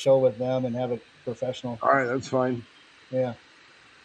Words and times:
show 0.00 0.18
with 0.18 0.38
them 0.38 0.64
and 0.64 0.74
have 0.74 0.92
it 0.92 1.02
professional. 1.24 1.78
All 1.82 1.90
right, 1.90 2.06
that's 2.06 2.28
fine. 2.28 2.64
Yeah. 3.10 3.34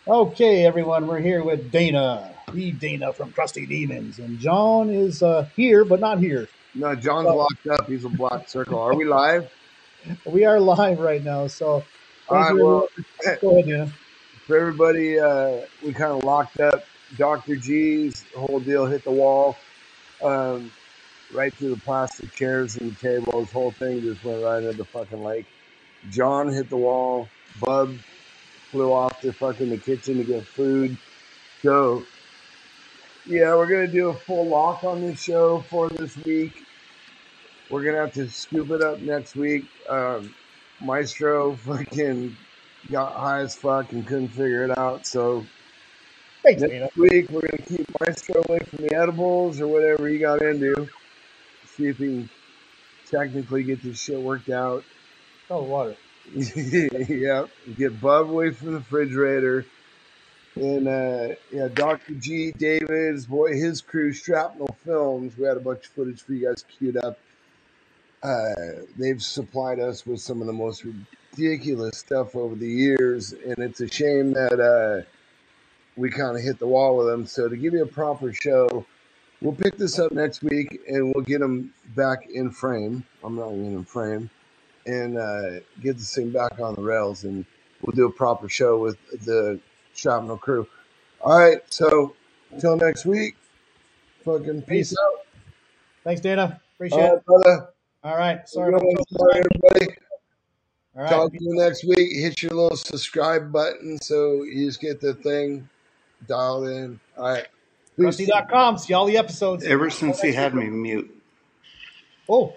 Okay, 0.08 0.66
everyone, 0.66 1.08
we're 1.08 1.20
here 1.20 1.44
with 1.44 1.71
Dana, 1.71 2.32
the 2.54 2.71
Dana 2.71 3.12
from 3.14 3.32
Crusty 3.32 3.65
Demons, 3.65 4.20
and 4.20 4.38
John 4.38 4.92
is 4.92 5.23
uh, 5.23 5.47
here, 5.55 5.84
but 5.84 6.00
not 6.00 6.20
here. 6.20 6.47
No, 6.76 6.94
John's 6.94 7.28
locked 7.28 7.66
up. 7.68 7.88
He's 7.88 8.05
a 8.05 8.10
black 8.10 8.47
circle. 8.55 8.79
Are 8.79 8.94
we 8.94 9.05
live? 9.05 9.52
We 10.26 10.46
are 10.46 10.60
live 10.60 11.00
right 11.00 11.23
now, 11.23 11.47
so 11.47 11.83
All 12.29 12.37
right, 12.37 12.53
well, 12.53 12.87
Go 13.41 13.51
ahead, 13.51 13.65
Dana. 13.65 13.91
for 14.46 14.57
everybody, 14.57 15.19
uh, 15.19 15.62
we 15.83 15.93
kind 15.93 16.12
of 16.12 16.23
locked 16.23 16.59
up. 16.59 16.84
Dr. 17.17 17.55
G's 17.55 18.25
whole 18.35 18.59
deal 18.59 18.85
hit 18.85 19.03
the 19.03 19.12
wall, 19.12 19.55
um, 20.23 20.71
right 21.34 21.53
through 21.53 21.70
the 21.73 21.81
plastic 21.81 22.31
chairs 22.34 22.77
and 22.77 22.91
the 22.91 22.95
tables. 22.95 23.52
Whole 23.52 23.71
thing 23.71 24.02
just 24.02 24.23
went 24.23 24.43
right 24.43 24.62
into 24.62 24.77
the 24.77 24.85
fucking 24.85 25.23
lake. 25.23 25.45
John 26.09 26.49
hit 26.49 26.70
the 26.70 26.77
wall. 26.77 27.30
Bub 27.62 27.95
flew 28.72 28.91
off 28.91 29.22
to 29.22 29.32
fucking 29.32 29.70
the 29.70 29.77
kitchen 29.77 30.18
to 30.18 30.23
get 30.23 30.45
food. 30.45 30.98
So, 31.62 32.04
yeah, 33.26 33.55
we're 33.55 33.68
gonna 33.68 33.88
do 33.88 34.09
a 34.09 34.14
full 34.14 34.48
lock 34.48 34.84
on 34.84 35.02
this 35.02 35.22
show 35.22 35.62
for 35.70 35.90
this 35.90 36.16
week. 36.26 36.64
We're 37.70 37.84
gonna 37.84 38.00
have 38.00 38.14
to 38.14 38.30
scoop 38.30 38.70
it 38.72 38.81
up 38.81 39.00
next 39.00 39.36
week. 39.36 39.66
Um, 39.90 40.34
Maestro 40.81 41.55
fucking 41.55 42.36
got 42.92 43.14
high 43.14 43.40
as 43.40 43.56
fuck 43.56 43.92
and 43.94 44.06
couldn't 44.06 44.30
figure 44.30 44.64
it 44.66 44.78
out. 44.78 45.08
So 45.08 45.45
Thanks, 46.44 46.62
next 46.62 46.95
week 46.95 47.30
we're 47.31 47.42
gonna 47.42 47.64
keep 47.64 47.88
Maestro 48.00 48.44
away 48.48 48.59
from 48.59 48.86
the 48.86 48.95
edibles 48.95 49.59
or 49.59 49.67
whatever 49.67 50.08
he 50.08 50.20
got 50.20 50.42
into. 50.42 50.88
See 51.66 51.88
if 51.88 51.98
he 51.98 52.06
can 52.06 52.30
technically 53.09 53.64
get 53.64 53.81
this 53.81 54.00
shit 54.00 54.20
worked 54.20 54.50
out. 54.50 54.84
Oh, 55.49 55.62
water. 55.62 55.95
yeah, 56.34 57.45
get 57.77 58.02
Bob 58.02 58.30
away 58.30 58.49
from 58.49 58.72
the 58.72 58.77
refrigerator. 58.80 59.66
And 60.56 60.88
uh, 60.88 61.36
yeah, 61.52 61.67
Dr. 61.67 62.16
G, 62.16 62.52
David's 62.52 63.28
boy, 63.28 63.53
his 63.53 63.81
crew, 63.81 64.11
Shrapnel 64.11 64.75
Films. 64.83 65.38
We 65.38 65.45
had 65.45 65.58
a 65.58 65.59
bunch 65.59 65.86
of 65.86 65.92
footage 65.92 66.22
for 66.22 66.33
you 66.33 66.47
guys 66.47 66.64
queued 66.64 66.97
up. 66.97 67.20
Uh, 68.23 68.86
they've 68.97 69.22
supplied 69.22 69.80
us 69.80 70.05
with 70.05 70.20
some 70.20 70.42
of 70.42 70.47
the 70.47 70.53
most 70.53 70.83
ridiculous 70.83 72.00
stuff 72.00 72.36
over 72.36 72.55
the 72.55 72.67
years, 72.67 73.33
and 73.33 73.59
it's 73.59 73.81
a 73.81 73.88
shame 73.88 74.33
that 74.33 74.59
uh, 74.59 75.05
we 75.95 76.09
kind 76.09 76.36
of 76.36 76.42
hit 76.42 76.58
the 76.58 76.66
wall 76.66 76.98
with 76.98 77.08
them. 77.08 77.27
So 77.27 77.48
to 77.48 77.55
give 77.55 77.73
you 77.73 77.83
a 77.83 77.88
proper 77.88 78.33
show, 78.33 78.83
we'll 79.42 79.53
pick 79.53 79.77
this 79.77 80.00
up 80.00 80.11
next 80.11 80.42
week, 80.42 80.81
and 80.88 81.14
we'll 81.14 81.23
get 81.23 81.42
them 81.42 81.72
back 81.95 82.27
in 82.27 82.50
frame. 82.50 83.05
I'm 83.23 83.36
not 83.36 83.52
even 83.52 83.73
in 83.75 83.86
frame 83.86 84.31
and 84.86 85.17
uh, 85.17 85.59
get 85.81 85.97
this 85.97 86.14
thing 86.14 86.31
back 86.31 86.59
on 86.59 86.75
the 86.75 86.81
rails, 86.81 87.23
and 87.23 87.45
we'll 87.81 87.95
do 87.95 88.05
a 88.05 88.11
proper 88.11 88.50
show 88.50 88.78
with 88.80 88.97
the 89.25 89.59
Shrapnel 89.94 90.38
crew. 90.38 90.67
All 91.22 91.38
right, 91.38 91.61
so 91.72 92.16
until 92.52 92.77
next 92.77 93.05
week, 93.05 93.36
fucking 94.23 94.61
peace 94.64 94.89
Peace. 94.89 94.97
out. 95.03 95.25
Thanks, 96.03 96.22
Dana. 96.22 96.61
Appreciate 96.75 97.00
All 97.00 97.16
it. 97.17 97.25
brother. 97.25 97.69
All 98.03 98.16
right. 98.16 98.47
Sorry 98.47 98.72
Sorry, 98.72 98.92
about 98.94 99.09
sorry, 99.09 99.44
everybody. 99.44 99.97
All 100.95 101.02
right. 101.02 101.09
Talk 101.09 101.31
to 101.31 101.38
you 101.42 101.55
next 101.55 101.83
week. 101.83 102.11
Hit 102.14 102.44
your 102.44 102.52
little 102.52 102.77
subscribe 102.77 103.52
button 103.52 103.99
so 103.99 104.44
you 104.44 104.67
just 104.67 104.80
get 104.80 105.02
the 105.02 105.16
thing 105.16 105.67
dialed 106.27 106.67
in. 106.67 106.99
All 107.17 107.23
right. 107.23 107.47
Peace. 107.97 108.17
Crusty.com. 108.17 108.77
See 108.77 108.94
all 108.94 109.05
the 109.05 109.17
episodes. 109.17 109.64
Ever 109.64 109.89
since 109.89 110.22
he 110.22 110.31
had 110.31 110.53
me 110.53 110.67
mute. 110.67 111.11
Oh, 112.30 112.53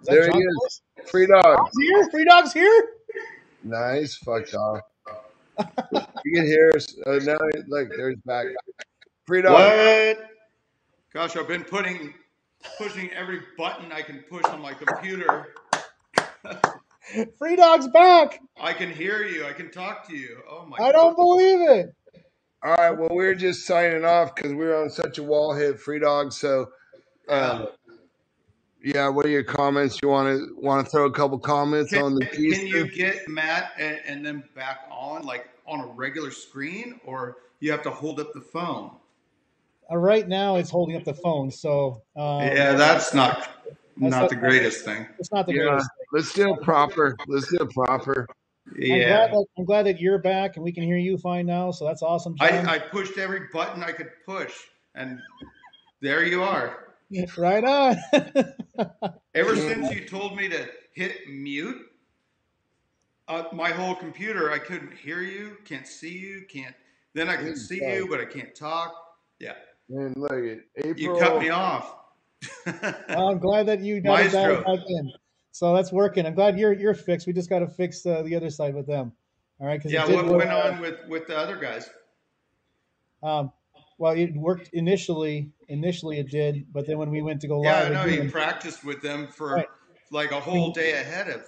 is 0.00 0.06
that 0.06 0.12
There 0.12 0.24
he 0.26 0.30
John? 0.30 0.42
is. 0.66 0.82
Free 1.10 1.26
dog. 1.26 1.42
Dog's 1.44 1.78
here? 1.80 2.10
Free 2.10 2.24
dog's 2.24 2.52
here? 2.52 2.88
Nice. 3.62 4.16
Fuck 4.16 4.50
dog. 4.50 4.80
you 6.24 6.32
can 6.34 6.46
hear 6.46 6.72
us. 6.74 6.94
Uh, 7.06 7.18
now, 7.22 7.36
look, 7.68 7.88
there's 7.96 8.16
back. 8.24 8.46
Free 9.26 9.42
dog. 9.42 9.52
What? 9.52 10.26
Gosh, 11.12 11.36
I've 11.36 11.48
been 11.48 11.64
putting 11.64 12.14
pushing 12.78 13.10
every 13.12 13.40
button 13.56 13.92
I 13.92 14.02
can 14.02 14.24
push 14.28 14.44
on 14.46 14.60
my 14.60 14.72
computer. 14.74 15.54
Free 17.38 17.56
dog's 17.56 17.88
back. 17.88 18.40
I 18.60 18.72
can 18.72 18.90
hear 18.90 19.24
you. 19.24 19.46
I 19.46 19.52
can 19.52 19.70
talk 19.70 20.06
to 20.08 20.16
you. 20.16 20.38
Oh 20.48 20.66
my 20.66 20.76
I 20.78 20.92
don't 20.92 21.16
believe 21.16 21.60
it. 21.68 21.94
All 22.62 22.74
right. 22.74 22.90
Well, 22.96 23.08
we're 23.10 23.34
just 23.34 23.66
signing 23.66 24.04
off 24.04 24.34
because 24.34 24.52
we're 24.54 24.80
on 24.80 24.90
such 24.90 25.18
a 25.18 25.22
wall 25.22 25.54
hit, 25.54 25.80
free 25.80 25.98
dog. 25.98 26.32
So, 26.32 26.66
um, 27.28 27.68
yeah. 28.82 29.08
What 29.08 29.26
are 29.26 29.30
your 29.30 29.42
comments? 29.44 30.00
You 30.02 30.08
want 30.08 30.28
to 30.38 30.54
want 30.60 30.84
to 30.84 30.90
throw 30.90 31.06
a 31.06 31.12
couple 31.12 31.38
comments 31.38 31.92
Can, 31.92 32.02
on 32.02 32.14
the 32.14 32.26
piece? 32.26 32.58
can 32.58 32.66
you 32.66 32.90
get 32.90 33.28
Matt 33.28 33.72
and, 33.78 34.00
and 34.06 34.24
then 34.24 34.44
back 34.54 34.80
on 34.90 35.22
like 35.22 35.48
on 35.66 35.80
a 35.80 35.86
regular 35.86 36.30
screen, 36.30 37.00
or 37.04 37.36
you 37.60 37.70
have 37.70 37.82
to 37.82 37.90
hold 37.90 38.20
up 38.20 38.32
the 38.32 38.40
phone? 38.40 38.96
Uh, 39.90 39.96
right 39.96 40.28
now, 40.28 40.56
it's 40.56 40.70
holding 40.70 40.96
up 40.96 41.04
the 41.04 41.14
phone, 41.14 41.50
so 41.50 42.02
um, 42.16 42.42
yeah, 42.42 42.72
that's 42.74 43.12
not 43.14 43.48
not 43.96 44.10
not- 44.10 44.30
the 44.30 44.36
greatest 44.36 44.84
thing. 44.84 45.06
it's 45.18 45.32
not 45.32 45.46
the 45.46 45.54
Yeah. 45.54 45.62
greatest. 45.68 45.90
Let's 46.12 46.32
do 46.32 46.54
it 46.54 46.62
proper. 46.62 47.16
Let's 47.26 47.48
do 47.50 47.58
it 47.58 47.70
proper. 47.70 48.26
I'm 48.66 48.74
glad, 48.74 48.86
Yeah, 48.88 49.26
that, 49.28 49.46
I'm 49.58 49.64
glad 49.64 49.86
that 49.86 50.00
you're 50.00 50.18
back 50.18 50.54
and 50.56 50.64
we 50.64 50.70
can 50.70 50.84
hear 50.84 50.96
you 50.96 51.18
fine 51.18 51.46
now. 51.46 51.70
So 51.72 51.84
that's 51.84 52.02
awesome. 52.02 52.36
I, 52.40 52.60
I 52.74 52.78
pushed 52.78 53.18
every 53.18 53.48
button 53.52 53.82
I 53.82 53.90
could 53.90 54.10
push, 54.24 54.52
and 54.94 55.18
there 56.00 56.24
you 56.24 56.42
are. 56.42 56.89
right 57.36 57.64
on. 57.64 57.96
Ever 59.34 59.56
since 59.56 59.92
you 59.92 60.06
told 60.06 60.36
me 60.36 60.48
to 60.48 60.68
hit 60.92 61.28
mute, 61.28 61.86
uh, 63.28 63.44
my 63.52 63.70
whole 63.70 63.94
computer, 63.94 64.50
I 64.52 64.58
couldn't 64.58 64.92
hear 64.96 65.20
you, 65.22 65.56
can't 65.64 65.86
see 65.86 66.16
you, 66.18 66.44
can't. 66.48 66.74
Then 67.14 67.28
I 67.28 67.36
can 67.36 67.56
see 67.56 67.76
you, 67.76 68.06
but 68.08 68.20
I 68.20 68.24
can't 68.24 68.54
talk. 68.54 68.94
Yeah, 69.38 69.54
And 69.88 70.16
look 70.16 70.32
at 70.32 70.60
April. 70.76 70.94
you 70.96 71.16
cut 71.18 71.40
me 71.40 71.48
off. 71.48 71.94
Well, 72.66 73.28
I'm 73.28 73.38
glad 73.38 73.66
that 73.66 73.80
you 73.80 74.00
got 74.02 74.20
it 74.26 74.32
dialed 74.32 74.64
back 74.64 74.80
in. 74.86 75.12
So 75.52 75.74
that's 75.74 75.92
working. 75.92 76.26
I'm 76.26 76.34
glad 76.34 76.58
you're 76.58 76.72
you're 76.72 76.94
fixed. 76.94 77.26
We 77.26 77.32
just 77.32 77.50
got 77.50 77.58
to 77.58 77.66
fix 77.66 78.06
uh, 78.06 78.22
the 78.22 78.36
other 78.36 78.50
side 78.50 78.74
with 78.74 78.86
them. 78.86 79.12
All 79.60 79.66
right, 79.66 79.78
because 79.78 79.92
yeah, 79.92 80.04
it 80.04 80.08
did 80.08 80.16
what 80.16 80.26
work. 80.26 80.38
went 80.38 80.50
on 80.50 80.80
with 80.80 81.00
with 81.08 81.26
the 81.26 81.36
other 81.36 81.56
guys? 81.56 81.90
Um, 83.22 83.52
well, 84.00 84.14
it 84.14 84.34
worked 84.34 84.70
initially. 84.72 85.50
Initially, 85.68 86.18
it 86.18 86.30
did, 86.30 86.64
but 86.72 86.86
then 86.86 86.98
when 86.98 87.10
we 87.10 87.20
went 87.22 87.42
to 87.42 87.48
go 87.48 87.60
Yeah, 87.60 87.74
live, 87.74 87.86
I 87.90 87.94
know 87.94 88.04
again, 88.06 88.24
you 88.24 88.30
practiced 88.30 88.82
with 88.82 89.02
them 89.02 89.28
for 89.28 89.56
Right. 89.56 89.68
like 90.10 90.32
a 90.32 90.40
whole 90.40 90.72
day 90.72 90.92
ahead 90.92 91.28
of. 91.28 91.44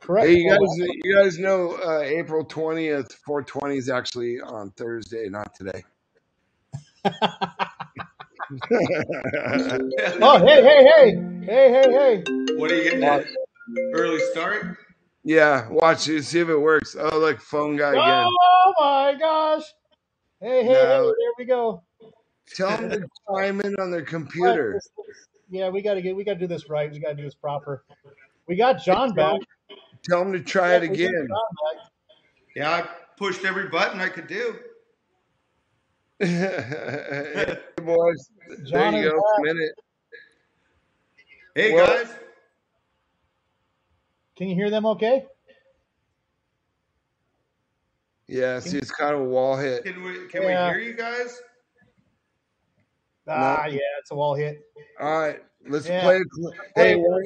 correct. 0.00 0.28
Hey, 0.28 0.36
you 0.36 0.50
guys, 0.50 0.88
you 1.02 1.16
guys 1.16 1.38
know 1.38 1.72
uh, 1.72 2.00
April 2.02 2.44
twentieth, 2.44 3.12
four 3.26 3.42
twenty 3.42 3.78
is 3.78 3.88
actually 3.88 4.40
on 4.40 4.70
Thursday, 4.72 5.28
not 5.30 5.54
today. 5.54 5.82
oh, 10.22 10.46
hey, 10.46 10.62
hey, 10.62 10.84
hey, 10.84 11.16
hey, 11.46 11.72
hey, 11.72 11.92
hey. 11.92 12.24
What 12.58 12.70
are 12.70 12.74
you 12.76 12.84
getting? 12.84 13.02
At? 13.02 13.24
Early 13.94 14.20
start? 14.20 14.76
yeah, 15.24 15.68
watch 15.70 16.06
it, 16.08 16.22
see 16.24 16.40
if 16.40 16.48
it 16.50 16.58
works. 16.58 16.94
Oh, 16.98 17.18
look, 17.18 17.40
phone 17.40 17.76
guy 17.76 17.92
again. 17.94 18.26
Oh 18.30 18.74
my 18.78 19.16
gosh. 19.18 19.64
Hey, 20.40 20.62
hey, 20.64 20.72
hey, 20.72 20.76
there 20.86 21.32
we 21.38 21.44
go. 21.46 21.82
Tell 22.52 22.76
them 22.76 22.90
to 22.90 23.08
chime 23.28 23.60
in 23.62 23.74
on 23.76 23.90
their 23.90 24.02
computer. 24.02 24.80
Yeah, 25.50 25.68
we 25.70 25.82
gotta 25.82 26.00
get 26.02 26.14
we 26.16 26.24
gotta 26.24 26.38
do 26.38 26.46
this 26.46 26.68
right. 26.68 26.90
We 26.90 26.98
gotta 26.98 27.14
do 27.14 27.22
this 27.22 27.34
proper. 27.34 27.84
We 28.46 28.56
got 28.56 28.82
John 28.84 29.14
back. 29.14 29.40
Tell 30.02 30.20
them 30.22 30.32
to 30.32 30.40
try 30.40 30.74
it 30.76 30.82
Yeah, 30.84 30.90
we 30.90 30.96
got 30.98 31.04
again. 31.10 31.28
Yeah, 32.56 32.70
I 32.70 32.88
pushed 33.16 33.44
every 33.44 33.68
button 33.68 34.00
I 34.00 34.08
could 34.08 34.26
do. 34.26 34.56
hey, 36.20 37.58
boys, 37.82 38.30
John 38.64 38.92
there 38.92 39.02
you 39.02 39.06
is 39.08 39.12
go. 39.12 39.20
back. 39.36 39.42
Minute. 39.54 39.72
Hey 41.54 41.72
Well- 41.72 41.86
guys, 41.86 42.14
Can 44.36 44.48
you 44.48 44.54
hear 44.54 44.70
them 44.70 44.86
okay? 44.86 45.26
Yeah, 48.26 48.58
see, 48.60 48.78
it's 48.78 48.90
kind 48.90 49.14
of 49.14 49.20
a 49.20 49.24
wall 49.24 49.56
hit. 49.56 49.84
can 49.84 50.02
we 50.02 50.26
can 50.28 50.42
Yeah. 50.42 50.68
we 50.72 50.74
hear 50.80 50.82
you 50.90 50.94
guys? 50.94 51.40
Ah, 53.26 53.66
yeah, 53.66 53.78
it's 54.00 54.10
a 54.10 54.14
wall 54.14 54.34
hit. 54.34 54.60
All 55.00 55.18
right, 55.20 55.40
let's 55.68 55.86
Yeah. 55.88 56.02
play. 56.02 56.18
Hey, 56.76 56.90
Hey, 56.90 56.96
why, 56.96 57.20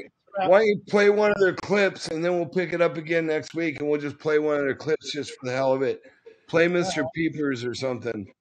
why 0.47 0.59
don't 0.61 0.67
you 0.69 0.81
play 0.89 1.11
one 1.11 1.33
of 1.33 1.39
their 1.39 1.55
clips 1.55 2.09
and 2.09 2.25
then 2.25 2.37
we'll 2.37 2.47
pick 2.49 2.73
it 2.73 2.81
up 2.81 2.97
again 2.97 3.27
next 3.27 3.55
week 3.55 3.81
and 3.81 3.89
we'll 3.89 4.01
just 4.01 4.19
play 4.19 4.39
one 4.39 4.55
of 4.57 4.63
their 4.63 4.75
clips 4.75 5.13
just 5.13 5.31
for 5.33 5.47
the 5.47 5.53
hell 5.53 5.73
of 5.73 5.83
it. 5.83 6.03
Play 6.49 6.69
Mr. 6.69 7.05
Peepers 7.15 7.65
or 7.65 7.75
something. 7.75 8.33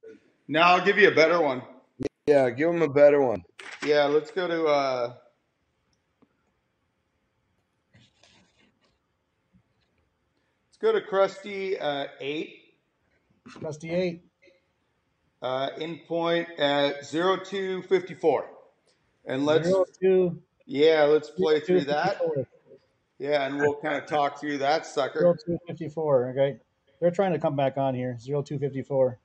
Now 0.48 0.76
I'll 0.76 0.86
give 0.86 0.98
you 0.98 1.10
a 1.10 1.16
better 1.16 1.42
one. 1.42 1.62
Yeah, 2.28 2.50
give 2.50 2.72
them 2.72 2.82
a 2.82 2.90
better 2.90 3.22
one. 3.22 3.44
Yeah, 3.84 4.06
let's 4.06 4.32
go 4.32 4.48
to 4.48 4.66
uh 4.66 5.14
let's 10.68 10.78
go 10.80 10.92
to 10.92 11.02
Crusty 11.02 11.78
uh 11.80 12.08
eight. 12.20 12.76
Crusty 13.48 13.92
eight. 13.92 14.27
Uh 15.42 15.70
in 15.78 16.00
point 16.08 16.48
at 16.60 17.06
zero 17.06 17.38
two 17.38 17.82
fifty 17.84 18.14
four. 18.14 18.50
And 19.26 19.46
let's 19.46 19.68
Zero, 19.68 19.86
two, 20.02 20.42
yeah, 20.66 21.04
let's 21.04 21.30
play 21.30 21.60
two, 21.60 21.66
through 21.66 21.82
that. 21.86 22.22
Yeah, 23.20 23.46
and 23.46 23.58
we'll 23.58 23.76
kind 23.76 23.96
of 23.96 24.06
talk 24.06 24.40
through 24.40 24.60
that 24.60 24.86
sucker. 24.86 25.20
0254. 25.46 26.30
Okay. 26.30 26.58
They're 27.00 27.12
trying 27.12 27.34
to 27.34 27.40
come 27.40 27.56
back 27.56 27.78
on 27.78 27.94
here. 27.96 28.18
0254. 28.24 29.20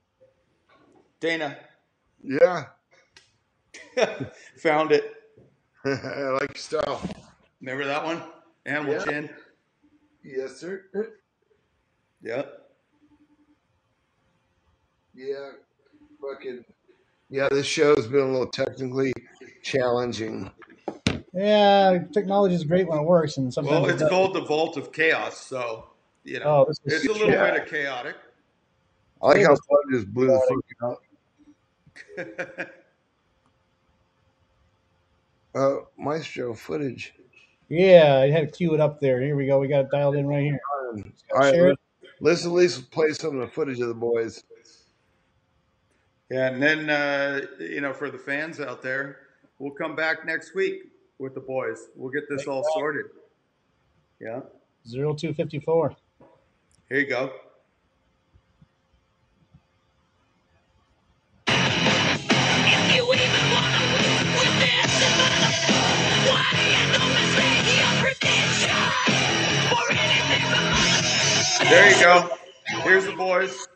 Dana 1.19 1.57
Yeah, 2.21 2.65
found 4.57 4.91
it. 4.91 5.13
I 5.85 5.89
like 6.39 6.49
your 6.49 6.55
style. 6.55 7.01
Remember 7.61 7.85
that 7.85 8.03
one? 8.03 8.21
Animal 8.65 8.93
Yeah. 8.93 9.03
chin. 9.05 9.29
Yes, 10.23 10.57
sir. 10.57 10.83
Yep. 12.21 12.59
Yeah, 15.15 15.51
fucking. 16.31 16.63
Yeah, 17.29 17.47
this 17.49 17.65
show's 17.65 18.07
been 18.07 18.19
a 18.21 18.31
little 18.31 18.47
technically 18.47 19.11
challenging. 19.63 20.51
Yeah, 21.33 21.99
technology 22.13 22.53
is 22.55 22.63
great 22.63 22.87
when 22.87 22.99
it 22.99 23.03
works, 23.05 23.37
and 23.37 23.51
sometimes 23.53 23.71
Well, 23.81 23.85
it's 23.85 23.93
doesn't. 23.93 24.09
called 24.09 24.35
the 24.35 24.41
Vault 24.41 24.77
of 24.77 24.91
Chaos, 24.91 25.39
so 25.45 25.87
you 26.23 26.39
know 26.39 26.45
Oh, 26.45 26.65
this 26.67 26.79
it's 26.85 27.05
a 27.07 27.11
little 27.11 27.29
Yeah. 27.31 27.51
bit 27.51 27.63
of 27.63 27.67
chaotic. 27.69 28.15
I 29.21 29.27
like 29.29 29.41
how 29.43 29.49
Bud 29.55 29.59
just 29.91 30.13
blew 30.13 30.27
the 30.27 30.61
fuck 30.79 30.97
out. 32.17 32.67
Uh, 35.55 35.81
Maestro 35.97 36.53
footage. 36.55 37.13
yeah. 37.69 38.17
I 38.23 38.31
had 38.31 38.51
to 38.51 38.57
cue 38.57 38.73
it 38.73 38.79
up 38.79 38.99
there. 38.99 39.21
Here 39.21 39.35
we 39.35 39.45
go. 39.45 39.59
We 39.59 39.67
got 39.67 39.81
it 39.81 39.91
dialed 39.91 40.15
in 40.15 40.25
right 40.25 40.41
here. 40.43 40.59
All 41.31 41.39
right, 41.39 41.53
let's, 41.61 41.81
let's 42.19 42.45
at 42.45 42.51
least 42.51 42.89
play 42.89 43.11
some 43.11 43.35
of 43.39 43.41
the 43.41 43.47
footage 43.53 43.79
of 43.79 43.87
the 43.87 43.93
boys. 43.93 44.43
Yeah, 46.33 46.47
and 46.47 46.59
then 46.63 46.89
uh, 46.89 47.41
you 47.59 47.79
know, 47.79 47.93
for 47.93 48.09
the 48.09 48.17
fans 48.17 48.59
out 48.59 48.81
there, 48.81 49.19
we'll 49.59 49.69
come 49.69 49.95
back 49.95 50.25
next 50.25 50.55
week 50.55 50.85
with 51.19 51.35
the 51.35 51.39
boys. 51.39 51.89
We'll 51.95 52.09
get 52.09 52.23
this 52.27 52.47
all 52.47 52.63
sorted. 52.73 53.05
Yeah, 54.19 54.39
Zero 54.87 55.13
two 55.13 55.35
fifty 55.35 55.59
four. 55.59 55.95
here 56.89 56.97
you 57.01 57.05
go. 57.05 57.31
If 61.49 62.95
you 62.95 63.03
even 63.03 63.45
wanna 63.53 63.83
win 63.93 64.25
with 64.33 64.55
this, 64.57 64.91
why 66.25 66.49
do 66.49 66.63
you 66.73 66.85
don't 66.97 67.13
mistake 67.13 67.67
your 67.77 67.93
prediction 68.01 68.81
for 69.69 69.85
anything 69.91 70.45
but 70.49 71.69
There 71.69 71.87
you 71.91 71.97
go. 72.01 72.15
Here's 72.81 73.05
the 73.05 73.11
boys 73.15 73.67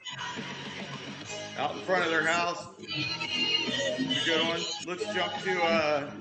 out 1.57 1.74
in 1.74 1.80
front 1.81 2.06
of 2.06 2.12
their 2.12 2.25
house. 2.25 2.68
a 2.80 4.25
Good 4.25 4.48
one. 4.48 4.62
Let's 4.86 5.06
jump 5.13 5.33
to 5.44 5.63
uh, 5.63 6.12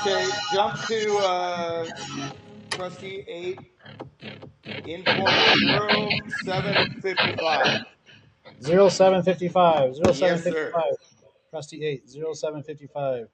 okay. 0.00 0.28
Jump 0.52 0.80
to 0.86 1.16
uh, 1.18 1.86
Crusty 2.70 3.24
eight 3.28 3.58
in 4.86 5.04
zero 5.04 6.08
seven 6.44 7.00
fifty 7.00 7.36
five. 7.36 7.84
0755. 8.62 9.94
Yes, 9.96 10.18
sir. 10.18 10.70
0755. 10.70 10.82
Crusty 11.50 11.84
8. 11.84 12.08
0755. 12.08 13.28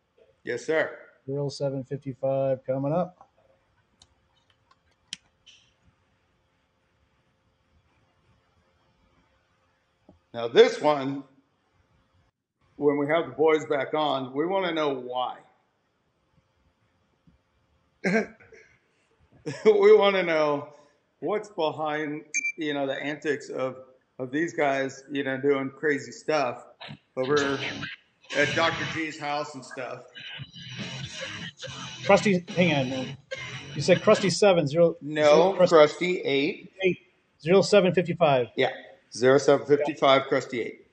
Yes, 0.45 0.65
sir. 0.65 0.91
0755 1.27 2.65
coming 2.67 2.93
up. 2.93 3.18
Now 10.39 10.47
this 10.47 10.81
one, 10.81 11.25
when 12.77 12.97
we 12.97 13.09
have 13.09 13.27
the 13.27 13.33
boys 13.33 13.67
back 13.67 13.93
on, 13.93 14.33
we 14.33 14.47
want 14.47 14.67
to 14.67 14.73
know 14.73 14.95
why. 14.95 15.39
we 19.65 19.97
want 19.97 20.15
to 20.15 20.23
know 20.23 20.69
what's 21.19 21.49
behind, 21.49 22.23
you 22.57 22.73
know, 22.73 22.87
the 22.87 22.95
antics 23.03 23.49
of 23.49 23.79
of 24.21 24.31
these 24.31 24.53
guys, 24.53 25.03
you 25.11 25.25
know, 25.25 25.41
doing 25.41 25.73
crazy 25.77 26.13
stuff 26.13 26.67
over 27.17 27.59
at 28.37 28.55
Dr. 28.55 28.87
G's 28.95 29.19
house 29.19 29.57
and 29.57 29.65
stuff. 29.65 30.03
Crusty, 32.07 32.45
hang 32.51 32.75
on. 32.75 32.91
man. 32.91 33.17
You 33.75 33.83
said 33.83 34.03
Crusty 34.03 34.31
7. 34.31 34.69
Zero, 34.69 34.95
No, 35.03 35.55
Crusty 35.55 35.75
Crusty 35.75 36.21
eight. 36.21 36.71
8. 36.81 36.97
0755. 37.41 37.41
Yeah, 37.41 37.49
zero 37.51 37.63
seven 37.63 37.93
fifty 37.93 38.15
five 38.15 38.49
Crusty 40.29 40.61
eight. 40.61 40.87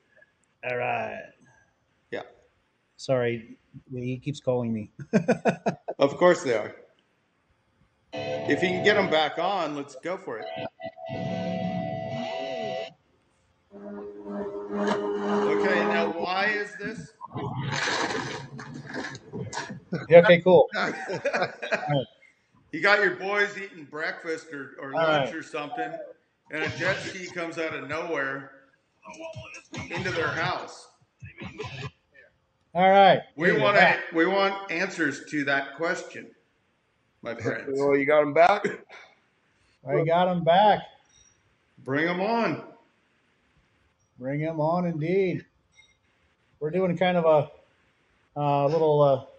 All 0.69 0.77
right. 0.77 1.31
Yeah, 2.11 2.21
Sorry. 2.97 3.57
He 3.91 4.17
keeps 4.17 4.39
calling 4.39 4.73
me. 4.73 4.91
of 5.99 6.17
course 6.17 6.43
they 6.43 6.55
are. 6.55 6.75
If 8.13 8.61
you 8.61 8.69
can 8.69 8.83
get 8.83 8.95
them 8.95 9.09
back 9.09 9.37
on, 9.37 9.75
let's 9.75 9.95
go 9.95 10.17
for 10.17 10.39
it. 10.39 10.45
Okay, 15.47 15.79
now 15.87 16.13
why 16.17 16.45
is 16.45 16.75
this? 16.77 17.11
Yeah, 20.09 20.19
okay, 20.19 20.41
cool. 20.41 20.69
You 22.71 22.81
got 22.81 22.99
your 22.99 23.15
boys 23.15 23.57
eating 23.57 23.85
breakfast 23.85 24.47
or, 24.51 24.75
or 24.81 24.91
lunch 24.91 25.27
right. 25.27 25.33
or 25.33 25.41
something, 25.41 25.93
and 26.51 26.63
a 26.63 26.69
jet 26.77 26.97
ski 27.01 27.27
comes 27.27 27.57
out 27.57 27.73
of 27.73 27.87
nowhere 27.87 28.51
into 29.89 30.11
their 30.11 30.27
house. 30.27 30.87
All 32.73 32.89
right. 32.89 33.21
We 33.35 33.57
want 33.57 33.77
to, 33.77 33.97
we 34.13 34.25
want 34.25 34.71
answers 34.71 35.25
to 35.29 35.43
that 35.45 35.75
question, 35.75 36.27
my 37.21 37.35
friends. 37.35 37.69
Well, 37.73 37.95
you 37.97 38.05
got 38.05 38.21
them 38.21 38.33
back. 38.33 38.65
I 39.87 40.03
got 40.03 40.25
them 40.25 40.43
back. 40.43 40.79
Bring 41.83 42.05
them 42.05 42.21
on. 42.21 42.63
Bring 44.19 44.41
them 44.41 44.59
on, 44.59 44.85
indeed. 44.85 45.45
We're 46.59 46.71
doing 46.71 46.97
kind 46.97 47.17
of 47.17 47.25
a 47.25 48.39
uh, 48.39 48.67
little 48.67 49.29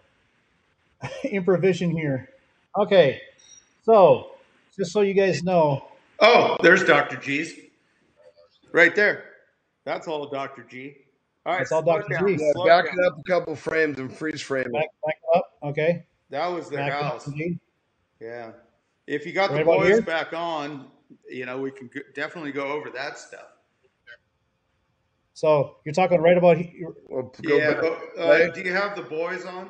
uh, 1.01 1.07
improvisation 1.23 1.91
here. 1.91 2.29
Okay, 2.77 3.21
so 3.83 4.31
just 4.75 4.91
so 4.91 5.01
you 5.01 5.13
guys 5.13 5.43
know, 5.43 5.87
Oh, 6.19 6.57
there's 6.61 6.83
Dr. 6.83 7.17
G's. 7.17 7.53
Right 8.71 8.95
there. 8.95 9.23
That's 9.85 10.07
all 10.07 10.27
Dr. 10.29 10.63
G. 10.63 10.95
All 11.45 11.53
right. 11.53 11.59
That's 11.59 11.71
all 11.71 11.81
Dr. 11.81 12.13
down, 12.13 12.27
G. 12.27 12.43
Yeah, 12.43 12.65
back 12.65 12.85
down. 12.87 12.99
it 12.99 13.05
up 13.05 13.19
a 13.19 13.23
couple 13.23 13.55
frames 13.55 13.99
and 13.99 14.13
freeze 14.13 14.41
frame 14.41 14.65
it. 14.65 14.73
back 14.73 14.89
back 15.05 15.15
up. 15.35 15.53
Okay, 15.63 16.05
That 16.29 16.47
was 16.47 16.69
their 16.69 16.79
back 16.79 17.01
house. 17.01 17.29
Yeah. 18.19 18.51
If 19.07 19.25
you 19.25 19.31
got 19.31 19.51
Right 19.51 19.59
the 19.59 19.63
boys 19.63 20.01
back 20.01 20.33
on, 20.33 20.87
you 21.29 21.45
know, 21.45 21.57
we 21.59 21.71
can 21.71 21.89
definitely 22.13 22.51
go 22.51 22.67
over 22.67 22.89
that 22.89 23.17
stuff. 23.17 23.45
So 25.33 25.77
you're 25.85 25.93
talking 25.93 26.19
right 26.19 26.37
about 26.37 26.57
here. 26.57 26.89
Yeah, 27.43 27.79
but 27.79 28.19
uh, 28.19 28.49
do 28.49 28.61
you 28.61 28.73
have 28.73 28.95
the 28.95 29.03
boys 29.03 29.45
on? 29.45 29.69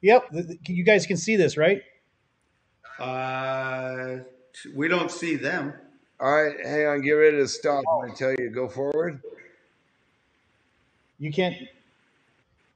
Yep, 0.00 0.30
th- 0.30 0.46
th- 0.46 0.60
you 0.68 0.84
guys 0.84 1.06
can 1.06 1.16
see 1.16 1.36
this, 1.36 1.56
right? 1.56 1.82
Uh, 2.98 4.18
we 4.74 4.88
don't 4.88 5.10
see 5.10 5.36
them. 5.36 5.74
All 6.18 6.32
right, 6.32 6.56
hang 6.64 6.86
on. 6.86 7.00
Get 7.02 7.12
ready 7.12 7.36
to 7.36 7.48
stop 7.48 7.84
when 7.86 8.10
I 8.10 8.14
tell 8.14 8.30
you 8.30 8.36
to 8.36 8.48
go 8.48 8.68
forward. 8.68 9.20
You 11.18 11.32
can't. 11.32 11.56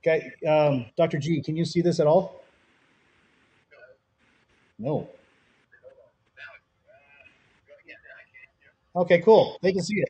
Guy, 0.04 0.32
um, 0.48 0.86
Dr. 0.96 1.18
G, 1.18 1.42
can 1.42 1.56
you 1.56 1.64
see 1.64 1.82
this 1.82 2.00
at 2.00 2.06
all? 2.06 2.42
No. 4.78 5.08
Okay, 8.96 9.20
cool. 9.20 9.58
They 9.62 9.72
can 9.72 9.82
see 9.82 10.00
it. 10.00 10.08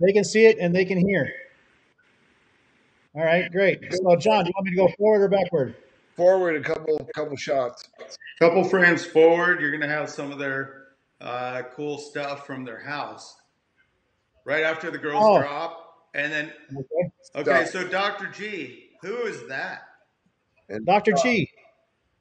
They 0.00 0.12
can 0.12 0.24
see 0.24 0.46
it 0.46 0.58
and 0.58 0.74
they 0.74 0.84
can 0.84 0.98
hear. 0.98 1.32
All 3.14 3.24
right, 3.24 3.50
great. 3.50 3.80
So, 3.92 4.16
John, 4.16 4.44
do 4.44 4.48
you 4.48 4.52
want 4.56 4.64
me 4.66 4.70
to 4.72 4.76
go 4.76 4.88
forward 4.98 5.22
or 5.22 5.28
backward? 5.28 5.74
Forward 6.14 6.56
a 6.56 6.60
couple 6.60 6.98
couple 7.14 7.36
shots. 7.36 7.88
Couple 8.38 8.62
frames 8.64 9.04
forward, 9.04 9.60
you're 9.60 9.70
going 9.70 9.80
to 9.80 9.88
have 9.88 10.10
some 10.10 10.30
of 10.30 10.38
their 10.38 10.77
uh, 11.20 11.62
cool 11.74 11.98
stuff 11.98 12.46
from 12.46 12.64
their 12.64 12.78
house. 12.80 13.36
Right 14.44 14.62
after 14.64 14.90
the 14.90 14.98
girls 14.98 15.22
Oh. 15.26 15.40
drop, 15.40 16.08
and 16.14 16.32
then 16.32 16.52
Okay. 16.74 17.10
okay, 17.50 17.64
so 17.66 17.86
Dr. 17.86 18.28
G, 18.28 18.90
who 19.02 19.16
is 19.24 19.46
that? 19.48 19.82
And 20.70 20.86
Dr. 20.86 21.12
G. 21.12 21.50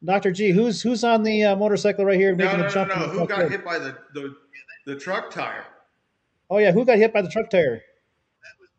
Dr. 0.04 0.32
G, 0.32 0.52
who's 0.52 0.82
who's 0.82 1.04
on 1.04 1.24
the 1.24 1.44
uh, 1.44 1.56
motorcycle 1.56 2.06
right 2.06 2.20
here 2.20 2.36
No, 2.36 2.46
making 2.46 2.60
no, 2.60 2.66
a 2.66 2.68
no, 2.68 2.74
jump? 2.74 2.90
no. 2.90 2.96
in 2.96 3.02
the 3.02 3.08
Who 3.08 3.28
got 3.28 3.40
door? 3.40 3.50
hit 3.50 3.66
by 3.66 3.80
the, 3.80 3.98
the 4.14 4.36
the 4.86 4.96
truck 4.96 5.32
tire? 5.32 5.66
Oh 6.50 6.58
yeah, 6.60 6.72
who 6.72 6.86
got 6.86 6.98
hit 6.98 7.14
by 7.14 7.22
the 7.22 7.30
truck 7.30 7.50
tire? 7.50 7.82
That 8.44 8.60
was 8.60 8.70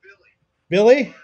Billy. 0.68 1.04
Billy. 1.04 1.14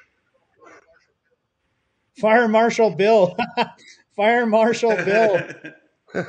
Fire 2.20 2.48
Marshal 2.48 2.90
Bill. 2.90 3.36
Fire 4.16 4.46
Marshal 4.46 4.96
Bill. 4.96 5.40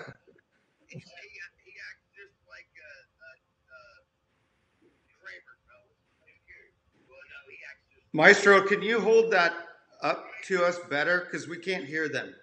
Maestro, 8.15 8.61
can 8.61 8.81
you 8.81 9.01
hold 9.01 9.31
that 9.31 9.53
up 10.01 10.25
to 10.45 10.63
us 10.63 10.79
better 10.89 11.21
because 11.25 11.47
we 11.49 11.57
can't 11.57 11.83
hear 11.83 12.07
them. 12.07 12.33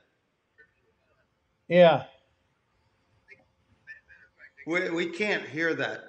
Yeah. 1.69 2.05
We, 4.67 4.91
we 4.91 5.07
can't 5.07 5.49
hear 5.49 5.73
that. 5.75 6.00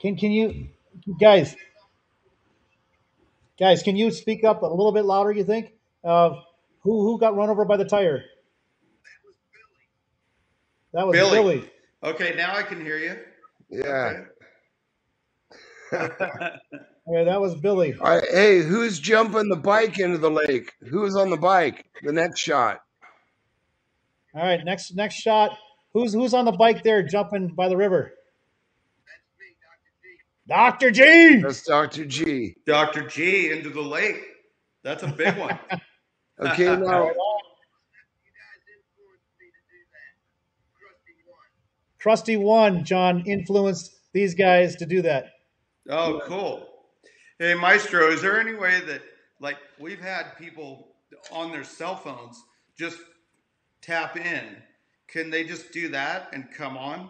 Can 0.00 0.16
can 0.16 0.30
you 0.30 0.68
guys 1.20 1.56
guys 3.58 3.82
can 3.82 3.96
you 3.96 4.10
speak 4.10 4.44
up 4.44 4.62
a 4.62 4.66
little 4.66 4.92
bit 4.92 5.04
louder? 5.04 5.32
You 5.32 5.44
think? 5.44 5.72
Uh, 6.04 6.30
who 6.82 7.02
who 7.02 7.18
got 7.18 7.36
run 7.36 7.50
over 7.50 7.64
by 7.64 7.76
the 7.76 7.84
tire? 7.84 8.22
That 10.92 11.06
was 11.06 11.16
Billy. 11.16 11.38
Billy. 11.38 11.70
Okay, 12.02 12.34
now 12.36 12.54
I 12.54 12.62
can 12.62 12.80
hear 12.80 12.96
you. 12.98 13.16
Yeah. 13.70 14.24
Yeah, 17.10 17.24
that 17.24 17.40
was 17.40 17.56
Billy. 17.56 17.94
All 17.94 18.06
right, 18.08 18.24
hey, 18.30 18.62
who's 18.62 19.00
jumping 19.00 19.48
the 19.48 19.56
bike 19.56 19.98
into 19.98 20.18
the 20.18 20.30
lake? 20.30 20.74
Who's 20.88 21.16
on 21.16 21.30
the 21.30 21.36
bike? 21.36 21.84
The 22.04 22.12
next 22.12 22.38
shot. 22.38 22.82
All 24.32 24.42
right, 24.42 24.64
next 24.64 24.94
next 24.94 25.16
shot. 25.16 25.58
Who's 25.92 26.12
who's 26.12 26.34
on 26.34 26.44
the 26.44 26.52
bike 26.52 26.84
there 26.84 27.02
jumping 27.02 27.48
by 27.48 27.68
the 27.68 27.76
river? 27.76 28.12
That's 29.06 29.40
me, 29.40 29.56
Doctor 30.46 30.90
G. 30.92 31.00
Dr. 31.00 31.36
G 31.36 31.42
that's 31.42 31.62
Dr. 31.66 32.04
G. 32.04 32.54
Dr. 32.64 33.08
G 33.08 33.50
into 33.50 33.70
the 33.70 33.82
lake. 33.82 34.24
That's 34.84 35.02
a 35.02 35.08
big 35.08 35.36
one. 35.36 35.58
Okay, 36.42 36.74
now 36.76 37.10
Crusty 42.00 42.38
one, 42.38 42.82
John 42.82 43.24
influenced 43.26 43.94
these 44.14 44.34
guys 44.34 44.76
to 44.76 44.86
do 44.86 45.02
that. 45.02 45.32
Oh, 45.90 46.22
cool. 46.24 46.69
Hey, 47.40 47.54
Maestro, 47.54 48.10
is 48.10 48.20
there 48.20 48.38
any 48.38 48.52
way 48.52 48.80
that, 48.80 49.00
like, 49.40 49.56
we've 49.78 49.98
had 49.98 50.36
people 50.36 50.88
on 51.32 51.50
their 51.50 51.64
cell 51.64 51.96
phones 51.96 52.44
just 52.76 52.98
tap 53.80 54.18
in? 54.18 54.56
Can 55.08 55.30
they 55.30 55.44
just 55.44 55.72
do 55.72 55.88
that 55.88 56.28
and 56.34 56.52
come 56.54 56.76
on? 56.76 57.08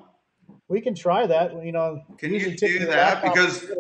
We 0.69 0.81
can 0.83 0.95
try 0.95 1.27
that. 1.27 1.53
You 1.65 1.73
know, 1.73 2.05
Can 2.17 2.33
you 2.33 2.57
do 2.57 2.87
that? 2.87 3.25
Because 3.25 3.73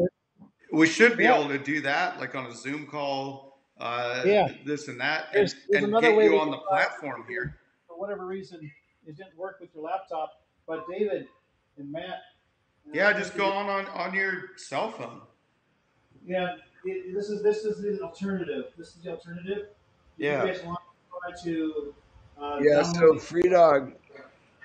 we 0.73 0.89
should 0.89 1.17
be 1.17 1.23
Yeah. 1.23 1.39
able 1.39 1.49
to 1.51 1.59
do 1.59 1.83
that, 1.83 2.19
like 2.19 2.35
on 2.35 2.47
a 2.47 2.53
Zoom 2.53 2.89
call, 2.89 3.61
uh, 3.79 4.25
Yeah. 4.27 4.49
this 4.65 4.89
and 4.89 4.99
that, 5.01 5.27
and, 5.27 5.35
There's- 5.35 5.55
there's 5.69 5.85
and 5.85 5.93
get 6.01 6.15
you 6.17 6.41
on 6.41 6.51
the 6.51 6.57
uh, 6.57 6.67
platform 6.69 7.27
here. 7.29 7.61
for 7.87 7.97
whatever 7.97 8.27
reason 8.27 8.69
it 9.07 9.17
didn't 9.17 9.37
work 9.37 9.61
with 9.61 9.73
your 9.73 9.85
laptop. 9.85 10.43
But 10.67 10.85
David 10.91 11.29
and 11.77 11.93
Matt. 11.93 12.09
uh, 12.09 12.91
Yeah, 12.93 13.13
just 13.13 13.37
go 13.37 13.53
on 13.53 13.69
on, 13.69 13.87
on 13.87 14.13
your 14.15 14.57
cell 14.57 14.91
phone. 14.91 15.23
Yeah, 16.25 16.57
it, 16.85 17.15
this 17.15 17.29
is 17.31 17.43
this 17.43 17.65
is 17.65 17.81
the 17.83 18.01
alternative. 18.03 18.67
This 18.77 18.89
is 18.89 19.03
the 19.03 19.11
alternative. 19.11 19.69
If 20.19 20.25
Yeah. 20.25 20.45
You 20.45 20.53
guys 20.53 20.65
want 20.65 20.81
to 21.35 21.43
try 21.43 21.53
to. 21.53 21.95
Uh, 22.41 22.59
yeah, 22.63 22.83
so 22.83 23.19
Free 23.19 23.49
Dog, 23.49 23.93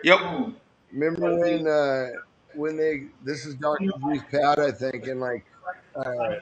Yep. 0.03 0.19
Chrome. 0.19 0.55
remember 0.93 1.35
when 1.37 1.67
uh 1.67 2.07
when 2.53 2.77
they 2.77 3.07
this 3.23 3.45
is 3.45 3.55
Dr. 3.55 3.85
G's 3.85 4.21
pad, 4.31 4.59
I 4.59 4.71
think, 4.71 5.07
and 5.07 5.19
like 5.19 5.45
uh 5.95 6.35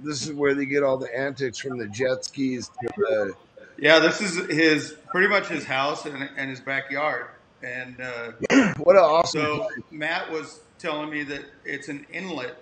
this 0.00 0.26
is 0.26 0.32
where 0.32 0.54
they 0.54 0.66
get 0.66 0.82
all 0.82 0.98
the 0.98 1.16
antics 1.16 1.58
from 1.58 1.78
the 1.78 1.86
jet 1.88 2.24
skis 2.24 2.68
to 2.68 2.88
the 2.96 3.34
Yeah, 3.78 4.00
this 4.00 4.20
is 4.20 4.36
his 4.50 4.96
pretty 5.10 5.28
much 5.28 5.46
his 5.48 5.64
house 5.64 6.04
and, 6.06 6.28
and 6.36 6.50
his 6.50 6.60
backyard. 6.60 7.26
And 7.62 8.00
uh, 8.00 8.32
what 8.78 8.96
an 8.96 9.02
awesome 9.02 9.40
so 9.40 9.58
place. 9.58 9.84
Matt 9.92 10.32
was 10.32 10.60
telling 10.78 11.10
me 11.10 11.22
that 11.24 11.44
it's 11.64 11.88
an 11.88 12.06
inlet 12.12 12.56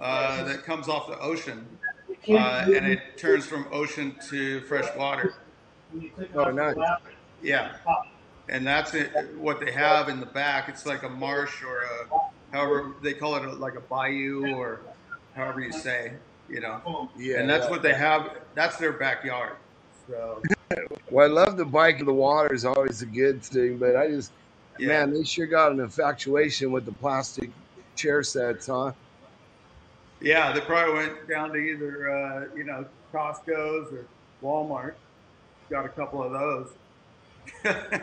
uh, 0.00 0.44
that 0.44 0.64
comes 0.64 0.88
off 0.88 1.06
the 1.08 1.18
ocean, 1.18 1.78
uh, 2.30 2.64
and 2.66 2.86
it 2.86 3.18
turns 3.18 3.46
from 3.46 3.66
ocean 3.72 4.14
to 4.28 4.60
fresh 4.62 4.94
water. 4.96 5.34
when 5.90 6.02
you 6.02 6.10
click 6.10 6.30
Oh, 6.34 6.50
nice. 6.50 6.76
Yeah, 7.42 7.76
and 8.48 8.66
that's 8.66 8.94
it, 8.94 9.12
what 9.36 9.60
they 9.60 9.72
have 9.72 10.08
in 10.08 10.20
the 10.20 10.26
back. 10.26 10.68
It's 10.68 10.86
like 10.86 11.02
a 11.02 11.08
marsh 11.08 11.62
or 11.62 11.82
a, 11.82 12.20
however 12.52 12.94
they 13.02 13.14
call 13.14 13.36
it, 13.36 13.44
a, 13.44 13.52
like 13.52 13.74
a 13.74 13.80
bayou 13.80 14.54
or 14.54 14.82
however 15.34 15.60
you 15.60 15.72
say, 15.72 16.14
you 16.48 16.60
know. 16.60 17.08
Yeah, 17.16 17.40
and 17.40 17.50
that's 17.50 17.68
what 17.68 17.82
they 17.82 17.94
have. 17.94 18.38
That's 18.54 18.76
their 18.76 18.92
backyard. 18.92 19.56
So 20.08 20.42
Well, 21.10 21.28
I 21.28 21.32
love 21.32 21.56
the 21.56 21.64
bike 21.64 22.00
in 22.00 22.06
the 22.06 22.12
water 22.12 22.54
is 22.54 22.64
always 22.64 23.02
a 23.02 23.06
good 23.06 23.42
thing, 23.42 23.78
but 23.78 23.96
I 23.96 24.08
just 24.08 24.32
yeah, 24.78 24.88
man, 24.88 25.12
they 25.12 25.24
sure 25.24 25.46
got 25.46 25.72
an 25.72 25.80
infatuation 25.80 26.70
with 26.70 26.84
the 26.84 26.92
plastic 26.92 27.50
chair 27.96 28.22
sets, 28.22 28.66
huh? 28.66 28.92
Yeah, 30.20 30.52
they 30.52 30.60
probably 30.60 30.94
went 30.94 31.28
down 31.28 31.50
to 31.50 31.56
either 31.56 32.10
uh, 32.10 32.56
you 32.56 32.64
know 32.64 32.84
Costco's 33.12 33.92
or 33.92 34.06
Walmart. 34.42 34.94
Got 35.70 35.84
a 35.84 35.90
couple 35.90 36.22
of 36.22 36.32
those. 36.32 36.72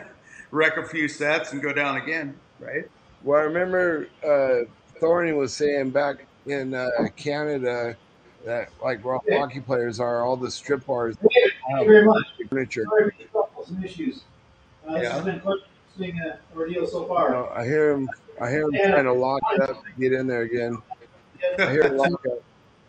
Wreck 0.50 0.76
a 0.76 0.86
few 0.86 1.08
sets 1.08 1.52
and 1.52 1.60
go 1.60 1.72
down 1.72 1.96
again, 1.96 2.34
right? 2.60 2.84
Well, 3.22 3.40
I 3.40 3.44
remember 3.44 4.06
uh, 4.24 4.70
Thorny 5.00 5.32
was 5.32 5.54
saying 5.54 5.90
back 5.90 6.26
in 6.46 6.74
uh, 6.74 6.88
Canada 7.16 7.96
that 8.44 8.68
like 8.82 9.04
rock 9.04 9.24
hockey 9.28 9.60
players 9.60 9.98
are 9.98 10.24
all 10.24 10.36
the 10.36 10.50
strip 10.50 10.86
bars 10.86 11.16
Thank 11.16 11.32
you 11.80 11.86
very 11.86 12.06
much. 12.06 12.24
furniture. 12.48 12.84
Sorry 12.84 13.10
for 13.10 13.16
the 13.18 13.24
trouble, 13.28 13.64
some 13.66 13.84
issues. 13.84 14.22
Uh, 14.86 14.94
this 14.94 15.02
Yeah. 15.02 15.12
has 15.14 15.24
been 15.24 15.40
quite 15.40 15.58
an 15.98 16.20
uh, 16.20 16.56
ordeal 16.56 16.86
so 16.86 17.06
far. 17.06 17.34
Uh, 17.34 17.58
I 17.60 17.64
hear 17.64 17.90
him. 17.90 18.08
I 18.40 18.50
hear 18.50 18.62
him 18.68 18.72
trying 18.72 19.04
to 19.04 19.12
lock 19.12 19.40
it 19.54 19.62
up 19.62 19.82
get 19.98 20.12
in 20.12 20.26
there 20.28 20.42
again. 20.42 20.76
I 21.58 21.70
hear 21.70 21.82
him 21.84 21.96
lock 21.96 22.24
up. 22.26 22.42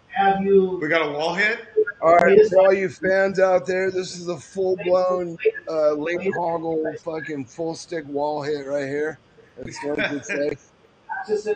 Have 0.10 0.42
you? 0.42 0.80
We 0.82 0.88
got 0.88 1.08
a 1.08 1.12
wall 1.12 1.36
hit. 1.36 1.60
All 2.02 2.16
right, 2.16 2.40
for 2.50 2.60
all 2.60 2.74
you 2.74 2.90
fans 2.90 3.40
out 3.40 3.66
there, 3.66 3.90
this 3.92 4.16
is 4.18 4.28
a 4.28 4.38
full 4.38 4.78
blown 4.84 5.38
uh, 5.70 5.94
Lake 5.94 6.20
Hoggle 6.36 7.00
fucking 7.00 7.46
full 7.46 7.76
stick 7.76 8.06
wall 8.08 8.42
hit 8.42 8.66
right 8.68 8.88
here. 8.88 9.20
That's 9.58 9.84
what 9.84 10.00
I 10.00 10.08
could 10.10 10.26
say. 10.26 10.58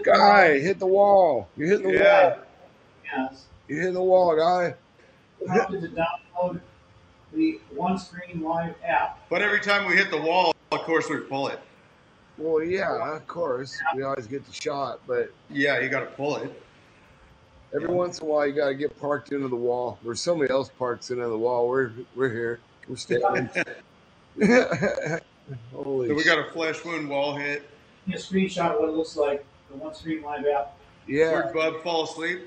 Guy, 0.04 0.60
hit 0.60 0.80
the 0.80 0.88
wall. 0.88 1.48
You're 1.56 1.68
hitting 1.68 1.92
the 1.92 1.94
Yeah. 1.94 2.30
wall. 2.30 2.38
Yes. 3.06 3.46
You're 3.68 3.80
hitting 3.80 3.94
the 3.94 4.04
wall, 4.04 4.36
guy. 4.36 4.76
You 5.42 5.80
to 5.80 5.88
download 5.88 6.60
the 7.34 7.60
One 7.76 7.98
Screen 7.98 8.42
Live 8.42 8.76
app. 8.84 9.20
But 9.30 9.42
every 9.42 9.60
time 9.60 9.88
we 9.88 9.96
hit 9.96 10.10
the 10.10 10.22
wall, 10.22 10.54
of 10.72 10.82
course 10.82 11.10
we 11.10 11.18
pull 11.18 11.48
it. 11.48 11.60
Well, 12.38 12.64
yeah, 12.64 13.16
of 13.16 13.28
course. 13.28 13.78
We 13.96 14.04
always 14.04 14.28
get 14.28 14.46
the 14.46 14.54
shot, 14.54 15.02
but 15.06 15.32
Yeah, 15.50 15.80
you 15.80 15.90
got 15.90 16.02
to 16.02 16.06
pull 16.08 16.38
it. 16.38 16.64
Every 17.74 17.94
once 17.94 18.20
in 18.20 18.26
a 18.26 18.30
while 18.30 18.48
you 18.48 18.54
gotta 18.54 18.76
get 18.76 19.00
parked 19.00 19.32
into 19.32 19.48
the 19.48 19.56
wall. 19.56 20.00
Or 20.06 20.16
somebody 20.16 20.52
else 20.52 20.70
parks 20.70 21.12
into 21.12 21.28
the 21.28 21.38
wall. 21.38 21.68
We're 21.68 21.92
we're 22.16 22.32
here. 22.32 22.60
We're 22.88 22.98
standing. 22.98 23.50
Holy 25.74 26.08
So 26.08 26.14
we 26.14 26.24
got 26.24 26.40
a 26.40 26.52
flesh 26.52 26.84
wound 26.86 27.10
wall 27.10 27.36
hit. 27.36 27.68
Give 28.08 28.16
a 28.16 28.20
screenshot 28.20 28.74
of 28.74 28.80
what 28.80 28.90
it 28.90 28.96
looks 28.96 29.16
like. 29.16 29.46
The 29.70 29.78
One 29.78 29.94
Screen 29.94 30.22
Live 30.22 30.46
app. 30.46 30.78
Yeah. 31.08 31.32
Where'd 31.32 31.54
Bub 31.54 31.84
fall 31.84 32.04
asleep? 32.06 32.42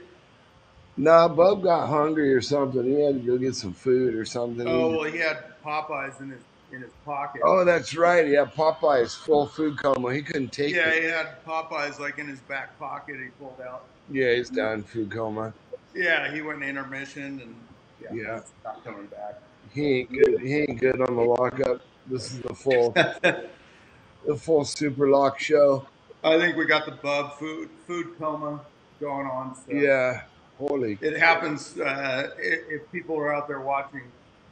Nah, 0.96 1.28
Bub 1.28 1.62
got 1.62 1.88
hungry 1.88 2.32
or 2.32 2.40
something. 2.40 2.84
He 2.84 3.00
had 3.00 3.14
to 3.14 3.20
go 3.20 3.36
get 3.36 3.56
some 3.56 3.72
food 3.72 4.14
or 4.14 4.24
something. 4.24 4.66
Oh 4.66 4.90
well, 4.90 5.04
he 5.04 5.18
had 5.18 5.44
Popeyes 5.64 6.20
in 6.20 6.30
his 6.30 6.40
in 6.72 6.82
his 6.82 6.92
pocket. 7.04 7.42
Oh, 7.44 7.64
that's 7.64 7.96
right. 7.96 8.26
He 8.26 8.34
had 8.34 8.52
Popeye's 8.54 9.14
full 9.14 9.46
food 9.46 9.78
coma. 9.78 10.14
He 10.14 10.22
couldn't 10.22 10.52
take 10.52 10.74
yeah, 10.74 10.90
it. 10.90 11.02
he 11.02 11.08
had 11.08 11.44
Popeyes 11.44 11.98
like 11.98 12.18
in 12.18 12.28
his 12.28 12.40
back 12.40 12.78
pocket. 12.78 13.16
He 13.20 13.28
pulled 13.38 13.60
out. 13.60 13.84
Yeah, 14.10 14.34
he's 14.34 14.50
down 14.50 14.82
food 14.82 15.10
coma. 15.10 15.52
Yeah, 15.94 16.32
he 16.32 16.42
went 16.42 16.62
in 16.62 16.68
intermission 16.70 17.40
and 17.40 17.54
yeah, 18.00 18.22
Yeah. 18.22 18.40
not 18.64 18.84
coming 18.84 19.06
back. 19.06 19.40
He 19.72 20.00
ain't 20.00 20.12
good. 20.12 20.40
He 20.40 20.54
ain't 20.56 20.80
good 20.80 21.00
on 21.00 21.16
the 21.16 21.22
lockup. 21.22 21.80
This 22.06 22.32
is 22.32 22.40
the 22.40 22.54
full, 22.54 22.90
the 24.26 24.36
full 24.36 24.64
super 24.64 25.08
lock 25.08 25.40
show. 25.40 25.86
I 26.22 26.38
think 26.38 26.56
we 26.56 26.64
got 26.66 26.84
the 26.86 26.92
Bub 26.92 27.38
food 27.38 27.68
food 27.86 28.18
coma 28.18 28.60
going 29.00 29.26
on. 29.26 29.54
So. 29.54 29.72
Yeah. 29.72 30.22
Holy. 30.58 30.96
It 31.00 31.18
happens 31.18 31.78
uh, 31.78 32.30
if, 32.38 32.60
if 32.70 32.92
people 32.92 33.16
are 33.18 33.34
out 33.34 33.48
there 33.48 33.60
watching. 33.60 34.02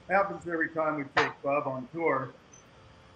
It 0.09 0.13
happens 0.13 0.47
every 0.49 0.69
time 0.71 0.97
we 0.97 1.05
take 1.17 1.31
Bub 1.43 1.67
on 1.67 1.87
tour. 1.93 2.31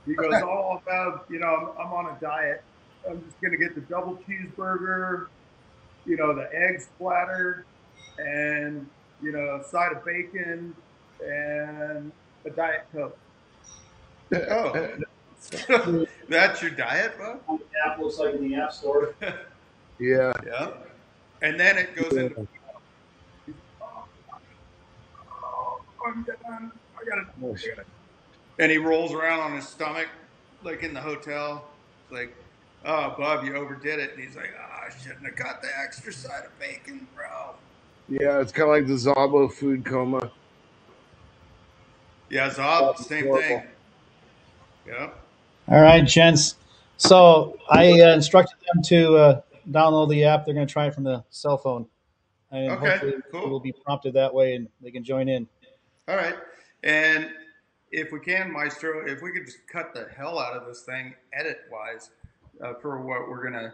He 0.07 0.15
goes, 0.15 0.33
"Oh, 0.45 0.81
Bub, 0.87 1.25
you 1.29 1.41
know, 1.41 1.75
I'm, 1.79 1.87
I'm 1.87 1.93
on 1.93 2.07
a 2.17 2.21
diet. 2.21 2.63
I'm 3.09 3.23
just 3.25 3.41
gonna 3.41 3.57
get 3.57 3.75
the 3.75 3.81
double 3.83 4.19
cheeseburger, 4.29 5.27
you 6.07 6.17
know, 6.17 6.35
the 6.35 6.49
egg 6.55 6.81
splatter, 6.81 7.65
and 8.19 8.87
you 9.23 9.33
know, 9.33 9.61
a 9.61 9.65
side 9.65 9.93
of 9.93 10.05
bacon 10.05 10.75
and 11.21 12.13
a 12.45 12.51
diet 12.51 12.87
coke." 12.93 13.17
Oh, 14.35 14.89
that's 16.29 16.63
your 16.63 16.71
diet, 16.73 17.17
bro? 17.17 17.39
What 17.47 17.61
the 17.61 17.91
app 17.91 17.99
looks 17.99 18.19
like 18.19 18.35
in 18.35 18.49
the 18.49 18.57
App 18.57 18.73
Store. 18.73 19.15
Yeah. 19.99 20.33
Yeah. 20.47 20.73
And 21.41 21.59
then 21.59 21.79
it 21.79 21.97
goes 21.97 22.13
into. 22.13 22.47
I'm 26.07 26.23
done. 26.23 26.73
I 26.99 27.05
gotta, 27.09 27.27
I 27.43 27.53
gotta. 27.53 27.85
And 28.59 28.71
he 28.71 28.79
rolls 28.79 29.13
around 29.13 29.41
on 29.41 29.57
his 29.57 29.67
stomach, 29.67 30.09
like 30.63 30.83
in 30.83 30.93
the 30.95 31.01
hotel. 31.01 31.65
Like, 32.11 32.37
oh, 32.87 33.15
Bob, 33.19 33.45
you 33.45 33.55
overdid 33.55 33.99
it. 33.99 34.13
And 34.15 34.23
he's 34.25 34.37
like, 34.37 34.55
oh, 34.59 34.87
I 34.87 34.91
shouldn't 35.03 35.27
have 35.27 35.37
got 35.37 35.61
the 35.61 35.69
extra 35.85 36.13
side 36.13 36.45
of 36.45 36.59
bacon, 36.59 37.07
bro. 37.15 37.55
Yeah, 38.09 38.41
it's 38.41 38.53
kind 38.53 38.71
of 38.71 38.77
like 38.77 38.87
the 38.87 38.95
Zabo 38.95 39.53
food 39.53 39.85
coma. 39.85 40.31
Yeah, 42.31 42.49
Zob, 42.51 42.97
That's 42.97 43.09
same 43.09 43.27
horrible. 43.27 43.49
thing. 43.49 43.63
Yeah. 44.87 45.11
All 45.69 45.81
right, 45.81 46.05
gents. 46.07 46.57
So 46.97 47.59
I 47.69 48.01
uh, 48.01 48.15
instructed 48.15 48.57
them 48.73 48.83
to 48.85 49.17
uh, 49.17 49.41
download 49.71 50.11
the 50.11 50.25
app. 50.25 50.45
They're 50.45 50.55
going 50.55 50.67
to 50.67 50.73
try 50.73 50.87
it 50.87 50.95
from 50.95 51.05
the 51.05 51.25
cell 51.31 51.59
phone, 51.59 51.87
and 52.53 52.71
Okay, 52.73 52.89
hopefully 52.91 53.15
cool. 53.33 53.45
it 53.45 53.49
will 53.51 53.61
be 53.61 53.73
prompted 53.73 54.15
that 54.15 54.33
way, 54.33 54.55
and 54.55 54.69
they 54.81 54.91
can 54.91 55.05
join 55.05 55.29
in. 55.29 55.47
All 56.09 56.17
right. 56.17 56.37
And 56.85 57.31
if 57.91 58.13
we 58.13 58.21
can, 58.21 58.53
Maestro, 58.53 59.05
if 59.07 59.21
we 59.23 59.33
could 59.33 59.45
just 59.47 59.67
cut 59.67 59.93
the 59.93 60.09
hell 60.17 60.39
out 60.39 60.55
of 60.55 60.67
this 60.67 60.83
thing, 60.83 61.15
edit 61.33 61.59
wise, 61.71 62.11
uh, 62.63 62.75
for 62.75 62.99
what 62.99 63.29
we're 63.29 63.49
going 63.51 63.71
to 63.71 63.73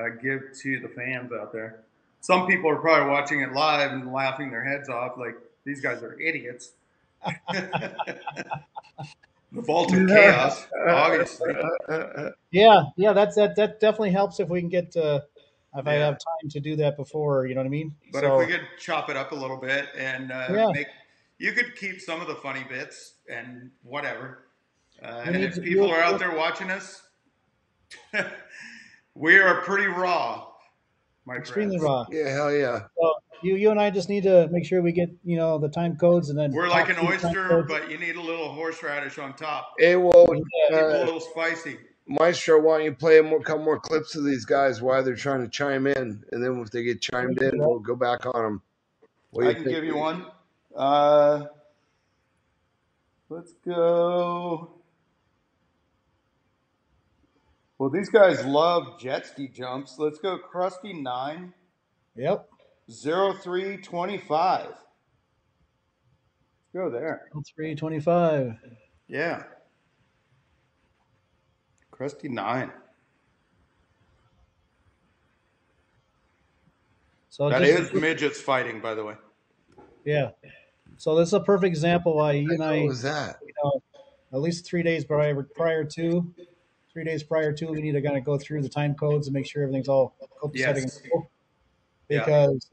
uh, 0.00 0.08
give 0.22 0.42
to 0.62 0.80
the 0.80 0.88
fans 0.88 1.32
out 1.32 1.52
there. 1.52 1.80
Some 2.20 2.46
people 2.46 2.70
are 2.70 2.76
probably 2.76 3.10
watching 3.10 3.40
it 3.40 3.52
live 3.52 3.92
and 3.92 4.12
laughing 4.12 4.50
their 4.50 4.64
heads 4.64 4.88
off, 4.88 5.18
like 5.18 5.34
these 5.64 5.80
guys 5.80 6.02
are 6.02 6.18
idiots. 6.20 6.72
the 7.52 8.00
vault 9.52 9.92
of 9.92 10.08
chaos, 10.08 10.66
obviously. 10.88 11.54
Yeah, 12.50 12.82
yeah, 12.98 13.14
that's 13.14 13.36
that. 13.36 13.56
That 13.56 13.80
definitely 13.80 14.10
helps 14.10 14.38
if 14.38 14.50
we 14.50 14.60
can 14.60 14.68
get 14.68 14.94
uh, 14.94 15.20
if 15.74 15.86
I 15.86 15.94
have 15.94 16.14
time 16.14 16.50
to 16.50 16.60
do 16.60 16.76
that 16.76 16.98
before. 16.98 17.46
You 17.46 17.54
know 17.54 17.60
what 17.60 17.66
I 17.66 17.70
mean? 17.70 17.94
But 18.12 18.20
so 18.20 18.40
if 18.40 18.46
we 18.46 18.52
could 18.52 18.66
chop 18.78 19.08
it 19.08 19.16
up 19.16 19.32
a 19.32 19.34
little 19.34 19.56
bit 19.56 19.86
and 19.96 20.30
uh, 20.30 20.48
Yeah. 20.50 20.70
make, 20.72 20.88
you 21.38 21.52
could 21.52 21.74
keep 21.76 22.00
some 22.00 22.20
of 22.20 22.28
the 22.28 22.34
funny 22.34 22.64
bits 22.68 23.14
and 23.26 23.70
whatever. 23.82 24.44
Uh, 25.02 25.22
and 25.24 25.36
if 25.36 25.62
people 25.62 25.90
are 25.90 26.00
out 26.00 26.18
there 26.18 26.36
watching 26.36 26.70
us, 26.70 27.02
we 29.14 29.38
are 29.38 29.60
pretty 29.62 29.86
raw, 29.86 30.46
my 31.24 31.36
extremely 31.36 31.78
friends. 31.78 31.84
raw. 31.84 32.06
Yeah, 32.10 32.30
hell 32.30 32.52
yeah. 32.54 32.86
So 33.00 33.14
you 33.42 33.56
you 33.56 33.70
and 33.70 33.80
I 33.80 33.90
just 33.90 34.08
need 34.08 34.22
to 34.24 34.48
make 34.50 34.64
sure 34.64 34.82
we 34.82 34.92
get 34.92 35.10
you 35.24 35.36
know 35.36 35.58
the 35.58 35.68
time 35.68 35.96
codes 35.96 36.30
and 36.30 36.38
then 36.38 36.52
We're 36.52 36.68
like 36.68 36.88
an 36.88 36.96
pop 36.96 37.10
these 37.10 37.20
time 37.20 37.36
oyster, 37.36 37.62
but 37.62 37.90
you 37.90 37.98
need 37.98 38.16
a 38.16 38.20
little 38.20 38.52
horseradish 38.52 39.18
on 39.18 39.34
top. 39.34 39.74
Hey, 39.78 39.96
well, 39.96 40.26
Keep 40.26 40.44
it 40.70 40.74
a 40.74 41.02
uh, 41.02 41.04
little 41.04 41.20
spicy. 41.20 41.78
Maestro, 42.06 42.60
why 42.60 42.78
don't 42.78 42.84
you 42.84 42.92
play 42.92 43.18
a 43.18 43.22
more, 43.22 43.40
couple 43.40 43.64
more 43.64 43.78
clips 43.78 44.16
of 44.16 44.24
these 44.24 44.44
guys 44.44 44.82
while 44.82 45.02
they're 45.04 45.14
trying 45.14 45.40
to 45.40 45.48
chime 45.48 45.86
in, 45.86 46.24
and 46.32 46.42
then 46.42 46.58
if 46.58 46.70
they 46.70 46.82
get 46.82 47.00
chimed 47.00 47.40
in, 47.40 47.58
we'll 47.58 47.78
go 47.78 47.94
back 47.94 48.26
on 48.26 48.42
them. 48.42 48.62
What 49.30 49.46
I 49.46 49.54
can 49.54 49.64
think? 49.64 49.76
give 49.76 49.84
you 49.84 49.96
one. 49.96 50.26
Uh, 50.76 51.46
let's 53.28 53.52
go. 53.64 54.81
Well, 57.82 57.90
these 57.90 58.08
guys 58.08 58.44
love 58.44 58.96
jet 59.00 59.26
ski 59.26 59.48
jumps. 59.48 59.96
Let's 59.98 60.20
go 60.20 60.38
Crusty 60.38 60.92
9 60.92 61.52
Yep. 62.14 62.48
0325. 62.88 64.66
Let's 64.66 64.76
go 66.72 66.88
there. 66.88 67.22
Three 67.56 67.74
twenty 67.74 67.98
five. 67.98 68.54
Yeah. 69.08 69.42
Crusty 71.90 72.28
9. 72.28 72.70
So 77.30 77.50
That 77.50 77.62
just, 77.62 77.92
is 77.94 78.00
midgets 78.00 78.40
fighting, 78.40 78.80
by 78.80 78.94
the 78.94 79.02
way. 79.04 79.16
yeah. 80.04 80.30
So 80.98 81.16
this 81.16 81.30
is 81.30 81.34
a 81.34 81.40
perfect 81.40 81.66
example 81.66 82.14
why 82.14 82.30
you 82.34 82.48
and 82.52 82.62
I, 82.62 82.84
was 82.84 83.02
that? 83.02 83.38
you 83.44 83.52
know, 83.64 83.82
at 84.32 84.40
least 84.40 84.66
three 84.66 84.84
days 84.84 85.04
prior 85.04 85.42
prior 85.56 85.82
to, 85.82 86.32
three 86.92 87.04
days 87.04 87.22
prior 87.22 87.52
to, 87.52 87.66
we 87.66 87.80
need 87.80 87.92
to 87.92 88.02
kind 88.02 88.16
of 88.16 88.24
go 88.24 88.36
through 88.38 88.62
the 88.62 88.68
time 88.68 88.94
codes 88.94 89.26
and 89.26 89.34
make 89.34 89.46
sure 89.46 89.62
everything's 89.62 89.88
all 89.88 90.14
copacetic 90.42 90.56
Yes. 90.56 91.00
and 91.00 91.10
cool. 91.10 91.30
Yeah. 92.08 92.20
Because 92.24 92.66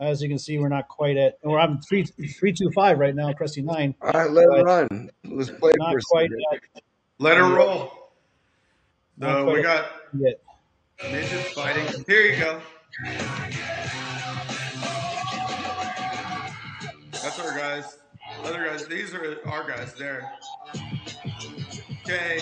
as 0.00 0.22
you 0.22 0.28
can 0.28 0.38
see, 0.38 0.58
we're 0.58 0.68
not 0.68 0.88
quite 0.88 1.16
at. 1.16 1.38
We're 1.42 1.58
on 1.60 1.80
three 1.82 2.04
three 2.04 2.52
two 2.52 2.70
five 2.74 2.98
right 2.98 3.14
now, 3.14 3.32
Crusty 3.32 3.62
nine. 3.62 3.94
All 4.00 4.10
right, 4.12 4.30
let 4.30 4.44
it 4.44 4.62
run. 4.62 5.10
Let's 5.24 5.50
play 5.50 5.70
it 5.72 5.76
Not 5.78 5.92
for 5.92 6.00
quite 6.10 6.30
at 6.32 6.82
Let 7.18 7.36
her 7.36 7.54
roll. 7.54 7.92
No, 9.18 9.26
So 9.28 9.50
uh, 9.50 9.52
we 9.52 9.62
got 9.62 9.86
yet. 10.18 10.40
midgets 11.10 11.52
fighting. 11.52 12.04
Here 12.08 12.22
you 12.22 12.38
go. 12.40 12.60
That's 17.12 17.38
our 17.38 17.56
guys. 17.56 17.98
Other 18.44 18.64
guys. 18.66 18.86
These 18.86 19.14
are 19.14 19.38
our 19.46 19.66
guys 19.68 19.94
there. 19.94 20.32
Okay. 22.02 22.40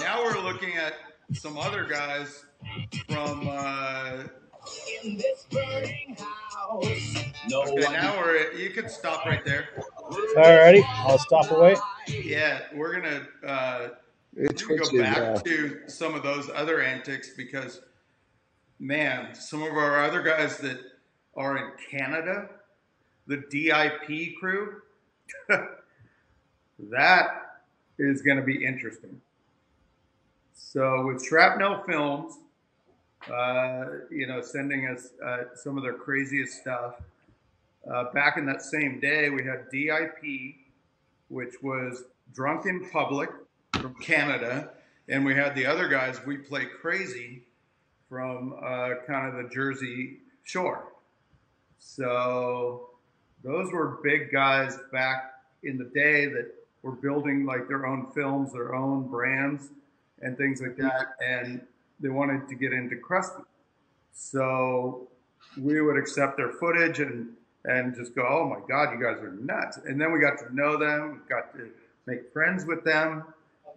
Now 0.00 0.22
we're 0.24 0.40
looking 0.42 0.76
at 0.76 0.94
some 1.32 1.58
other 1.58 1.84
guys 1.84 2.44
from. 3.08 3.48
Uh, 3.48 4.24
In 5.02 5.16
this 5.16 5.46
burning 5.50 6.16
house, 6.18 7.14
no 7.48 7.62
okay, 7.62 7.84
one 7.84 7.92
now 7.92 8.16
we're. 8.18 8.36
At, 8.38 8.58
you 8.58 8.70
can 8.70 8.88
stop 8.88 9.24
right 9.26 9.44
there. 9.44 9.68
Alrighty, 10.36 10.82
I'll 10.86 11.18
stop 11.18 11.50
away. 11.50 11.76
Yeah, 12.06 12.60
we're 12.74 13.00
gonna. 13.00 13.26
Uh, 13.46 13.88
It 14.36 14.62
we 14.68 14.76
go 14.76 14.98
back 14.98 15.16
now. 15.18 15.34
to 15.36 15.80
some 15.88 16.14
of 16.14 16.22
those 16.22 16.50
other 16.54 16.80
antics 16.80 17.30
because, 17.36 17.80
man, 18.78 19.34
some 19.34 19.62
of 19.62 19.72
our 19.72 20.04
other 20.04 20.22
guys 20.22 20.58
that 20.58 20.78
are 21.36 21.56
in 21.56 21.70
Canada, 21.90 22.48
the 23.26 23.38
DIP 23.50 24.36
crew, 24.38 24.80
that 26.90 27.26
is 27.98 28.22
going 28.22 28.36
to 28.36 28.44
be 28.44 28.64
interesting. 28.64 29.20
So 30.60 31.06
with 31.06 31.24
Shrapnel 31.24 31.84
Films, 31.86 32.34
uh, 33.32 33.84
you 34.10 34.26
know, 34.26 34.42
sending 34.42 34.86
us 34.88 35.10
uh, 35.24 35.54
some 35.54 35.76
of 35.76 35.84
their 35.84 35.94
craziest 35.94 36.60
stuff. 36.60 36.94
Uh, 37.90 38.12
back 38.12 38.36
in 38.36 38.44
that 38.46 38.60
same 38.60 39.00
day, 39.00 39.30
we 39.30 39.44
had 39.44 39.70
DIP, 39.70 40.56
which 41.28 41.54
was 41.62 42.04
Drunk 42.34 42.66
in 42.66 42.90
Public 42.90 43.30
from 43.74 43.94
Canada, 43.94 44.70
and 45.08 45.24
we 45.24 45.34
had 45.34 45.54
the 45.54 45.64
other 45.64 45.88
guys, 45.88 46.20
We 46.26 46.36
Play 46.36 46.66
Crazy, 46.66 47.44
from 48.08 48.54
uh, 48.54 48.90
kind 49.06 49.28
of 49.28 49.42
the 49.42 49.48
Jersey 49.54 50.18
Shore. 50.42 50.88
So 51.78 52.90
those 53.44 53.72
were 53.72 54.00
big 54.02 54.32
guys 54.32 54.76
back 54.92 55.34
in 55.62 55.78
the 55.78 55.90
day 55.94 56.26
that 56.26 56.52
were 56.82 56.92
building 56.92 57.46
like 57.46 57.68
their 57.68 57.86
own 57.86 58.10
films, 58.12 58.52
their 58.52 58.74
own 58.74 59.08
brands, 59.08 59.70
and 60.22 60.36
things 60.36 60.60
like 60.60 60.76
that. 60.76 61.16
And 61.24 61.60
they 62.00 62.08
wanted 62.08 62.48
to 62.48 62.54
get 62.54 62.72
into 62.72 62.96
Crusty. 62.96 63.42
So 64.12 65.08
we 65.56 65.80
would 65.80 65.96
accept 65.96 66.36
their 66.36 66.50
footage 66.50 67.00
and 67.00 67.28
and 67.64 67.94
just 67.94 68.14
go, 68.14 68.26
oh 68.26 68.48
my 68.48 68.60
God, 68.68 68.92
you 68.92 69.02
guys 69.02 69.22
are 69.22 69.32
nuts. 69.32 69.78
And 69.84 70.00
then 70.00 70.12
we 70.12 70.20
got 70.20 70.38
to 70.38 70.54
know 70.54 70.78
them, 70.78 71.22
got 71.28 71.52
to 71.54 71.68
make 72.06 72.32
friends 72.32 72.64
with 72.64 72.84
them. 72.84 73.24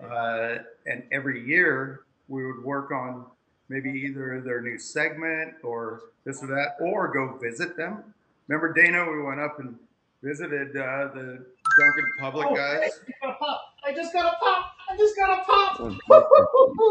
Uh, 0.02 0.60
and 0.86 1.04
every 1.12 1.46
year 1.46 2.02
we 2.28 2.46
would 2.46 2.64
work 2.64 2.92
on 2.92 3.26
maybe 3.70 3.90
either 3.90 4.42
their 4.42 4.62
new 4.62 4.78
segment 4.78 5.56
or 5.64 6.04
this 6.26 6.42
or 6.44 6.48
that, 6.48 6.76
or 6.80 7.12
go 7.12 7.38
visit 7.38 7.76
them. 7.76 8.04
Remember, 8.48 8.72
Dana, 8.74 9.10
we 9.10 9.22
went 9.22 9.40
up 9.40 9.60
and 9.60 9.76
visited 10.22 10.76
uh, 10.78 11.10
the 11.14 11.46
Drunk 11.78 11.98
in 11.98 12.06
Public 12.20 12.56
guys. 12.56 12.82
I 12.82 12.88
just 12.88 13.02
got 13.22 13.30
a 13.30 13.34
pop. 13.34 13.62
I 13.84 13.94
just 13.94 14.14
got 14.14 14.34
a 14.34 14.38
pop. 14.38 14.71
This 14.98 15.14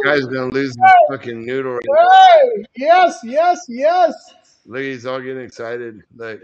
guy's 0.05 0.25
gonna 0.27 0.53
lose 0.53 0.77
his 0.77 0.93
fucking 1.09 1.45
noodle. 1.45 1.75
Right 1.75 1.83
Hey, 2.43 2.65
yes, 2.77 3.19
yes, 3.23 3.65
yes. 3.69 4.15
Look, 4.67 4.81
he's 4.83 5.07
all 5.07 5.21
getting 5.21 5.43
excited. 5.45 6.03
Like, 6.17 6.41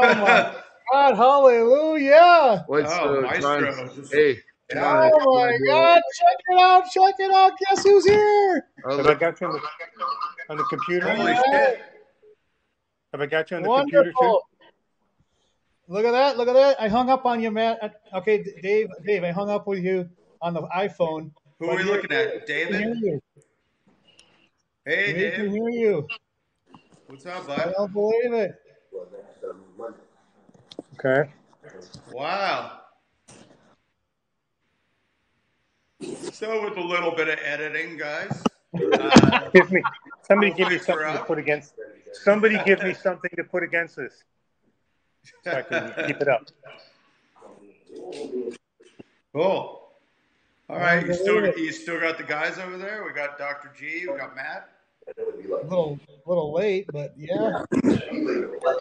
Oh 0.00 0.14
my 0.14 0.54
God, 0.92 1.16
hallelujah. 1.16 2.64
what's 2.68 2.90
Oh, 2.92 3.18
uh, 3.18 3.20
Maestro, 3.22 3.88
just- 3.94 4.12
Hey, 4.12 4.38
John, 4.72 5.10
Oh 5.14 5.34
my 5.34 5.58
God, 5.68 6.00
check 6.18 6.36
it 6.48 6.58
out, 6.60 6.84
check 6.90 7.14
it 7.18 7.30
out. 7.32 7.52
Guess 7.58 7.82
who's 7.84 8.04
here? 8.06 8.66
Oh, 8.84 8.96
Have 8.98 9.06
I 9.06 9.14
got 9.14 9.40
you 9.40 9.46
on 9.48 9.52
the, 9.54 9.60
on 10.50 10.56
the 10.58 10.64
computer? 10.64 11.08
Holy 11.08 11.32
All 11.32 11.36
right. 11.36 11.44
shit. 11.52 11.80
Have 13.12 13.20
I 13.20 13.26
got 13.26 13.50
you 13.50 13.56
on 13.58 13.62
the 13.64 13.68
computer 13.68 14.12
too? 14.18 14.40
Look 15.88 16.04
at 16.04 16.10
that, 16.12 16.36
look 16.36 16.48
at 16.48 16.54
that. 16.54 16.80
I 16.80 16.88
hung 16.88 17.08
up 17.10 17.24
on 17.26 17.40
you, 17.40 17.50
Matt. 17.52 17.78
Uh, 17.82 18.18
Okay, 18.18 18.44
Dave, 18.62 18.88
Dave, 19.04 19.22
I 19.22 19.30
hung 19.30 19.50
up 19.50 19.66
with 19.68 19.78
you 19.84 20.08
on 20.40 20.54
the 20.54 20.62
iPhone. 20.62 21.30
Who 21.58 21.70
are 21.70 21.76
we 21.76 21.82
looking 21.82 22.12
at? 22.12 22.26
I 22.28 22.30
can 22.38 22.46
David? 22.46 22.80
hear 22.80 22.94
you. 22.94 23.22
Hey, 24.84 25.14
We 25.14 25.30
can 25.30 25.50
hear 25.50 25.68
you. 25.70 26.10
What's 27.06 27.26
up, 27.26 27.46
bud? 27.46 27.60
I 27.60 27.72
don't 27.72 27.92
believe 27.92 28.32
it. 28.32 28.54
Okay. 30.98 31.30
Wow. 32.12 32.80
So, 36.32 36.64
with 36.64 36.76
a 36.76 36.80
little 36.80 37.14
bit 37.14 37.28
of 37.28 37.38
editing, 37.42 37.96
guys. 37.96 38.42
Uh, 38.74 39.48
Give 39.54 39.70
me 39.70 39.82
somebody 40.22 40.52
give 40.52 40.68
me 40.68 40.78
something 40.78 41.12
to 41.12 41.24
put 41.24 41.38
against 41.38 41.72
somebody 42.12 42.58
give 42.64 42.82
me 42.82 42.92
something 42.92 43.30
to 43.36 43.44
put 43.44 43.62
against 43.62 43.96
this. 43.96 44.24
So 45.44 45.52
I 45.52 45.62
can 45.62 45.94
keep 46.06 46.20
it 46.20 46.28
up. 46.28 46.46
Cool. 49.32 49.85
All 50.68 50.78
right, 50.78 51.06
you 51.06 51.14
still 51.14 51.46
you 51.56 51.70
still 51.70 52.00
got 52.00 52.18
the 52.18 52.24
guys 52.24 52.58
over 52.58 52.76
there. 52.76 53.04
We 53.04 53.12
got 53.12 53.38
Dr. 53.38 53.70
G. 53.78 54.06
We 54.10 54.18
got 54.18 54.34
Matt. 54.34 54.68
A 55.06 55.64
little, 55.64 56.00
little 56.26 56.52
late, 56.52 56.86
but 56.92 57.14
yeah. 57.16 57.62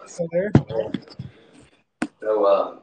Still 0.08 0.28
there. 0.32 0.52
So, 2.20 2.46
uh, 2.46 2.78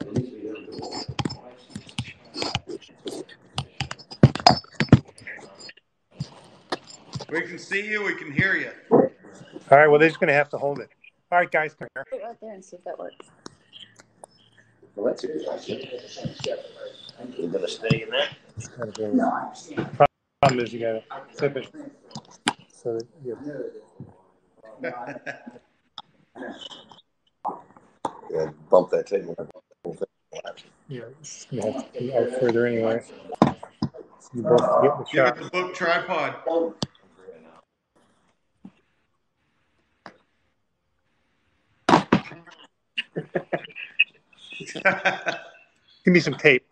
We 7.33 7.41
can 7.41 7.59
see 7.59 7.89
you. 7.89 8.05
We 8.05 8.15
can 8.15 8.31
hear 8.31 8.55
you. 8.55 8.71
All 8.91 9.09
right. 9.71 9.89
Well, 9.89 9.99
they're 9.99 10.11
just 10.11 10.21
gonna 10.21 10.33
have 10.33 10.51
to 10.51 10.59
hold 10.59 10.79
it. 10.79 10.91
All 11.33 11.39
right, 11.39 11.51
guys, 11.51 11.75
come 11.75 11.89
here. 11.95 12.05
Put 12.09 12.21
it 12.21 12.25
right 12.25 12.37
there 12.41 12.53
and 12.53 12.65
see 12.65 12.77
if 12.77 12.85
that 12.85 12.99
works. 12.99 13.17
Well, 14.95 15.07
that's 15.07 15.25
a 15.25 15.35
it. 15.35 15.43
We're 17.39 17.49
gonna 17.49 17.67
stay 17.67 18.03
in 18.03 18.11
that. 18.11 18.29
Problem 18.59 20.61
is, 20.61 20.73
you 20.73 20.81
gotta 20.81 21.03
flip 21.33 21.57
it 21.57 21.69
so 22.73 22.95
that 22.95 23.07
you. 23.25 23.39
Yeah, 28.31 28.51
bump 28.71 28.91
that 28.91 29.07
table. 29.07 29.35
Yeah, 30.89 31.03
it's 31.21 31.47
gonna 31.47 31.73
have 31.73 31.93
to 31.93 31.99
be 31.99 32.15
out 32.15 32.29
further 32.41 32.67
anyway. 32.67 33.03
You 34.35 34.43
both 34.43 34.61
get 34.83 34.99
the 34.99 35.05
Give 35.05 35.27
shot. 35.27 35.39
it 35.39 35.45
the 35.45 35.51
book 35.51 35.75
tripod. 35.75 36.35
Give 46.05 46.15
me 46.15 46.21
some 46.21 46.35
tape. 46.35 46.67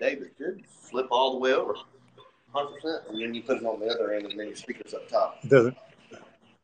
David, 0.00 0.30
good. 0.38 0.62
Flip 0.90 1.06
all 1.10 1.32
the 1.32 1.38
way 1.38 1.52
over. 1.52 1.74
Hundred 2.54 2.74
percent. 2.80 3.02
And 3.08 3.20
then 3.20 3.34
you 3.34 3.42
put 3.42 3.58
it 3.58 3.64
on 3.66 3.78
the 3.80 3.86
other 3.86 4.12
end 4.14 4.26
and 4.26 4.38
then 4.38 4.46
your 4.48 4.56
speaker's 4.56 4.94
up 4.94 5.08
top. 5.08 5.38
It 5.42 5.48
doesn't. 5.50 5.76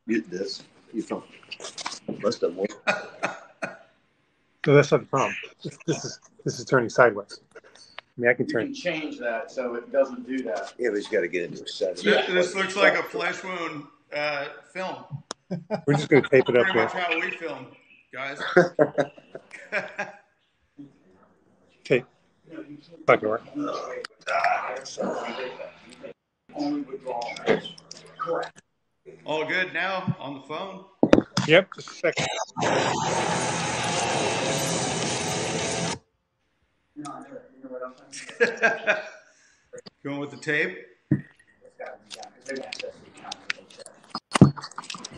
Mute 0.06 0.30
this. 0.30 0.62
You 0.92 1.02
from 1.02 1.22
most 2.22 2.42
of 2.42 2.54
them. 2.54 2.56
work. 2.58 2.70
No, 4.66 4.74
that's 4.74 4.90
not 4.92 5.00
the 5.00 5.06
problem. 5.06 5.34
This, 5.62 5.78
this 5.86 6.04
is 6.04 6.20
this 6.44 6.58
is 6.58 6.64
turning 6.64 6.88
sideways. 6.88 7.40
I 7.56 7.60
mean, 8.16 8.30
I 8.30 8.34
can 8.34 8.46
You 8.46 8.52
turn. 8.52 8.64
can 8.66 8.74
change 8.74 9.18
that 9.18 9.50
so 9.50 9.74
it 9.74 9.92
doesn't 9.92 10.26
do 10.26 10.42
that. 10.44 10.72
Yeah, 10.78 10.90
we 10.90 10.98
just 11.00 11.10
gotta 11.10 11.28
get 11.28 11.44
into 11.50 11.64
a 11.64 11.68
setting. 11.68 12.04
This, 12.04 12.26
this 12.28 12.54
looks 12.54 12.76
like 12.76 12.94
a 12.94 13.02
flesh 13.02 13.42
wound 13.44 13.84
uh, 14.14 14.46
film. 14.72 14.96
We're 15.86 15.94
just 15.94 16.08
gonna 16.08 16.22
tape 16.22 16.48
it 16.48 16.56
up 16.56 16.64
Pretty 16.66 16.72
here. 16.72 16.84
much 16.84 16.92
how 16.92 17.20
we 17.20 17.30
film, 17.30 17.66
guys. 18.12 18.40
Fuck 23.06 23.22
it, 23.22 23.26
work. 23.28 23.42
Only 26.54 26.80
withdrawal. 26.82 27.34
Correct. 28.18 28.60
All 29.24 29.44
good 29.46 29.72
now 29.74 30.16
on 30.18 30.34
the 30.34 30.40
phone. 30.42 30.84
Yep. 31.46 31.68
Just 31.74 31.90
a 31.90 31.94
second. 31.94 32.26
You 36.96 37.02
know, 37.02 37.12
I 37.12 37.20
know- 37.20 37.26
you 37.56 37.62
know 37.64 37.70
what 37.70 37.82
I'm 37.84 37.94
saying? 38.12 38.98
Going 40.04 40.20
with 40.20 40.30
the 40.30 40.36
tape. 40.36 40.78
It's 41.10 41.24
gotta 41.78 41.98
be 42.08 42.14
done, 42.14 42.32
'cause 42.32 42.44
they 42.46 42.54
got 42.56 42.66
access 42.66 42.94
to 42.94 43.00
the 43.00 43.10
account, 43.18 43.34
so 43.34 43.56
they 43.56 43.64
check. 43.76 43.86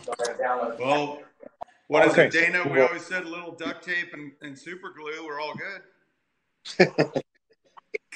So 0.03 0.11
I 0.11 0.15
gotta 0.15 0.33
download. 0.43 0.79
Well, 0.79 1.21
what 1.87 2.05
is 2.07 2.13
Okay. 2.13 2.25
it, 2.27 2.31
Dana? 2.31 2.67
We 2.67 2.81
always 2.81 3.05
said 3.05 3.23
a 3.25 3.29
little 3.29 3.51
duct 3.51 3.83
tape 3.83 4.13
and, 4.13 4.31
and 4.41 4.57
super 4.57 4.89
glue. 4.89 5.25
We're 5.25 5.39
all 5.39 5.53
good. 5.55 5.83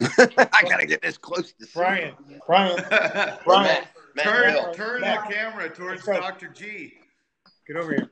I 0.00 0.62
gotta 0.62 0.86
get 0.86 1.02
this 1.02 1.16
close 1.18 1.52
to 1.52 1.64
see. 1.64 1.70
Brian, 1.74 2.14
Brian, 2.46 2.76
Matt, 2.90 3.44
Brian, 3.44 3.84
Matt 4.14 4.24
turn 4.24 4.52
Bill. 4.52 4.74
turn 4.74 5.00
Matt. 5.00 5.28
the 5.28 5.34
camera 5.34 5.68
towards 5.70 6.06
Matt. 6.06 6.20
Dr. 6.20 6.48
G. 6.48 6.94
Get 7.66 7.76
over 7.76 7.92
here. 7.92 8.10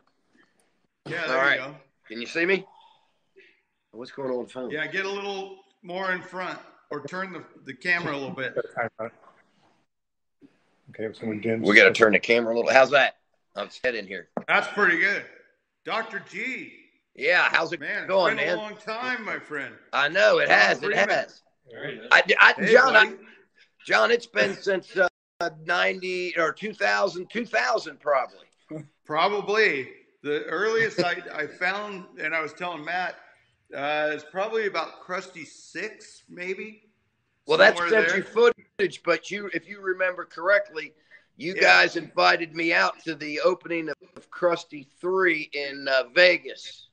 Yeah, 1.06 1.26
there 1.26 1.36
All 1.36 1.42
right. 1.44 1.60
you 1.60 1.66
go. 1.66 1.74
Can 2.08 2.20
you 2.20 2.26
see 2.26 2.46
me? 2.46 2.64
What's 3.92 4.10
going 4.10 4.30
on 4.30 4.38
with 4.38 4.48
the 4.48 4.52
phone? 4.54 4.70
Yeah, 4.70 4.86
get 4.86 5.04
a 5.04 5.10
little 5.10 5.58
more 5.82 6.12
in 6.12 6.22
front 6.22 6.58
or 6.90 7.04
turn 7.06 7.32
the, 7.32 7.44
the 7.64 7.74
camera 7.74 8.12
a 8.12 8.18
little 8.18 8.30
bit. 8.34 8.54
Got 8.54 8.64
time 8.74 8.88
on 8.98 9.06
it. 9.06 9.12
Okay, 10.90 11.18
so 11.18 11.26
we're. 11.26 11.58
We 11.58 11.76
gotta 11.76 11.92
turn 11.92 12.12
the 12.12 12.18
camera 12.18 12.54
a 12.54 12.56
little. 12.56 12.72
How's 12.72 12.90
that? 12.90 13.18
I'm 13.56 13.68
head 13.84 13.94
in 13.94 14.06
here. 14.06 14.28
That's 14.48 14.66
pretty 14.68 14.98
good. 14.98 15.24
Dr. 15.84 16.22
G. 16.28 16.72
Yeah, 17.14 17.48
how's 17.50 17.72
it 17.72 17.78
going? 17.78 17.90
Man, 17.92 18.02
it's 18.04 18.08
going, 18.08 18.36
been 18.36 18.46
man? 18.46 18.58
a 18.58 18.60
long 18.60 18.76
time, 18.76 19.24
my 19.24 19.38
friend. 19.38 19.74
I 19.92 20.08
know 20.08 20.38
it 20.38 20.48
has. 20.48 20.78
It 20.78 20.86
Freeman. 20.86 21.08
has. 21.08 21.42
I, 22.12 22.22
I, 22.40 22.54
Hey, 22.58 22.72
John, 22.72 22.96
I. 22.96 23.14
John, 23.86 24.10
it's 24.10 24.26
been 24.26 24.54
since 24.56 24.96
uh, 24.96 25.50
90 25.64 26.34
or 26.38 26.52
2000, 26.52 27.28
2000 27.30 28.00
probably. 28.00 28.38
Probably 29.04 29.88
the 30.22 30.44
earliest 30.44 31.02
I, 31.04 31.16
I 31.34 31.46
found, 31.46 32.04
and 32.20 32.34
I 32.34 32.40
was 32.40 32.52
telling 32.54 32.84
Matt, 32.84 33.16
uh, 33.76 34.10
is 34.14 34.24
probably 34.24 34.66
about 34.66 35.00
Crusty 35.00 35.44
Six, 35.44 36.24
maybe. 36.28 36.82
Well, 37.46 37.58
that's 37.58 37.78
Somewhere 37.78 38.02
century 38.02 38.22
there. 38.22 38.52
footage, 38.78 39.02
but 39.04 39.30
you, 39.30 39.50
if 39.52 39.68
you 39.68 39.80
remember 39.82 40.24
correctly, 40.24 40.94
you 41.36 41.54
Yeah. 41.54 41.60
guys 41.62 41.96
invited 41.96 42.54
me 42.54 42.72
out 42.72 42.98
to 43.04 43.14
the 43.14 43.40
opening 43.40 43.90
of, 43.90 43.94
of 44.16 44.30
Crusty 44.30 44.88
Three 45.00 45.50
in 45.52 45.86
uh, 45.88 46.04
Vegas. 46.14 46.88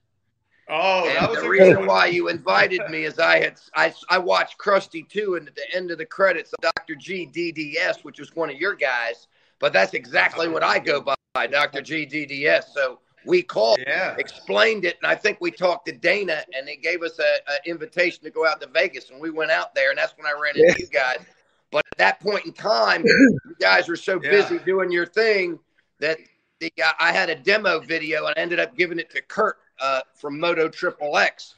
Oh, 0.73 1.05
that 1.05 1.29
was 1.29 1.39
the 1.39 1.45
a 1.45 1.49
reason 1.49 1.75
good 1.79 1.87
why 1.87 2.05
you 2.05 2.29
invited 2.29 2.81
me 2.89 3.03
is 3.03 3.19
I 3.19 3.39
had 3.39 3.59
I, 3.75 3.93
I 4.09 4.17
watched 4.17 4.57
Crusty 4.57 5.03
Two, 5.03 5.35
and 5.35 5.47
at 5.47 5.55
the 5.55 5.65
end 5.75 5.91
of 5.91 5.97
the 5.97 6.05
credits, 6.05 6.53
Dr. 6.61 6.95
G 6.95 7.27
DDS, 7.31 8.03
which 8.03 8.19
was 8.19 8.33
one 8.35 8.49
of 8.49 8.55
your 8.55 8.75
guys. 8.75 9.27
But 9.59 9.73
that's 9.73 9.93
exactly 9.93 10.47
what 10.47 10.63
I 10.63 10.79
go 10.79 11.01
by, 11.33 11.47
Dr. 11.47 11.81
G 11.81 12.05
DDS. 12.05 12.63
So 12.73 12.99
we 13.25 13.43
called. 13.43 13.79
Yeah. 13.85 14.15
explained 14.17 14.85
it, 14.85 14.97
and 15.01 15.11
I 15.11 15.15
think 15.15 15.39
we 15.41 15.51
talked 15.51 15.87
to 15.87 15.91
Dana, 15.91 16.43
and 16.55 16.65
they 16.67 16.77
gave 16.77 17.03
us 17.03 17.19
a, 17.19 17.51
a 17.51 17.69
invitation 17.69 18.23
to 18.23 18.29
go 18.29 18.47
out 18.47 18.61
to 18.61 18.67
Vegas, 18.67 19.09
and 19.09 19.19
we 19.19 19.29
went 19.29 19.51
out 19.51 19.75
there, 19.75 19.89
and 19.89 19.97
that's 19.97 20.13
when 20.17 20.25
I 20.25 20.33
ran 20.41 20.55
into 20.55 20.79
you 20.79 20.87
guys. 20.87 21.19
But 21.69 21.83
at 21.91 21.97
that 21.97 22.19
point 22.21 22.45
in 22.45 22.53
time, 22.53 23.03
you 23.05 23.55
guys 23.59 23.89
were 23.89 23.95
so 23.97 24.19
Yeah. 24.23 24.31
busy 24.31 24.59
doing 24.59 24.89
your 24.91 25.05
thing 25.05 25.59
that 25.99 26.17
the 26.59 26.71
uh, 26.83 26.91
I 26.99 27.11
had 27.11 27.29
a 27.29 27.35
demo 27.35 27.79
video, 27.79 28.25
and 28.25 28.33
I 28.37 28.41
ended 28.41 28.59
up 28.59 28.75
giving 28.77 28.99
it 28.99 29.09
to 29.11 29.21
Kurt 29.21 29.57
uh, 29.81 30.01
from 30.15 30.39
Moto 30.39 30.69
Triple 30.69 31.17
X, 31.17 31.55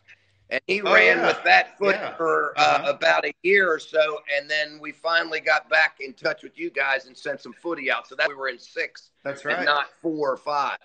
and 0.50 0.62
he 0.68 0.82
Oh, 0.82 0.94
ran 0.94 1.18
yeah. 1.18 1.28
with 1.28 1.44
that 1.44 1.78
foot 1.78 1.96
Yeah. 1.96 2.16
for 2.16 2.54
uh, 2.58 2.62
Uh-huh. 2.62 2.90
about 2.92 3.26
a 3.26 3.34
year 3.44 3.72
or 3.72 3.80
so, 3.80 4.22
and 4.36 4.50
then 4.50 4.80
we 4.80 4.92
finally 4.92 5.40
got 5.40 5.70
back 5.70 5.98
in 6.00 6.14
touch 6.14 6.42
with 6.44 6.58
you 6.58 6.70
guys 6.72 7.06
and 7.06 7.18
sent 7.18 7.42
some 7.42 7.54
footy 7.54 7.92
out. 7.92 8.08
So 8.08 8.16
that 8.16 8.30
we 8.30 8.36
were 8.36 8.48
in 8.50 8.60
six 8.60 9.10
That's 9.24 9.44
and 9.46 9.54
right. 9.58 9.66
not 9.66 9.90
four 10.02 10.32
or 10.32 10.38
five. 10.38 10.78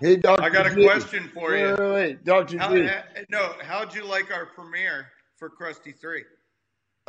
Hey, 0.00 0.14
Dr. 0.16 0.42
I 0.42 0.48
got 0.50 0.66
a 0.66 0.74
G. 0.74 0.84
question 0.84 1.28
for 1.34 1.50
Wait, 1.50 1.60
you. 1.60 1.76
wait, 1.76 1.92
wait. 1.92 2.24
Dr. 2.24 2.58
How, 2.58 2.72
G. 2.74 2.88
No, 3.30 3.54
how'd 3.62 3.92
you 3.94 4.04
like 4.04 4.30
our 4.32 4.46
premiere 4.46 5.08
for 5.36 5.48
Crusty 5.50 5.90
Three? 5.92 6.24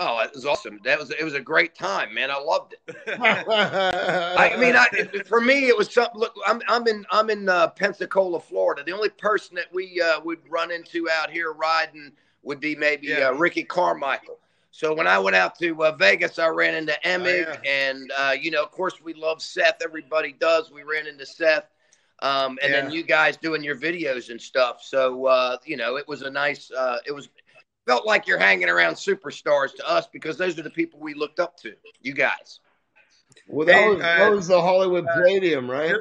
Oh, 0.02 0.20
it 0.22 0.32
was 0.34 0.46
awesome. 0.46 0.80
That 0.86 0.98
was 0.98 1.12
it 1.12 1.24
was 1.24 1.34
a 1.34 1.42
great 1.42 1.76
time, 1.76 2.14
man. 2.14 2.32
I 2.32 2.40
loved 2.40 2.74
it. 2.88 2.96
I 3.20 4.56
mean, 4.58 4.76
I, 4.76 4.88
for 5.28 5.42
me, 5.42 5.68
it 5.68 5.78
was 5.78 5.92
something. 5.94 6.20
Look, 6.20 6.34
I'm 6.48 6.62
I'm 6.70 6.88
in 6.88 7.06
I'm 7.12 7.30
in 7.30 7.50
uh, 7.50 7.68
Pensacola, 7.68 8.40
Florida. 8.40 8.84
The 8.86 8.94
only 8.94 9.10
person 9.10 9.56
that 9.56 9.66
we 9.74 10.02
uh, 10.02 10.22
would 10.22 10.40
run 10.50 10.72
into 10.72 11.10
out 11.10 11.30
here 11.30 11.52
riding 11.52 12.12
would 12.44 12.60
be 12.62 12.76
maybe 12.76 13.08
Yeah. 13.08 13.30
uh, 13.30 13.34
Ricky 13.34 13.64
Carmichael. 13.64 14.38
So 14.72 14.94
when 14.94 15.08
I 15.08 15.20
went 15.20 15.36
out 15.36 15.58
to 15.60 15.84
uh, 15.84 15.92
Vegas, 15.98 16.40
I 16.40 16.48
ran 16.48 16.76
into 16.76 16.94
Emig, 17.04 17.46
Oh, 17.48 17.56
yeah. 17.64 17.70
and 17.70 18.12
uh, 18.18 18.36
you 18.40 18.52
know, 18.52 18.64
of 18.64 18.72
course, 18.72 19.02
we 19.04 19.14
love 19.14 19.42
Seth. 19.42 19.80
Everybody 19.84 20.32
does. 20.40 20.72
We 20.72 20.84
ran 20.84 21.08
into 21.08 21.26
Seth, 21.26 21.66
um, 22.22 22.58
and 22.64 22.74
then 22.74 22.90
you 22.90 23.04
guys 23.04 23.36
doing 23.36 23.64
your 23.64 23.76
videos 23.76 24.30
and 24.30 24.40
stuff. 24.42 24.82
So 24.82 25.26
uh, 25.26 25.58
you 25.66 25.76
know, 25.76 25.98
it 25.98 26.08
was 26.08 26.22
a 26.22 26.30
nice. 26.30 26.72
Uh, 26.72 27.00
it 27.06 27.12
was 27.12 27.28
felt 27.90 28.06
like 28.06 28.28
you're 28.28 28.38
hanging 28.38 28.70
around 28.70 28.94
superstars 28.94 29.74
to 29.76 29.90
us 29.90 30.06
because 30.14 30.38
those 30.38 30.60
are 30.60 30.62
the 30.62 30.70
people 30.70 31.00
we 31.00 31.16
looked 31.16 31.40
up 31.40 31.58
to. 31.58 31.74
You 32.02 32.14
guys. 32.14 32.60
well, 33.48 33.66
that 33.66 33.74
Hey, 33.76 33.90
was, 33.90 33.98
that 34.00 34.22
uh, 34.28 34.32
was 34.36 34.48
the 34.48 34.62
Hollywood 34.62 35.08
Palladium, 35.08 35.70
right? 35.70 35.96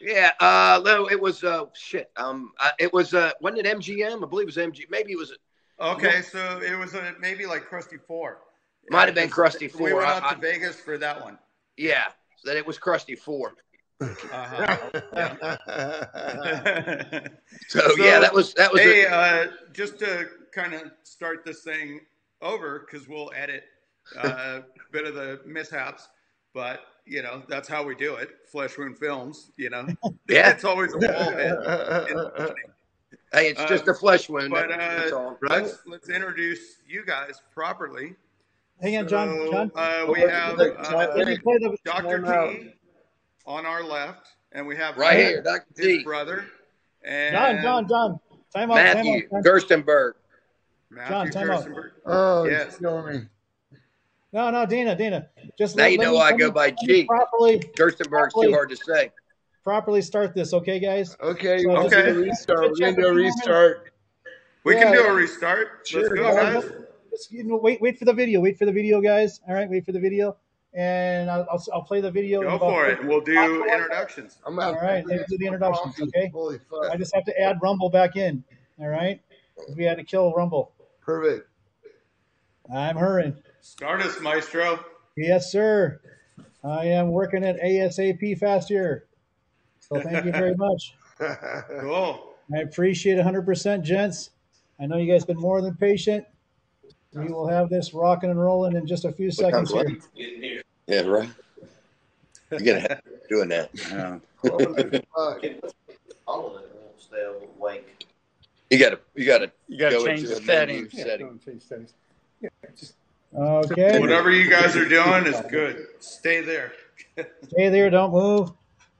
Yeah, 0.00 0.30
uh, 0.38 0.80
no, 0.84 1.10
it 1.10 1.20
was 1.20 1.42
uh, 1.42 1.64
shit. 1.74 2.12
Um, 2.16 2.52
uh, 2.60 2.70
it 2.78 2.92
was 2.92 3.12
uh, 3.12 3.32
wasn't 3.40 3.66
it 3.66 3.76
MGM? 3.76 4.22
I 4.24 4.28
believe 4.28 4.44
it 4.48 4.54
was 4.54 4.56
MG. 4.56 4.82
Maybe 4.88 5.12
it 5.12 5.18
was. 5.18 5.32
Okay, 5.80 6.22
so 6.22 6.60
it 6.64 6.78
was 6.78 6.94
a, 6.94 7.14
maybe 7.20 7.44
like 7.44 7.64
Crusty 7.64 7.96
Four. 7.96 8.38
Might 8.90 9.06
have 9.06 9.14
been 9.16 9.28
Yeah, 9.28 9.34
Four. 9.34 9.50
We 9.60 9.68
Four. 9.68 9.94
went 9.98 10.08
I- 10.10 10.16
out 10.18 10.20
to 10.30 10.36
I- 10.36 10.40
Vegas 10.40 10.76
for 10.76 10.96
that 10.98 11.20
one. 11.24 11.38
Yeah, 11.76 12.04
that 12.44 12.56
it 12.56 12.64
was 12.64 12.78
Crusty 12.78 13.16
Four. 13.16 13.54
Uh-huh. 14.00 14.76
So, 17.68 17.80
So, 17.80 18.04
yeah, 18.04 18.18
that 18.20 18.32
was 18.32 18.54
that 18.54 18.72
was. 18.72 18.80
hey, 18.80 19.04
a, 19.06 19.10
uh, 19.12 19.46
just 19.72 19.98
to 20.00 20.28
kind 20.52 20.74
of 20.74 20.82
start 21.02 21.44
this 21.44 21.62
thing 21.62 22.00
over, 22.40 22.80
because 22.86 23.08
we'll 23.08 23.30
edit 23.34 23.64
uh, 24.22 24.60
a 24.60 24.62
bit 24.92 25.06
of 25.06 25.14
the 25.14 25.40
mishaps, 25.46 26.08
but 26.54 26.80
you 27.06 27.22
know 27.22 27.42
that's 27.48 27.68
how 27.68 27.82
we 27.82 27.94
do 27.94 28.14
it. 28.16 28.30
Flesh 28.50 28.76
Wound 28.78 28.98
Films, 28.98 29.50
you 29.56 29.70
know, 29.70 29.86
Yeah. 30.28 30.50
it's 30.50 30.64
always 30.64 30.92
a 30.94 30.98
wall 30.98 31.30
hit. 31.32 32.54
hey, 33.32 33.48
it's 33.50 33.60
uh, 33.60 33.66
just 33.66 33.88
a 33.88 33.94
flesh 33.94 34.28
wound. 34.28 34.50
But 34.50 34.68
That's 34.68 35.12
uh, 35.12 35.16
all. 35.16 35.38
let's 35.42 35.78
let's 35.86 36.08
introduce 36.08 36.76
you 36.86 37.04
guys 37.04 37.40
properly. 37.52 38.14
hang 38.80 38.98
on, 38.98 39.08
John. 39.08 39.28
So, 39.28 39.50
John, 39.52 39.72
uh, 39.74 40.06
we 40.12 40.20
have 40.20 40.58
uh, 40.58 40.82
John, 40.84 41.16
let 41.16 41.26
me 41.26 41.38
play 41.38 41.58
the. 41.58 41.76
Dr. 41.84 42.22
T 42.22 42.72
on 43.46 43.66
our 43.66 43.82
left, 43.82 44.28
and 44.52 44.66
we 44.66 44.76
have 44.76 44.96
Right 44.96 45.16
Matt, 45.16 45.26
here, 45.26 45.42
Dr. 45.42 45.66
his 45.76 45.86
T. 45.86 46.04
brother, 46.04 46.44
and 47.04 47.34
John, 47.34 47.62
John, 47.62 47.88
John. 47.88 48.20
Time 48.54 48.70
out. 48.70 48.74
Time 48.76 48.84
Matthew 48.96 49.24
out. 49.24 49.30
Time, 49.30 49.42
Gerstenberg. 49.42 50.12
Matthew 50.92 51.32
time 51.32 51.50
out. 51.50 51.68
Oh, 52.06 52.44
Yes. 52.44 52.68
it's 52.68 52.78
killing 52.78 53.06
me. 53.06 53.22
No, 54.32 54.50
no, 54.50 54.64
Dana, 54.66 54.96
Dana. 54.96 55.28
Just 55.58 55.76
Now 55.76 55.84
let, 55.84 55.92
you 55.92 55.98
let 55.98 56.04
know 56.06 56.12
me- 56.12 56.20
I 56.20 56.30
go 56.32 56.46
me- 56.46 56.50
by 56.52 56.66
let 56.66 56.76
me 56.82 56.86
G. 56.86 57.04
Properly, 57.04 57.58
Kirstenberg's 57.58 58.34
too 58.34 58.52
hard 58.52 58.70
to 58.70 58.76
say. 58.76 59.10
properly 59.62 60.02
start 60.02 60.34
this, 60.34 60.52
okay, 60.54 60.78
guys? 60.80 61.16
Okay, 61.20 61.58
So 61.62 61.68
we'll 61.68 61.88
just- 61.88 62.04
do 62.06 62.10
a 62.10 62.14
restart. 62.14 62.70
We're 62.72 62.92
gonna 62.92 62.96
do 63.02 63.06
a 63.08 63.12
restart. 63.14 63.92
We 64.64 64.74
Yeah, 64.74 64.82
can 64.84 64.92
do 64.92 65.04
a 65.06 65.12
restart. 65.12 65.68
Sure, 65.86 66.02
Let's 66.02 66.14
go, 66.14 66.22
yeah. 66.22 66.52
guys. 66.60 66.72
Just, 67.10 67.30
you 67.32 67.44
know, 67.44 67.56
wait, 67.56 67.80
wait 67.80 67.98
for 67.98 68.04
the 68.06 68.12
video. 68.12 68.40
Wait 68.40 68.58
for 68.58 68.64
the 68.64 68.72
video, 68.72 69.00
guys. 69.00 69.40
All 69.48 69.54
right, 69.54 69.68
wait 69.68 69.84
for 69.84 69.92
the 69.92 70.00
video, 70.00 70.36
and 70.72 71.30
I'll, 71.30 71.46
I'll, 71.50 71.64
I'll 71.74 71.82
play 71.82 72.00
the 72.00 72.10
video. 72.10 72.40
in 72.40 72.48
Go 72.48 72.58
for 72.58 72.86
it. 72.86 73.04
We'll 73.04 73.20
do 73.20 73.64
introductions. 73.66 74.38
I'm 74.46 74.56
gonna 74.56 74.76
All 74.78 74.82
right, 74.82 75.04
let's 75.06 75.28
do 75.30 75.36
the 75.36 75.46
introductions, 75.46 76.00
okay? 76.00 76.28
Holy 76.32 76.58
fuck. 76.70 76.90
I 76.90 76.96
just 76.96 77.14
have 77.14 77.24
to 77.26 77.38
add 77.40 77.58
Rumble 77.62 77.90
back 77.90 78.16
in. 78.16 78.42
All 78.80 78.88
right, 78.88 79.20
we 79.76 79.84
had 79.84 79.98
to 79.98 80.04
kill 80.04 80.32
Rumble. 80.32 80.72
Perfect. 81.02 81.48
I'm 82.72 82.96
hurrying. 82.96 83.36
Start 83.60 84.02
us, 84.02 84.20
Maestro. 84.20 84.84
Yes, 85.16 85.50
sir. 85.50 86.00
I 86.64 86.86
am 86.86 87.10
working 87.10 87.44
at 87.44 87.60
ASAP 87.60 88.38
fast 88.38 88.68
here. 88.68 89.06
So 89.80 90.00
thank 90.00 90.24
you 90.24 90.32
very 90.32 90.54
much. 90.56 90.94
Cool. 91.80 92.34
I 92.52 92.58
appreciate 92.62 93.16
100%, 93.16 93.84
gents. 93.84 94.30
I 94.80 94.86
know 94.86 94.96
you 94.96 95.12
guys 95.12 95.24
been 95.24 95.38
more 95.38 95.62
than 95.62 95.76
patient. 95.76 96.26
We 97.14 97.26
will 97.26 97.46
have 97.46 97.70
this 97.70 97.94
rocking 97.94 98.30
and 98.30 98.40
rolling 98.40 98.74
in 98.74 98.88
just 98.88 99.04
a 99.04 99.12
few 99.12 99.30
seconds 99.30 99.72
What 99.72 99.86
here. 100.14 100.62
Yeah, 100.88 101.02
right. 101.02 101.28
You're 102.50 102.60
gonna 102.60 102.80
have 102.80 103.04
to 103.04 103.20
doing 103.28 103.50
that. 103.50 103.70
Holy 104.38 104.90
fuck. 105.14 105.44
All 106.26 106.56
of 106.56 106.62
it 106.62 106.70
won't 106.74 107.00
stay 107.00 107.24
awake. 107.56 108.06
You 108.72 108.78
gotta, 108.78 109.00
you 109.14 109.26
gotta, 109.26 109.52
You 109.68 109.76
got 109.76 109.90
to 109.90 109.96
Go 109.96 110.06
change 110.06 110.22
the 110.22 110.36
a 110.36 110.40
menu 110.40 110.46
settings. 110.46 110.94
Yeah, 110.94 111.04
setting. 111.04 111.26
don't 111.26 111.44
change 111.44 111.62
settings. 111.62 111.92
Yeah, 112.40 112.48
just 112.74 112.94
Okay. 113.36 114.00
Whatever 114.00 114.30
you 114.30 114.48
guys 114.48 114.74
are 114.76 114.88
doing 114.88 115.26
is 115.26 115.38
good. 115.50 115.88
Stay 116.00 116.40
there. 116.40 116.72
Stay 117.42 117.68
there, 117.68 117.90
don't 117.90 118.12
move. 118.12 118.50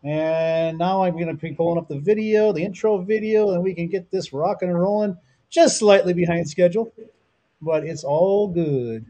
And 0.04 0.76
now 0.76 1.02
I'm 1.04 1.14
going 1.14 1.28
to 1.28 1.34
be 1.34 1.52
pulling 1.52 1.78
up 1.78 1.88
the 1.88 1.98
video, 1.98 2.52
the 2.52 2.62
intro 2.62 2.98
video, 2.98 3.52
and 3.52 3.62
we 3.62 3.72
can 3.72 3.88
get 3.88 4.10
this 4.10 4.34
rocking 4.34 4.68
and 4.68 4.78
rolling 4.78 5.16
just 5.48 5.78
slightly 5.78 6.12
behind 6.12 6.50
schedule. 6.50 6.92
But 7.62 7.84
it's 7.84 8.04
all 8.04 8.48
good. 8.48 9.06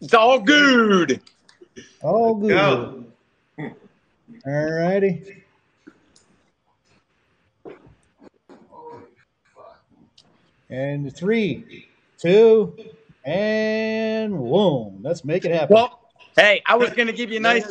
It's 0.00 0.14
all 0.14 0.38
good. 0.38 1.20
All 2.02 2.34
good. 2.36 2.48
Go. 2.48 3.04
All 4.46 4.72
righty. 4.72 5.44
And 10.70 11.14
three, 11.14 11.88
two, 12.16 12.76
and 13.24 14.38
boom. 14.38 15.00
Let's 15.02 15.24
make 15.24 15.44
it 15.44 15.50
happen. 15.50 15.74
Well, 15.74 15.98
hey, 16.36 16.62
I 16.64 16.76
was 16.76 16.90
going 16.90 17.08
to 17.08 17.12
give 17.12 17.30
you 17.30 17.38
a 17.38 17.40
nice. 17.40 17.66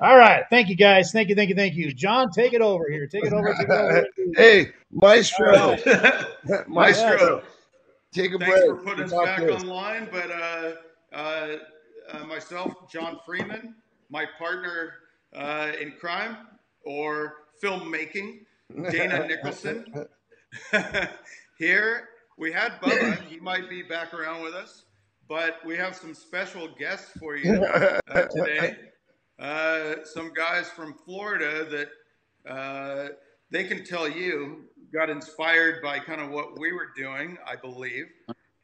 All 0.00 0.16
right. 0.16 0.39
Thank 0.50 0.68
you, 0.68 0.74
guys. 0.74 1.12
Thank 1.12 1.28
you, 1.28 1.36
thank 1.36 1.48
you, 1.48 1.54
thank 1.54 1.74
you. 1.74 1.92
John, 1.92 2.30
take 2.32 2.52
it 2.52 2.60
over 2.60 2.90
here. 2.90 3.06
Take 3.06 3.24
it 3.24 3.32
over. 3.32 3.54
Take 3.54 3.60
it 3.68 3.70
over. 3.70 4.06
hey, 4.36 4.72
Maestro. 4.90 5.76
Thanks 5.76 6.68
Maestro. 6.68 7.42
Take 8.12 8.34
a 8.34 8.38
break. 8.38 8.50
Thanks 8.50 8.66
for 8.66 8.76
putting 8.76 9.04
us 9.04 9.12
back 9.12 9.40
this. 9.40 9.62
online. 9.62 10.08
But 10.10 10.30
uh, 10.32 10.72
uh, 11.12 11.56
uh, 12.12 12.24
myself, 12.26 12.90
John 12.90 13.20
Freeman, 13.24 13.76
my 14.10 14.26
partner 14.38 14.94
uh, 15.36 15.70
in 15.80 15.92
crime 15.92 16.36
or 16.84 17.34
filmmaking, 17.62 18.40
Dana 18.90 19.26
Nicholson. 19.28 19.86
Here 21.58 22.08
we 22.36 22.50
had 22.50 22.80
Bubba. 22.80 23.22
He 23.22 23.38
might 23.38 23.70
be 23.70 23.82
back 23.82 24.12
around 24.12 24.42
with 24.42 24.54
us, 24.54 24.86
but 25.28 25.64
we 25.64 25.76
have 25.76 25.94
some 25.94 26.12
special 26.12 26.66
guests 26.76 27.12
for 27.20 27.36
you 27.36 27.62
uh, 27.64 28.00
today. 28.34 28.74
Uh, 29.40 30.04
some 30.04 30.30
guys 30.34 30.68
from 30.68 30.92
Florida 30.92 31.64
that 31.64 32.50
uh, 32.50 33.08
they 33.50 33.64
can 33.64 33.82
tell 33.84 34.06
you 34.06 34.64
got 34.92 35.08
inspired 35.08 35.82
by 35.82 35.98
kind 35.98 36.20
of 36.20 36.28
what 36.28 36.58
we 36.58 36.72
were 36.72 36.88
doing, 36.94 37.38
I 37.46 37.56
believe, 37.56 38.08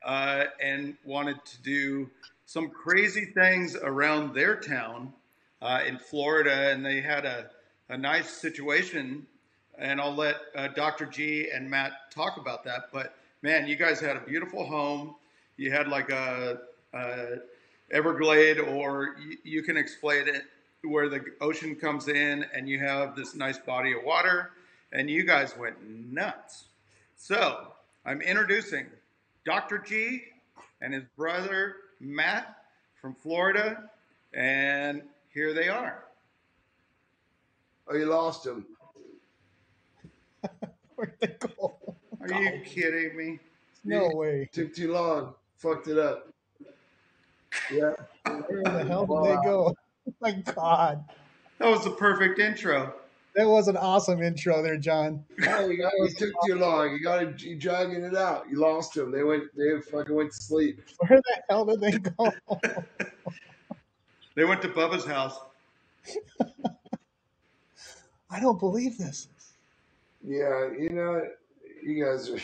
uh, 0.05 0.45
and 0.61 0.95
wanted 1.03 1.43
to 1.47 1.63
do 1.63 2.11
some 2.45 2.69
crazy 2.69 3.25
things 3.25 3.75
around 3.75 4.35
their 4.35 4.55
town 4.55 5.15
uh, 5.63 5.81
in 5.87 5.99
Florida. 5.99 6.71
And 6.71 6.85
they 6.85 7.01
had 7.01 7.25
a, 7.25 7.49
a 7.89 7.97
nice 7.97 8.29
situation. 8.29 9.27
And 9.79 9.99
I'll 9.99 10.15
let 10.15 10.37
uh, 10.55 10.69
Dr. 10.69 11.07
G 11.07 11.49
and 11.55 11.71
Matt 11.71 11.93
talk 12.11 12.37
about 12.37 12.65
that. 12.65 12.91
But 12.93 13.15
man, 13.41 13.67
you 13.67 13.77
guys 13.77 13.99
had 13.99 14.17
a 14.17 14.21
beautiful 14.21 14.67
home. 14.67 15.15
You 15.57 15.71
had 15.71 15.89
like 15.89 16.11
a, 16.11 16.59
a 16.93 17.27
Everglade, 17.91 18.59
or 18.59 19.17
you, 19.19 19.39
you 19.43 19.63
can 19.63 19.79
explain 19.79 20.29
it 20.29 20.43
where 20.83 21.09
the 21.09 21.25
ocean 21.41 21.75
comes 21.75 22.09
in 22.09 22.45
and 22.55 22.69
you 22.69 22.79
have 22.79 23.17
this 23.17 23.35
nice 23.35 23.59
body 23.59 23.93
of 23.93 24.05
water, 24.05 24.51
and 24.93 25.11
you 25.11 25.25
guys 25.25 25.57
went 25.57 25.77
nuts. 25.89 26.65
So 27.17 27.69
I'm 28.05 28.21
introducing 28.21 28.87
Dr. 29.45 29.79
G 29.79 30.23
and 30.81 30.95
his 30.95 31.05
brother 31.17 31.77
Matt 32.01 32.57
from 33.01 33.15
Florida, 33.15 33.91
and 34.33 35.03
here 35.33 35.55
they 35.55 35.69
are. 35.69 36.05
Oh, 37.89 37.97
you 37.97 38.07
lost 38.07 38.47
him. 38.47 38.67
Where'd 40.97 41.15
they 41.21 41.37
go? 41.39 41.77
Are 42.21 42.43
you 42.43 42.61
kidding 42.65 43.17
me? 43.17 43.39
No 43.85 44.11
way. 44.13 44.49
Took 44.53 44.75
too 44.75 44.93
long. 44.93 45.35
Fucked 45.59 45.89
it 45.89 45.99
up. 45.99 46.29
Yeah. 47.71 47.93
Where 48.25 48.63
the 48.63 48.85
hell 48.85 49.07
did 49.07 49.25
they 49.25 49.43
go? 49.45 49.75
Oh 50.13 50.13
my 50.21 50.33
God. 50.33 51.05
That 51.59 51.69
was 51.69 51.83
the 51.85 51.91
perfect 51.91 52.39
intro. 52.39 52.95
That 53.35 53.49
was 53.49 53.69
an 53.69 53.77
awesome 53.77 54.23
intro 54.23 54.63
there, 54.63 54.77
John. 54.77 55.25
No, 55.39 55.67
you 55.67 55.77
got 55.79 55.93
it 55.97 56.17
took 56.17 56.33
too 56.47 56.55
long. 56.55 56.93
You 56.93 57.03
got 57.03 57.19
to 57.19 57.49
you 57.49 57.57
dragging 57.57 58.03
it 58.03 58.15
out. 58.17 58.49
You 58.49 58.61
lost 58.61 58.97
him. 58.97 59.11
They 59.11 59.25
went. 59.25 59.45
They 59.57 59.81
fucking 59.91 60.15
went 60.15 60.33
to 60.33 60.37
sleep. 60.37 60.81
Where 61.07 61.21
the 61.21 61.43
hell 61.51 61.65
did 61.65 61.81
they 61.81 61.99
go? 61.99 62.33
They 64.37 64.45
went 64.45 64.61
to 64.63 64.69
Bubba's 64.69 65.07
house. 65.07 65.41
I 68.31 68.39
don't 68.39 68.61
believe 68.61 68.99
this. 68.99 69.29
Yeah, 70.23 70.69
you 70.79 70.91
know, 70.91 71.27
you 71.83 72.05
guys 72.05 72.29
are. 72.29 72.39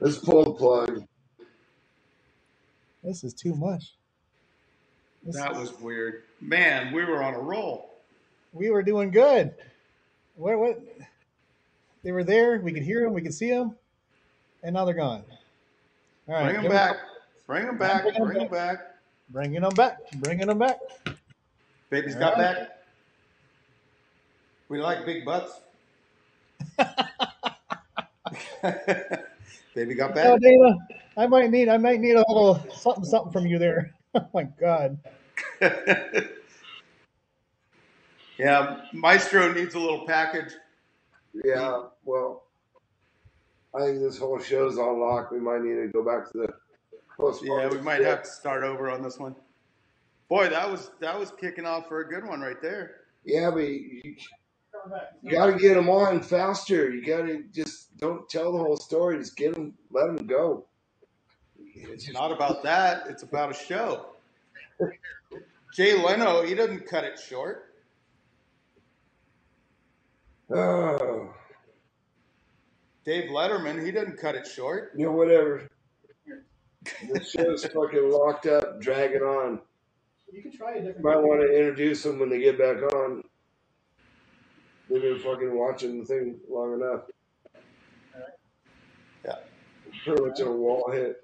Let's 0.00 0.16
pull 0.16 0.44
the 0.44 0.52
plug. 0.52 1.04
This 3.04 3.22
is 3.22 3.34
too 3.34 3.54
much. 3.54 3.97
This 5.28 5.36
That 5.36 5.54
was 5.54 5.78
weird. 5.78 6.22
Man, 6.40 6.90
we 6.90 7.04
were 7.04 7.22
on 7.22 7.34
a 7.34 7.38
roll. 7.38 7.90
we 8.54 8.70
were 8.70 8.82
doing 8.82 9.10
good. 9.10 9.54
What? 10.36 10.58
What? 10.58 10.80
They 12.02 12.12
were 12.12 12.24
there. 12.24 12.58
We 12.60 12.72
could 12.72 12.82
hear 12.82 13.02
them. 13.04 13.12
We 13.12 13.20
could 13.20 13.34
see 13.34 13.50
them, 13.50 13.76
and 14.62 14.72
now 14.72 14.86
they're 14.86 14.94
gone. 14.94 15.22
All 16.28 16.34
right, 16.34 16.44
Bring 16.50 16.62
them 16.62 16.72
back. 16.72 16.96
Bring 17.46 17.66
them 17.66 17.76
back. 17.76 18.04
Bring 18.04 18.14
Bring 18.24 18.38
them 18.38 18.48
back. 18.48 18.80
Bringing 19.28 19.60
them 19.60 19.74
back. 19.74 19.98
Bringing 20.16 20.46
them 20.46 20.58
back. 20.58 20.78
Baby's 21.90 22.14
All 22.14 22.20
got 22.20 22.38
right. 22.38 22.56
back. 22.56 22.78
We 24.70 24.80
like 24.80 25.04
big 25.04 25.26
butts. 25.26 25.60
Baby 29.74 29.94
got 29.94 30.12
Oh, 30.12 30.14
back. 30.14 30.40
Dana, 30.40 30.78
I 31.18 31.26
might 31.26 31.50
need. 31.50 31.68
I 31.68 31.76
might 31.76 32.00
need 32.00 32.14
a 32.16 32.24
little 32.28 32.66
something, 32.74 33.04
something 33.04 33.30
from 33.32 33.46
you 33.46 33.58
there. 33.58 33.92
Oh 34.14 34.26
my 34.32 34.44
God. 34.44 34.98
yeah, 38.38 38.80
Maestro 38.92 39.52
needs 39.52 39.74
a 39.74 39.78
little 39.78 40.06
package. 40.06 40.52
Yeah, 41.44 41.84
well, 42.04 42.44
I 43.74 43.80
think 43.80 44.00
this 44.00 44.18
whole 44.18 44.38
show's 44.38 44.78
on 44.78 45.00
lock. 45.00 45.30
We 45.30 45.40
might 45.40 45.62
need 45.62 45.76
to 45.76 45.88
go 45.88 46.04
back 46.04 46.30
to 46.32 46.38
the 46.38 46.54
post. 47.18 47.42
Yeah, 47.44 47.68
we 47.68 47.80
might 47.80 48.02
have 48.02 48.22
to 48.22 48.28
start 48.30 48.64
over 48.64 48.90
on 48.90 49.02
this 49.02 49.18
one. 49.18 49.36
Boy, 50.28 50.48
that 50.48 50.70
was 50.70 50.90
that 51.00 51.18
was 51.18 51.32
kicking 51.40 51.64
off 51.64 51.88
for 51.88 52.00
a 52.00 52.08
good 52.08 52.26
one 52.26 52.40
right 52.40 52.60
there. 52.60 52.96
Yeah, 53.24 53.50
but 53.50 53.60
you, 53.60 54.16
you 55.22 55.30
got 55.30 55.46
to 55.46 55.54
get 55.54 55.74
them 55.74 55.88
on 55.88 56.22
faster. 56.22 56.90
You 56.90 57.04
got 57.04 57.26
to 57.26 57.44
just 57.52 57.96
don't 57.98 58.28
tell 58.28 58.52
the 58.52 58.58
whole 58.58 58.76
story. 58.76 59.18
Just 59.18 59.36
get 59.36 59.54
them, 59.54 59.74
let 59.90 60.06
them 60.06 60.26
go. 60.26 60.66
It's 61.58 62.04
It's 62.04 62.12
not 62.12 62.32
about 62.32 62.62
that. 62.62 63.06
It's 63.08 63.22
about 63.22 63.50
a 63.50 63.54
show. 63.54 64.06
Jay 65.74 65.94
Leno, 65.94 66.42
he 66.42 66.54
doesn't 66.54 66.86
cut 66.86 67.04
it 67.04 67.18
short. 67.18 67.74
Oh, 70.50 71.34
Dave 73.04 73.30
Letterman, 73.30 73.84
he 73.84 73.92
doesn't 73.92 74.18
cut 74.18 74.34
it 74.34 74.46
short. 74.46 74.92
You 74.96 75.06
know, 75.06 75.12
whatever. 75.12 75.68
The 77.10 77.22
show's 77.22 77.64
fucking 77.64 78.10
locked 78.10 78.46
up, 78.46 78.80
dragging 78.80 79.20
on. 79.20 79.60
You 80.32 80.42
can 80.42 80.52
try 80.52 80.72
a 80.72 80.82
different. 80.82 81.02
Might 81.02 81.16
want 81.16 81.42
to 81.42 81.54
introduce 81.54 82.02
them 82.02 82.18
when 82.18 82.30
they 82.30 82.38
get 82.38 82.58
back 82.58 82.82
on. 82.94 83.22
They've 84.88 85.02
been 85.02 85.18
fucking 85.18 85.54
watching 85.54 86.00
the 86.00 86.04
thing 86.06 86.40
long 86.50 86.74
enough. 86.74 87.02
Yeah. 89.24 89.36
Pretty 90.04 90.22
much 90.22 90.40
a 90.40 90.50
wall 90.50 90.90
hit. 90.90 91.22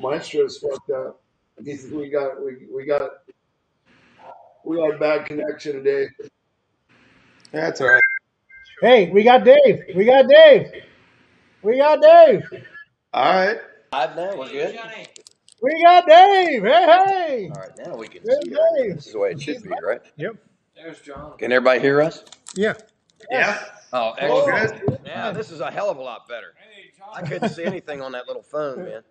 Maestro's 0.00 0.58
fucked 0.58 0.90
up. 0.90 1.20
He's, 1.64 1.86
we 1.90 2.08
got 2.08 2.42
we, 2.42 2.66
we 2.72 2.86
got 2.86 3.10
we 4.64 4.76
got 4.76 4.94
a 4.94 4.98
bad 4.98 5.26
connection 5.26 5.82
today. 5.82 6.08
That's 7.52 7.80
all 7.80 7.88
right. 7.88 8.02
Hey, 8.80 9.10
we 9.10 9.22
got 9.22 9.44
Dave. 9.44 9.82
We 9.94 10.04
got 10.04 10.26
Dave. 10.28 10.70
We 11.62 11.76
got 11.76 12.00
Dave. 12.00 12.42
All 13.12 13.24
right. 13.24 13.58
Live 13.92 14.16
now, 14.16 14.36
we're 14.36 14.48
good. 14.48 14.78
We 15.62 15.82
got 15.82 16.06
Dave. 16.06 16.62
Hey, 16.62 16.86
hey. 16.86 17.50
All 17.54 17.60
right, 17.60 17.70
now 17.84 17.96
we 17.96 18.08
can 18.08 18.22
There's 18.24 18.42
see. 18.44 18.50
Dave. 18.50 18.94
This 18.96 19.06
is 19.08 19.12
the 19.12 19.18
way 19.18 19.32
it 19.32 19.42
should 19.42 19.62
be, 19.62 19.70
right? 19.84 20.00
Yep. 20.16 20.36
There's 20.74 21.00
John. 21.00 21.36
Can 21.36 21.52
everybody 21.52 21.80
hear 21.80 22.00
us? 22.00 22.24
Yeah. 22.54 22.74
Yeah. 23.30 23.62
Oh, 23.92 24.12
excellent. 24.12 25.00
Yeah, 25.04 25.32
this 25.32 25.50
is 25.50 25.60
a 25.60 25.70
hell 25.70 25.90
of 25.90 25.98
a 25.98 26.02
lot 26.02 26.26
better. 26.28 26.54
I 27.12 27.22
couldn't 27.22 27.50
see 27.50 27.64
anything 27.64 28.00
on 28.00 28.12
that 28.12 28.26
little 28.26 28.42
phone, 28.42 28.84
man. 28.84 29.02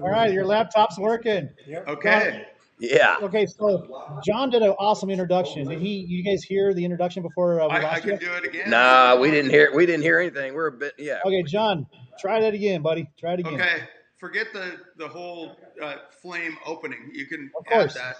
All 0.00 0.10
right, 0.10 0.32
your 0.32 0.44
laptop's 0.46 0.98
working. 0.98 1.48
okay. 1.88 2.46
Yeah. 2.80 3.16
Okay, 3.22 3.46
so 3.46 4.18
John 4.24 4.50
did 4.50 4.62
an 4.62 4.70
awesome 4.80 5.08
introduction. 5.08 5.68
Did 5.68 5.80
he? 5.80 6.04
You 6.08 6.24
guys 6.24 6.42
hear 6.42 6.74
the 6.74 6.84
introduction 6.84 7.22
before 7.22 7.60
uh, 7.60 7.68
we 7.68 7.74
I, 7.74 7.94
I 7.94 8.00
can 8.00 8.10
you? 8.10 8.18
do 8.18 8.32
it 8.32 8.44
again. 8.44 8.68
Nah, 8.68 9.16
we 9.16 9.30
didn't 9.30 9.50
hear. 9.52 9.70
We 9.74 9.86
didn't 9.86 10.02
hear 10.02 10.18
anything. 10.18 10.54
We're 10.54 10.66
a 10.66 10.72
bit. 10.72 10.94
Yeah. 10.98 11.20
Okay, 11.24 11.42
John, 11.44 11.86
try 12.18 12.40
that 12.40 12.52
again, 12.52 12.82
buddy. 12.82 13.08
Try 13.18 13.34
it 13.34 13.40
again. 13.40 13.54
Okay. 13.54 13.84
Forget 14.18 14.48
the 14.52 14.80
the 14.96 15.06
whole 15.06 15.56
uh, 15.80 15.96
flame 16.20 16.56
opening. 16.66 17.10
You 17.12 17.26
can 17.26 17.50
Of 17.56 17.64
add 17.68 17.72
course. 17.72 17.94
that 17.94 18.16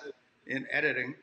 in 0.46 0.66
editing. 0.70 1.14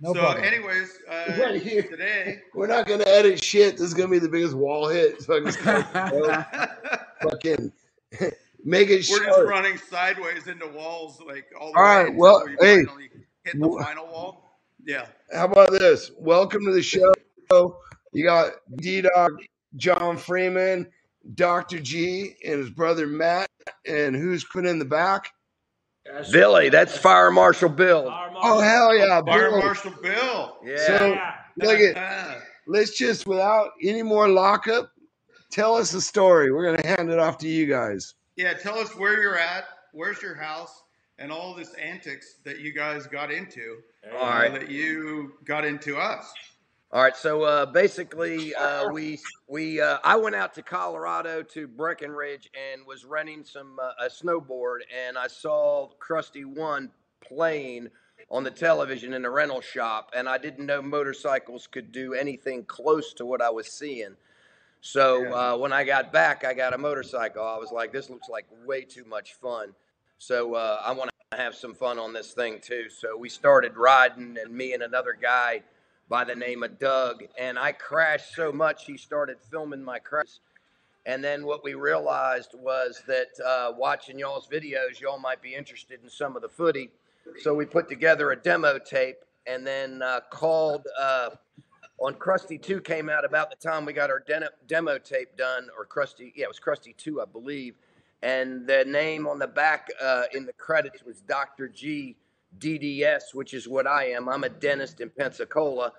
No 0.00 0.14
so, 0.14 0.20
problem. 0.20 0.44
anyways, 0.44 0.98
uh, 1.10 1.36
Right 1.40 1.60
here. 1.60 1.82
today. 1.82 2.40
We're 2.54 2.68
not 2.68 2.86
gonna 2.86 3.04
edit 3.06 3.42
shit. 3.44 3.72
This 3.76 3.82
is 3.88 3.94
gonna 3.94 4.08
be 4.08 4.18
the 4.20 4.28
biggest 4.30 4.54
wall 4.54 4.88
hit. 4.88 5.20
So 5.22 5.36
I 5.36 5.40
just 5.40 5.58
fucking 7.22 7.72
make 8.68 8.90
it 8.90 9.06
We're 9.10 9.24
just 9.24 9.40
running 9.42 9.78
sideways 9.78 10.46
into 10.46 10.68
walls, 10.68 11.20
like 11.26 11.46
all 11.58 11.72
the 11.72 11.78
All 11.78 11.84
way 11.84 11.90
right, 11.90 12.06
until 12.08 12.20
well, 12.20 12.44
we 12.46 12.52
hey. 12.60 12.84
finally 12.84 13.10
hit 13.44 13.58
the 13.58 13.80
final 13.82 14.06
wall. 14.06 14.60
Yeah. 14.84 15.06
How 15.32 15.46
about 15.46 15.70
this? 15.72 16.10
Welcome 16.18 16.64
to 16.66 16.72
the 16.72 16.82
show. 16.82 17.12
You 18.12 18.24
got 18.24 18.52
D 18.76 19.00
Dog, 19.02 19.32
John 19.76 20.16
Freeman, 20.16 20.90
Dr. 21.34 21.78
G, 21.80 22.34
and 22.44 22.58
his 22.58 22.70
brother 22.70 23.06
Matt. 23.06 23.48
And 23.86 24.14
who's 24.14 24.44
put 24.44 24.66
in 24.66 24.78
the 24.78 24.84
back? 24.84 25.30
Billy, 26.32 26.68
that's 26.70 26.96
Fire 26.96 27.30
Marshal 27.30 27.68
Bill. 27.68 28.06
Oh 28.40 28.60
hell 28.60 28.96
yeah, 28.96 29.20
Fire 29.22 29.50
Billy. 29.50 29.62
Marshal 29.62 29.92
Bill. 30.02 30.56
Yeah. 30.64 30.76
So 30.86 31.20
look 31.58 31.80
at 31.80 31.96
Ah, 31.96 32.36
let's 32.66 32.96
just 32.96 33.26
without 33.26 33.70
any 33.82 34.02
more 34.02 34.28
lockup, 34.28 34.90
tell 35.50 35.74
us 35.76 35.92
a 35.92 36.00
story. 36.00 36.50
We're 36.50 36.64
gonna 36.74 36.86
hand 36.86 37.10
it 37.10 37.18
off 37.18 37.38
to 37.38 37.48
you 37.48 37.66
guys. 37.66 38.14
Yeah, 38.38 38.54
tell 38.54 38.78
us 38.78 38.94
where 38.94 39.20
you're 39.20 39.36
at, 39.36 39.64
where's 39.90 40.22
your 40.22 40.36
house, 40.36 40.84
and 41.18 41.32
all 41.32 41.54
this 41.54 41.74
antics 41.74 42.36
that 42.44 42.60
you 42.60 42.72
guys 42.72 43.04
got 43.08 43.32
into. 43.32 43.78
All 44.14 44.24
uh, 44.24 44.28
right. 44.28 44.52
that 44.52 44.70
you 44.70 45.32
got 45.44 45.64
into 45.64 45.96
us. 45.96 46.32
All 46.92 47.02
right, 47.02 47.16
so 47.16 47.42
uh, 47.42 47.66
basically, 47.66 48.54
uh, 48.54 48.90
we 48.92 49.18
we 49.48 49.80
uh, 49.80 49.98
I 50.04 50.14
went 50.14 50.36
out 50.36 50.54
to 50.54 50.62
Colorado 50.62 51.42
to 51.42 51.66
Breckenridge 51.66 52.48
and 52.72 52.86
was 52.86 53.04
renting 53.04 53.42
some 53.44 53.76
uh, 53.82 54.06
a 54.06 54.08
snowboard, 54.08 54.82
and 54.96 55.18
I 55.18 55.26
saw 55.26 55.88
Crusty 55.98 56.44
One 56.44 56.92
playing 57.20 57.88
on 58.30 58.44
the 58.44 58.52
television 58.52 59.14
in 59.14 59.22
the 59.22 59.30
rental 59.30 59.60
shop, 59.60 60.12
and 60.14 60.28
I 60.28 60.38
didn't 60.38 60.64
know 60.64 60.80
motorcycles 60.80 61.66
could 61.66 61.90
do 61.90 62.14
anything 62.14 62.64
close 62.66 63.12
to 63.14 63.26
what 63.26 63.42
I 63.42 63.50
was 63.50 63.76
seeing. 63.76 64.14
So 64.80 65.22
Yeah. 65.22 65.30
uh, 65.30 65.56
when 65.56 65.72
I 65.72 65.84
got 65.84 66.12
back, 66.12 66.44
I 66.44 66.54
got 66.54 66.72
a 66.72 66.78
motorcycle. 66.78 67.44
I 67.44 67.58
was 67.58 67.72
like, 67.72 67.92
this 67.92 68.10
looks 68.10 68.28
like 68.28 68.46
way 68.64 68.82
too 68.82 69.04
much 69.04 69.34
fun. 69.34 69.74
So 70.18 70.54
uh, 70.54 70.82
I 70.84 70.92
want 70.92 71.10
to 71.30 71.36
have 71.36 71.54
some 71.54 71.74
fun 71.74 71.98
on 71.98 72.12
this 72.12 72.32
thing 72.32 72.60
too. 72.60 72.88
So 72.88 73.16
we 73.16 73.28
started 73.28 73.76
riding, 73.76 74.36
and 74.40 74.52
me 74.52 74.72
and 74.72 74.82
another 74.82 75.16
guy 75.20 75.62
by 76.08 76.24
the 76.24 76.34
name 76.34 76.62
of 76.62 76.78
Doug, 76.78 77.24
and 77.38 77.58
I 77.58 77.72
crashed 77.72 78.34
so 78.34 78.50
much 78.50 78.86
he 78.86 78.96
started 78.96 79.36
filming 79.50 79.82
my 79.82 79.98
crash. 79.98 80.40
And 81.04 81.22
then 81.22 81.44
what 81.44 81.62
we 81.64 81.74
realized 81.74 82.54
was 82.54 83.02
that 83.06 83.28
uh, 83.44 83.72
watching 83.76 84.18
y'all's 84.18 84.46
videos, 84.46 85.00
y'all 85.00 85.18
might 85.18 85.40
be 85.42 85.54
interested 85.54 86.00
in 86.02 86.10
some 86.10 86.36
of 86.36 86.42
the 86.42 86.48
footy. 86.48 86.90
So 87.40 87.54
we 87.54 87.66
put 87.66 87.88
together 87.88 88.30
a 88.30 88.36
demo 88.36 88.78
tape 88.78 89.18
and 89.46 89.66
then 89.66 90.02
uh, 90.02 90.20
called 90.30 90.86
uh, 90.98 91.30
on 91.98 92.14
Crusty 92.14 92.58
2 92.58 92.80
came 92.80 93.08
out 93.08 93.24
about 93.24 93.50
the 93.50 93.56
time 93.56 93.84
we 93.84 93.92
got 93.92 94.10
our 94.10 94.20
den- 94.20 94.44
demo 94.66 94.98
tape 94.98 95.36
done, 95.36 95.68
or 95.76 95.84
Crusty, 95.84 96.32
yeah, 96.36 96.44
it 96.44 96.48
was 96.48 96.58
Crusty 96.58 96.94
2, 96.96 97.20
I 97.20 97.24
believe. 97.24 97.74
And 98.22 98.66
the 98.66 98.84
name 98.84 99.26
on 99.26 99.38
the 99.38 99.46
back 99.46 99.88
uh, 100.00 100.22
in 100.34 100.46
the 100.46 100.52
credits 100.54 101.04
was 101.04 101.20
Dr. 101.22 101.68
G 101.68 102.16
DDS, 102.58 103.34
which 103.34 103.52
is 103.54 103.68
what 103.68 103.86
I 103.86 104.06
am. 104.10 104.28
I'm 104.28 104.44
a 104.44 104.48
dentist 104.48 105.00
in 105.00 105.10
Pensacola, 105.10 105.92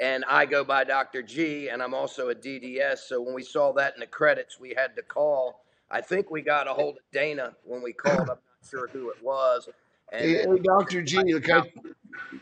and 0.00 0.24
I 0.28 0.46
go 0.46 0.62
by 0.64 0.84
Dr. 0.84 1.22
G, 1.22 1.68
and 1.68 1.82
I'm 1.82 1.94
also 1.94 2.28
a 2.30 2.34
DDS. 2.34 2.98
So 2.98 3.20
when 3.20 3.34
we 3.34 3.42
saw 3.42 3.72
that 3.74 3.94
in 3.94 4.00
the 4.00 4.06
credits, 4.06 4.60
we 4.60 4.72
had 4.76 4.94
to 4.96 5.02
call. 5.02 5.64
I 5.90 6.00
think 6.00 6.30
we 6.30 6.42
got 6.42 6.66
a 6.68 6.72
hold 6.72 6.96
of 6.96 7.02
Dana 7.12 7.54
when 7.64 7.82
we 7.82 7.92
called. 7.92 8.20
I'm 8.20 8.26
not 8.26 8.40
sure 8.68 8.88
who 8.88 9.10
it 9.10 9.22
was. 9.22 9.68
And 10.12 10.22
Hey, 10.24 10.44
then- 10.44 10.62
Dr. 10.62 11.02
G, 11.02 11.18
I, 11.18 11.62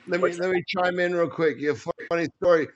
let 0.07 0.20
me 0.20 0.33
let 0.35 0.50
me 0.50 0.62
chime 0.66 0.98
in 1.00 1.14
real 1.14 1.29
quick. 1.29 1.59
You 1.59 1.68
have 1.68 1.87
a 1.87 2.07
funny 2.09 2.29
story. 2.42 2.68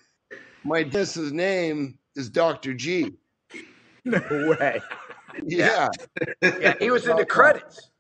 My 0.65 0.83
dentist's 0.83 1.33
name 1.33 1.99
is 2.17 2.29
Dr. 2.29 2.75
G. 2.75 3.15
No 4.05 4.23
way. 4.59 4.81
Yeah, 5.45 5.89
yeah, 6.41 6.75
he 6.81 6.91
was 6.91 7.07
in 7.07 7.17
the 7.17 7.27
credits. 7.27 7.91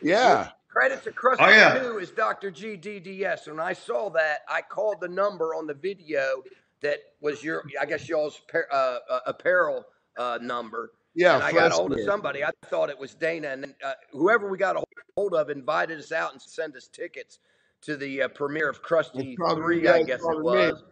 yeah. 0.00 0.50
Credits 0.68 1.06
of 1.06 1.14
Crusty 1.14 1.44
Oh, 1.44 1.48
yeah. 1.48 1.78
2 1.82 1.98
is 1.98 2.10
Dr. 2.10 2.50
G 2.50 2.76
DDS. 2.76 3.46
And 3.46 3.56
when 3.56 3.66
I 3.66 3.72
saw 3.72 4.10
that, 4.10 4.40
I 4.48 4.60
called 4.62 5.00
the 5.00 5.08
number 5.08 5.54
on 5.54 5.66
the 5.66 5.74
video 5.74 6.42
that 6.82 6.98
was 7.20 7.42
your, 7.42 7.64
I 7.80 7.84
guess 7.86 8.08
y'all's 8.08 8.40
uh, 8.54 8.76
uh, 8.76 9.20
apparel 9.26 9.84
uh, 10.16 10.38
number. 10.42 10.92
Yeah, 11.14 11.36
and 11.36 11.44
I 11.44 11.52
got 11.52 11.70
a 11.72 11.74
hold 11.74 11.92
of 11.92 12.00
somebody. 12.04 12.44
I 12.44 12.50
thought 12.66 12.90
it 12.90 12.98
was 12.98 13.14
Dana, 13.14 13.48
and 13.48 13.62
then, 13.64 13.74
uh, 13.84 13.92
whoever 14.12 14.48
we 14.48 14.58
got 14.58 14.76
a 14.76 14.82
hold 15.16 15.34
of 15.34 15.48
invited 15.48 15.98
us 15.98 16.10
out 16.12 16.32
and 16.32 16.42
sent 16.42 16.76
us 16.76 16.88
tickets 16.88 17.38
to 17.82 17.96
the 17.96 18.22
uh, 18.22 18.28
premiere 18.28 18.68
of 18.68 18.82
Crusty 18.82 19.36
Three, 19.54 19.82
you 19.82 19.90
I 19.90 20.02
guess 20.02 20.20
it 20.20 20.22
probably 20.22 20.72
was. 20.72 20.82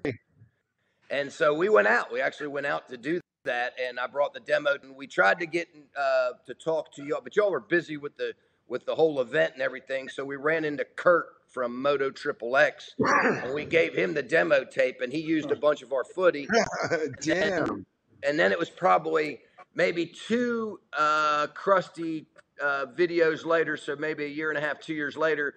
And 1.12 1.30
so 1.30 1.52
we 1.52 1.68
went 1.68 1.86
out. 1.86 2.10
We 2.10 2.22
actually 2.22 2.48
went 2.48 2.64
out 2.64 2.88
to 2.88 2.96
do 2.96 3.20
that, 3.44 3.74
and 3.80 4.00
I 4.00 4.06
brought 4.06 4.32
the 4.32 4.40
demo, 4.40 4.76
and 4.82 4.96
we 4.96 5.06
tried 5.06 5.38
to 5.40 5.46
get 5.46 5.68
uh, 5.96 6.30
to 6.46 6.54
talk 6.54 6.90
to 6.94 7.04
y'all, 7.04 7.20
but 7.22 7.36
y'all 7.36 7.50
were 7.50 7.60
busy 7.60 7.98
with 7.98 8.16
the 8.16 8.32
with 8.66 8.86
the 8.86 8.94
whole 8.94 9.20
event 9.20 9.52
and 9.52 9.62
everything. 9.62 10.08
So 10.08 10.24
we 10.24 10.36
ran 10.36 10.64
into 10.64 10.86
Kurt 10.96 11.26
from 11.48 11.82
Moto 11.82 12.10
Triple 12.10 12.56
X, 12.56 12.94
and 12.98 13.52
we 13.52 13.66
gave 13.66 13.94
him 13.94 14.14
the 14.14 14.22
demo 14.22 14.64
tape, 14.64 15.02
and 15.02 15.12
he 15.12 15.20
used 15.20 15.50
a 15.50 15.56
bunch 15.56 15.82
of 15.82 15.92
our 15.92 16.04
footy 16.04 16.48
Damn. 17.20 17.84
and 18.22 18.40
then 18.40 18.50
it 18.50 18.58
was 18.58 18.70
probably 18.70 19.40
maybe 19.74 20.06
two 20.06 20.80
uh, 20.96 21.48
crusty 21.48 22.26
uh, 22.62 22.86
videos 22.96 23.44
later, 23.44 23.76
so 23.76 23.96
maybe 23.96 24.24
a 24.24 24.28
year 24.28 24.48
and 24.48 24.56
a 24.56 24.62
half, 24.62 24.80
two 24.80 24.94
years 24.94 25.14
later, 25.16 25.52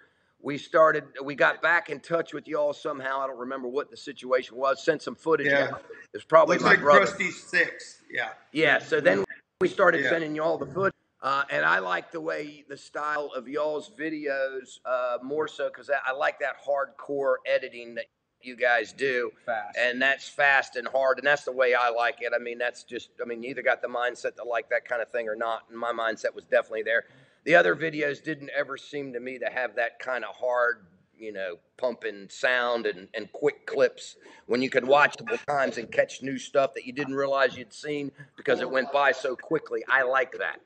we 0.46 0.60
started. 0.60 1.04
We 1.24 1.34
got 1.34 1.60
back 1.64 1.90
in 1.90 2.00
touch 2.00 2.32
with 2.32 2.48
y'all 2.48 2.72
somehow. 2.72 3.20
I 3.20 3.26
don't 3.28 3.40
remember 3.40 3.68
what 3.68 3.90
the 3.90 3.98
situation 3.98 4.56
was. 4.56 4.84
Sent 4.86 5.02
some 5.02 5.16
footage. 5.16 5.48
Yeah. 5.48 5.70
out. 5.74 5.84
It 5.90 6.14
was 6.14 6.24
probably 6.24 6.58
Looks 6.58 6.64
my 6.64 6.70
like 6.72 6.82
brother. 6.82 7.00
Crusty 7.00 7.32
Six. 7.32 8.02
Yeah. 8.12 8.30
Yeah. 8.52 8.78
So 8.78 9.02
then 9.02 9.26
we 9.60 9.68
started 9.68 10.04
Yeah. 10.04 10.12
sending 10.12 10.36
y'all 10.36 10.60
the 10.60 10.68
footage. 10.68 10.94
Uh, 11.24 11.44
and 11.50 11.66
I 11.66 11.80
like 11.80 12.12
the 12.12 12.22
way 12.22 12.64
the 12.70 12.78
style 12.78 13.32
of 13.36 13.48
y'all's 13.48 13.90
videos 13.90 14.78
uh, 14.86 15.18
more 15.24 15.48
so 15.48 15.70
because 15.70 15.90
I, 15.90 15.98
I 16.06 16.12
like 16.14 16.38
that 16.42 16.58
hardcore 16.64 17.38
editing 17.48 17.96
that 17.96 18.06
you 18.42 18.56
guys 18.56 18.94
do 18.94 19.32
Fast. 19.44 19.76
and 19.76 20.00
that's 20.00 20.30
fast 20.30 20.76
and 20.76 20.88
hard 20.88 21.18
and 21.18 21.26
that's 21.26 21.46
the 21.46 21.52
way 21.52 21.74
i 21.74 21.90
like 21.90 22.18
it 22.22 22.32
i 22.36 22.38
mean 22.38 22.60
that's 22.60 22.84
just 22.84 23.10
i 23.20 23.26
mean 23.26 23.42
you 23.42 23.50
either 23.50 23.64
got 23.64 23.82
the 23.82 23.88
mindset 23.88 24.36
to 24.36 24.44
like 24.44 24.70
that 24.70 24.86
kind 24.88 25.02
of 25.02 25.10
thing 25.10 25.28
or 25.28 25.36
not 25.36 25.64
and 25.72 25.80
my 25.80 25.92
mindset 25.92 26.32
was 26.36 26.46
definitely 26.46 26.84
there 26.84 27.06
the 27.46 27.56
other 27.56 27.76
videos 27.76 28.24
didn't 28.24 28.50
ever 28.56 28.78
seem 28.78 29.14
to 29.14 29.20
me 29.20 29.40
to 29.40 29.46
have 29.46 29.76
that 29.76 30.00
kind 30.00 30.26
of 30.26 30.36
hard 30.36 30.86
you 31.18 31.32
know 31.32 31.56
pumping 31.78 32.28
sound 32.30 32.86
and, 32.86 33.08
and 33.14 33.32
quick 33.32 33.66
clips 33.66 34.18
when 34.48 34.62
you 34.62 34.70
could 34.70 34.86
watch 34.86 35.16
multiple 35.20 35.38
times 35.48 35.78
and 35.78 35.92
catch 35.92 36.22
new 36.22 36.38
stuff 36.38 36.74
that 36.74 36.86
you 36.86 36.94
didn't 36.94 37.16
realize 37.16 37.58
you'd 37.58 37.74
seen 37.74 38.12
because 38.38 38.62
it 38.62 38.70
went 38.70 38.92
by 38.92 39.12
so 39.12 39.36
quickly. 39.36 39.84
I 39.90 40.04
like 40.04 40.38
that 40.38 40.60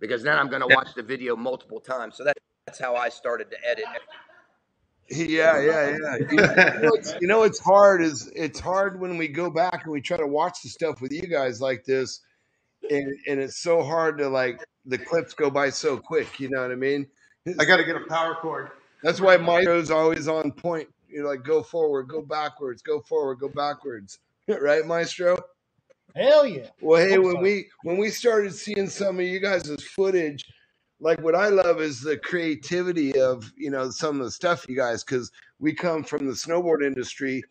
because 0.00 0.22
then 0.22 0.36
i'm 0.36 0.48
going 0.48 0.66
to 0.66 0.74
watch 0.74 0.88
the 0.94 1.02
video 1.02 1.36
multiple 1.36 1.80
times. 1.80 2.16
So 2.16 2.24
that, 2.24 2.36
that's 2.66 2.78
how 2.78 2.96
i 2.96 3.08
started 3.08 3.50
to 3.50 3.56
edit. 3.66 3.84
Yeah, 5.10 5.60
yeah, 5.60 5.96
yeah. 6.02 6.16
You 6.30 6.36
know, 6.36 6.94
it's, 6.94 7.14
you 7.20 7.28
know 7.28 7.40
what's 7.40 7.60
hard 7.60 8.02
is 8.02 8.30
it's 8.34 8.58
hard 8.58 8.98
when 8.98 9.18
we 9.18 9.28
go 9.28 9.50
back 9.50 9.82
and 9.84 9.92
we 9.92 10.00
try 10.00 10.16
to 10.16 10.26
watch 10.26 10.62
the 10.62 10.70
stuff 10.70 11.02
with 11.02 11.12
you 11.12 11.26
guys 11.26 11.60
like 11.60 11.84
this, 11.84 12.20
and 12.90 13.14
and 13.28 13.38
it's 13.38 13.58
so 13.58 13.82
hard 13.82 14.16
to 14.16 14.30
like 14.30 14.64
the 14.86 14.98
clips 14.98 15.34
go 15.34 15.50
by 15.50 15.70
so 15.70 15.96
quick. 15.96 16.40
You 16.40 16.50
know 16.50 16.62
what 16.62 16.70
I 16.70 16.76
mean? 16.76 17.06
I 17.58 17.64
got 17.64 17.76
to 17.76 17.84
get 17.84 17.96
a 17.96 18.06
power 18.08 18.34
cord. 18.34 18.70
That's 19.02 19.20
why 19.20 19.36
Maestro's 19.36 19.90
always 19.90 20.28
on 20.28 20.50
point. 20.50 20.88
You're 21.08 21.26
like, 21.26 21.44
go 21.44 21.62
forward, 21.62 22.08
go 22.08 22.22
backwards, 22.22 22.82
go 22.82 23.00
forward, 23.00 23.38
go 23.38 23.48
backwards. 23.48 24.18
right, 24.48 24.84
Maestro? 24.86 25.38
Hell 26.16 26.46
yeah. 26.46 26.68
Well, 26.80 27.06
hey, 27.06 27.18
when 27.18 27.36
so. 27.36 27.40
we 27.40 27.68
when 27.82 27.98
we 27.98 28.08
started 28.10 28.54
seeing 28.54 28.88
some 28.88 29.18
of 29.18 29.26
you 29.26 29.40
guys' 29.40 29.82
footage, 29.82 30.44
like 31.00 31.20
what 31.20 31.34
I 31.34 31.48
love 31.48 31.80
is 31.80 32.00
the 32.00 32.16
creativity 32.16 33.18
of 33.18 33.52
you 33.56 33.70
know 33.70 33.90
some 33.90 34.20
of 34.20 34.24
the 34.24 34.30
stuff 34.30 34.64
you 34.68 34.76
guys 34.76 35.02
because 35.02 35.30
we 35.58 35.74
come 35.74 36.04
from 36.04 36.26
the 36.26 36.32
snowboard 36.32 36.84
industry, 36.84 37.42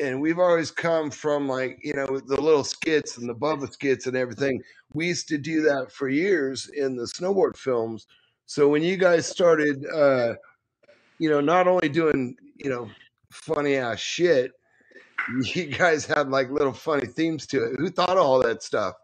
and 0.00 0.20
we've 0.20 0.38
always 0.38 0.70
come 0.70 1.10
from 1.10 1.48
like 1.48 1.78
you 1.82 1.94
know 1.94 2.06
the 2.06 2.40
little 2.40 2.64
skits 2.64 3.18
and 3.18 3.28
the 3.28 3.34
Bubba 3.34 3.72
skits 3.72 4.06
and 4.06 4.16
everything. 4.16 4.62
We 4.92 5.08
used 5.08 5.28
to 5.28 5.38
do 5.38 5.62
that 5.62 5.92
for 5.92 6.08
years 6.08 6.70
in 6.74 6.96
the 6.96 7.04
snowboard 7.04 7.56
films. 7.56 8.06
So 8.46 8.68
when 8.68 8.82
you 8.82 8.96
guys 8.96 9.26
started, 9.26 9.84
uh, 9.86 10.34
you 11.18 11.28
know, 11.28 11.40
not 11.40 11.66
only 11.68 11.88
doing 11.88 12.36
you 12.56 12.70
know 12.70 12.88
funny 13.30 13.76
ass 13.76 13.98
shit, 13.98 14.52
you 15.54 15.66
guys 15.66 16.06
had 16.06 16.28
like 16.28 16.50
little 16.50 16.72
funny 16.72 17.06
themes 17.06 17.46
to 17.48 17.64
it. 17.64 17.78
Who 17.78 17.90
thought 17.90 18.16
of 18.16 18.18
all 18.18 18.42
that 18.42 18.62
stuff? 18.62 18.94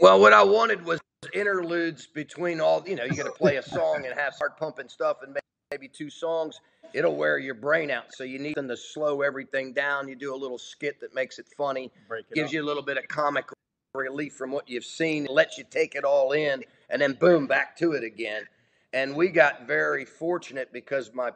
Well, 0.00 0.20
what 0.20 0.32
I 0.32 0.42
wanted 0.42 0.84
was 0.84 1.00
interludes 1.32 2.06
between 2.06 2.60
all. 2.60 2.82
You 2.86 2.96
know, 2.96 3.04
you 3.04 3.14
got 3.14 3.26
to 3.26 3.32
play 3.32 3.56
a 3.56 3.62
song 3.62 4.04
and 4.06 4.18
have 4.18 4.34
heart 4.34 4.58
pumping 4.58 4.88
stuff, 4.88 5.18
and 5.22 5.36
maybe 5.70 5.88
two 5.88 6.10
songs. 6.10 6.60
It'll 6.92 7.16
wear 7.16 7.38
your 7.38 7.54
brain 7.54 7.90
out. 7.90 8.14
So 8.14 8.24
you 8.24 8.38
need 8.38 8.54
them 8.54 8.68
to 8.68 8.76
slow 8.76 9.22
everything 9.22 9.72
down. 9.72 10.08
You 10.08 10.14
do 10.14 10.34
a 10.34 10.36
little 10.36 10.58
skit 10.58 11.00
that 11.00 11.14
makes 11.14 11.38
it 11.38 11.46
funny, 11.56 11.90
Break 12.08 12.26
it 12.30 12.34
gives 12.34 12.50
up. 12.50 12.54
you 12.54 12.62
a 12.62 12.66
little 12.66 12.82
bit 12.82 12.96
of 12.96 13.08
comic 13.08 13.46
relief 13.94 14.34
from 14.34 14.52
what 14.52 14.68
you've 14.68 14.84
seen, 14.84 15.26
lets 15.26 15.58
you 15.58 15.64
take 15.68 15.94
it 15.94 16.04
all 16.04 16.32
in, 16.32 16.64
and 16.90 17.00
then 17.00 17.14
boom, 17.14 17.46
back 17.46 17.76
to 17.78 17.92
it 17.92 18.04
again. 18.04 18.44
And 18.92 19.16
we 19.16 19.28
got 19.28 19.66
very 19.66 20.04
fortunate 20.04 20.72
because 20.72 21.12
my 21.12 21.32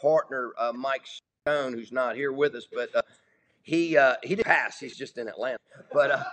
partner 0.00 0.52
uh, 0.58 0.72
Mike 0.74 1.06
Stone, 1.46 1.74
who's 1.74 1.92
not 1.92 2.16
here 2.16 2.32
with 2.32 2.54
us, 2.54 2.66
but 2.72 2.94
uh, 2.94 3.02
he 3.62 3.96
uh, 3.96 4.14
he 4.22 4.30
didn't 4.34 4.46
pass. 4.46 4.78
He's 4.78 4.96
just 4.96 5.18
in 5.18 5.28
Atlanta, 5.28 5.58
but 5.92 6.10
uh, 6.10 6.24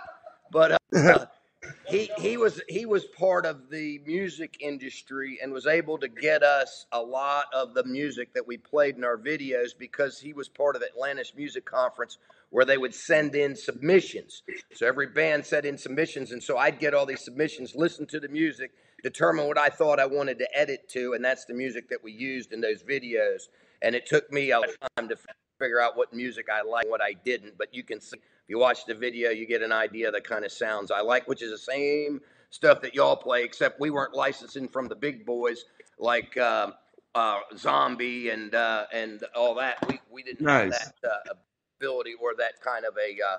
but 0.50 0.78
uh, 0.94 1.26
he 1.88 2.10
he 2.18 2.36
was 2.36 2.60
he 2.68 2.86
was 2.86 3.04
part 3.04 3.44
of 3.44 3.68
the 3.70 4.00
music 4.06 4.56
industry 4.60 5.38
and 5.42 5.52
was 5.52 5.66
able 5.66 5.98
to 5.98 6.08
get 6.08 6.42
us 6.42 6.86
a 6.92 7.00
lot 7.00 7.44
of 7.52 7.74
the 7.74 7.84
music 7.84 8.32
that 8.34 8.46
we 8.46 8.56
played 8.56 8.96
in 8.96 9.04
our 9.04 9.18
videos 9.18 9.70
because 9.78 10.18
he 10.18 10.32
was 10.32 10.48
part 10.48 10.74
of 10.74 10.82
Atlantis 10.82 11.32
Music 11.36 11.64
Conference 11.64 12.18
where 12.50 12.64
they 12.64 12.78
would 12.78 12.94
send 12.94 13.34
in 13.34 13.54
submissions. 13.54 14.42
So 14.74 14.86
every 14.86 15.06
band 15.06 15.46
sent 15.46 15.64
in 15.66 15.78
submissions, 15.78 16.32
and 16.32 16.42
so 16.42 16.58
I'd 16.58 16.80
get 16.80 16.94
all 16.94 17.06
these 17.06 17.24
submissions, 17.24 17.76
listen 17.76 18.06
to 18.06 18.18
the 18.18 18.28
music, 18.28 18.72
determine 19.04 19.46
what 19.46 19.56
I 19.58 19.68
thought 19.68 20.00
I 20.00 20.06
wanted 20.06 20.38
to 20.40 20.48
edit 20.58 20.88
to, 20.90 21.12
and 21.12 21.24
that's 21.24 21.44
the 21.44 21.54
music 21.54 21.88
that 21.90 22.02
we 22.02 22.10
used 22.10 22.52
in 22.52 22.60
those 22.60 22.82
videos. 22.82 23.48
And 23.82 23.94
it 23.94 24.04
took 24.04 24.32
me 24.32 24.50
a 24.50 24.60
time 24.96 25.08
to 25.08 25.16
figure 25.60 25.80
out 25.80 25.96
what 25.96 26.12
music 26.12 26.46
I 26.52 26.62
liked 26.62 26.86
and 26.86 26.90
what 26.90 27.02
I 27.02 27.12
didn't. 27.12 27.56
But 27.56 27.72
you 27.72 27.84
can 27.84 28.00
see 28.00 28.18
you 28.50 28.58
watch 28.58 28.84
the 28.84 28.94
video, 28.94 29.30
you 29.30 29.46
get 29.46 29.62
an 29.62 29.72
idea 29.72 30.08
of 30.08 30.14
the 30.14 30.20
kind 30.20 30.44
of 30.44 30.52
sounds 30.52 30.90
I 30.90 31.00
like, 31.00 31.28
which 31.28 31.42
is 31.42 31.52
the 31.52 31.58
same 31.58 32.20
stuff 32.50 32.82
that 32.82 32.94
y'all 32.94 33.16
play, 33.16 33.44
except 33.44 33.80
we 33.80 33.90
weren't 33.90 34.14
licensing 34.14 34.68
from 34.68 34.88
the 34.88 34.96
big 34.96 35.24
boys 35.24 35.64
like 35.98 36.36
um 36.36 36.74
uh, 37.14 37.40
Zombie 37.56 38.30
and 38.30 38.54
uh, 38.54 38.86
and 38.92 39.24
all 39.34 39.54
that. 39.56 39.78
We 39.88 40.00
we 40.10 40.22
didn't 40.22 40.42
Nice. 40.42 40.78
have 40.78 40.92
that 41.02 41.10
uh, 41.30 41.34
ability 41.78 42.14
or 42.20 42.34
that 42.38 42.60
kind 42.62 42.84
of 42.84 42.94
a. 42.98 43.16
Uh, 43.22 43.38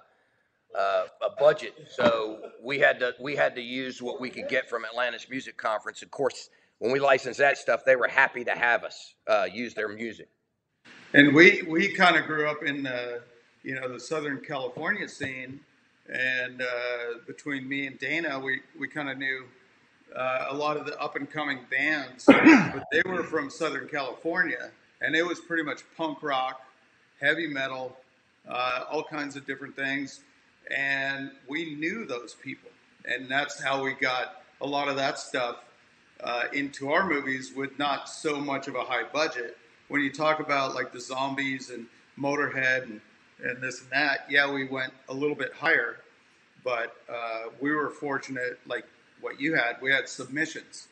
uh, 0.74 1.05
a 1.22 1.30
budget, 1.38 1.74
so 1.89 2.51
we 2.64 2.80
had 2.80 2.99
to 2.99 3.14
we 3.20 3.36
had 3.36 3.55
to 3.55 3.62
use 3.62 4.01
what 4.01 4.22
we 4.22 4.30
could 4.30 4.47
get 4.47 4.70
from 4.70 4.86
Atlantis 4.86 5.28
Music 5.30 5.57
Conference. 5.57 6.01
Of 6.01 6.12
course, 6.12 6.49
when 6.80 6.93
we 6.93 6.99
licensed 6.99 7.39
that 7.39 7.57
stuff, 7.57 7.84
they 7.86 7.97
were 7.97 8.07
happy 8.07 8.45
to 8.45 8.51
have 8.51 8.86
us 8.86 9.16
uh, 9.28 9.47
use 9.51 9.74
their 9.74 9.89
music. 9.89 10.30
And 11.14 11.36
we 11.36 11.64
we 11.68 11.89
kind 11.89 12.16
of 12.16 12.26
grew 12.26 12.49
up 12.49 12.64
in 12.64 12.84
the 12.84 13.22
you 13.64 13.76
know 13.76 13.88
the 13.88 13.99
Southern 13.99 14.39
California 14.39 15.07
scene, 15.07 15.59
and 16.12 16.62
uh, 16.62 17.18
between 17.28 17.68
me 17.68 17.88
and 17.88 17.99
Dana, 17.99 18.39
we 18.39 18.62
we 18.80 18.88
kind 18.88 19.09
of 19.09 19.18
knew 19.18 19.45
uh, 20.16 20.47
a 20.49 20.55
lot 20.55 20.78
of 20.78 20.86
the 20.86 20.99
up 20.99 21.16
and 21.16 21.30
coming 21.30 21.59
bands, 21.70 22.26
but 22.26 22.84
they 22.91 23.01
were 23.05 23.24
from 23.24 23.49
Southern 23.49 23.88
California, 23.88 24.72
and 25.01 25.16
it 25.16 25.26
was 25.26 25.39
pretty 25.39 25.64
much 25.64 25.84
punk 25.95 26.22
rock, 26.22 26.62
heavy 27.20 27.47
metal, 27.47 27.97
uh, 28.47 28.84
all 28.91 29.03
kinds 29.03 29.36
of 29.36 29.45
different 29.45 29.76
things, 29.76 30.22
and 30.76 31.32
we 31.47 31.76
knew 31.76 32.05
those 32.05 32.34
people, 32.34 32.70
and 33.05 33.30
that's 33.30 33.62
how 33.62 33.84
we 33.84 33.93
got 33.93 34.43
a 34.62 34.68
lot 34.68 34.88
of 34.88 34.95
that 34.95 35.18
stuff 35.20 35.57
uh, 36.24 36.43
into 36.53 36.91
our 36.91 37.07
movies 37.07 37.53
with 37.55 37.78
not 37.80 38.09
so 38.09 38.39
much 38.39 38.68
of 38.68 38.76
a 38.76 38.82
high 38.82 39.03
budget. 39.03 39.57
When 39.88 40.01
you 40.01 40.12
talk 40.12 40.39
about 40.39 40.76
like 40.76 40.93
the 40.93 41.01
zombies 41.01 41.70
and 41.70 41.88
Motorhead 42.20 42.84
and, 42.84 43.01
and 43.44 43.62
this 43.62 43.82
and 43.82 43.89
that, 43.92 44.26
yeah, 44.30 44.52
we 44.52 44.66
went 44.68 44.94
a 45.10 45.14
little 45.14 45.36
bit 45.36 45.54
higher, 45.54 45.98
but 46.64 46.96
uh, 47.10 47.46
we 47.60 47.72
were 47.72 47.89
fortunate, 47.89 48.60
like 48.68 48.86
what 49.22 49.39
you 49.39 49.56
had, 49.56 49.78
we 49.82 49.92
had 49.92 50.08
submissions 50.08 50.88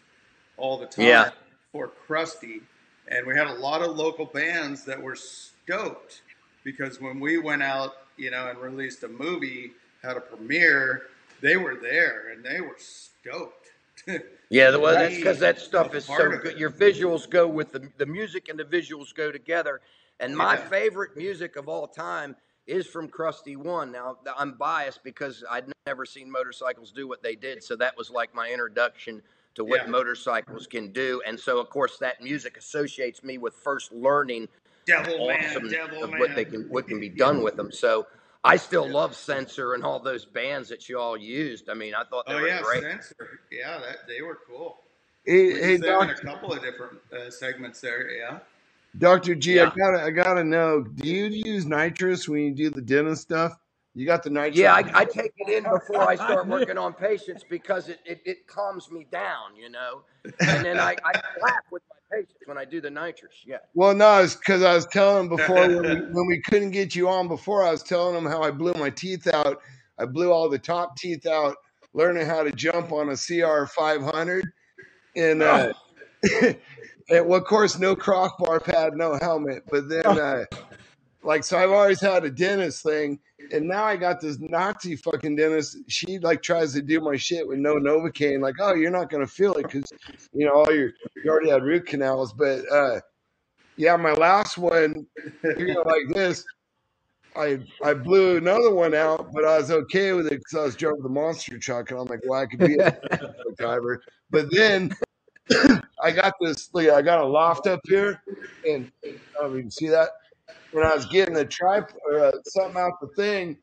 all 0.58 0.78
the 0.78 0.86
time 0.86 1.06
Yeah. 1.06 1.30
for 1.72 1.88
Crusty, 1.88 2.62
and 3.08 3.26
we 3.26 3.36
had 3.36 3.48
a 3.48 3.54
lot 3.54 3.82
of 3.82 3.96
local 3.96 4.26
bands 4.26 4.84
that 4.86 5.02
were 5.02 5.16
stoked 5.16 6.22
because 6.64 7.00
when 7.02 7.20
we 7.20 7.38
went 7.38 7.64
out, 7.64 7.94
you 8.18 8.32
know, 8.32 8.48
and 8.50 8.60
released 8.60 9.04
a 9.04 9.08
movie, 9.08 9.72
had 10.04 10.18
a 10.18 10.22
premiere, 10.22 11.04
they 11.42 11.58
were 11.58 11.76
there 11.76 12.30
and 12.34 12.44
they 12.44 12.62
were 12.62 12.78
stoked. 12.78 13.68
Yeah, 14.52 14.76
well, 14.78 14.96
that's 14.96 15.16
because 15.16 15.40
that 15.40 15.60
stuff 15.60 15.94
is 15.94 16.06
so 16.06 16.30
good. 16.38 16.58
Your 16.58 16.72
visuals 16.72 17.30
go 17.30 17.48
with 17.48 17.72
the 17.72 17.88
the 18.00 18.06
music, 18.08 18.50
and 18.50 18.58
the 18.58 18.64
visuals 18.64 19.14
go 19.14 19.32
together. 19.32 19.80
And 20.20 20.36
my 20.36 20.56
Yeah. 20.56 20.68
favorite 20.68 21.16
music 21.16 21.56
of 21.56 21.70
all 21.70 21.88
time 21.88 22.36
is 22.68 22.86
from 22.86 23.08
Crusty 23.08 23.56
One. 23.56 23.92
Now 23.92 24.20
I'm 24.38 24.54
biased 24.54 25.04
because 25.04 25.44
I'd 25.50 25.72
never 25.88 26.06
seen 26.06 26.30
motorcycles 26.30 26.92
do 26.92 27.08
what 27.08 27.24
they 27.24 27.36
did, 27.36 27.64
so 27.64 27.76
that 27.78 27.98
was 27.98 28.12
like 28.12 28.34
my 28.36 28.50
introduction 28.50 29.24
to 29.56 29.64
what 29.64 29.82
Yeah. 29.86 29.88
motorcycles 29.88 30.68
can 30.68 30.92
do. 30.92 31.22
And 31.26 31.40
so, 31.40 31.60
of 31.60 31.70
course, 31.70 31.98
that 31.98 32.22
music 32.22 32.58
associates 32.58 33.24
me 33.24 33.38
with 33.38 33.56
first 33.56 33.92
learning 33.92 34.50
Devil 34.86 35.28
man, 35.28 35.40
awesome 35.46 35.70
devil 35.70 36.04
of 36.04 36.10
man. 36.12 36.20
what 36.20 36.36
they 36.36 36.46
can 36.46 36.64
what 36.70 36.88
can 36.88 37.00
be 37.00 37.10
done 37.10 37.42
with 37.42 37.56
them. 37.56 37.72
So 37.72 38.08
I 38.44 38.56
still 38.56 38.88
love 38.88 39.16
Censor 39.16 39.74
and 39.74 39.84
all 39.84 40.00
those 40.00 40.26
bands 40.26 40.70
that 40.70 40.88
you 40.90 41.00
all 41.00 41.18
used. 41.18 41.70
I 41.70 41.74
mean, 41.74 41.94
I 41.94 42.04
thought 42.04 42.26
they 42.26 42.34
Oh 42.34 42.42
were 42.42 42.48
yeah, 42.48 42.62
great. 42.62 42.84
Censor. 42.84 43.40
Yeah, 43.52 43.80
that 43.80 44.08
they 44.08 44.22
were 44.22 44.40
cool. 44.48 44.84
Hey, 45.26 45.54
We 45.54 45.60
hey 45.60 45.72
used 45.72 45.84
them 45.84 46.02
in 46.02 46.08
doc, 46.08 46.18
a 46.18 46.26
couple 46.26 46.54
of 46.54 46.62
different 46.62 47.00
uh, 47.12 47.30
segments 47.30 47.82
there. 47.82 48.10
Yeah. 48.12 48.40
Doctor 48.98 49.36
G, 49.36 49.60
I 49.60 49.64
Yeah. 49.64 49.72
gotta 49.78 50.04
I 50.04 50.10
gotta 50.10 50.44
know. 50.44 50.82
Do 50.82 51.08
you 51.08 51.26
use 51.26 51.66
nitrous 51.66 52.28
when 52.28 52.42
you 52.42 52.52
do 52.54 52.70
the 52.70 52.82
dentist 52.82 53.22
stuff? 53.22 53.54
You 53.94 54.06
got 54.06 54.24
the 54.24 54.30
nitrous? 54.30 54.58
Yeah, 54.58 54.74
I, 54.74 54.84
I 54.94 55.06
take 55.06 55.34
it 55.38 55.50
in 55.50 55.70
before 55.70 56.08
I 56.08 56.16
start 56.16 56.48
working 56.50 56.78
on 56.78 56.94
patients 56.94 57.44
because 57.50 57.90
it, 57.90 58.00
it, 58.06 58.22
it 58.26 58.48
calms 58.48 58.90
me 58.92 59.06
down, 59.12 59.56
you 59.56 59.70
know. 59.70 60.04
And 60.48 60.64
then 60.64 60.80
I, 60.80 60.92
I 61.04 61.14
laugh 61.42 61.64
with 61.72 61.84
my 61.90 62.18
patients 62.18 62.40
when 62.46 62.58
I 62.58 62.66
do 62.66 62.82
the 62.82 62.90
nitrous. 62.90 63.44
Yeah. 63.46 63.58
Well, 63.74 63.94
no, 63.94 64.22
it's 64.22 64.36
because 64.36 64.64
I 64.64 64.74
was 64.74 64.86
telling 64.88 65.18
them 65.18 65.38
before 65.38 65.68
when 65.68 65.90
we, 65.90 66.02
when 66.12 66.28
we 66.28 66.42
couldn't 66.50 66.72
get 66.72 66.96
you 66.96 67.10
on 67.10 67.28
before. 67.28 67.64
I 67.64 67.72
was 67.72 67.84
telling 67.84 68.16
them 68.16 68.26
how 68.26 68.42
I 68.42 68.52
blew 68.52 68.74
my 68.74 68.90
teeth 68.90 69.28
out. 69.28 69.62
I 69.98 70.06
blew 70.06 70.32
all 70.32 70.50
the 70.50 70.60
top 70.60 70.96
teeth 70.98 71.26
out, 71.26 71.56
learning 71.94 72.26
how 72.26 72.44
to 72.44 72.52
jump 72.52 72.92
on 72.92 73.10
a 73.10 73.18
CR 73.18 73.66
500, 73.66 74.46
and 75.16 75.44
uh, 75.44 75.68
and 76.42 76.58
well, 77.10 77.36
of 77.36 77.46
course, 77.46 77.80
no 77.80 77.96
crossbar 77.96 78.60
pad, 78.60 78.96
no 78.96 79.18
helmet. 79.20 79.64
But 79.70 79.90
then, 79.90 80.06
uh, 80.06 80.46
like, 81.24 81.44
so 81.44 81.58
I've 81.58 81.72
always 81.72 82.00
had 82.00 82.24
a 82.24 82.30
dentist 82.30 82.84
thing, 82.84 83.20
and 83.52 83.68
now 83.68 83.84
I 83.84 83.98
got 83.98 84.22
this 84.22 84.40
Nazi 84.40 84.96
fucking 84.96 85.36
dentist. 85.36 85.78
She 85.88 86.20
like 86.20 86.42
tries 86.42 86.74
to 86.74 86.82
do 86.82 87.02
my 87.02 87.18
shit 87.18 87.48
with 87.48 87.60
no 87.60 87.76
Novocaine. 87.76 88.42
Like, 88.42 88.56
oh, 88.60 88.74
you're 88.74 88.92
not 88.92 89.10
gonna 89.10 89.28
feel 89.28 89.54
it 89.54 89.64
because 89.64 89.86
you 90.34 90.46
know 90.46 90.54
all 90.54 90.74
your 90.74 90.92
you 91.24 91.30
already 91.30 91.50
had 91.50 91.64
root 91.64 91.86
canals. 91.88 92.32
But 92.34 92.62
uh, 92.72 93.00
yeah, 93.76 93.96
my 93.96 94.14
last 94.14 94.58
one, 94.58 95.06
you 95.58 95.74
know, 95.74 95.84
like 95.86 96.14
this. 96.14 96.46
I 97.36 97.60
I 97.84 97.94
blew 97.94 98.38
another 98.38 98.74
one 98.74 98.94
out, 98.94 99.32
but 99.34 99.46
I 99.46 99.58
was 99.58 99.72
okay 99.72 100.14
with 100.14 100.28
it 100.28 100.40
because 100.40 100.56
I 100.56 100.64
was 100.64 100.76
driving 100.76 101.04
the 101.04 101.10
monster 101.10 101.58
truck, 101.60 101.92
and 101.92 102.00
I'm 102.00 102.08
like, 102.08 102.22
well, 102.26 102.42
I 102.42 102.46
could 102.48 102.60
be 102.60 102.78
a 102.78 103.00
driver. 103.58 104.02
But 104.32 104.52
then 104.52 104.94
I 106.02 106.12
got 106.12 106.34
this. 106.42 106.70
Look, 106.74 106.90
I 106.90 107.02
got 107.02 107.20
a 107.22 107.26
loft 107.26 107.68
up 107.68 107.82
here, 107.86 108.22
and 108.68 108.92
I 109.04 109.08
don't 109.08 109.42
know 109.42 109.50
if 109.50 109.56
you 109.56 109.62
can 109.62 109.72
see 109.72 109.88
that. 109.90 110.10
When 110.72 110.86
I 110.86 110.94
was 110.96 111.06
getting 111.08 111.36
a 111.38 111.46
tripod 111.46 111.96
or 112.12 112.26
uh, 112.26 112.32
something 112.46 112.80
out 112.80 112.94
the 113.02 113.08
thing, 113.16 113.58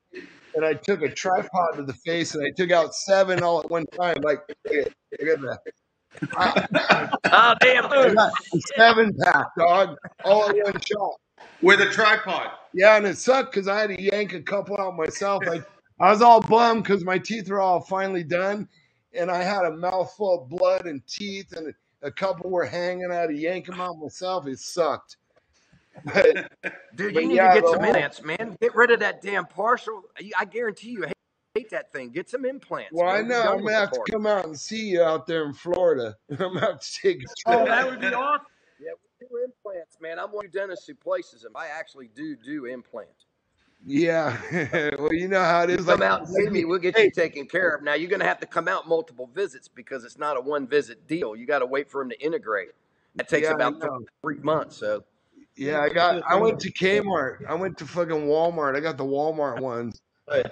and 0.54 0.64
I 0.64 0.74
took 0.74 1.02
a 1.02 1.08
tripod 1.08 1.76
to 1.76 1.82
the 1.82 1.94
face, 1.94 2.34
and 2.34 2.44
I 2.44 2.50
took 2.56 2.70
out 2.70 2.94
seven 2.94 3.42
all 3.42 3.60
at 3.60 3.70
one 3.70 3.86
time. 3.86 4.16
Like, 4.22 4.40
look 4.64 4.86
at, 4.86 4.92
look 5.20 5.38
at 5.38 5.40
that. 5.42 5.58
Oh 7.26 7.54
damn! 7.60 7.86
I 7.86 8.30
seven 8.76 9.16
pack, 9.22 9.46
dog, 9.58 9.96
all 10.24 10.48
in 10.50 10.58
one 10.62 10.80
shot. 10.80 11.16
With 11.60 11.80
a 11.80 11.90
tripod. 11.90 12.50
Yeah, 12.72 12.96
and 12.96 13.06
it 13.06 13.18
sucked 13.18 13.52
because 13.52 13.68
I 13.68 13.78
had 13.78 13.90
to 13.90 14.00
yank 14.00 14.32
a 14.32 14.40
couple 14.40 14.78
out 14.78 14.96
myself. 14.96 15.44
Like 15.46 15.64
I 16.00 16.10
was 16.10 16.22
all 16.22 16.40
bummed 16.40 16.84
because 16.84 17.04
my 17.04 17.18
teeth 17.18 17.50
are 17.50 17.60
all 17.60 17.80
finally 17.80 18.24
done, 18.24 18.68
and 19.16 19.30
I 19.30 19.42
had 19.42 19.64
a 19.64 19.70
mouthful 19.76 20.42
of 20.42 20.48
blood 20.48 20.86
and 20.86 21.04
teeth, 21.06 21.52
and 21.52 21.72
a 22.02 22.10
couple 22.10 22.50
were 22.50 22.64
hanging. 22.66 23.10
I 23.10 23.14
had 23.16 23.28
to 23.28 23.36
yank 23.36 23.66
them 23.66 23.80
out 23.80 23.98
myself. 23.98 24.46
It 24.46 24.58
sucked. 24.58 25.16
But 26.04 26.50
Dude, 26.94 27.14
But 27.14 27.22
you 27.22 27.28
need 27.28 27.36
yeah, 27.36 27.54
to 27.54 27.60
get 27.60 27.68
some 27.70 27.78
whole- 27.80 27.84
implants, 27.88 28.22
man. 28.22 28.56
Get 28.60 28.74
rid 28.74 28.90
of 28.90 29.00
that 29.00 29.22
damn 29.22 29.46
partial. 29.46 30.02
I 30.38 30.44
guarantee 30.44 30.90
you 30.90 31.02
hate, 31.04 31.12
hate 31.54 31.70
that 31.70 31.90
thing. 31.92 32.10
Get 32.10 32.28
some 32.28 32.44
implants. 32.44 32.90
well, 32.92 33.08
I 33.08 33.22
man. 33.22 33.24
Be 33.24 33.28
know 33.30 33.42
I'm 33.42 33.56
with 33.56 33.64
gonna 33.72 33.78
have 33.78 33.90
to 33.92 34.02
come 34.12 34.26
out 34.26 34.44
and 34.44 34.58
see 34.58 34.88
you 34.90 35.02
out 35.02 35.26
there 35.26 35.44
in 35.46 35.54
Florida. 35.54 36.14
I'm 36.30 36.36
gonna 36.36 36.60
have 36.60 36.80
to 36.80 36.92
take 37.02 37.16
a 37.16 37.20
trip. 37.20 37.28
Oh, 37.46 37.56
trip. 37.56 37.68
that 37.68 37.86
would 37.90 38.00
be 38.00 38.06
awesome. 38.14 38.46
Yeah, 38.78 38.90
we 39.20 39.26
do 39.26 39.42
implants, 39.44 39.96
man. 40.00 40.18
I'm 40.18 40.30
one 40.32 40.44
of 40.46 40.52
the 40.52 40.58
dentists 40.58 40.86
who 40.86 40.94
places 40.94 41.42
them. 41.42 41.52
I 41.56 41.68
actually 41.68 42.08
do 42.14 42.36
do 42.36 42.66
implants. 42.66 43.25
Yeah. 43.88 44.36
well, 44.98 45.14
you 45.14 45.28
know 45.28 45.42
how 45.42 45.62
it 45.62 45.70
is. 45.70 45.78
You 45.78 45.84
come 45.84 46.00
like- 46.00 46.10
out 46.10 46.20
and 46.20 46.28
see 46.28 46.48
me, 46.50 46.64
we'll 46.64 46.78
get 46.80 46.96
Hey. 46.96 47.04
you 47.04 47.10
taken 47.12 47.46
care 47.46 47.70
of. 47.76 47.82
Now 47.84 47.94
you're 47.94 48.10
gonna 48.10 48.24
have 48.26 48.40
to 48.40 48.46
come 48.46 48.66
out 48.66 48.88
multiple 48.88 49.30
visits 49.32 49.68
because 49.68 50.04
it's 50.04 50.18
not 50.18 50.36
a 50.36 50.40
one 50.40 50.66
visit 50.66 51.06
deal. 51.06 51.36
You 51.36 51.46
got 51.46 51.60
to 51.60 51.66
wait 51.66 51.88
for 51.88 52.02
them 52.02 52.10
to 52.10 52.20
integrate. 52.20 52.70
That 53.14 53.28
takes 53.28 53.46
Yeah, 53.46 53.54
about 53.54 53.80
three 54.20 54.38
months. 54.38 54.76
So 54.76 55.04
Yeah, 55.54 55.80
I 55.80 55.88
got. 55.88 56.22
I 56.28 56.34
went 56.34 56.58
to 56.60 56.72
Kmart. 56.72 57.46
I 57.48 57.54
went 57.54 57.78
to 57.78 57.86
fucking 57.86 58.26
Walmart. 58.26 58.76
I 58.76 58.80
got 58.80 58.96
the 58.98 59.04
Walmart 59.04 59.60
ones. 59.60 60.02
All 60.28 60.44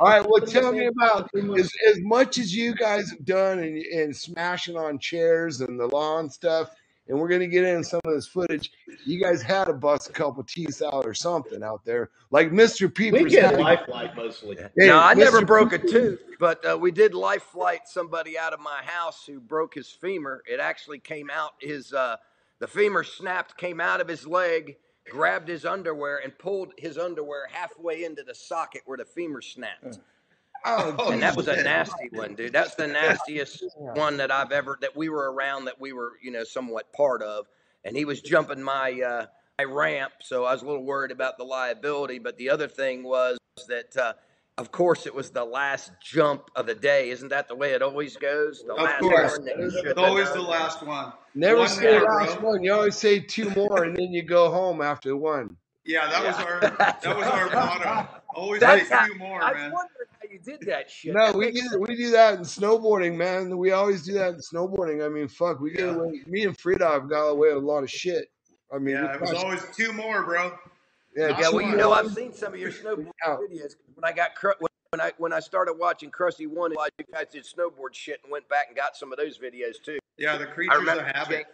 right. 0.00 0.24
Well, 0.26 0.40
tell 0.46 0.72
me 0.72 0.86
about 0.96 1.28
as, 1.34 1.70
as 1.88 1.98
much 2.00 2.38
as 2.38 2.54
you 2.54 2.74
guys 2.76 3.10
have 3.10 3.24
done 3.24 3.58
and, 3.58 3.76
and 3.78 4.16
smashing 4.16 4.76
on 4.76 4.98
chairs 5.00 5.60
and 5.60 5.78
the 5.78 5.88
lawn 5.88 6.30
stuff. 6.30 6.70
And 7.12 7.20
we're 7.20 7.28
gonna 7.28 7.46
get 7.46 7.64
in 7.64 7.84
some 7.84 8.00
of 8.06 8.14
this 8.14 8.26
footage. 8.26 8.72
You 9.04 9.20
guys 9.20 9.42
had 9.42 9.66
to 9.66 9.74
bust 9.74 10.08
a 10.08 10.12
couple 10.14 10.42
teeth 10.44 10.80
out 10.80 11.04
or 11.04 11.12
something 11.12 11.62
out 11.62 11.84
there, 11.84 12.08
like 12.30 12.50
Mr. 12.50 12.92
Peepers. 12.92 13.24
We 13.24 13.28
get 13.30 13.50
had- 13.50 13.60
lifelike 13.60 14.16
mostly. 14.16 14.56
Hey, 14.56 14.70
no, 14.78 14.98
I 14.98 15.12
never 15.12 15.42
Mr. 15.42 15.46
broke 15.46 15.74
a 15.74 15.78
tooth, 15.78 16.22
but 16.40 16.64
uh, 16.64 16.78
we 16.78 16.90
did 16.90 17.12
life 17.12 17.42
flight 17.42 17.82
somebody 17.84 18.38
out 18.38 18.54
of 18.54 18.60
my 18.60 18.80
house 18.82 19.26
who 19.26 19.40
broke 19.40 19.74
his 19.74 19.90
femur. 19.90 20.42
It 20.50 20.58
actually 20.58 21.00
came 21.00 21.28
out 21.30 21.50
his 21.60 21.92
uh, 21.92 22.16
the 22.60 22.66
femur 22.66 23.04
snapped, 23.04 23.58
came 23.58 23.78
out 23.78 24.00
of 24.00 24.08
his 24.08 24.26
leg, 24.26 24.76
grabbed 25.10 25.48
his 25.48 25.66
underwear, 25.66 26.22
and 26.24 26.38
pulled 26.38 26.72
his 26.78 26.96
underwear 26.96 27.46
halfway 27.52 28.04
into 28.04 28.22
the 28.22 28.34
socket 28.34 28.80
where 28.86 28.96
the 28.96 29.04
femur 29.04 29.42
snapped. 29.42 29.98
Oh, 30.64 31.08
and 31.12 31.22
that 31.22 31.36
was 31.36 31.48
a 31.48 31.62
nasty 31.62 32.08
one, 32.12 32.34
dude. 32.34 32.52
That's 32.52 32.74
the 32.74 32.86
nastiest 32.86 33.64
one 33.76 34.16
that 34.18 34.30
I've 34.30 34.52
ever 34.52 34.78
that 34.80 34.96
we 34.96 35.08
were 35.08 35.32
around 35.32 35.64
that 35.66 35.80
we 35.80 35.92
were, 35.92 36.12
you 36.22 36.30
know, 36.30 36.44
somewhat 36.44 36.92
part 36.92 37.22
of. 37.22 37.46
And 37.84 37.96
he 37.96 38.04
was 38.04 38.20
jumping 38.20 38.62
my 38.62 38.92
uh, 39.00 39.26
my 39.58 39.64
ramp, 39.64 40.12
so 40.20 40.44
I 40.44 40.52
was 40.52 40.62
a 40.62 40.66
little 40.66 40.84
worried 40.84 41.10
about 41.10 41.36
the 41.38 41.44
liability. 41.44 42.18
But 42.18 42.36
the 42.36 42.50
other 42.50 42.68
thing 42.68 43.02
was 43.02 43.38
that, 43.68 43.96
uh, 43.96 44.12
of 44.58 44.70
course, 44.70 45.06
it 45.06 45.14
was 45.14 45.30
the 45.30 45.44
last 45.44 45.90
jump 46.00 46.50
of 46.54 46.66
the 46.66 46.74
day. 46.74 47.10
Isn't 47.10 47.28
that 47.30 47.48
the 47.48 47.54
way 47.56 47.72
it 47.72 47.82
always 47.82 48.16
goes? 48.16 48.62
The 48.66 48.74
Of 48.74 48.82
last 48.84 49.00
course. 49.00 49.32
one 49.38 49.44
that 49.46 49.58
you 49.58 49.70
should 49.70 49.86
It's 49.86 49.98
always 49.98 50.30
the 50.32 50.42
last 50.42 50.82
one. 50.86 51.12
Never 51.34 51.58
One 51.60 51.68
say 51.68 51.98
more, 51.98 52.04
last 52.18 52.38
bro. 52.40 52.50
one. 52.50 52.62
You 52.62 52.72
always 52.74 52.96
say 52.96 53.18
two 53.18 53.50
more, 53.50 53.84
and 53.84 53.96
then 53.96 54.12
you 54.12 54.22
go 54.22 54.50
home 54.50 54.80
after 54.80 55.16
one. 55.16 55.56
Yeah, 55.84 56.08
that 56.08 56.24
was 56.24 56.36
our 56.36 56.60
that 56.60 57.16
was 57.16 57.26
our 57.26 57.50
motto. 57.50 58.08
Always 58.34 58.60
That's 58.60 58.88
say 58.88 58.96
two 59.08 59.14
more, 59.18 59.42
I 59.42 59.52
man. 59.52 59.72
wondering 59.72 59.72
how 59.72 60.11
you 60.11 60.11
did 60.44 60.60
that 60.62 60.90
shit. 60.90 61.14
No, 61.14 61.26
That 61.26 61.34
we 61.36 61.50
do 61.52 61.78
we 61.78 61.96
do 61.96 62.10
that 62.10 62.34
in 62.34 62.40
snowboarding, 62.40 63.16
man. 63.16 63.56
We 63.56 63.72
always 63.72 64.02
do 64.02 64.12
that 64.14 64.34
in 64.34 64.40
snowboarding. 64.40 65.04
I 65.04 65.08
mean, 65.08 65.28
fuck, 65.28 65.60
we 65.60 65.70
get 65.70 65.86
Yeah. 65.86 65.94
away. 65.94 66.22
Me 66.26 66.44
and 66.44 66.58
Frida 66.58 66.86
have 66.86 67.08
got 67.08 67.28
away 67.28 67.48
with 67.54 67.62
a 67.62 67.66
lot 67.66 67.82
of 67.82 67.90
shit. 67.90 68.28
I 68.72 68.78
mean, 68.78 68.94
Yeah, 68.96 69.14
it 69.14 69.20
was 69.20 69.32
always 69.32 69.62
two 69.76 69.92
more, 69.92 70.22
bro. 70.24 70.56
yeah, 71.16 71.28
not 71.28 71.40
Yeah, 71.40 71.48
well, 71.50 71.62
you 71.62 71.76
know. 71.76 71.92
I've 71.92 72.12
seen 72.12 72.32
some 72.32 72.54
of 72.54 72.60
your 72.60 72.70
snowboard 72.72 73.10
Out. 73.24 73.40
videos. 73.40 73.76
When 73.94 74.04
I 74.04 74.12
got 74.12 74.34
cru- 74.34 74.54
when 74.60 75.00
I 75.00 75.12
when 75.18 75.32
I 75.32 75.40
started 75.40 75.74
watching 75.74 76.10
Crusty 76.10 76.46
One, 76.46 76.72
you 76.98 77.04
guys 77.12 77.26
did 77.32 77.44
snowboard 77.44 77.92
shit 77.94 78.20
and 78.22 78.30
went 78.32 78.48
back 78.48 78.66
and 78.68 78.76
got 78.76 78.96
some 78.96 79.12
of 79.12 79.18
those 79.18 79.38
videos 79.38 79.82
too. 79.82 79.98
Yeah, 80.18 80.36
the 80.36 80.46
creatures 80.46 80.76
of 80.76 80.80
remember 80.82 81.04
habit. 81.04 81.46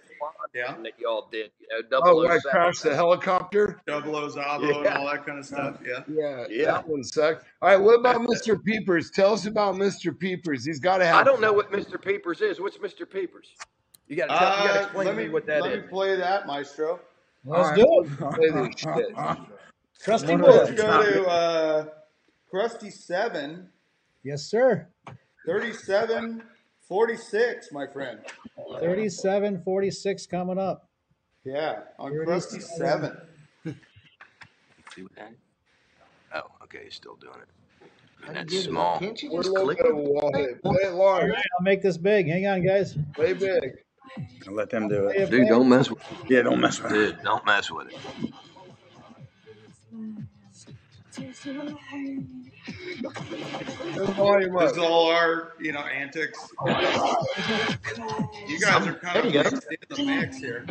Yeah. 0.53 0.75
that 0.83 0.99
y'all 0.99 1.29
did. 1.31 1.53
You 1.61 1.83
know, 1.91 2.01
Oh, 2.03 2.17
where 2.17 2.33
I 2.33 2.39
crashed 2.41 2.83
the 2.83 2.95
helicopter. 2.95 3.81
Double 3.87 4.17
O 4.17 4.29
Zabo 4.29 4.75
and 4.75 4.85
Yeah. 4.85 4.99
all 4.99 5.07
that 5.07 5.25
kind 5.25 5.39
of 5.39 5.47
stuff. 5.47 5.79
Yeah. 5.85 6.03
Yeah, 6.09 6.47
Yeah. 6.51 6.65
that 6.73 6.89
one 6.89 7.05
sucked. 7.05 7.45
All 7.63 7.69
right, 7.69 7.77
what 7.77 8.01
about 8.01 8.17
Mr. 8.23 8.61
Peepers? 8.63 9.13
Tell 9.13 9.33
us 9.35 9.47
about 9.47 9.77
Mr. 9.77 10.19
Peepers. 10.19 10.65
He's 10.65 10.81
got 10.81 10.99
to 10.99 11.07
have. 11.07 11.15
I 11.17 11.23
don't 11.23 11.41
know 11.41 11.53
what 11.53 11.71
Mr. 11.71 12.03
Peepers 12.03 12.41
is. 12.41 12.61
What's 12.61 12.79
Mr. 12.79 13.09
Peepers? 13.09 13.55
You 14.09 14.17
got 14.17 14.27
to 14.27 14.33
you 14.65 14.69
to 14.73 14.79
Uh, 14.81 14.83
explain 14.83 15.07
let 15.07 15.13
to 15.13 15.19
me 15.19 15.25
me 15.27 15.31
what 15.31 15.47
that 15.47 15.63
let 15.63 15.73
is. 15.73 15.83
me 15.85 15.89
play 15.89 16.17
that, 16.17 16.47
Maestro. 16.49 16.99
Let's 17.45 17.69
All 17.69 17.77
do 17.77 18.11
it. 18.11 18.19
Play 18.35 18.51
this. 18.51 18.75
Trusty 20.03 20.37
Let's 20.37 20.71
go 20.73 21.03
to 21.13 21.27
uh, 21.29 21.85
Crusty 22.51 22.91
Seven, 22.91 23.69
Yes, 24.25 24.43
sir. 24.45 24.89
37, 25.47 26.43
46, 26.89 27.71
my 27.73 27.87
friend. 27.87 28.21
3746 28.81 30.27
coming 30.27 30.59
up. 30.59 30.89
Yeah, 31.45 31.81
on 31.99 32.11
37. 32.11 32.25
Crusty 32.27 32.61
Seven. 32.61 33.17
See 34.95 35.03
what 35.03 35.15
that 35.17 35.31
is? 35.33 35.37
Oh, 36.35 36.41
okay, 36.65 36.81
he's 36.85 36.95
still 36.95 37.17
doing 37.17 37.35
it. 37.43 37.49
How 38.23 38.29
And 38.33 38.51
you 38.51 38.57
that's 38.59 38.67
it? 38.67 38.71
small. 38.71 38.99
Can't 38.99 39.23
you 39.23 39.31
just 39.31 39.55
click 39.55 39.79
it? 39.81 39.91
a 39.91 39.95
wall 39.95 40.33
hit. 40.35 40.63
Play 40.63 40.83
it 40.83 40.93
large. 40.95 41.31
right, 41.31 41.45
I'll 41.59 41.65
make 41.65 41.83
this 41.83 41.97
big. 41.99 42.27
Hang 42.29 42.47
on, 42.47 42.65
guys. 42.67 42.97
Play 43.15 43.35
big. 43.35 43.63
Let 44.51 44.71
them 44.71 44.89
do 44.89 45.09
it. 45.09 45.17
it 45.17 45.31
Dude, 45.31 45.49
don't 45.49 45.69
mess 45.69 45.91
with 45.91 46.01
Yeah, 46.29 46.43
don't 46.43 46.61
mess 46.61 46.81
with 46.83 46.93
it. 46.93 46.95
Dude, 47.17 47.23
don't 47.23 47.45
mess 47.47 47.71
with 47.71 47.89
it. 47.89 47.97
Turn 51.19 51.77
the 53.95 54.05
volume 54.17 54.53
This 54.55 54.63
up. 54.63 54.73
is 54.73 54.79
all 54.79 55.11
our, 55.11 55.55
you 55.61 55.73
know, 55.73 55.81
antics. 55.81 56.39
You 58.47 58.59
guys 58.61 58.87
are 58.87 58.95
kind 58.95 59.17
There 59.17 59.27
of 59.27 59.27
you 59.27 59.33
go. 59.33 59.51
mixed 59.51 59.67
in 59.71 59.79
the 59.97 60.05
mix 60.05 60.37
here. 60.39 60.65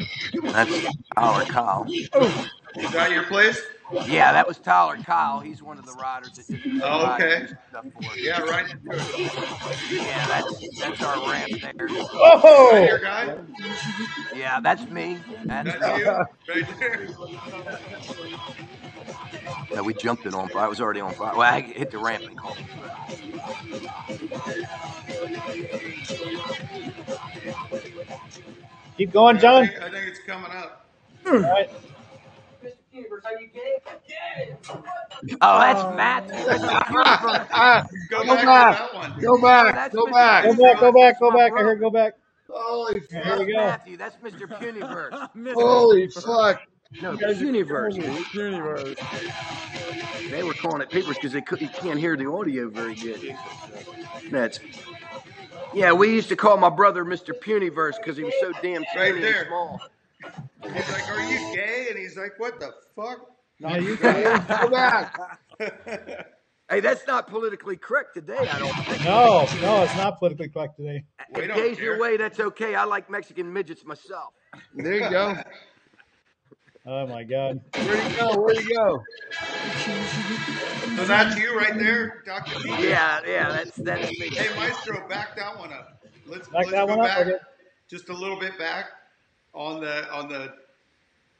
That's 0.43 0.85
Tyler 1.15 1.45
Kyle. 1.45 1.85
Is 1.89 2.91
that 2.91 3.11
your 3.11 3.23
place? 3.23 3.59
Yeah, 4.05 4.31
that 4.33 4.47
was 4.47 4.57
Tyler 4.57 4.97
Kyle. 4.97 5.39
He's 5.39 5.63
one 5.63 5.77
of 5.79 5.85
the 5.85 5.93
riders 5.93 6.31
that 6.33 6.47
did 6.47 6.61
the 6.63 6.81
Oh, 6.85 7.13
okay. 7.13 7.33
riding 7.41 7.57
stuff 7.69 7.85
for 7.93 8.09
us. 8.09 8.17
Yeah, 8.17 8.41
right 8.41 8.69
into 8.69 8.91
it. 8.91 9.33
Yeah, 9.91 10.27
that's 10.27 10.79
that's 10.79 11.03
our 11.03 11.29
ramp 11.31 11.49
there. 11.61 11.87
Oh! 11.89 11.93
Right 11.93 12.41
Oh! 12.43 12.81
here, 12.81 12.99
guy. 12.99 13.37
Yeah, 14.35 14.59
that's 14.59 14.89
me. 14.89 15.17
That's 15.45 15.79
That's 15.79 15.99
you, 15.99 16.05
right 16.53 16.79
there. 16.79 17.07
Yeah, 19.71 19.81
we 19.81 19.93
jumped 19.93 20.25
it 20.25 20.33
on 20.33 20.49
fire. 20.49 20.65
I 20.65 20.67
was 20.67 20.81
already 20.81 21.01
on 21.01 21.13
fire. 21.13 21.33
Well, 21.35 21.41
I 21.53 21.61
hit 21.61 21.91
the 21.91 21.97
ramp 21.97 22.23
and 22.23 22.37
called. 22.37 22.57
Keep 28.97 29.11
going, 29.13 29.37
I 29.37 29.39
John. 29.39 29.67
think, 29.67 29.81
I 29.81 29.89
think 29.91 30.07
it's 30.07 30.19
coming 30.25 30.51
up. 30.51 30.85
All 31.25 31.33
right. 31.39 31.69
Oh, 35.41 35.59
that's 35.59 35.95
Matt. 35.95 36.29
Ah, 37.51 37.85
Go 38.09 38.23
Go 38.23 38.35
back, 38.35 38.45
back. 38.45 38.77
to 38.77 38.83
that 38.83 38.93
one. 38.95 39.19
go 39.21 39.41
back. 39.41 39.91
Go 39.91 40.05
back. 40.07 40.43
Go 40.45 40.55
back, 40.55 40.79
go 40.79 40.91
back, 40.91 41.19
go 41.19 41.31
back. 41.31 41.51
I 41.53 41.61
heard 41.61 41.79
go 41.79 41.89
back. 41.89 42.13
Holy 42.49 43.01
There 43.11 43.23
fuck. 43.23 43.39
we 43.39 43.45
go. 43.53 43.57
Matthew. 43.57 43.97
That's 43.97 44.15
Mr. 44.17 44.47
Puniverse. 44.47 45.29
Holy 45.53 46.07
fuck. 46.09 46.61
No, 47.01 47.15
Puniverse. 47.17 47.95
dude. 48.31 48.97
They 50.31 50.43
were 50.43 50.53
calling 50.53 50.81
it 50.81 50.89
papers 50.89 51.15
because 51.15 51.33
they 51.33 51.41
could 51.41 51.61
you 51.61 51.69
can't 51.69 51.99
hear 51.99 52.15
the 52.15 52.29
audio 52.29 52.69
very 52.69 52.95
good. 52.95 53.35
That's 54.31 54.59
yeah. 55.73 55.91
We 55.93 56.13
used 56.13 56.29
to 56.29 56.35
call 56.35 56.57
my 56.57 56.69
brother 56.69 57.03
Mr. 57.05 57.31
Puniverse 57.37 57.97
because 57.97 58.17
he 58.17 58.23
was 58.23 58.33
so 58.39 58.51
damn 58.61 58.81
Right 58.81 58.87
skinny 58.93 59.21
there. 59.21 59.39
and 59.41 59.47
small. 59.47 59.81
He's 60.63 60.89
like, 60.91 61.09
"Are 61.09 61.21
you 61.31 61.55
gay?" 61.55 61.87
And 61.89 61.99
he's 61.99 62.17
like, 62.17 62.39
"What 62.39 62.59
the 62.59 62.73
fuck?" 62.95 63.19
Yeah, 63.59 63.77
you 63.77 63.97
can. 63.97 64.45
Go 64.61 64.69
back. 64.69 65.19
Hey, 66.69 66.81
that's 66.81 67.07
not 67.07 67.27
politically 67.29 67.77
correct 67.77 68.13
today. 68.13 68.35
I 68.39 68.59
don't 68.59 68.73
think. 68.85 69.01
No, 69.05 69.47
no, 69.61 69.83
it's 69.83 69.95
not 69.95 70.19
politically 70.19 70.49
correct 70.49 70.75
today. 70.75 71.05
We 71.33 71.43
If 71.43 71.55
gay's 71.55 71.79
your 71.79 71.97
way, 71.97 72.17
that's 72.17 72.41
okay. 72.41 72.75
I 72.75 72.83
like 72.83 73.09
Mexican 73.09 73.53
midgets 73.53 73.85
myself. 73.85 74.33
There 74.75 74.95
you 74.95 75.09
go. 75.09 75.37
Oh 76.89 77.05
my 77.05 77.23
God. 77.23 77.59
Where'd 77.75 78.11
you 78.11 78.17
go? 78.17 78.41
Where'd 78.41 78.57
you 78.59 78.75
go? 78.75 79.03
So 80.95 81.05
that's 81.05 81.37
you 81.37 81.57
right 81.57 81.77
there, 81.77 82.23
Doctor 82.25 82.63
D. 82.63 82.69
Yeah, 82.69 83.19
yeah, 83.27 83.49
that's 83.49 83.75
that's 83.75 84.09
me. 84.17 84.29
Hey, 84.29 84.55
Maestro, 84.55 85.05
back 85.09 85.35
that 85.35 85.59
one 85.59 85.73
up. 85.73 86.01
Let's 86.25 86.47
Back 86.47 86.67
let's 86.67 86.71
that 86.71 86.87
go 86.87 86.95
one 86.95 86.99
up. 87.01 87.05
back 87.05 87.27
Okay. 87.27 87.37
just 87.89 88.07
a 88.07 88.13
little 88.13 88.39
bit 88.39 88.57
back 88.57 88.85
on 89.53 89.81
the 89.81 90.09
on 90.13 90.29
the 90.29 90.53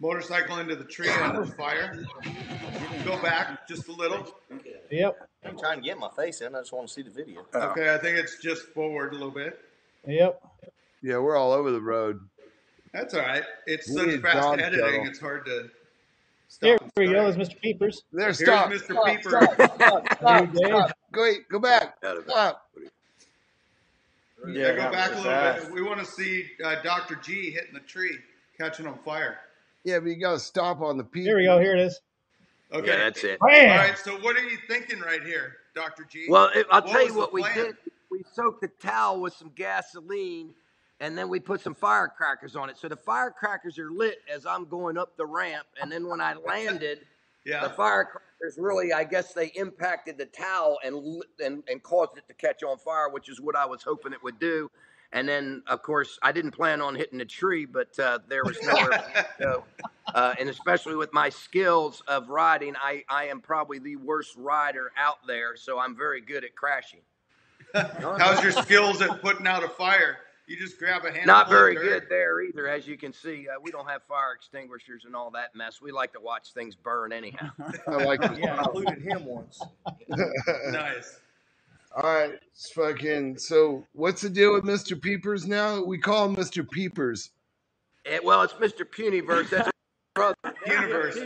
motorcycle 0.01 0.59
into 0.59 0.75
the 0.75 0.83
tree 0.83 1.09
on 1.09 1.35
the 1.37 1.45
fire. 1.45 2.05
Go 3.05 3.21
back 3.21 3.65
just 3.69 3.87
a 3.87 3.93
little. 3.93 4.27
Yep. 4.91 5.29
I'm 5.45 5.57
trying 5.57 5.77
to 5.77 5.83
get 5.83 5.97
my 5.97 6.09
face 6.09 6.41
in. 6.41 6.55
I 6.55 6.59
just 6.59 6.73
want 6.73 6.89
to 6.89 6.93
see 6.93 7.03
the 7.03 7.09
video. 7.09 7.45
Okay, 7.55 7.93
I 7.93 7.97
think 7.97 8.17
it's 8.17 8.37
just 8.41 8.63
forward 8.73 9.13
a 9.13 9.15
little 9.15 9.31
bit. 9.31 9.59
Yep. 10.05 10.41
Yeah, 11.01 11.19
we're 11.19 11.37
all 11.37 11.53
over 11.53 11.71
the 11.71 11.81
road. 11.81 12.19
That's 12.93 13.13
all 13.13 13.21
right. 13.21 13.43
It's 13.65 13.89
We 13.89 13.95
such 14.11 14.21
fast 14.21 14.37
dog 14.37 14.59
editing. 14.59 14.85
shuttle. 14.85 15.05
It's 15.07 15.19
hard 15.19 15.45
to 15.45 15.69
stop. 16.47 16.61
Here 16.67 16.79
we 16.97 17.07
go. 17.13 17.31
start. 17.31 17.47
Mr. 17.49 17.61
Peepers. 17.61 18.03
There, 18.11 18.25
Here's 18.25 18.39
stop. 18.39 18.69
Mr. 18.71 18.83
Stop, 18.83 19.05
Peeper. 19.05 19.29
stop, 19.29 19.53
stop, 19.53 20.15
stop, 20.17 20.55
stop. 20.55 20.97
Go, 21.11 21.21
wait, 21.21 21.49
go 21.49 21.59
back. 21.59 21.95
Out 22.03 22.17
of 22.17 22.23
it. 22.25 22.29
Stop. 22.29 22.63
Yeah, 24.47 24.75
go 24.75 24.91
back 24.91 25.11
a 25.11 25.15
little 25.15 25.23
fast. 25.23 25.65
bit. 25.65 25.73
We 25.73 25.81
want 25.81 25.99
to 25.99 26.05
see 26.05 26.45
uh, 26.63 26.75
Dr. 26.83 27.15
G 27.15 27.51
hitting 27.51 27.73
the 27.73 27.79
tree, 27.81 28.17
catching 28.57 28.87
on 28.87 28.97
fire. 28.99 29.39
Yeah, 29.83 29.99
but 29.99 30.09
you 30.09 30.15
got 30.19 30.33
to 30.33 30.39
stop 30.39 30.81
on 30.81 30.97
the 30.97 31.03
people. 31.03 31.25
Here 31.29 31.37
we 31.37 31.45
go. 31.45 31.59
Here 31.59 31.73
it 31.75 31.79
is. 31.81 31.99
Okay. 32.71 32.87
Yeah, 32.87 32.97
that's 32.97 33.23
it. 33.23 33.37
All 33.41 33.47
Bam! 33.47 33.77
right. 33.77 33.97
So 33.97 34.17
what 34.19 34.35
are 34.35 34.43
you 34.43 34.57
thinking 34.67 34.99
right 34.99 35.23
here, 35.23 35.55
Dr. 35.75 36.05
G? 36.09 36.27
Well, 36.29 36.49
it, 36.53 36.67
I'll 36.69 36.81
What 36.81 36.91
tell 36.91 37.05
you 37.05 37.13
what 37.13 37.33
we 37.33 37.41
plan? 37.41 37.55
did. 37.55 37.77
We 38.11 38.23
soaked 38.33 38.61
the 38.61 38.67
towel 38.81 39.19
with 39.21 39.33
some 39.33 39.51
gasoline, 39.55 40.51
and 40.99 41.17
then 41.17 41.29
we 41.29 41.39
put 41.39 41.61
some 41.61 41.75
firecrackers 41.75 42.55
on 42.55 42.69
it. 42.69 42.77
So 42.77 42.87
the 42.87 42.95
firecrackers 42.95 43.77
are 43.77 43.91
lit 43.91 44.19
as 44.33 44.45
I'm 44.45 44.65
going 44.65 44.97
up 44.97 45.15
the 45.17 45.25
ramp, 45.25 45.67
and 45.81 45.91
then 45.91 46.07
when 46.07 46.21
I 46.21 46.33
landed, 46.47 46.99
the 47.63 47.69
firecrackers 47.69 48.57
really, 48.57 48.93
I 48.93 49.03
guess, 49.03 49.33
they 49.33 49.47
impacted 49.55 50.17
the 50.17 50.25
towel 50.25 50.79
and 50.83 50.95
lit- 50.95 51.27
and 51.43 51.63
and 51.69 51.81
caused 51.83 52.17
it 52.17 52.27
to 52.27 52.33
catch 52.33 52.63
on 52.63 52.77
fire, 52.77 53.09
which 53.09 53.29
is 53.29 53.39
what 53.39 53.55
I 53.55 53.65
was 53.65 53.83
hoping 53.83 54.13
it 54.13 54.23
would 54.23 54.39
do. 54.39 54.69
And 55.13 55.27
then, 55.27 55.63
of 55.67 55.81
course, 55.83 56.19
I 56.21 56.33
didn't 56.33 56.51
plan 56.51 56.81
on 56.81 56.93
hitting 56.93 57.19
the 57.19 57.25
tree, 57.25 57.65
but 57.65 57.97
uh, 57.97 58.19
there 58.27 58.43
was 58.43 58.61
nowhere 58.61 58.89
to 58.89 59.25
go. 59.39 59.63
Uh, 60.15 60.33
and 60.39 60.47
especially 60.47 60.95
with 60.95 61.11
my 61.11 61.27
skills 61.27 62.01
of 62.07 62.29
riding, 62.29 62.73
I, 62.81 63.03
I 63.09 63.25
am 63.25 63.41
probably 63.41 63.77
the 63.77 63.97
worst 63.97 64.37
rider 64.37 64.93
out 64.97 65.17
there, 65.27 65.57
so 65.57 65.79
I'm 65.79 65.97
very 65.97 66.21
good 66.21 66.45
at 66.45 66.55
crashing. 66.55 67.01
How's 67.73 68.41
your 68.41 68.53
skills 68.53 69.01
at 69.01 69.21
putting 69.21 69.45
out 69.45 69.65
a 69.65 69.67
fire? 69.67 70.19
You 70.47 70.55
just 70.57 70.79
grab 70.79 71.03
a 71.03 71.07
handful 71.11 71.25
Not 71.27 71.49
very 71.49 71.75
dirt. 71.75 71.83
good 71.83 72.03
there 72.09 72.41
either, 72.41 72.69
as 72.69 72.87
you 72.87 72.97
can 72.97 73.11
see. 73.11 73.47
Uh, 73.49 73.59
we 73.61 73.69
don't 73.69 73.87
have 73.89 74.01
fire 74.03 74.31
extinguishers 74.33 75.03
and 75.05 75.13
all 75.13 75.29
that 75.31 75.53
mess. 75.53 75.81
We 75.81 75.91
like 75.91 76.13
to 76.13 76.21
watch 76.21 76.53
things 76.53 76.73
burn 76.73 77.11
anyhow. 77.11 77.49
I 77.87 78.03
like 78.05 78.21
this. 78.21 78.39
Yeah, 78.39 78.57
included 78.59 79.01
him 79.01 79.25
once. 79.25 79.61
Nice. 80.71 81.19
All 81.95 82.03
right, 82.03 82.33
it's 82.51 82.71
fucking. 82.71 83.39
So, 83.39 83.85
what's 83.93 84.21
the 84.21 84.29
deal 84.29 84.53
with 84.53 84.63
Mr. 84.63 85.01
Peepers 85.01 85.47
now? 85.47 85.83
We 85.83 85.97
call 85.97 86.25
him 86.25 86.35
Mr. 86.35 86.69
Peepers. 86.69 87.31
Eh, 88.05 88.19
well, 88.23 88.41
it's 88.43 88.53
Mr. 88.53 88.83
Puniverse. 88.85 89.49
That's 89.49 89.69
brother. 90.15 90.35
Universe. 90.65 91.17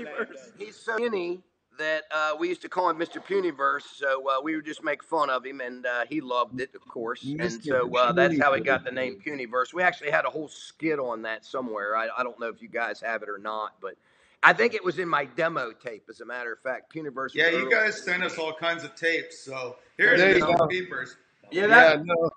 He's 0.58 0.76
so 0.78 0.96
skinny 0.96 1.42
that 1.78 2.04
uh, 2.12 2.36
we 2.40 2.50
used 2.50 2.62
to 2.62 2.70
call 2.70 2.90
him 2.90 2.98
Mr. 2.98 3.24
Puniverse. 3.24 3.84
So 3.96 4.28
uh, 4.30 4.42
we 4.42 4.56
would 4.56 4.66
just 4.66 4.84
make 4.84 5.04
fun 5.04 5.30
of 5.30 5.46
him, 5.46 5.62
and 5.62 5.86
uh, 5.86 6.06
he 6.10 6.22
loved 6.22 6.60
it, 6.60 6.74
of 6.76 6.88
course. 6.88 7.24
And 7.24 7.52
so 7.64 7.96
uh, 7.96 8.12
that's 8.12 8.40
how 8.40 8.54
he 8.54 8.62
got 8.62 8.84
the 8.84 8.92
name 8.92 9.20
Puniverse. 9.26 9.74
We 9.74 9.82
actually 9.84 10.12
had 10.12 10.26
a 10.26 10.30
whole 10.30 10.48
skit 10.48 11.00
on 11.00 11.22
that 11.24 11.46
somewhere. 11.46 11.96
I, 11.96 12.08
I 12.18 12.24
don't 12.24 12.40
know 12.40 12.48
if 12.48 12.62
you 12.62 12.68
guys 12.68 13.02
have 13.02 13.24
it 13.24 13.30
or 13.30 13.38
not, 13.38 13.74
but 13.82 13.96
I 14.44 14.54
think 14.54 14.74
it 14.74 14.84
was 14.84 15.00
in 15.00 15.08
my 15.08 15.26
demo 15.26 15.72
tape, 15.72 16.06
as 16.10 16.22
a 16.22 16.26
matter 16.26 16.52
of 16.54 16.60
fact. 16.60 16.94
Puniverse. 16.94 17.34
Yeah, 17.34 17.50
you 17.50 17.62
early. 17.66 17.72
guys 17.72 18.02
sent 18.04 18.24
us 18.24 18.38
all 18.38 18.54
kinds 18.54 18.84
of 18.84 18.96
tapes. 18.96 19.40
So 19.40 19.78
here's 19.98 20.20
it 20.20 20.24
There 20.24 20.32
is, 20.32 20.38
you 20.40 20.46
Mr. 20.46 20.58
go. 20.58 20.68
Peepers. 20.68 21.16
Yeah, 21.52 21.68
that, 21.68 21.98
yeah, 22.00 22.04
no, 22.06 22.30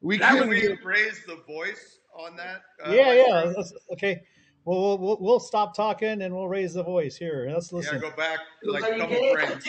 we 0.00 0.18
Can 0.18 0.32
couldn't 0.34 0.48
we 0.50 0.60
get. 0.60 0.84
raise 0.84 1.20
the 1.26 1.36
voice 1.46 1.98
on 2.14 2.36
that? 2.36 2.62
uh, 2.86 2.92
yeah, 2.92 3.06
like- 3.44 3.56
yeah. 3.56 3.62
Okay. 3.92 4.22
Well, 4.68 4.82
we'll, 4.82 4.98
we'll 4.98 5.18
we'll 5.18 5.40
stop 5.40 5.74
talking 5.74 6.20
and 6.20 6.34
we'll 6.34 6.46
raise 6.46 6.74
the 6.74 6.82
voice 6.82 7.16
here. 7.16 7.48
Let's 7.50 7.72
listen. 7.72 7.94
Yeah, 7.94 8.10
go 8.10 8.14
back 8.14 8.40
like 8.64 8.84
a 8.84 8.98
couple 8.98 9.34
frames. 9.34 9.68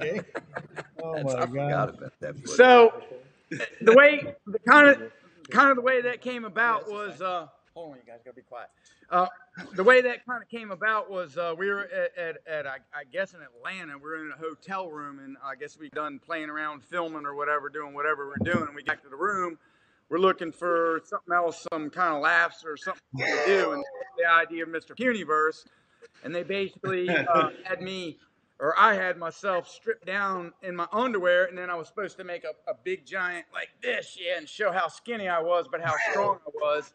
Okay. 0.00 0.20
Oh 1.02 1.20
my 1.24 1.32
I 1.32 1.46
god. 1.46 1.88
about 1.88 2.12
that. 2.20 2.36
footage. 2.36 2.50
So 2.50 3.02
the 3.80 3.92
way, 3.92 4.22
the 4.46 4.58
kind 4.60 4.88
of, 4.88 5.10
kind 5.50 5.70
of 5.70 5.76
the 5.76 5.82
way 5.82 6.00
that 6.02 6.20
came 6.20 6.44
about 6.44 6.88
was, 6.88 7.20
uh, 7.20 7.48
hold 7.74 7.90
on, 7.92 7.96
you 7.96 8.02
guys 8.06 8.20
gotta 8.24 8.36
be 8.36 8.42
quiet. 8.42 8.68
Uh, 9.10 9.26
the 9.74 9.82
way 9.82 10.00
that 10.00 10.24
kind 10.24 10.40
of 10.42 10.48
came 10.48 10.70
about 10.70 11.10
was 11.10 11.36
uh, 11.36 11.54
we 11.58 11.68
were 11.68 11.88
at, 11.92 12.16
at, 12.16 12.36
at 12.46 12.66
I, 12.68 12.76
I 12.94 13.04
guess 13.10 13.34
in 13.34 13.40
Atlanta. 13.40 13.98
We 13.98 14.04
were 14.04 14.24
in 14.24 14.30
a 14.30 14.36
hotel 14.36 14.88
room, 14.90 15.18
and 15.18 15.36
I 15.42 15.56
guess 15.56 15.76
we 15.76 15.88
done 15.88 16.20
playing 16.24 16.50
around, 16.50 16.84
filming 16.84 17.26
or 17.26 17.34
whatever, 17.34 17.68
doing 17.68 17.94
whatever 17.94 18.28
we're 18.28 18.52
doing. 18.52 18.66
And 18.66 18.76
we 18.76 18.84
got 18.84 19.02
to 19.02 19.08
the 19.08 19.16
room. 19.16 19.58
We're 20.12 20.18
looking 20.18 20.52
for 20.52 21.00
something 21.06 21.32
else, 21.32 21.66
some 21.72 21.88
kind 21.88 22.14
of 22.14 22.20
laughs 22.20 22.66
or 22.66 22.76
something 22.76 23.00
to 23.16 23.42
do, 23.46 23.72
and 23.72 23.82
the 24.18 24.30
idea 24.30 24.62
of 24.62 24.68
Mr. 24.68 24.94
Puniverse, 24.94 25.64
and 26.22 26.34
they 26.34 26.42
basically 26.42 27.08
uh, 27.34 27.48
had 27.64 27.80
me 27.80 28.18
or 28.60 28.78
I 28.78 28.92
had 28.92 29.16
myself 29.16 29.66
stripped 29.66 30.04
down 30.04 30.52
in 30.62 30.76
my 30.76 30.86
underwear, 30.92 31.46
and 31.46 31.56
then 31.56 31.70
I 31.70 31.76
was 31.76 31.88
supposed 31.88 32.18
to 32.18 32.24
make 32.24 32.44
a, 32.44 32.50
a 32.70 32.74
big 32.84 33.06
giant 33.06 33.46
like 33.54 33.70
this, 33.82 34.18
yeah, 34.20 34.36
and 34.36 34.46
show 34.46 34.70
how 34.70 34.86
skinny 34.86 35.28
I 35.28 35.40
was, 35.40 35.64
but 35.72 35.80
how 35.80 35.94
strong 36.10 36.40
I 36.46 36.50
was. 36.60 36.92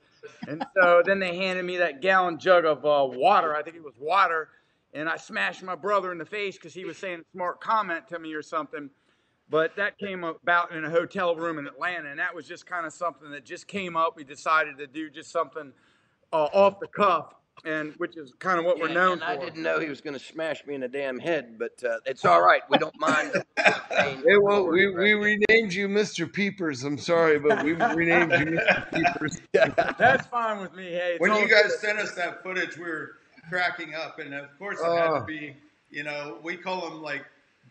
And 0.48 0.64
so 0.80 1.02
then 1.04 1.18
they 1.18 1.36
handed 1.36 1.66
me 1.66 1.78
that 1.78 2.02
gallon 2.02 2.38
jug 2.38 2.66
of 2.66 2.86
uh, 2.86 3.18
water. 3.18 3.56
I 3.56 3.64
think 3.64 3.76
it 3.76 3.84
was 3.84 3.98
water, 4.00 4.50
and 4.94 5.10
I 5.10 5.18
smashed 5.18 5.64
my 5.64 5.76
brother 5.76 6.12
in 6.12 6.20
the 6.20 6.26
face 6.26 6.56
because 6.56 6.76
he 6.76 6.86
was 6.86 7.00
saying 7.00 7.22
a 7.22 7.32
smart 7.36 7.62
comment 7.62 8.08
to 8.10 8.20
me 8.20 8.36
or 8.36 8.44
something. 8.44 8.92
But 9.50 9.76
that 9.78 9.98
came 9.98 10.24
about 10.26 10.72
in 10.74 10.84
a 10.84 10.90
hotel 10.90 11.36
room 11.36 11.58
in 11.58 11.68
Atlanta, 11.68 12.10
and 12.10 12.20
that 12.20 12.36
was 12.36 12.48
just 12.48 12.66
kind 12.66 12.86
of 12.86 12.92
something 12.92 13.32
that 13.32 13.46
just 13.46 13.68
came 13.68 13.96
up. 13.96 14.16
We 14.18 14.24
decided 14.26 14.78
to 14.78 14.88
do 14.88 15.10
just 15.10 15.32
something 15.32 15.72
uh, 16.34 16.36
off 16.52 16.82
the 16.82 16.88
cuff, 16.88 17.34
and 17.64 17.94
which 17.98 18.18
is 18.18 18.34
kind 18.40 18.60
of 18.60 18.66
what 18.66 18.78
we're 18.78 18.90
Yeah, 18.90 18.96
known 18.96 19.12
and 19.14 19.22
for. 19.22 19.28
I 19.28 19.38
didn't 19.38 19.64
know 19.64 19.80
he 19.80 19.88
was 19.88 20.02
going 20.02 20.16
to 20.16 20.20
smash 20.20 20.66
me 20.66 20.76
in 20.76 20.82
the 20.82 20.90
damn 20.90 21.18
head, 21.18 21.58
but 21.58 21.82
uh, 21.82 22.00
it's 22.06 22.26
all 22.26 22.42
right. 22.42 22.62
We 22.70 22.78
don't 22.78 23.00
mind. 23.00 23.32
paying 23.98 24.18
Hey, 24.18 24.38
well, 24.42 24.68
we, 24.68 24.90
we 24.94 25.14
renamed 25.14 25.74
you 25.74 25.88
Mr. 25.88 26.32
Peepers. 26.32 26.84
I'm 26.84 26.98
sorry, 26.98 27.40
but 27.40 27.64
we 27.64 27.72
renamed 27.72 28.34
you 28.34 28.46
Mr. 28.60 28.92
Peepers. 28.94 29.42
That's 29.98 30.28
fine 30.28 30.60
with 30.60 30.74
me. 30.74 30.92
Hey, 30.92 31.16
When 31.20 31.32
all 31.32 31.40
you 31.40 31.48
good. 31.48 31.64
guys 31.64 31.80
sent 31.80 32.00
us 32.00 32.12
that 32.16 32.44
footage, 32.44 32.76
we 32.78 32.84
were 32.84 33.12
cracking 33.48 33.96
up, 33.96 34.20
and 34.20 34.34
of 34.34 34.48
course 34.60 34.80
it 34.82 34.84
had 34.84 35.10
Oh. 35.10 35.20
to 35.20 35.26
be, 35.26 35.56
you 35.90 36.04
know, 36.04 36.38
we 36.44 36.58
call 36.58 36.90
them 36.90 37.02
like 37.02 37.26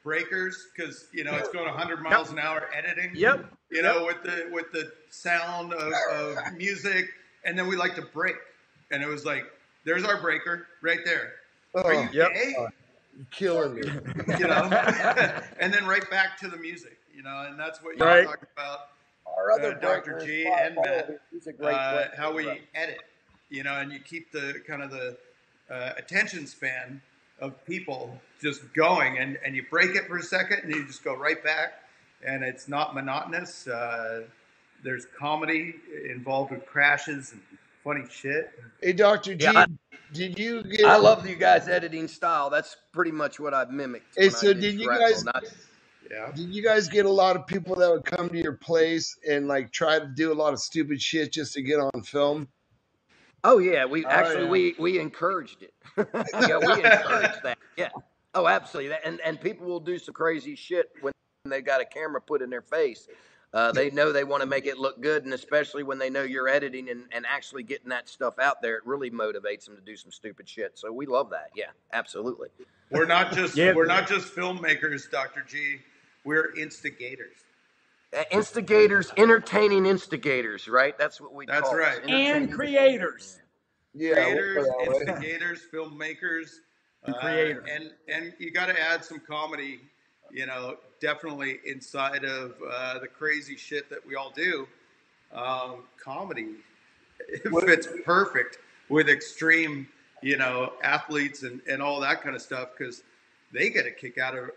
breakers 0.07 0.69
because 0.75 1.09
you 1.13 1.25
know 1.25 1.35
it's 1.35 1.49
going 1.49 1.67
100 1.67 2.01
miles 2.01 2.31
an 2.31 2.39
hour 2.39 2.71
editing. 2.73 3.11
Yep. 3.15 3.45
You 3.73 3.83
know, 3.83 4.07
with 4.07 4.23
the 4.23 4.49
with 4.53 4.71
the 4.73 4.93
sound 5.11 5.73
of, 5.75 5.93
of 6.13 6.37
music, 6.57 7.09
and 7.45 7.59
then 7.59 7.67
we 7.67 7.75
like 7.77 7.97
to 7.97 8.03
break, 8.03 8.37
and 8.93 9.03
it 9.03 9.09
was 9.09 9.25
like, 9.27 9.43
there's 9.85 10.05
our 10.05 10.21
breaker 10.21 10.69
right 10.81 11.01
there. 11.05 11.33
Are 11.75 11.93
you 11.93 11.99
Oh, 11.99 12.09
Yep. 12.13 12.35
gay? 12.35 12.55
you're 13.17 13.27
killing 13.33 13.75
me. 13.75 13.83
You 14.39 14.47
know, 14.47 14.63
and 15.61 15.75
then 15.75 15.85
right 15.87 16.09
back 16.09 16.39
to 16.39 16.49
the 16.49 16.57
music. 16.57 16.97
You 17.13 17.25
know, 17.25 17.45
and 17.49 17.59
that's 17.59 17.83
what 17.83 17.99
you 17.99 18.05
Right. 18.05 18.25
talked 18.27 18.45
about. 18.57 18.79
Our 19.27 19.51
other 19.51 19.75
uh, 19.75 19.81
Dr. 19.81 20.25
G 20.25 20.47
and. 20.47 20.77
Matt, 20.77 21.21
He's 21.33 21.49
a 21.49 21.53
great 21.53 21.75
uh, 21.75 22.05
how 22.17 22.33
we 22.33 22.63
edit, 22.75 23.01
you 23.51 23.65
know, 23.65 23.75
and 23.81 23.91
you 23.91 23.99
keep 23.99 24.31
the 24.31 24.63
kind 24.69 24.83
of 24.83 24.91
the 24.93 25.17
uh, 25.69 25.93
attention 25.97 26.47
span 26.47 27.03
of 27.41 27.65
people 27.67 28.21
just 28.41 28.63
going, 28.75 29.19
and, 29.19 29.39
and 29.45 29.55
you 29.57 29.65
break 29.71 29.95
it 29.97 30.07
for 30.07 30.19
a 30.19 30.23
second, 30.23 30.61
and 30.65 30.75
you 30.75 30.87
just 30.87 31.05
go 31.05 31.15
right 31.15 31.43
back, 31.43 31.75
and 32.27 32.43
it's 32.43 32.69
not 32.69 32.95
monotonous. 32.95 33.67
Uh, 33.67 34.23
there's 34.85 35.07
comedy 35.19 35.75
involved 36.11 36.51
with 36.53 36.65
crashes 36.67 37.33
and 37.33 37.41
funny 37.85 38.05
shit. 38.11 38.51
Hey, 38.83 38.93
Dr. 38.93 39.35
G, 39.35 39.45
Yeah, 39.45 39.53
I- 39.61 39.67
did 40.13 40.39
you 40.39 40.63
get. 40.63 40.85
I 40.85 40.97
love 40.97 41.27
you 41.27 41.35
guys' 41.37 41.69
editing 41.69 42.09
style. 42.09 42.49
That's 42.51 42.77
pretty 42.93 43.11
much 43.11 43.41
what 43.41 43.53
I've 43.55 43.71
mimicked. 43.71 44.15
Hey, 44.17 44.27
when 44.27 44.35
I 44.35 44.39
so 44.39 44.53
did 44.55 44.75
you 44.75 44.85
Shrapnel, 44.85 45.09
guys- 45.09 45.25
Not, 45.25 45.45
Yeah. 46.11 46.31
Did 46.33 46.55
you 46.55 46.63
guys 46.63 46.89
get 46.89 47.05
a 47.05 47.11
lot 47.11 47.35
of 47.35 47.47
people 47.49 47.75
that 47.77 47.91
would 47.91 48.05
come 48.05 48.29
to 48.29 48.39
your 48.39 48.53
place 48.53 49.19
and 49.29 49.49
like 49.49 49.73
try 49.73 49.99
to 49.99 50.07
do 50.07 50.33
a 50.33 50.35
lot 50.35 50.53
of 50.53 50.61
stupid 50.61 51.03
shit 51.03 51.33
just 51.33 51.55
to 51.55 51.63
get 51.63 51.81
on 51.81 52.03
film? 52.05 52.47
Oh 53.47 53.59
yeah, 53.59 53.85
we 53.87 54.05
Oh, 54.05 54.09
actually 54.09 54.45
yeah. 54.45 54.51
we 54.51 54.75
we 54.79 54.99
encouraged 54.99 55.63
it. 55.63 55.73
yeah, 55.97 56.59
we 56.59 56.73
encouraged 56.85 57.43
that. 57.45 57.59
Yeah. 57.77 57.89
Oh, 58.35 58.47
absolutely. 58.47 58.91
That- 58.91 59.07
And 59.07 59.21
and 59.23 59.41
people 59.41 59.67
will 59.67 59.81
do 59.81 59.99
some 59.99 60.13
crazy 60.15 60.55
shit 60.57 60.91
when 61.01 61.13
they 61.45 61.63
got 61.63 61.81
a 61.81 61.85
camera 61.85 62.21
put 62.21 62.43
in 62.43 62.51
their 62.51 62.63
face. 62.63 63.09
Uh, 63.55 63.73
they 63.73 63.91
know 63.91 64.13
they 64.13 64.25
want 64.25 64.43
to 64.43 64.47
make 64.47 64.67
it 64.67 64.77
look 64.77 65.01
good, 65.01 65.25
and 65.25 65.33
especially 65.33 65.83
when 65.83 65.99
they 65.99 66.11
know 66.11 66.23
you're 66.23 66.49
editing 66.49 66.91
and, 66.91 67.05
and 67.13 67.25
actually 67.25 67.63
getting 67.63 67.89
that 67.89 68.07
stuff 68.09 68.39
out 68.39 68.61
there, 68.61 68.77
it 68.77 68.83
really 68.85 69.11
motivates 69.11 69.65
them 69.65 69.77
to 69.77 69.81
do 69.81 69.97
some 69.97 70.11
stupid 70.11 70.47
shit. 70.47 70.77
So 70.77 70.93
we 70.93 71.07
love 71.07 71.31
that. 71.31 71.51
Yeah, 71.55 71.71
absolutely. 71.93 72.49
We're 72.91 73.07
not 73.07 73.33
just 73.33 73.57
Yeah. 73.57 73.73
we're 73.73 73.87
not 73.87 74.09
just 74.09 74.35
filmmakers, 74.35 75.11
Dr. 75.11 75.43
G. 75.49 75.79
We're 76.25 76.55
instigators. 76.57 77.37
Uh, 78.17 78.23
Instigators, 78.31 79.13
entertaining 79.17 79.85
instigators, 79.87 80.69
right? 80.69 80.97
That's 80.99 81.21
what 81.21 81.35
we 81.35 81.47
That's 81.47 81.63
call 81.69 81.75
us, 81.81 81.99
right. 81.99 82.09
and 82.11 82.51
creators. 82.53 83.39
Yeah. 83.95 84.15
creators, 84.15 84.67
we'll 84.69 84.87
put 84.87 85.03
it 85.03 85.07
that 85.07 85.15
way. 85.21 85.23
instigators, 85.31 85.61
filmmakers, 85.73 86.51
And 87.05 87.15
uh, 87.15 87.21
creators. 87.21 87.69
and 87.71 87.91
and 88.09 88.33
you 88.39 88.51
got 88.51 88.67
to 88.67 88.81
add 88.81 89.05
some 89.05 89.21
comedy. 89.21 89.81
You 90.33 90.47
know, 90.47 90.77
definitely 91.01 91.61
inside 91.65 92.25
of 92.25 92.55
uh, 92.69 92.99
the 92.99 93.07
crazy 93.07 93.57
shit 93.57 93.89
that 93.91 94.05
we 94.07 94.17
all 94.17 94.33
do. 94.35 94.67
Um, 95.33 95.85
comedy 96.03 96.55
it 97.29 97.43
fits 97.67 97.89
perfect 98.05 98.59
with 98.89 99.09
extreme, 99.09 99.89
you 100.23 100.37
know, 100.37 100.73
athletes 100.83 101.43
and 101.43 101.61
and 101.69 101.81
all 101.83 102.01
that 102.01 102.23
kind 102.23 102.35
of 102.35 102.43
stuff 102.43 102.71
because 102.77 103.03
they 103.53 103.71
get 103.71 103.87
a 103.87 103.91
kick 103.91 104.19
out 104.19 104.37
of 104.37 104.51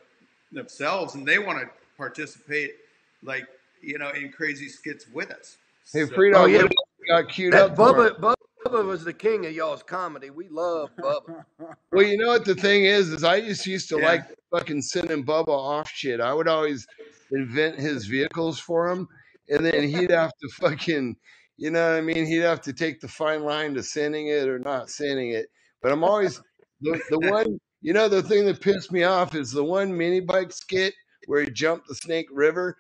themselves 0.52 1.16
and 1.16 1.28
they 1.28 1.38
want 1.40 1.60
to 1.60 1.70
participate 1.98 2.76
like 3.24 3.48
you 3.82 3.98
know, 3.98 4.10
in 4.10 4.32
crazy 4.32 4.68
skits 4.68 5.06
with 5.14 5.32
us. 5.32 5.58
Hey, 5.94 6.06
So- 6.06 6.14
Freedom, 6.14 6.42
Oh, 6.42 6.46
yeah. 6.46 6.64
what 6.64 6.72
you 7.00 7.08
got 7.08 7.30
queued 7.30 7.54
That 7.54 7.72
up 7.72 7.76
Bubba. 7.78 8.20
Bubba, 8.20 8.34
Bubba 8.66 8.86
was 8.86 9.06
the 9.06 9.14
king 9.14 9.46
of 9.46 9.54
y'all's 9.54 9.84
comedy. 9.84 10.30
We 10.30 10.50
love 10.50 10.90
Bubba. 11.00 11.46
Well, 11.94 12.06
you 12.06 12.18
know 12.18 12.28
what 12.28 12.44
the 12.46 12.56
thing 12.56 12.84
is, 12.86 13.10
is 13.10 13.24
I 13.24 13.40
just 13.42 13.66
used 13.66 13.88
to 13.90 13.98
Yeah. 14.00 14.06
like 14.06 14.24
fucking 14.52 14.82
sending 14.82 15.26
Bubba 15.26 15.48
off 15.48 15.90
shit. 15.90 16.20
I 16.20 16.34
would 16.34 16.48
always 16.50 16.86
invent 17.32 17.80
his 17.80 18.06
vehicles 18.06 18.60
for 18.60 18.90
him, 18.90 19.08
and 19.48 19.66
then 19.66 19.88
he'd 19.88 20.12
have 20.12 20.34
to 20.42 20.50
fucking, 20.60 21.16
you 21.58 21.72
know 21.72 21.90
what 21.92 21.98
I 21.98 22.02
mean? 22.02 22.26
He'd 22.26 22.42
have 22.42 22.62
to 22.64 22.74
take 22.74 23.00
the 23.00 23.08
fine 23.08 23.44
line 23.44 23.74
to 23.76 23.82
sending 23.84 24.28
it 24.28 24.48
or 24.50 24.60
not 24.60 24.90
sending 24.90 25.32
it. 25.32 25.48
But 25.82 25.92
I'm 25.94 26.04
always 26.04 26.42
the 26.82 27.00
the 27.10 27.20
one. 27.32 27.60
You 27.82 27.94
know, 27.94 28.10
the 28.10 28.22
thing 28.22 28.46
that 28.46 28.60
pissed 28.60 28.92
me 28.92 29.04
off 29.04 29.36
is 29.36 29.52
the 29.52 29.64
one 29.64 29.96
mini 29.98 30.20
bike 30.20 30.52
skit 30.52 30.94
where 31.28 31.42
he 31.44 31.50
jumped 31.50 31.88
the 31.88 31.96
Snake 31.96 32.28
River 32.32 32.76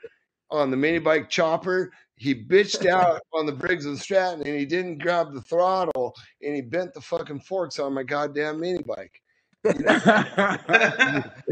on 0.51 0.71
the 0.71 0.77
mini 0.77 0.99
bike 0.99 1.29
chopper. 1.29 1.91
He 2.15 2.35
bitched 2.35 2.85
out 2.89 3.21
on 3.33 3.45
the 3.45 3.51
Briggs 3.51 3.85
and 3.85 3.97
Stratton, 3.97 4.45
and 4.45 4.59
he 4.59 4.65
didn't 4.65 4.97
grab 4.99 5.33
the 5.33 5.41
throttle, 5.41 6.15
and 6.41 6.55
he 6.55 6.61
bent 6.61 6.93
the 6.93 7.01
fucking 7.01 7.41
forks 7.41 7.79
on 7.79 7.93
my 7.93 8.03
goddamn 8.03 8.59
mini 8.59 8.83
bike. 8.83 9.21
It 9.63 9.75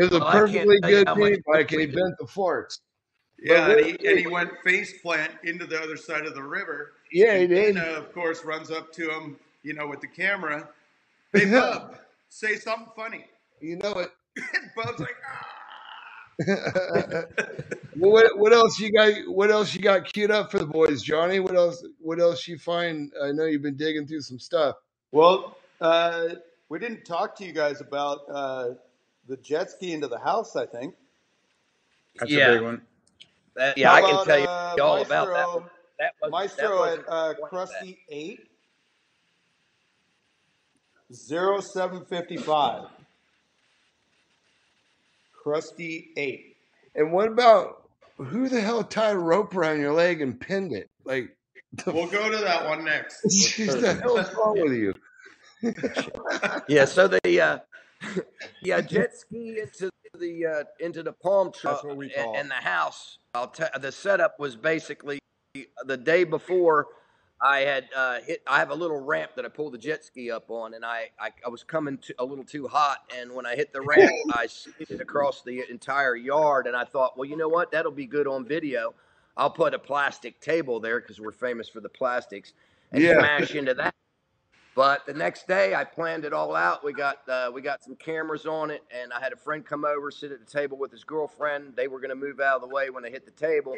was 0.04 0.12
a 0.12 0.20
Well, 0.20 0.28
I 0.28 0.32
perfectly 0.32 0.80
good 0.80 1.08
how 1.08 1.16
mini 1.16 1.38
bike, 1.46 1.72
and 1.72 1.82
he 1.82 1.88
bent 1.88 2.18
the 2.20 2.28
forks. 2.28 2.80
Yeah, 3.40 3.70
and 3.70 3.86
he, 3.86 4.08
and 4.08 4.20
he 4.20 4.28
went 4.28 4.52
face 4.64 5.00
plant 5.02 5.32
into 5.44 5.66
the 5.68 5.80
other 5.80 5.96
side 5.96 6.26
of 6.26 6.34
the 6.34 6.42
river. 6.42 6.94
Yeah, 7.12 7.36
he 7.36 7.42
And 7.42 7.50
did. 7.50 7.76
Dana, 7.76 7.88
of 7.92 8.12
course, 8.14 8.44
runs 8.44 8.72
up 8.72 8.92
to 8.94 9.10
him, 9.12 9.38
you 9.64 9.74
know, 9.74 9.88
with 9.88 10.02
the 10.02 10.08
camera. 10.08 10.68
Hey, 11.34 11.46
Bub, 11.52 11.98
say 12.30 12.56
something 12.56 12.88
funny. 12.96 13.26
You 13.62 13.76
know 13.78 13.92
it. 13.94 14.12
And 14.38 14.72
Bub's 14.76 15.00
like, 15.00 15.16
ah. 15.30 15.57
well, 16.48 17.26
what, 17.96 18.38
what 18.38 18.54
else 18.54 18.80
you 18.80 18.92
got? 18.92 19.12
What 19.28 19.50
else 19.50 19.74
you 19.74 19.82
got 19.82 20.06
queued 20.06 20.30
up 20.30 20.52
for 20.52 20.60
the 20.60 20.68
boys, 20.68 21.02
Johnny? 21.02 21.40
What 21.40 21.56
else? 21.56 21.84
What 22.00 22.20
else 22.20 22.48
you 22.48 22.58
find? 22.60 23.12
I 23.24 23.32
know 23.32 23.46
you've 23.46 23.64
been 23.64 23.76
digging 23.78 24.06
through 24.06 24.22
some 24.22 24.38
stuff. 24.40 24.76
Well, 25.12 25.58
uh, 25.82 26.30
we 26.70 26.78
didn't 26.80 27.06
talk 27.06 27.36
to 27.38 27.46
you 27.46 27.54
guys 27.54 27.82
about 27.82 28.20
uh, 28.32 28.70
the 29.28 29.38
jet 29.38 29.72
ski 29.72 29.94
into 29.94 30.08
the 30.08 30.20
house, 30.20 30.56
I 30.56 30.66
think. 30.68 30.94
That's 32.20 32.32
Yeah. 32.32 32.50
a 32.50 32.54
big 32.56 32.62
one. 32.64 32.82
That, 33.56 33.78
yeah, 33.78 33.90
How 33.90 33.96
I 33.96 34.02
can 34.02 34.10
about, 34.12 34.26
tell 34.28 34.40
you 34.40 34.46
uh, 34.46 34.76
all 34.84 35.02
about 35.02 35.10
that. 35.10 35.10
Maestro- 35.10 35.54
one. 35.56 35.64
That 36.00 36.14
was 36.22 36.22
that 36.22 36.30
Maestro 36.30 36.80
wasn't 36.80 37.00
at 37.08 37.12
uh, 37.14 37.34
Crusty 37.50 37.98
8, 38.10 38.40
0755. 41.12 42.84
Crusty 45.48 46.10
8. 46.18 46.58
And 46.96 47.14
what 47.14 47.30
about 47.30 47.90
who 48.18 48.50
the 48.50 48.60
hell 48.60 48.84
tied 48.84 49.16
a 49.16 49.20
rope 49.20 49.56
around 49.56 49.80
your 49.80 49.94
leg 49.94 50.22
and 50.22 50.38
pinned 50.38 50.74
it? 50.74 50.90
Like, 51.06 51.38
We'll 51.86 52.08
go 52.08 52.30
to 52.30 52.38
that 52.38 52.66
one 52.66 52.84
next. 52.84 53.24
what 53.60 53.80
the 53.80 53.94
hell's 53.94 54.34
wrong 54.36 54.60
with 54.62 54.74
you? 54.74 54.94
Yeah, 56.68 56.86
so 56.86 57.08
the 57.08 57.42
uh, 57.42 57.60
yeah 58.62 58.82
jet 58.82 59.16
ski 59.16 59.60
into 59.60 59.90
the 60.20 60.46
uh, 60.46 60.64
into 60.80 61.02
the 61.02 61.14
palm 61.14 61.52
tree 61.52 61.72
That's 61.72 61.84
what 61.84 61.98
we 61.98 62.10
call 62.10 62.36
it. 62.36 62.40
in 62.42 62.48
the 62.50 62.56
house. 62.56 63.18
I'll 63.34 63.48
tell 63.48 63.70
the 63.80 63.92
setup 63.92 64.40
was 64.40 64.56
basically 64.56 65.20
the 65.86 65.98
day 65.98 66.26
before. 66.26 66.88
I 67.42 67.60
had 67.60 67.90
uh, 67.96 68.20
hit. 68.22 68.42
I 68.48 68.58
have 68.60 68.72
a 68.72 68.76
little 68.76 69.00
ramp 69.00 69.32
that 69.36 69.46
I 69.46 69.50
pull 69.50 69.70
the 69.70 69.78
jet 69.78 70.04
ski 70.04 70.32
up 70.32 70.50
on, 70.50 70.74
and 70.74 70.84
I 70.84 71.10
I, 71.20 71.30
I 71.46 71.50
was 71.50 71.64
coming 71.64 71.98
to, 72.00 72.16
a 72.20 72.26
little 72.26 72.44
too 72.44 72.68
hot, 72.68 73.00
and 73.16 73.32
when 73.34 73.46
I 73.46 73.56
hit 73.56 73.72
the 73.74 73.82
ramp, 73.82 74.12
I 74.32 74.48
skidded 74.48 75.02
across 75.02 75.44
the 75.44 75.64
entire 75.70 76.16
yard, 76.16 76.68
and 76.68 76.76
I 76.76 76.84
thought, 76.84 77.18
well, 77.18 77.30
you 77.30 77.38
know 77.38 77.50
what? 77.50 77.72
That'll 77.72 77.92
be 77.92 78.08
good 78.08 78.28
on 78.28 78.46
video. 78.46 78.96
I'll 79.36 79.52
put 79.52 79.76
a 79.76 79.80
plastic 79.80 80.40
table 80.42 80.80
there 80.80 81.00
because 81.00 81.20
we're 81.22 81.32
famous 81.32 81.70
for 81.70 81.80
the 81.80 81.90
plastics, 81.90 82.54
and 82.92 83.04
Yeah. 83.04 83.20
smash 83.20 83.54
into 83.54 83.76
that. 83.76 83.94
But 84.74 85.06
the 85.08 85.14
next 85.14 85.48
day, 85.48 85.74
I 85.74 85.84
planned 85.84 86.24
it 86.24 86.34
all 86.34 86.56
out. 86.56 86.84
We 86.84 86.94
got 86.94 87.28
uh, 87.28 87.52
we 87.54 87.62
got 87.62 87.84
some 87.84 87.96
cameras 87.96 88.46
on 88.46 88.72
it, 88.72 88.84
and 88.92 89.14
I 89.14 89.20
had 89.20 89.34
a 89.34 89.36
friend 89.38 89.66
come 89.66 89.86
over, 89.86 90.10
sit 90.12 90.32
at 90.32 90.40
the 90.40 90.46
table 90.52 90.78
with 90.78 90.92
his 90.92 91.04
girlfriend. 91.04 91.76
They 91.76 91.88
were 91.88 92.00
going 92.00 92.10
to 92.10 92.16
move 92.16 92.40
out 92.40 92.56
of 92.56 92.62
the 92.62 92.74
way 92.74 92.90
when 92.90 93.06
I 93.06 93.10
hit 93.10 93.26
the 93.26 93.32
table, 93.32 93.76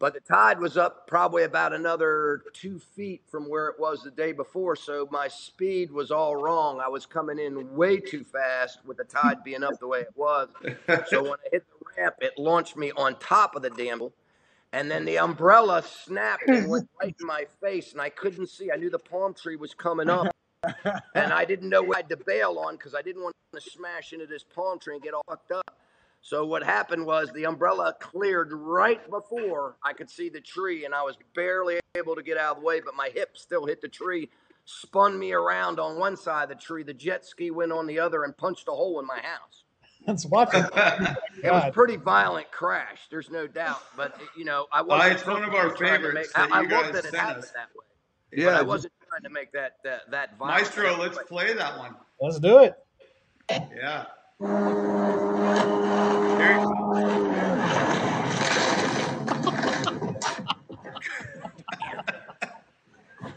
but 0.00 0.14
the 0.14 0.20
tide 0.20 0.58
was 0.58 0.78
up 0.78 1.06
probably 1.06 1.44
about 1.44 1.74
another 1.74 2.42
two 2.54 2.78
feet 2.78 3.20
from 3.30 3.50
where 3.50 3.68
it 3.68 3.78
was 3.78 4.02
the 4.02 4.10
day 4.10 4.32
before. 4.32 4.74
So 4.74 5.06
my 5.12 5.28
speed 5.28 5.92
was 5.92 6.10
all 6.10 6.34
wrong. 6.34 6.80
I 6.80 6.88
was 6.88 7.04
coming 7.04 7.38
in 7.38 7.76
way 7.76 7.98
too 7.98 8.24
fast 8.24 8.78
with 8.86 8.96
the 8.96 9.04
tide 9.04 9.36
being 9.44 9.62
up 9.62 9.78
the 9.78 9.86
way 9.86 10.00
it 10.00 10.16
was. 10.16 10.48
So 11.08 11.22
when 11.22 11.34
I 11.34 11.48
hit 11.52 11.66
the 11.68 12.02
ramp, 12.02 12.14
it 12.22 12.32
launched 12.38 12.78
me 12.78 12.92
on 12.96 13.16
top 13.16 13.54
of 13.54 13.60
the 13.60 13.68
damble. 13.68 14.14
And 14.72 14.90
then 14.90 15.04
the 15.04 15.18
umbrella 15.18 15.82
snapped 15.82 16.48
and 16.48 16.70
went 16.70 16.88
right 17.02 17.14
in 17.20 17.26
my 17.26 17.44
face, 17.60 17.92
and 17.92 18.00
I 18.00 18.08
couldn't 18.08 18.46
see. 18.46 18.70
I 18.72 18.76
knew 18.76 18.88
the 18.88 19.00
palm 19.00 19.34
tree 19.34 19.56
was 19.56 19.74
coming 19.74 20.08
up, 20.08 20.34
and 20.62 21.32
I 21.32 21.44
didn't 21.44 21.68
know 21.68 21.82
what 21.82 21.96
I 21.96 21.98
had 21.98 22.08
to 22.10 22.16
bail 22.16 22.56
on 22.58 22.76
because 22.76 22.94
I 22.94 23.02
didn't 23.02 23.22
want 23.22 23.34
to 23.52 23.60
smash 23.60 24.12
into 24.12 24.26
this 24.26 24.44
palm 24.44 24.78
tree 24.78 24.94
and 24.94 25.02
get 25.02 25.12
all 25.12 25.24
fucked 25.28 25.50
up. 25.50 25.76
So 26.22 26.44
what 26.44 26.62
happened 26.62 27.06
was 27.06 27.30
the 27.32 27.44
umbrella 27.46 27.94
cleared 27.98 28.52
right 28.52 29.00
before 29.10 29.76
I 29.82 29.92
could 29.92 30.10
see 30.10 30.28
the 30.28 30.40
tree, 30.40 30.84
and 30.84 30.94
I 30.94 31.02
was 31.02 31.16
barely 31.34 31.80
able 31.96 32.14
to 32.14 32.22
get 32.22 32.36
out 32.36 32.56
of 32.56 32.60
the 32.60 32.66
way, 32.66 32.80
but 32.80 32.94
my 32.94 33.08
hip 33.14 33.36
still 33.38 33.64
hit 33.66 33.80
the 33.80 33.88
tree, 33.88 34.28
spun 34.64 35.18
me 35.18 35.32
around 35.32 35.80
on 35.80 35.98
one 35.98 36.16
side 36.16 36.44
of 36.44 36.48
the 36.50 36.54
tree. 36.62 36.82
The 36.82 36.94
jet 36.94 37.24
ski 37.24 37.50
went 37.50 37.72
on 37.72 37.86
the 37.86 37.98
other 37.98 38.24
and 38.24 38.36
punched 38.36 38.68
a 38.68 38.72
hole 38.72 39.00
in 39.00 39.06
my 39.06 39.18
house. 39.20 39.64
Let's 40.06 40.24
watch 40.26 40.50
it. 40.54 40.64
It 41.42 41.50
was 41.50 41.62
God. 41.64 41.72
pretty 41.74 41.96
violent 41.96 42.50
crash. 42.50 43.00
There's 43.10 43.30
no 43.30 43.46
doubt, 43.46 43.82
but 43.96 44.18
you 44.36 44.44
know, 44.44 44.66
I 44.72 44.82
wasn't. 44.82 45.12
it's 45.12 45.26
one 45.26 45.42
of 45.44 45.54
our 45.54 45.76
favorites 45.76 46.14
make- 46.14 46.32
that 46.32 46.52
I, 46.52 46.62
you 46.62 46.68
I 46.68 46.70
love 46.82 46.92
that 46.92 47.04
it 47.04 47.10
sent 47.10 47.16
happened 47.16 47.44
us. 47.44 47.50
that 47.50 47.68
way. 47.74 47.84
But 48.30 48.38
Yeah, 48.38 48.58
I 48.58 48.62
wasn't 48.62 48.92
trying 49.08 49.22
to 49.22 49.30
make 49.30 49.52
that 49.52 49.76
that 49.84 50.10
that 50.10 50.38
violent. 50.38 50.58
Maestro, 50.58 50.96
let's 50.96 51.18
play 51.28 51.52
that 51.54 51.78
one. 51.78 51.96
Let's 52.20 52.38
do 52.38 52.58
it. 52.60 52.74
Yeah. 53.50 54.06
There 54.40 54.50
you 56.60 56.68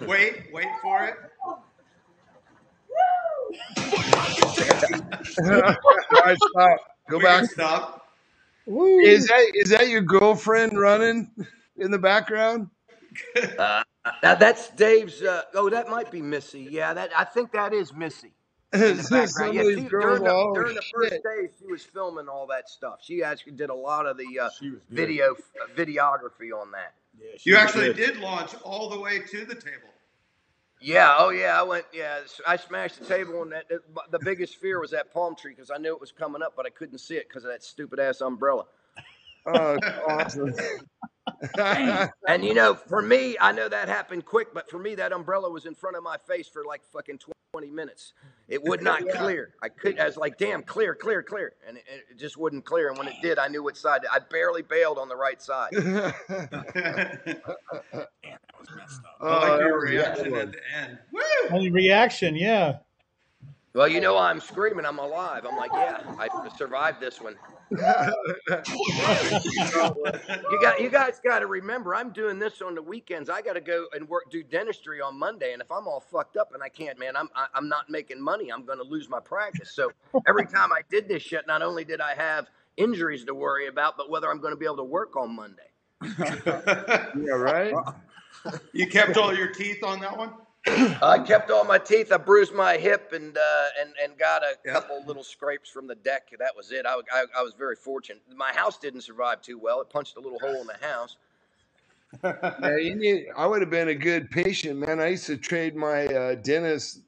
Wait, 0.07 0.43
wait 0.53 0.67
for 0.81 1.05
it. 1.05 1.15
All 6.13 6.21
right, 6.25 6.37
stop. 6.51 6.79
Go 7.09 7.19
We 7.19 7.23
back. 7.23 7.45
Stop. 7.45 8.05
Woo. 8.65 8.99
Is 9.01 9.27
that 9.27 9.51
is 9.55 9.69
that 9.71 9.89
your 9.89 10.01
girlfriend 10.01 10.79
running 10.79 11.31
in 11.77 11.91
the 11.91 11.99
background? 11.99 12.69
Uh, 13.59 13.83
that, 14.21 14.39
that's 14.39 14.69
Dave's. 14.71 15.21
Uh, 15.21 15.43
oh, 15.55 15.69
that 15.69 15.89
might 15.89 16.11
be 16.11 16.21
Missy. 16.21 16.67
Yeah, 16.71 16.93
that 16.93 17.11
I 17.17 17.23
think 17.25 17.51
that 17.53 17.73
is 17.73 17.93
Missy. 17.93 18.33
In 18.73 18.97
the 18.97 19.07
background. 19.11 19.53
Yeah, 19.55 19.63
these 19.63 19.79
she, 19.79 19.87
during, 19.89 20.23
the, 20.23 20.31
oh, 20.33 20.53
during 20.53 20.75
the 20.75 20.81
first 20.93 21.11
shit. 21.13 21.23
day, 21.23 21.49
she 21.59 21.65
was 21.71 21.83
filming 21.83 22.27
all 22.27 22.47
that 22.47 22.69
stuff. 22.69 22.99
She 23.03 23.23
actually 23.23 23.53
did 23.53 23.69
a 23.69 23.75
lot 23.75 24.05
of 24.05 24.17
the 24.17 24.39
uh, 24.39 24.49
She 24.59 24.71
was 24.71 24.79
good. 24.89 24.95
video 24.95 25.33
uh, 25.33 25.67
videography 25.75 26.51
on 26.59 26.71
that. 26.71 26.93
Yeah, 27.19 27.27
she 27.37 27.49
You 27.51 27.57
actually 27.57 27.93
good. 27.93 27.97
did 27.97 28.17
launch 28.19 28.51
all 28.63 28.89
the 28.89 28.99
way 28.99 29.19
to 29.19 29.45
the 29.45 29.55
table. 29.55 29.89
Yeah, 30.81 31.13
oh 31.17 31.29
yeah, 31.29 31.57
I 31.57 31.63
went. 31.63 31.85
Yeah, 31.93 32.19
I 32.45 32.57
smashed 32.57 32.99
the 32.99 33.05
table, 33.05 33.41
and 33.43 33.51
that, 33.53 33.69
that- 33.69 33.81
the 34.11 34.19
biggest 34.19 34.57
fear 34.57 34.81
was 34.81 34.91
that 34.91 35.13
palm 35.13 35.35
tree 35.35 35.53
because 35.55 35.71
I 35.71 35.77
knew 35.77 35.93
it 35.93 36.01
was 36.01 36.11
coming 36.11 36.41
up, 36.41 36.53
but 36.57 36.65
I 36.65 36.69
couldn't 36.71 36.97
see 36.97 37.15
it 37.15 37.29
because 37.29 37.45
of 37.45 37.51
that 37.51 37.63
stupid 37.63 37.99
ass 37.99 38.21
umbrella. 38.21 38.65
Oh, 39.45 39.77
awesome. 40.07 40.53
And 42.27 42.43
you 42.43 42.53
know, 42.53 42.73
for 42.73 43.01
me, 43.01 43.37
I 43.39 43.51
know 43.51 43.69
that 43.69 43.87
happened 43.87 44.25
quick, 44.25 44.53
but 44.53 44.69
for 44.69 44.79
me, 44.79 44.95
that 44.95 45.11
umbrella 45.11 45.49
was 45.49 45.65
in 45.65 45.75
front 45.75 45.95
of 45.95 46.03
my 46.03 46.17
face 46.27 46.47
for 46.47 46.63
like 46.65 46.81
fucking 46.91 47.19
20 47.53 47.69
minutes. 47.69 48.13
It 48.47 48.61
would 48.63 48.81
not 48.81 49.07
clear. 49.09 49.53
I 49.61 49.69
could, 49.69 49.99
I 49.99 50.05
was 50.05 50.17
like, 50.17 50.37
damn, 50.37 50.63
clear, 50.63 50.95
clear, 50.95 51.21
clear. 51.23 51.53
And 51.67 51.77
it, 51.77 51.83
it 52.11 52.17
just 52.17 52.37
wouldn't 52.37 52.65
clear. 52.65 52.89
And 52.89 52.97
when 52.97 53.07
it 53.07 53.15
did, 53.21 53.39
I 53.39 53.47
knew 53.47 53.63
which 53.63 53.77
side. 53.77 54.01
I 54.11 54.19
barely 54.19 54.61
bailed 54.63 54.97
on 54.97 55.07
the 55.07 55.15
right 55.15 55.41
side. 55.41 55.71
Oh, 59.19 59.27
I 59.29 59.49
Oh, 59.49 59.51
like 59.51 59.59
that 59.59 59.67
your 59.67 59.75
was 59.75 59.83
a 59.83 59.87
good 59.87 59.93
reaction 59.93 60.35
at 60.35 60.51
the 60.51 60.59
end. 60.75 60.99
Woo! 61.11 61.21
Any 61.51 61.69
reaction? 61.71 62.35
Yeah. 62.35 62.77
Well, 63.73 63.87
you 63.87 64.01
know, 64.01 64.17
I'm 64.17 64.39
screaming, 64.39 64.85
I'm 64.85 64.99
alive. 64.99 65.45
I'm 65.49 65.57
like, 65.57 65.71
yeah, 65.73 65.99
I 66.19 66.29
survived 66.57 66.99
this 66.99 67.19
one. 67.19 67.35
You 70.51 70.59
got, 70.61 70.79
you 70.79 70.89
guys 70.89 71.19
got 71.23 71.39
to 71.39 71.47
remember, 71.47 71.95
I'm 71.95 72.11
doing 72.11 72.37
this 72.37 72.61
on 72.61 72.75
the 72.75 72.81
weekends. 72.81 73.29
I 73.29 73.41
got 73.41 73.53
to 73.53 73.61
go 73.61 73.87
and 73.93 74.07
work, 74.07 74.29
do 74.29 74.43
dentistry 74.43 75.01
on 75.01 75.17
Monday, 75.17 75.53
and 75.53 75.61
if 75.61 75.71
I'm 75.71 75.87
all 75.87 75.99
fucked 75.99 76.37
up 76.37 76.53
and 76.53 76.61
I 76.61 76.69
can't, 76.69 76.99
man, 76.99 77.15
I'm, 77.15 77.29
I, 77.35 77.47
I'm 77.55 77.67
not 77.67 77.89
making 77.89 78.21
money. 78.21 78.51
I'm 78.51 78.63
going 78.63 78.77
to 78.77 78.83
lose 78.83 79.09
my 79.09 79.19
practice. 79.19 79.71
So 79.71 79.91
every 80.27 80.45
time 80.45 80.71
I 80.71 80.81
did 80.91 81.07
this 81.07 81.23
shit, 81.23 81.47
not 81.47 81.63
only 81.63 81.83
did 81.83 81.99
I 81.99 82.13
have 82.13 82.47
injuries 82.77 83.25
to 83.25 83.33
worry 83.33 83.67
about, 83.67 83.97
but 83.97 84.09
whether 84.09 84.29
I'm 84.29 84.39
going 84.39 84.53
to 84.53 84.57
be 84.57 84.65
able 84.65 84.77
to 84.77 84.83
work 84.83 85.15
on 85.15 85.35
Monday. 85.35 85.61
yeah, 86.19 87.33
right. 87.33 87.73
you 88.71 88.87
kept 88.87 89.17
all 89.17 89.35
your 89.35 89.47
teeth 89.47 89.83
on 89.83 89.99
that 90.01 90.15
one? 90.15 90.33
I 91.01 91.19
kept 91.19 91.51
all 91.51 91.65
my 91.65 91.77
teeth. 91.77 92.11
I 92.11 92.17
bruised 92.17 92.53
my 92.53 92.77
hip 92.77 93.11
and 93.13 93.37
uh, 93.37 93.67
and 93.81 93.93
and 94.01 94.17
got 94.17 94.43
a 94.43 94.55
couple 94.69 95.03
little 95.05 95.23
scrapes 95.23 95.69
from 95.69 95.87
the 95.87 95.95
deck. 95.95 96.29
That 96.39 96.55
was 96.55 96.71
it. 96.71 96.85
I, 96.85 96.95
I, 97.11 97.25
I 97.37 97.41
was 97.43 97.53
very 97.53 97.75
fortunate. 97.75 98.21
My 98.35 98.53
house 98.53 98.77
didn't 98.77 99.01
survive 99.01 99.41
too 99.41 99.59
well. 99.59 99.81
It 99.81 99.89
punched 99.89 100.15
a 100.15 100.21
little 100.21 100.39
hole 100.39 100.61
in 100.61 100.67
the 100.67 100.77
house, 100.85 101.17
Yeah, 102.23 102.77
you 102.77 102.95
need. 102.95 103.25
I 103.35 103.45
would 103.45 103.61
have 103.61 103.69
been 103.69 103.89
a 103.89 103.95
good 103.95 104.29
patient, 104.31 104.79
man. 104.79 104.99
I 104.99 105.07
used 105.09 105.25
to 105.25 105.37
trade 105.37 105.75
my 105.75 106.05
uh, 106.05 106.35
dentist 106.35 107.01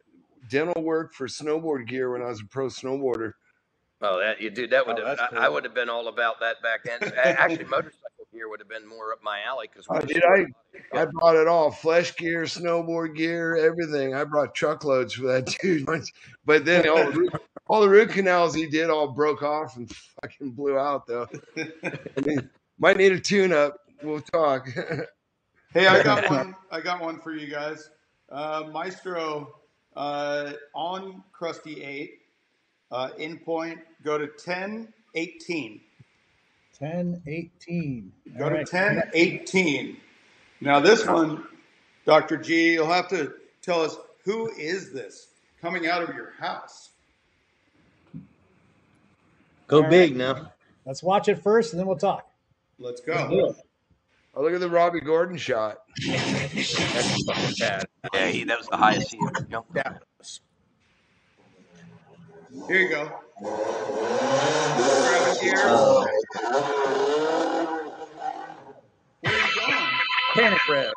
dental 0.50 0.84
work 0.84 1.14
for 1.14 1.28
snowboard 1.28 1.88
gear 1.88 2.12
when 2.12 2.22
I 2.22 2.26
was 2.28 2.42
a 2.42 2.46
pro 2.46 2.68
snowboarder. 2.68 3.34
Oh, 4.02 4.20
that 4.20 4.42
you 4.42 4.50
do. 4.50 4.68
That 4.68 4.86
would 4.86 5.00
Oh, 5.00 5.06
have. 5.06 5.20
I, 5.34 5.46
I 5.46 5.50
would 5.50 5.64
have 5.64 5.74
been 5.74 5.90
all 5.90 6.08
about 6.10 6.40
that 6.42 6.62
back 6.62 6.84
then. 6.84 7.00
Actually, 7.18 7.66
motorcycle 7.70 8.05
gear 8.36 8.50
would 8.50 8.60
have 8.60 8.70
been 8.70 8.88
more 8.88 9.12
up 9.14 9.24
my 9.24 9.42
alley 9.42 9.68
because. 9.72 9.86
Oh, 9.90 10.00
dude, 10.00 10.24
I 10.24 10.46
I 10.94 11.06
brought 11.06 11.36
it 11.36 11.48
all: 11.48 11.72
flesh 11.72 12.16
gear, 12.16 12.44
snowboard 12.44 13.16
gear, 13.16 13.56
everything. 13.56 14.14
I 14.14 14.24
brought 14.24 14.54
truckloads 14.54 15.14
for 15.14 15.28
that 15.28 15.46
dude. 15.62 15.88
But 16.46 16.66
then 16.66 16.88
all 16.88 17.06
the 17.06 17.12
root, 17.12 17.34
all 17.68 17.82
the 17.82 17.90
root 17.90 18.10
canals 18.10 18.54
he 18.54 18.68
did 18.68 18.90
all 18.90 19.08
broke 19.08 19.42
off 19.42 19.78
and 19.78 19.92
fucking 20.22 20.52
blew 20.52 20.78
out 20.78 21.08
though. 21.08 21.28
Might 22.78 22.98
need 22.98 23.14
a 23.14 23.20
tune 23.20 23.54
up. 23.54 23.78
We'll 24.04 24.22
talk. 24.22 24.70
Hey, 25.76 25.88
I 25.88 26.02
got 26.04 26.30
one. 26.30 26.56
I 26.72 26.80
got 26.80 27.02
one 27.02 27.20
for 27.20 27.36
you 27.36 27.52
guys. 27.52 27.90
Uh, 28.30 28.64
Maestro 28.72 29.56
uh, 29.98 30.54
on 30.74 31.22
Crusty 31.34 31.84
Eight. 31.84 32.20
Uh, 32.92 33.10
in 33.18 33.38
point, 33.40 33.80
go 34.02 34.18
to 34.18 34.28
ten 36.78 37.22
eighteen. 37.28 38.12
10, 38.26 38.34
18. 38.34 38.38
Go 38.38 38.44
All 38.44 38.50
to 38.50 38.56
right. 38.58 38.68
ten 38.68 39.04
eighteen. 39.14 39.98
Now 40.62 40.80
this 40.80 41.06
one, 41.06 41.46
Doctor 42.06 42.38
G, 42.38 42.74
you'll 42.74 42.88
have 42.92 43.08
to 43.10 43.34
tell 43.62 43.82
us 43.82 43.98
who 44.24 44.50
is 44.58 44.92
this 44.92 45.28
coming 45.62 45.88
out 45.88 46.02
of 46.04 46.16
your 46.16 46.32
house. 46.40 46.90
Go 49.68 49.84
All 49.84 49.90
big 49.90 50.12
right. 50.12 50.18
now. 50.38 50.52
Let's 50.86 51.02
watch 51.02 51.28
it 51.28 51.42
first 51.42 51.74
and 51.74 51.80
then 51.80 51.88
we'll 51.88 51.98
talk. 51.98 52.28
Let's 52.78 53.02
Let's 53.08 53.30
go. 53.30 53.56
oh, 54.36 54.44
look 54.44 54.54
at 54.54 54.60
the 54.60 54.70
Robby 54.70 55.00
Gordon 55.02 55.38
shot. 55.38 55.78
That's 56.08 57.24
fucking 57.24 57.56
bad. 57.60 57.86
Yeah, 58.14 58.28
he, 58.28 58.44
that 58.44 58.58
was 58.58 58.68
the 58.68 58.78
highest 58.78 59.12
he 59.12 59.20
ever 59.26 59.46
jumped. 59.50 59.72
Yeah. 59.76 59.94
Here 62.68 62.82
you 62.82 62.90
go. 62.90 63.12
Grab 63.40 65.36
a 65.36 65.40
gear. 65.40 65.56
Uh, 65.68 66.06
Where 69.22 69.34
are 69.34 69.38
you 69.38 69.92
Panic 70.34 70.68
rev. 70.68 70.94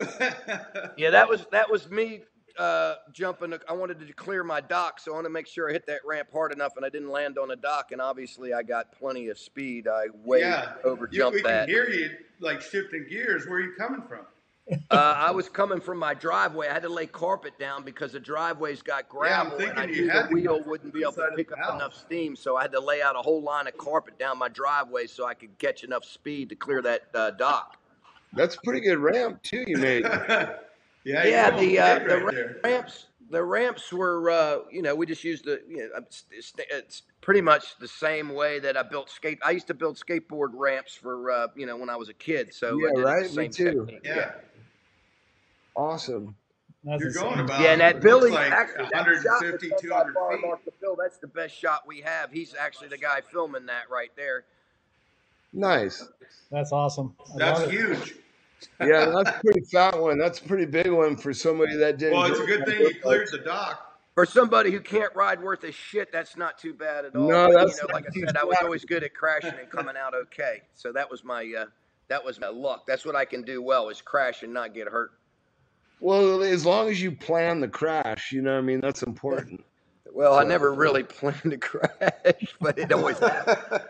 going? 0.00 0.20
Yeah, 0.96 1.10
that 1.10 1.28
was 1.28 1.46
that 1.52 1.70
was 1.70 1.90
me 1.90 2.22
uh, 2.58 2.94
jumping. 3.12 3.54
I 3.68 3.72
wanted 3.72 4.00
to 4.06 4.12
clear 4.14 4.42
my 4.44 4.60
dock, 4.60 5.00
so 5.00 5.12
I 5.12 5.14
wanted 5.16 5.28
to 5.28 5.32
make 5.32 5.46
sure 5.46 5.68
I 5.68 5.72
hit 5.72 5.86
that 5.86 6.00
ramp 6.04 6.28
hard 6.32 6.52
enough, 6.52 6.76
and 6.76 6.84
I 6.84 6.88
didn't 6.88 7.10
land 7.10 7.38
on 7.38 7.50
a 7.50 7.56
dock. 7.56 7.92
And 7.92 8.00
obviously, 8.00 8.52
I 8.52 8.62
got 8.62 8.92
plenty 8.92 9.28
of 9.28 9.38
speed. 9.38 9.88
I 9.88 10.06
way 10.24 10.40
yeah. 10.40 10.72
over 10.84 11.08
You, 11.10 11.30
we 11.30 11.42
can 11.42 11.68
hear 11.68 11.88
you 11.88 12.10
like 12.40 12.60
shifting 12.60 13.06
gears. 13.08 13.46
Where 13.46 13.56
are 13.56 13.60
you 13.60 13.74
coming 13.76 14.02
from? 14.08 14.26
Uh, 14.70 14.78
I 14.90 15.30
was 15.30 15.48
coming 15.48 15.80
from 15.80 15.98
my 15.98 16.14
driveway. 16.14 16.68
I 16.68 16.72
had 16.72 16.82
to 16.82 16.88
lay 16.88 17.06
carpet 17.06 17.58
down 17.58 17.84
because 17.84 18.12
the 18.12 18.20
driveway's 18.20 18.80
got 18.82 19.04
Yeah, 19.22 19.40
I'm 19.40 19.48
gravel, 19.50 19.66
and 19.70 19.78
I 19.78 19.86
knew 19.86 20.06
the 20.06 20.28
wheel 20.30 20.62
wouldn't 20.64 20.94
be 20.94 21.02
able 21.02 21.12
to 21.12 21.32
pick 21.36 21.52
up 21.52 21.74
enough 21.74 21.94
steam. 21.94 22.34
So 22.34 22.56
I 22.56 22.62
had 22.62 22.72
to 22.72 22.80
lay 22.80 23.02
out 23.02 23.16
a 23.16 23.22
whole 23.22 23.42
line 23.42 23.66
of 23.66 23.76
carpet 23.76 24.18
down 24.18 24.38
my 24.38 24.48
driveway 24.48 25.06
so 25.06 25.26
I 25.26 25.34
could 25.34 25.58
catch 25.58 25.84
enough 25.84 26.04
speed 26.04 26.48
to 26.50 26.56
clear 26.56 26.80
that 26.82 27.02
uh, 27.14 27.32
dock. 27.32 27.76
That's 28.32 28.56
a 28.56 28.60
pretty 28.64 28.80
good 28.80 28.98
ramp 28.98 29.42
too. 29.42 29.64
You 29.66 29.76
made. 29.76 30.02
yeah, 30.04 30.56
Yeah, 31.04 31.50
the 31.50 31.78
uh, 31.78 31.98
big 31.98 32.08
the 32.08 32.18
right 32.18 32.34
there. 32.34 32.60
ramps 32.64 33.06
the 33.30 33.42
ramps 33.42 33.92
were 33.92 34.30
uh, 34.30 34.58
you 34.70 34.82
know 34.82 34.94
we 34.94 35.06
just 35.06 35.24
used 35.24 35.44
the 35.44 35.60
you 35.68 35.78
know 35.78 35.88
it's, 35.98 36.24
it's, 36.30 36.52
it's 36.58 37.02
pretty 37.20 37.40
much 37.40 37.76
the 37.78 37.88
same 37.88 38.28
way 38.34 38.58
that 38.58 38.76
I 38.76 38.82
built 38.82 39.10
skate. 39.10 39.38
I 39.44 39.52
used 39.52 39.66
to 39.68 39.74
build 39.74 39.96
skateboard 39.96 40.50
ramps 40.52 40.94
for 40.94 41.30
uh, 41.30 41.48
you 41.56 41.66
know 41.66 41.76
when 41.76 41.90
I 41.90 41.96
was 41.96 42.08
a 42.08 42.14
kid, 42.14 42.52
so 42.54 42.78
Yeah, 42.78 43.02
right? 43.02 43.32
Me 43.34 43.48
too. 43.48 43.86
technique. 43.86 44.00
Yeah, 44.04 44.32
Awesome. 45.76 46.36
That's 46.84 47.00
you're 47.00 47.08
insane. 47.08 47.22
going 47.22 47.40
about 47.40 47.60
Yeah, 47.60 47.72
and 47.72 47.80
that 47.80 47.96
it 47.96 48.02
Billy, 48.02 48.30
like 48.30 48.52
actually, 48.52 48.84
shot 48.84 49.06
150, 49.06 49.68
that's 49.68 49.82
200 49.82 50.06
feet. 50.06 50.46
Mark 50.46 50.64
the 50.64 50.72
Bill, 50.80 50.96
that's 51.00 51.16
the 51.18 51.26
best 51.26 51.56
shot 51.56 51.86
we 51.86 52.00
have. 52.02 52.30
He's 52.30 52.54
actually 52.54 52.88
the 52.88 52.98
guy 52.98 53.22
filming 53.32 53.66
that 53.66 53.88
right 53.90 54.10
there. 54.16 54.44
Nice. 55.52 56.06
That's 56.50 56.72
awesome. 56.72 57.14
I 57.34 57.38
That's 57.38 57.70
huge. 57.70 58.16
Yeah, 58.80 59.06
that's 59.06 59.30
a 59.30 59.40
pretty 59.40 59.60
fat 59.60 59.98
one. 59.98 60.18
That's 60.18 60.40
a 60.40 60.42
pretty 60.42 60.66
big 60.66 60.90
one 60.90 61.16
for 61.16 61.32
somebody 61.32 61.76
that 61.76 61.98
didn't. 61.98 62.18
Well, 62.18 62.30
it's 62.30 62.40
a 62.40 62.46
good 62.46 62.66
thing 62.66 62.80
with 62.80 62.94
you 62.96 63.00
cleared 63.00 63.28
the 63.30 63.38
dock. 63.38 63.92
For 64.14 64.24
somebody 64.24 64.70
who 64.70 64.80
can't 64.80 65.14
ride 65.16 65.42
worth 65.42 65.64
a 65.64 65.72
shit, 65.72 66.12
that's 66.12 66.36
not 66.36 66.56
too 66.56 66.72
bad 66.72 67.04
at 67.04 67.16
all. 67.16 67.28
No, 67.28 67.48
But, 67.48 67.66
that's 67.66 67.80
you 67.80 67.88
know, 67.88 67.94
like 67.94 68.06
I 68.06 68.10
too 68.14 68.24
said, 68.26 68.36
I 68.36 68.44
was 68.44 68.56
always 68.62 68.84
good 68.84 69.02
at 69.02 69.12
crashing 69.12 69.54
and 69.58 69.68
coming 69.68 69.96
out 69.96 70.14
okay. 70.14 70.62
So 70.74 70.92
that 70.92 71.10
was 71.10 71.24
my 71.24 71.52
uh, 71.58 71.66
that 72.08 72.24
was 72.24 72.38
my 72.40 72.48
luck. 72.48 72.86
That's 72.86 73.04
what 73.04 73.16
I 73.16 73.24
can 73.24 73.42
do 73.42 73.60
well 73.60 73.88
is 73.88 74.00
crash 74.00 74.42
and 74.42 74.52
not 74.54 74.72
get 74.72 74.86
hurt. 74.88 75.12
Well, 76.00 76.42
as 76.42 76.66
long 76.66 76.88
as 76.90 77.00
you 77.00 77.12
plan 77.12 77.60
the 77.60 77.68
crash, 77.68 78.32
you 78.32 78.42
know 78.42 78.52
what 78.52 78.58
I 78.58 78.62
mean? 78.62 78.80
That's 78.80 79.02
important. 79.02 79.64
Well, 80.12 80.34
I 80.34 80.44
never 80.44 80.72
really 80.74 81.02
planned 81.02 81.42
to 81.50 81.56
crash, 81.56 82.54
but 82.60 82.78
it 82.78 82.92
always 82.92 83.18
happens. 83.18 83.82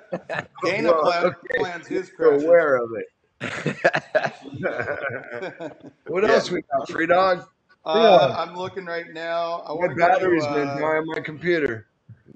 Dana 0.65 0.93
Well, 0.93 1.03
plan, 1.03 1.25
okay. 1.27 1.59
plans 1.59 1.87
his 1.87 2.11
You're 2.19 2.35
aware 2.35 2.77
of 2.77 2.91
it. 2.97 3.07
what 6.07 6.25
else 6.29 6.51
we 6.51 6.63
got? 6.63 6.89
Free 6.89 7.07
dog? 7.07 7.47
Uh, 7.85 8.35
I'm 8.39 8.57
looking 8.57 8.87
right 8.87 9.07
now. 9.13 9.63
I 9.67 9.69
My 9.69 9.75
want 9.75 9.91
to 9.91 9.97
go 9.97 10.07
battery's 10.09 10.47
been 10.47 10.69
Uh, 10.69 10.79
dying 10.79 10.99
on 10.99 11.07
my 11.09 11.21
computer. 11.21 11.89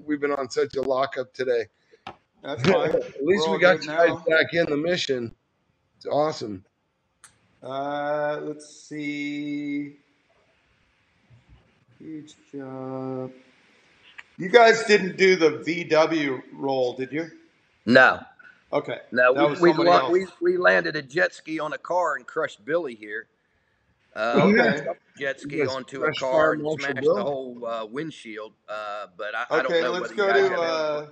We've 0.05 0.21
been 0.21 0.31
on 0.33 0.49
such 0.49 0.75
a 0.75 0.81
lockup 0.81 1.33
today. 1.33 1.65
that's 2.43 2.61
fine. 2.69 2.91
At 2.95 3.23
least 3.23 3.47
We're 3.47 3.53
we 3.55 3.59
got 3.59 3.77
good 3.79 3.85
you 3.85 3.91
guys 3.91 4.09
now. 4.09 4.23
back 4.27 4.53
in 4.53 4.65
the 4.69 4.77
mission. 4.77 5.33
It's 5.97 6.05
awesome. 6.05 6.63
Uh, 7.63 8.39
let's 8.43 8.87
see. 8.87 9.97
Huge 11.99 12.35
job. 12.53 13.31
You 14.37 14.49
guys 14.49 14.85
didn't 14.85 15.17
do 15.17 15.35
the 15.35 15.51
VW 15.65 16.41
roll, 16.53 16.95
did 16.95 17.11
you? 17.11 17.29
no, 17.85 18.19
Okay. 18.73 18.99
no, 19.11 19.33
That 19.33 19.49
we 19.49 19.49
was 19.49 19.59
we, 19.59 19.73
somebody 19.77 19.91
else. 19.95 20.13
we 20.13 20.27
we 20.41 20.57
landed 20.57 20.95
a 20.95 21.01
jet 21.01 21.33
ski 21.33 21.59
on 21.59 21.73
a 21.73 21.77
car 21.79 22.15
and 22.15 22.27
crushed 22.27 22.65
Billy 22.65 22.95
here. 22.95 23.27
Uh, 24.15 24.51
Okay. 24.51 24.81
jet 25.17 25.39
ski 25.41 25.57
You 25.57 25.65
onto 25.65 26.03
a 26.05 26.11
car 26.11 26.53
and 26.53 26.69
smashed 26.69 26.97
Bill? 26.99 27.15
the 27.15 27.23
whole 27.23 27.65
uh, 27.65 27.85
windshield. 27.85 28.53
Uh, 28.69 29.07
but 29.17 29.35
I, 29.35 29.45
I 29.59 29.63
don't 29.63 29.73
Okay, 29.73 29.81
know 29.81 29.93
let's 29.93 30.11
go 30.11 30.33
to 30.33 30.55
uh, 30.59 31.07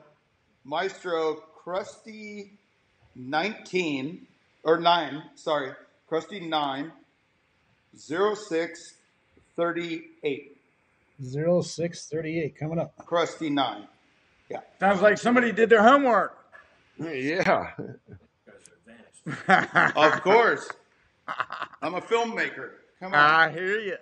Maestro 0.66 1.36
Crusty 1.64 2.60
19 3.16 4.28
or 4.64 4.80
9, 4.80 5.24
sorry, 5.36 5.72
Crusty 6.08 6.40
9 6.40 6.92
06 7.98 8.94
38. 9.56 10.58
0638 11.22 12.56
coming 12.58 12.80
up. 12.80 12.94
Crusty 13.06 13.50
9. 13.50 13.88
Yeah. 14.50 14.60
Sounds 14.80 15.02
like 15.02 15.18
somebody 15.18 15.52
did 15.52 15.70
their 15.70 15.84
homework. 15.84 16.38
Yeah. 17.00 17.72
Of 19.28 20.22
course. 20.22 20.70
I'm 21.82 21.96
a 21.96 22.00
filmmaker. 22.02 22.70
Come 23.02 23.14
on. 23.14 23.20
I 23.20 23.52
hear 23.52 23.78
you. 23.82 23.98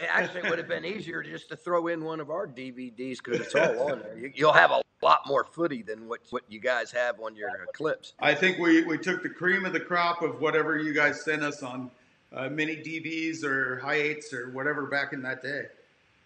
It 0.00 0.08
actually 0.10 0.48
would 0.48 0.58
have 0.58 0.68
been 0.68 0.84
easier 0.84 1.22
just 1.22 1.48
to 1.50 1.56
throw 1.56 1.88
in 1.88 2.04
one 2.04 2.20
of 2.20 2.30
our 2.30 2.46
DVDs 2.46 3.18
because 3.22 3.40
it's 3.40 3.54
all 3.54 3.90
on 3.90 4.00
there. 4.00 4.18
You, 4.18 4.32
you'll 4.34 4.52
have 4.52 4.70
a 4.70 4.82
lot 5.02 5.20
more 5.26 5.44
footy 5.44 5.82
than 5.82 6.08
what, 6.08 6.20
what 6.30 6.42
you 6.48 6.60
guys 6.60 6.90
have 6.90 7.20
on 7.20 7.36
your 7.36 7.50
uh, 7.50 7.66
clips. 7.72 8.14
I 8.20 8.34
think 8.34 8.58
we, 8.58 8.82
we 8.84 8.98
took 8.98 9.22
the 9.22 9.28
cream 9.28 9.64
of 9.64 9.72
the 9.72 9.80
crop 9.80 10.22
of 10.22 10.40
whatever 10.40 10.78
you 10.78 10.92
guys 10.92 11.24
sent 11.24 11.42
us 11.42 11.62
on 11.62 11.90
uh, 12.34 12.48
mini 12.48 12.76
DVs 12.76 13.44
or 13.44 13.78
high 13.78 13.94
eights 13.94 14.32
or 14.32 14.50
whatever 14.50 14.86
back 14.86 15.12
in 15.12 15.22
that 15.22 15.42
day. 15.42 15.64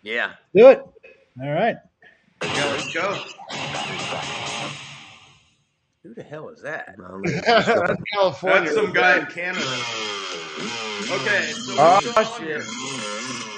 Yeah. 0.02 0.32
Do 0.54 0.68
it. 0.68 0.82
All 1.42 1.50
right. 1.50 1.76
Yeah, 2.42 2.64
let's 2.66 2.92
go. 2.94 3.12
Who 6.02 6.14
the 6.14 6.22
hell 6.22 6.48
is 6.48 6.62
that? 6.62 6.96
That's 7.46 8.02
California. 8.14 8.60
That's 8.60 8.74
some 8.74 8.92
guy 8.92 9.18
in 9.18 9.26
Canada. 9.26 9.66
Okay, 11.10 11.52
so 11.52 11.74
Oh, 11.78 12.00
what's 12.14 12.38
going 12.38 12.50
on 12.50 12.62
here? 12.62 13.49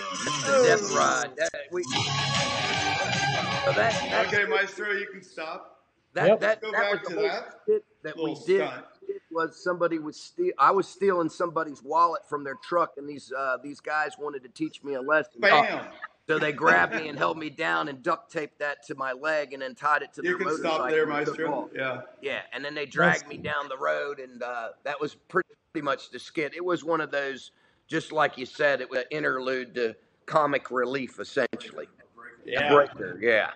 The 0.44 0.62
death 0.66 0.92
ride. 0.94 1.30
That, 1.36 1.50
we, 1.70 1.82
so 1.84 3.72
that, 3.72 3.92
that, 4.10 4.26
Okay, 4.26 4.44
Maestro, 4.44 4.90
you 4.92 5.06
can 5.06 5.22
stop. 5.22 5.80
that, 6.14 6.28
Yep. 6.28 6.40
that, 6.40 6.60
Go 6.60 6.70
that 6.72 6.80
back 6.80 6.92
was 6.92 7.08
to 7.08 7.14
the 7.14 7.20
whole 7.20 7.28
that. 7.28 7.58
skit 7.62 7.84
that 8.02 8.16
we 8.16 8.22
Little 8.22 8.44
did. 8.46 8.66
stunt. 8.68 8.84
Was 9.30 9.62
somebody 9.62 9.98
was 9.98 10.20
steal? 10.20 10.52
I 10.58 10.70
was 10.72 10.86
stealing 10.86 11.28
somebody's 11.30 11.82
wallet 11.82 12.22
from 12.28 12.44
their 12.44 12.56
truck, 12.62 12.92
and 12.98 13.08
these 13.08 13.32
uh, 13.36 13.56
these 13.62 13.80
guys 13.80 14.12
wanted 14.18 14.42
to 14.42 14.48
teach 14.50 14.82
me 14.84 14.94
a 14.94 15.00
lesson. 15.00 15.40
Bam! 15.40 15.86
So 16.28 16.38
they 16.38 16.52
grabbed 16.52 16.94
me 16.94 17.08
and 17.08 17.16
held 17.16 17.38
me 17.38 17.48
down 17.50 17.88
and 17.88 18.02
duct 18.02 18.30
taped 18.30 18.58
that 18.58 18.84
to 18.86 18.94
my 18.94 19.12
leg, 19.12 19.54
and 19.54 19.62
then 19.62 19.74
tied 19.74 20.02
it 20.02 20.12
to 20.14 20.22
You 20.22 20.36
their 20.36 20.46
can 20.46 20.56
stop 20.58 20.62
motorcycle 20.80 20.88
there, 20.90 21.02
and 21.04 21.10
Maestro. 21.12 21.52
off. 21.54 21.70
Yeah. 21.74 22.00
Yeah, 22.20 22.40
and 22.52 22.62
then 22.64 22.74
they 22.74 22.84
dragged 22.86 23.26
me 23.26 23.38
down 23.38 23.68
the 23.70 23.78
road, 23.78 24.18
and 24.20 24.42
uh, 24.42 24.68
that 24.84 25.00
was 25.00 25.14
pretty 25.28 25.48
much 25.82 26.10
the 26.10 26.18
skit. 26.18 26.52
It 26.54 26.64
was 26.64 26.84
one 26.84 27.00
of 27.00 27.10
those, 27.10 27.52
just 27.88 28.12
like 28.12 28.36
you 28.36 28.44
said, 28.46 28.80
it 28.82 28.90
was 28.90 29.00
an 29.00 29.04
interlude 29.10 29.74
to 29.76 29.96
comic 30.26 30.70
relief, 30.70 31.18
essentially. 31.20 31.86
Yeah. 32.44 32.72
Breaker, 32.74 33.18
yeah. 33.20 33.50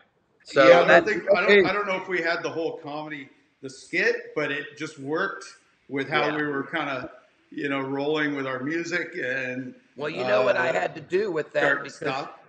So 0.44 0.68
yeah, 0.68 0.82
I 0.82 0.86
don't 0.86 1.06
think 1.06 1.24
I 1.34 1.46
don't, 1.46 1.66
I 1.66 1.72
don't 1.72 1.86
know 1.86 1.96
if 1.96 2.08
we 2.08 2.22
had 2.22 2.42
the 2.42 2.50
whole 2.50 2.78
comedy, 2.78 3.28
the 3.62 3.70
skit, 3.70 4.32
but 4.36 4.52
it 4.52 4.78
just 4.78 4.98
worked 4.98 5.44
with 5.88 6.08
how 6.08 6.26
Yeah. 6.28 6.36
we 6.36 6.44
were 6.44 6.62
kind 6.64 6.88
of 6.88 7.10
you 7.50 7.68
know, 7.68 7.80
rolling 7.80 8.34
with 8.34 8.46
our 8.46 8.60
music 8.60 9.12
and 9.22 9.74
Well, 9.96 10.10
you 10.10 10.24
know 10.24 10.42
what 10.42 10.56
I 10.56 10.70
uh, 10.70 10.72
had 10.72 10.94
to 10.96 11.00
do 11.00 11.30
with 11.30 11.52
that 11.52 11.60
start 11.62 11.84
because 11.84 11.96
stop. 11.96 12.44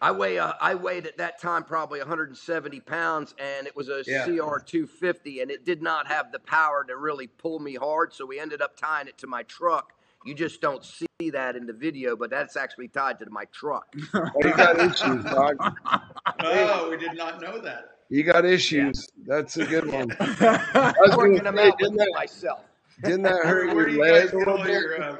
I 0.00 0.10
weigh 0.10 0.38
uh, 0.38 0.52
I 0.60 0.74
weighed 0.74 1.06
at 1.06 1.16
that 1.18 1.40
time 1.40 1.64
probably 1.64 2.00
170 2.00 2.80
pounds, 2.80 3.34
and 3.38 3.66
it 3.66 3.76
was 3.76 3.88
a 3.88 4.02
Yeah. 4.06 4.24
CR 4.24 4.58
250, 4.58 5.40
and 5.40 5.50
it 5.50 5.64
did 5.64 5.80
not 5.80 6.06
have 6.08 6.32
the 6.32 6.40
power 6.40 6.84
to 6.88 6.96
really 6.96 7.26
pull 7.28 7.58
me 7.60 7.74
hard. 7.74 8.12
So 8.12 8.26
we 8.26 8.38
ended 8.40 8.60
up 8.60 8.76
tying 8.76 9.08
it 9.08 9.16
to 9.18 9.26
my 9.26 9.42
truck. 9.44 9.92
You 10.24 10.34
just 10.34 10.60
don't 10.60 10.84
see 10.84 11.06
that 11.30 11.56
in 11.56 11.66
the 11.66 11.72
video, 11.72 12.16
but 12.16 12.30
that's 12.30 12.56
actually 12.56 12.88
tied 12.88 13.18
to 13.20 13.30
my 13.30 13.44
truck. 13.52 13.86
Well, 14.14 14.30
you 14.44 14.54
got 14.56 14.78
issues, 14.78 15.24
dog. 15.24 15.56
Oh, 16.40 16.90
we 16.90 16.96
did 16.96 17.16
not 17.16 17.40
know 17.40 17.60
that. 17.60 17.90
You 18.08 18.22
got 18.24 18.44
issues. 18.44 19.08
That's 19.26 19.56
a 19.56 19.64
good 19.66 19.90
one. 19.90 20.14
I 20.20 20.92
was 21.00 21.16
Working 21.16 21.36
gonna 21.38 21.44
them 21.44 21.56
say, 21.56 21.68
out 21.68 21.72
with 21.72 21.78
didn't 21.78 21.96
that 21.98 22.10
myself. 22.14 22.60
didn't 23.02 23.22
that 23.22 23.44
hurt 23.44 23.66
Where, 23.68 23.76
where 23.76 23.86
do 23.86 23.92
your 23.92 24.06
you 24.06 24.12
leg 24.12 24.24
a 24.24 24.30
get 24.30 24.34
little 24.38 24.58
all 24.58 24.64
bit? 24.64 24.72
your? 24.72 25.02
Uh, 25.02 25.16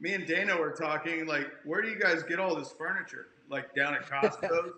me 0.00 0.14
and 0.14 0.26
Dana 0.26 0.56
were 0.56 0.72
talking. 0.72 1.26
Like, 1.26 1.46
where 1.64 1.80
do 1.82 1.88
you 1.88 1.98
guys 1.98 2.22
get 2.22 2.38
all 2.40 2.54
this 2.54 2.72
furniture? 2.76 3.26
Like 3.48 3.74
down 3.74 3.94
at 3.94 4.08
Costco, 4.08 4.72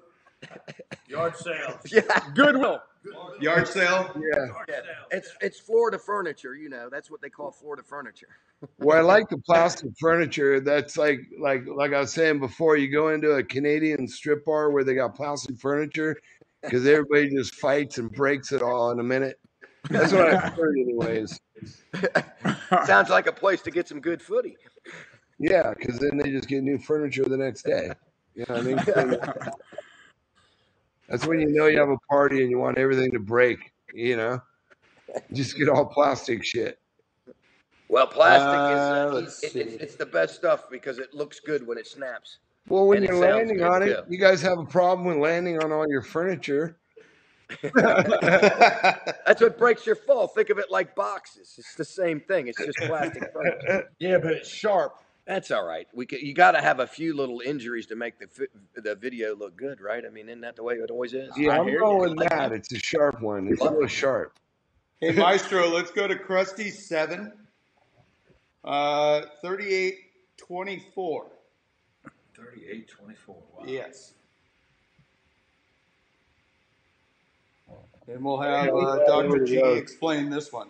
Yard 1.08 1.36
sales. 1.36 1.80
Yeah, 1.90 2.02
Goodwill. 2.34 2.80
yard 3.40 3.68
sale. 3.68 4.10
Yeah. 4.16 4.74
it's 5.10 5.34
it's 5.40 5.58
Florida 5.60 5.98
furniture. 5.98 6.54
You 6.54 6.68
know, 6.68 6.88
that's 6.90 7.10
what 7.10 7.20
they 7.20 7.30
call 7.30 7.50
Florida 7.50 7.82
furniture. 7.82 8.28
Well, 8.80 8.98
I 8.98 9.02
like 9.02 9.28
the 9.28 9.38
plastic 9.38 9.90
furniture. 10.00 10.58
That's 10.58 10.96
like 10.96 11.20
like 11.40 11.62
like 11.68 11.92
I 11.92 12.00
was 12.00 12.12
saying 12.12 12.40
before. 12.40 12.76
You 12.76 12.90
go 12.90 13.10
into 13.10 13.30
a 13.30 13.42
Canadian 13.44 14.08
strip 14.08 14.44
bar 14.44 14.72
where 14.72 14.82
they 14.82 14.96
got 14.96 15.14
plastic 15.14 15.60
furniture 15.60 16.16
because 16.62 16.84
everybody 16.84 17.30
just 17.30 17.54
fights 17.54 17.98
and 17.98 18.10
breaks 18.10 18.50
it 18.50 18.60
all 18.60 18.90
in 18.90 18.98
a 18.98 19.04
minute. 19.04 19.38
That's 19.88 20.12
what 20.12 20.26
I've 20.26 20.54
heard, 20.54 20.76
anyways. 20.76 21.40
Sounds 22.84 23.10
like 23.10 23.28
a 23.28 23.32
place 23.32 23.62
to 23.62 23.70
get 23.70 23.86
some 23.86 24.00
good 24.00 24.20
footy. 24.20 24.56
Yeah, 25.38 25.72
because 25.78 25.98
then 26.00 26.18
they 26.18 26.30
just 26.30 26.48
get 26.48 26.64
new 26.64 26.78
furniture 26.78 27.24
the 27.24 27.36
next 27.36 27.62
day. 27.62 27.92
You 28.34 28.44
know 28.48 28.56
what 28.56 28.64
I 28.64 29.44
mean? 29.44 29.52
That's 31.08 31.26
when 31.26 31.40
you 31.40 31.48
know 31.48 31.66
you 31.66 31.78
have 31.78 31.88
a 31.88 31.98
party 32.10 32.42
and 32.42 32.50
you 32.50 32.58
want 32.58 32.78
everything 32.78 33.10
to 33.12 33.18
break. 33.18 33.72
You 33.94 34.16
know, 34.16 34.42
just 35.32 35.56
get 35.56 35.68
all 35.68 35.86
plastic 35.86 36.44
shit. 36.44 36.78
Well, 37.88 38.06
plastic 38.06 38.60
Uh, 38.60 38.74
is 38.74 38.80
uh, 38.80 39.10
let's 39.14 39.42
it, 39.42 39.56
it's, 39.56 39.82
it's 39.82 39.94
the 39.94 40.06
best 40.06 40.34
stuff 40.34 40.68
because 40.70 40.98
it 40.98 41.14
looks 41.14 41.40
good 41.40 41.66
when 41.66 41.78
it 41.78 41.86
snaps. 41.86 42.38
Well, 42.68 42.86
when 42.86 43.02
you're 43.02 43.16
landing 43.16 43.62
on 43.62 43.82
it, 43.82 43.86
too. 43.86 44.02
you 44.10 44.18
guys 44.18 44.42
have 44.42 44.58
a 44.58 44.64
problem 44.64 45.06
with 45.06 45.16
landing 45.16 45.58
on 45.62 45.72
all 45.72 45.88
your 45.88 46.02
furniture. 46.02 46.76
That's 47.74 49.40
what 49.40 49.56
breaks 49.56 49.86
your 49.86 49.96
fall. 49.96 50.26
Think 50.28 50.50
of 50.50 50.58
it 50.58 50.70
like 50.70 50.94
boxes. 50.94 51.54
It's 51.56 51.74
the 51.74 51.84
same 51.84 52.20
thing. 52.20 52.48
It's 52.48 52.58
just 52.58 52.76
plastic 52.78 53.32
furniture. 53.32 53.88
Yeah, 53.98 54.18
but 54.18 54.32
it's 54.32 54.50
sharp. 54.50 55.02
That's 55.28 55.50
all 55.50 55.62
right. 55.62 55.86
We 55.92 56.06
could, 56.06 56.22
you 56.22 56.32
got 56.32 56.52
to 56.52 56.62
have 56.62 56.80
a 56.80 56.86
few 56.86 57.14
little 57.14 57.42
injuries 57.42 57.84
to 57.88 57.96
make 57.96 58.18
the 58.18 58.28
fi- 58.28 58.80
the 58.80 58.94
video 58.94 59.36
look 59.36 59.56
good, 59.56 59.78
right? 59.78 60.02
I 60.04 60.08
mean, 60.08 60.26
isn't 60.30 60.40
that 60.40 60.56
the 60.56 60.62
way 60.62 60.76
it 60.76 60.90
always 60.90 61.12
is? 61.12 61.30
Yeah, 61.36 61.50
I 61.50 61.58
I'm 61.58 61.68
hear 61.68 61.80
going 61.80 62.08
you. 62.12 62.16
with 62.16 62.28
that. 62.30 62.50
It's 62.52 62.72
a 62.72 62.78
sharp 62.78 63.20
one. 63.20 63.46
It's 63.46 63.60
a 63.60 63.64
little 63.64 63.86
sharp. 63.86 64.38
Hey, 65.00 65.12
Maestro, 65.12 65.68
let's 65.68 65.90
go 65.90 66.08
to 66.08 66.16
Crusty 66.16 66.70
seven. 66.70 67.30
Uh, 68.64 69.20
thirty-eight 69.42 69.98
twenty-four. 70.38 71.26
38, 72.34 72.88
24. 72.88 73.34
Wow. 73.34 73.64
Yes. 73.66 74.12
And 78.06 78.24
we'll 78.24 78.40
have 78.40 78.72
uh, 78.72 79.04
Dr. 79.06 79.44
G 79.44 79.58
explain 79.58 80.30
this 80.30 80.52
one. 80.52 80.68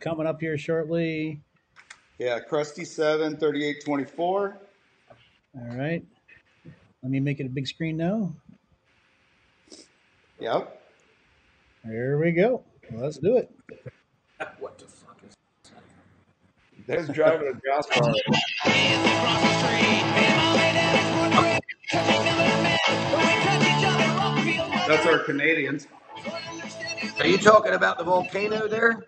Coming 0.00 0.26
up 0.26 0.38
here 0.40 0.58
shortly. 0.58 1.40
Yeah, 2.20 2.38
Crusty 2.38 2.84
7, 2.84 3.38
38, 3.38 3.82
24. 3.82 4.58
All 5.56 5.76
right. 5.78 6.04
Let 7.02 7.10
me 7.10 7.18
make 7.18 7.40
it 7.40 7.46
a 7.46 7.48
big 7.48 7.66
screen 7.66 7.96
now. 7.96 8.30
Yep. 10.38 10.82
There 11.82 12.18
we 12.18 12.32
go. 12.32 12.62
Let's 12.92 13.16
do 13.16 13.38
it. 13.38 13.50
What 14.58 14.76
the 14.76 14.84
fuck 14.84 15.18
is 15.26 15.34
There's 16.86 17.08
driving 17.08 17.48
a 17.48 17.54
gas 17.54 17.86
car. 17.86 18.14
That's 24.86 25.06
our 25.06 25.20
Canadians. 25.20 25.86
Are 27.18 27.26
you 27.26 27.38
talking 27.38 27.72
about 27.72 27.96
the 27.96 28.04
volcano 28.04 28.68
there? 28.68 29.06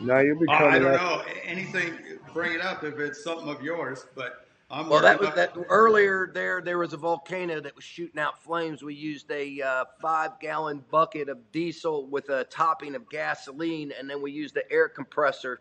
Now 0.00 0.18
you'll 0.20 0.38
be 0.38 0.46
Uh, 0.48 0.52
I 0.52 0.58
coming 0.58 0.82
don't 0.82 0.94
up. 0.94 1.26
know. 1.26 1.32
Anything, 1.44 1.98
bring 2.32 2.52
it 2.52 2.60
up 2.60 2.84
if 2.84 2.98
it's 2.98 3.22
something 3.22 3.48
of 3.48 3.62
yours, 3.62 4.06
but 4.14 4.46
I'm 4.70 4.88
Well, 4.88 5.00
that 5.00 5.18
was 5.18 5.30
up- 5.30 5.34
that 5.36 5.52
earlier. 5.68 6.30
There, 6.32 6.60
there 6.60 6.78
was 6.78 6.92
a 6.92 6.96
volcano 6.98 7.60
that 7.60 7.74
was 7.74 7.84
shooting 7.84 8.20
out 8.20 8.42
flames. 8.42 8.82
We 8.82 8.94
used 8.94 9.30
a 9.30 9.60
uh, 9.62 9.84
five-gallon 10.00 10.84
bucket 10.90 11.28
of 11.28 11.50
diesel 11.52 12.06
with 12.06 12.28
a 12.28 12.44
topping 12.44 12.94
of 12.94 13.08
gasoline, 13.08 13.92
and 13.98 14.08
then 14.08 14.20
we 14.22 14.30
used 14.30 14.54
the 14.54 14.70
air 14.70 14.88
compressor 14.88 15.60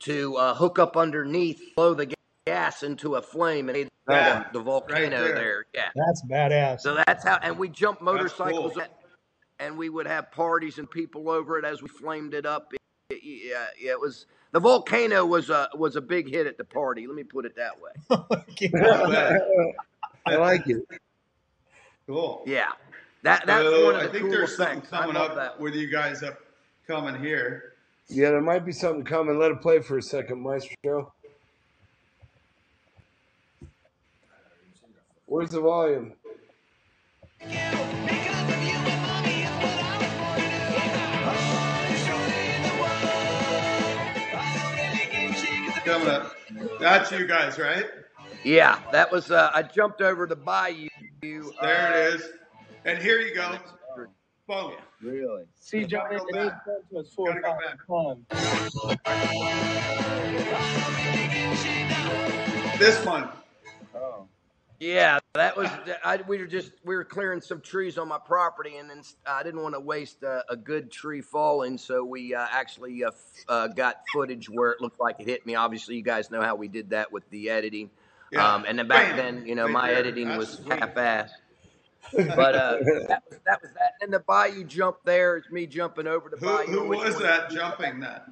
to 0.00 0.36
uh, 0.36 0.54
hook 0.54 0.78
up 0.78 0.96
underneath, 0.96 1.60
blow 1.76 1.92
the 1.94 2.12
gas 2.46 2.82
into 2.82 3.16
a 3.16 3.22
flame, 3.22 3.68
and 3.68 3.88
Yeah, 4.08 4.44
the, 4.52 4.58
the 4.58 4.64
volcano 4.64 5.22
there. 5.22 5.34
there. 5.34 5.66
Yeah. 5.74 5.90
That's 5.94 6.22
badass. 6.24 6.80
So 6.80 6.94
that's 7.06 7.22
how, 7.22 7.38
and 7.42 7.58
we 7.58 7.68
jumped 7.68 8.00
That's 8.00 8.06
motorcycles, 8.12 8.72
cool. 8.74 8.84
and 9.58 9.76
we 9.76 9.90
would 9.90 10.06
have 10.06 10.32
parties 10.32 10.78
and 10.78 10.90
people 10.90 11.28
over 11.30 11.58
it 11.58 11.66
as 11.66 11.82
we 11.82 11.88
flamed 11.88 12.32
it 12.32 12.46
up. 12.46 12.72
It- 13.10 13.14
it- 13.14 13.48
yeah, 13.48 13.66
yeah, 13.78 13.90
it 13.92 14.00
was 14.00 14.26
the 14.52 14.60
volcano 14.60 15.24
was 15.26 15.50
a 15.50 15.68
was 15.74 15.96
a 15.96 16.00
big 16.00 16.28
hit 16.28 16.46
at 16.46 16.56
the 16.56 16.64
party. 16.64 17.06
Let 17.06 17.16
me 17.16 17.24
put 17.24 17.44
it 17.44 17.56
that 17.56 17.74
way. 17.80 17.90
Oh, 20.26 20.34
I 20.34 20.36
like 20.36 20.66
it. 20.68 20.82
Cool. 22.06 22.42
Yeah, 22.46 22.72
that 23.22 23.46
that's 23.46 23.64
So 23.64 23.84
one 23.86 23.94
of 23.96 24.02
I 24.02 24.08
think 24.08 24.22
cool 24.24 24.30
there's 24.30 24.56
something 24.56 24.80
things. 24.82 24.92
I 24.92 25.00
coming 25.00 25.16
up 25.16 25.34
that. 25.34 25.58
with 25.58 25.74
you 25.74 25.90
guys 25.90 26.22
up 26.22 26.38
coming 26.86 27.20
here. 27.22 27.72
Yeah, 28.08 28.30
there 28.30 28.40
might 28.42 28.64
be 28.66 28.72
something 28.72 29.04
coming. 29.04 29.38
Let 29.38 29.50
it 29.52 29.60
play 29.62 29.80
for 29.80 29.96
a 29.98 30.02
second, 30.02 30.40
Maestro. 30.40 31.12
Where's 35.26 35.50
the 35.50 35.60
volume? 35.60 36.12
Coming 45.90 46.08
up. 46.08 46.36
That's 46.78 47.10
you 47.10 47.26
guys, 47.26 47.58
right? 47.58 47.86
Yeah, 48.44 48.78
that 48.92 49.10
was. 49.10 49.30
Uh, 49.32 49.50
I 49.52 49.62
jumped 49.64 50.00
over 50.00 50.24
the 50.26 50.36
bayou. 50.36 50.88
Uh, 51.22 51.50
There 51.60 51.92
it 52.08 52.14
is. 52.14 52.28
And 52.84 52.98
here 52.98 53.18
you 53.18 53.34
go. 53.34 53.56
Boom. 54.46 54.72
Really? 55.02 55.44
See, 55.58 55.84
Johnny, 55.84 56.16
Gotta 56.16 56.28
it 56.28 56.32
go 56.32 56.40
is 56.42 56.50
back. 56.50 56.64
to 56.90 56.98
us 56.98 57.14
Gotta 57.16 57.40
go 57.40 57.58
fun. 57.86 58.26
This 62.78 63.04
one. 63.04 63.28
Yeah, 64.80 65.18
that 65.34 65.58
was. 65.58 65.68
I, 66.02 66.20
we 66.26 66.38
were 66.38 66.46
just 66.46 66.72
we 66.84 66.96
were 66.96 67.04
clearing 67.04 67.42
some 67.42 67.60
trees 67.60 67.98
on 67.98 68.08
my 68.08 68.18
property, 68.18 68.78
and 68.78 68.88
then 68.88 69.02
I 69.26 69.42
didn't 69.42 69.62
want 69.62 69.74
to 69.74 69.80
waste 69.80 70.22
a, 70.22 70.42
a 70.48 70.56
good 70.56 70.90
tree 70.90 71.20
falling, 71.20 71.76
so 71.76 72.02
we 72.02 72.34
uh, 72.34 72.46
actually 72.50 73.04
uh, 73.04 73.08
f- 73.08 73.44
uh, 73.46 73.68
got 73.68 73.96
footage 74.10 74.48
where 74.48 74.70
it 74.70 74.80
looked 74.80 74.98
like 74.98 75.16
it 75.20 75.26
hit 75.26 75.44
me. 75.44 75.54
Obviously, 75.54 75.96
you 75.96 76.02
guys 76.02 76.30
know 76.30 76.40
how 76.40 76.54
we 76.54 76.66
did 76.66 76.90
that 76.90 77.12
with 77.12 77.28
the 77.28 77.50
editing. 77.50 77.90
Yeah. 78.32 78.54
Um, 78.54 78.64
and 78.66 78.78
then 78.78 78.88
back 78.88 79.16
then, 79.16 79.44
you 79.46 79.54
know, 79.54 79.68
my 79.68 79.90
editing 79.90 80.36
was 80.38 80.62
half-assed. 80.68 81.30
But 82.12 82.54
uh, 82.54 82.78
that, 83.08 83.22
was, 83.28 83.38
that 83.44 83.60
was 83.60 83.72
that. 83.74 83.94
And 84.00 84.12
the 84.12 84.20
bayou 84.20 84.64
jump 84.64 84.96
there 85.04 85.36
is 85.36 85.44
me 85.50 85.66
jumping 85.66 86.06
over 86.06 86.30
the 86.30 86.38
Who, 86.38 86.46
bayou. 86.46 86.66
who 86.66 86.88
was 86.88 87.18
that 87.18 87.50
jumping 87.50 88.00
that? 88.00 88.26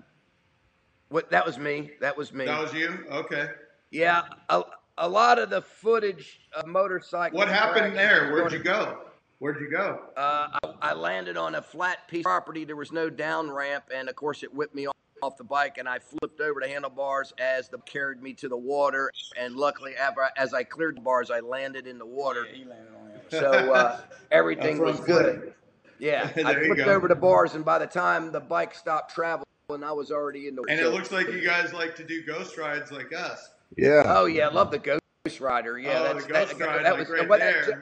What? 1.11 1.31
That 1.31 1.45
was 1.45 1.59
me. 1.59 1.91
That 2.01 2.17
was 2.17 2.33
me. 2.33 2.47
That 2.47 2.63
was 2.63 2.73
you? 2.73 3.05
Okay. 3.11 3.49
yeah, 3.91 4.23
a, 4.49 4.63
a 4.99 5.09
lot 5.09 5.39
of 5.39 5.51
the 5.51 5.63
footage 5.63 6.41
of 6.53 6.67
motorcycles. 6.67 7.39
What 7.39 7.49
happened 7.49 7.97
there? 7.97 8.33
Where'd 8.33 8.53
you 8.53 8.59
go? 8.59 8.99
Where'd 9.39 9.61
you 9.61 9.71
go? 9.71 10.01
Uh, 10.17 10.49
I, 10.63 10.91
I 10.91 10.93
landed 10.95 11.37
on 11.37 11.55
a 11.55 11.63
flat 11.63 12.09
piece 12.09 12.21
of 12.21 12.25
property. 12.25 12.65
There 12.65 12.77
was 12.77 12.91
no 12.91 13.09
down 13.09 13.51
ramp, 13.51 13.85
and 13.95 14.09
of 14.09 14.17
course, 14.17 14.43
it 14.43 14.53
whipped 14.53 14.75
me 14.75 14.87
off, 14.87 14.97
off 15.23 15.37
the 15.37 15.45
bike, 15.45 15.79
and 15.79 15.89
I 15.89 16.01
flipped 16.01 16.41
over 16.41 16.61
the 16.61 16.69
handlebars 16.69 17.33
as 17.39 17.69
the 17.69 17.79
carried 17.79 18.21
me 18.21 18.35
to 18.35 18.49
the 18.49 18.57
water. 18.57 19.13
And 19.39 19.57
luckily, 19.57 19.95
after 19.95 20.29
as 20.37 20.55
I 20.55 20.65
cleared 20.65 20.97
the 20.97 21.03
bars, 21.03 21.31
I 21.31 21.41
landed 21.41 21.87
in 21.87 21.99
the 21.99 22.07
water. 22.07 22.47
Yeah, 22.51 22.57
he 22.57 22.65
landed 22.65 22.95
on 23.01 23.11
it. 23.11 23.27
So 23.31 23.73
uh, 23.73 24.01
everything 24.33 24.79
was 24.81 24.99
good. 25.01 25.41
saying. 25.41 25.55
Yeah, 26.01 26.31
I 26.47 26.55
flipped 26.55 26.77
go. 26.77 26.93
over 26.93 27.07
the 27.07 27.17
bars, 27.17 27.55
and 27.55 27.65
by 27.65 27.79
the 27.79 27.87
time 27.87 28.33
the 28.33 28.41
bike 28.41 28.75
stopped 28.75 29.15
traveling, 29.15 29.45
I 29.71 29.93
was 29.93 30.11
already 30.11 30.49
in 30.49 30.57
the. 30.57 30.63
Water. 30.63 30.73
And 30.73 30.81
it 30.81 30.91
looks 30.91 31.13
like 31.13 31.29
you 31.29 31.43
guys 31.45 31.73
like 31.73 31.95
to 31.97 32.05
do 32.05 32.25
ghost 32.25 32.57
rides 32.57 32.91
like 32.91 33.13
us. 33.13 33.51
Yeah. 33.77 34.03
Oh 34.07 34.27
yeah, 34.27 34.49
I 34.49 34.53
love 34.53 34.71
the 34.71 34.79
Ghost 34.79 35.41
Rider. 35.41 35.79
Yeah, 35.79 35.99
Oh, 36.01 36.15
that's 36.15 36.27
the 36.27 36.33
Ghost 36.33 36.59
that, 36.59 36.67
Ride, 36.67 36.85
that 36.85 36.91
like 36.93 37.01
was 37.01 37.09
right 37.11 37.29
what 37.29 37.41
that 37.41 37.53
there. 37.53 37.65
Jeff, 37.67 37.79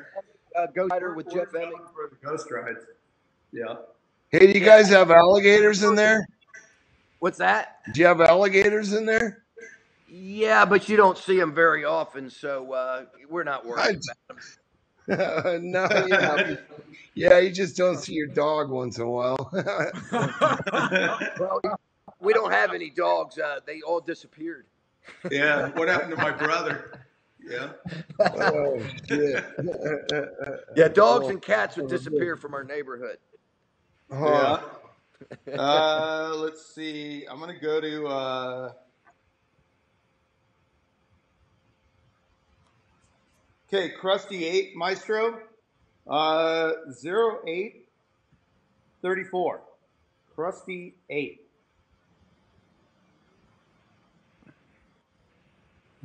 uh, 0.58 0.66
Ghost 0.74 0.92
Rider 0.92 1.14
with 1.14 1.30
Jeff 1.32 1.52
We're 1.52 1.62
Emmett. 1.62 1.76
For 1.94 2.10
the 2.10 2.16
ghost 2.26 2.50
rides. 2.50 2.84
Yeah. 3.52 3.76
Hey, 4.30 4.52
do 4.52 4.58
you 4.58 4.64
guys 4.64 4.88
have 4.88 5.10
alligators 5.10 5.82
in 5.82 5.94
there? 5.94 6.26
What's 7.20 7.38
that? 7.38 7.78
Do 7.94 8.00
you 8.00 8.06
have 8.06 8.20
alligators 8.20 8.92
in 8.92 9.06
there? 9.06 9.44
Yeah, 10.08 10.64
but 10.64 10.88
you 10.88 10.96
don't 10.96 11.16
see 11.18 11.38
them 11.38 11.54
very 11.54 11.84
often, 11.84 12.28
so 12.30 12.72
uh, 12.72 13.04
we're 13.28 13.44
not 13.44 13.64
worried 13.64 13.80
I- 13.80 13.88
about 13.90 14.02
them. 14.28 14.40
no, 15.70 15.88
yeah. 16.08 16.56
Yeah, 17.14 17.38
you 17.38 17.50
just 17.50 17.76
don't 17.76 17.96
see 17.98 18.12
your 18.14 18.26
dog 18.26 18.70
once 18.70 18.98
in 18.98 19.04
a 19.04 19.10
while. 19.10 19.50
Well, 21.38 21.60
we 22.20 22.32
don't 22.32 22.52
have 22.52 22.72
any 22.72 22.90
dogs. 22.90 23.38
Uh, 23.38 23.60
they 23.66 23.80
all 23.82 24.00
disappeared 24.00 24.66
yeah. 25.30 25.68
What 25.70 25.88
happened 25.88 26.16
to 26.16 26.16
my 26.16 26.30
brother? 26.30 27.00
Yeah. 27.40 27.72
Oh, 28.18 28.82
shit. 29.08 29.44
yeah, 30.76 30.88
dogs 30.88 31.26
oh, 31.26 31.30
and 31.30 31.40
cats 31.40 31.76
would 31.76 31.86
oh, 31.86 31.88
disappear 31.88 32.36
from 32.36 32.52
our 32.54 32.64
neighborhood. 32.64 33.18
Oh. 34.10 34.80
Yeah. 35.46 35.54
Uh, 35.54 36.34
let's 36.36 36.74
see. 36.74 37.24
I'm 37.30 37.38
going 37.38 37.54
to 37.54 37.60
go 37.60 37.80
to. 37.80 38.06
Uh... 38.06 38.72
Okay, 43.68 43.90
Crusty 43.90 44.44
8 44.44 44.76
Maestro 44.76 45.40
uh, 46.06 46.72
0834. 47.04 49.60
Crusty 50.34 50.94
8. 51.10 51.45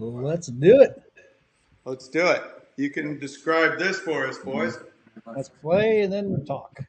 Well, 0.01 0.23
let's 0.23 0.47
do 0.47 0.81
it. 0.81 0.99
Let's 1.85 2.07
do 2.07 2.25
it. 2.25 2.41
You 2.75 2.89
can 2.89 3.19
describe 3.19 3.77
this 3.77 3.99
for 3.99 4.25
us, 4.25 4.39
boys. 4.39 4.79
Let's 5.27 5.49
play 5.49 6.01
and 6.01 6.11
then 6.11 6.43
talk. 6.43 6.79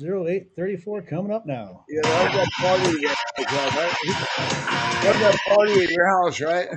0834 0.00 1.02
coming 1.02 1.32
up 1.32 1.44
now. 1.44 1.84
Yeah, 1.86 2.00
that 2.02 2.24
was 2.24 2.32
that 2.34 2.50
party 2.56 2.96
in 2.96 3.00
your 3.02 3.10
house, 3.10 3.60
right? 3.76 3.90
That 5.02 5.12
was 5.12 5.20
that 5.20 5.38
party 5.48 5.84
in 5.84 5.90
your 5.90 6.06
house, 6.06 6.40
right? 6.40 6.68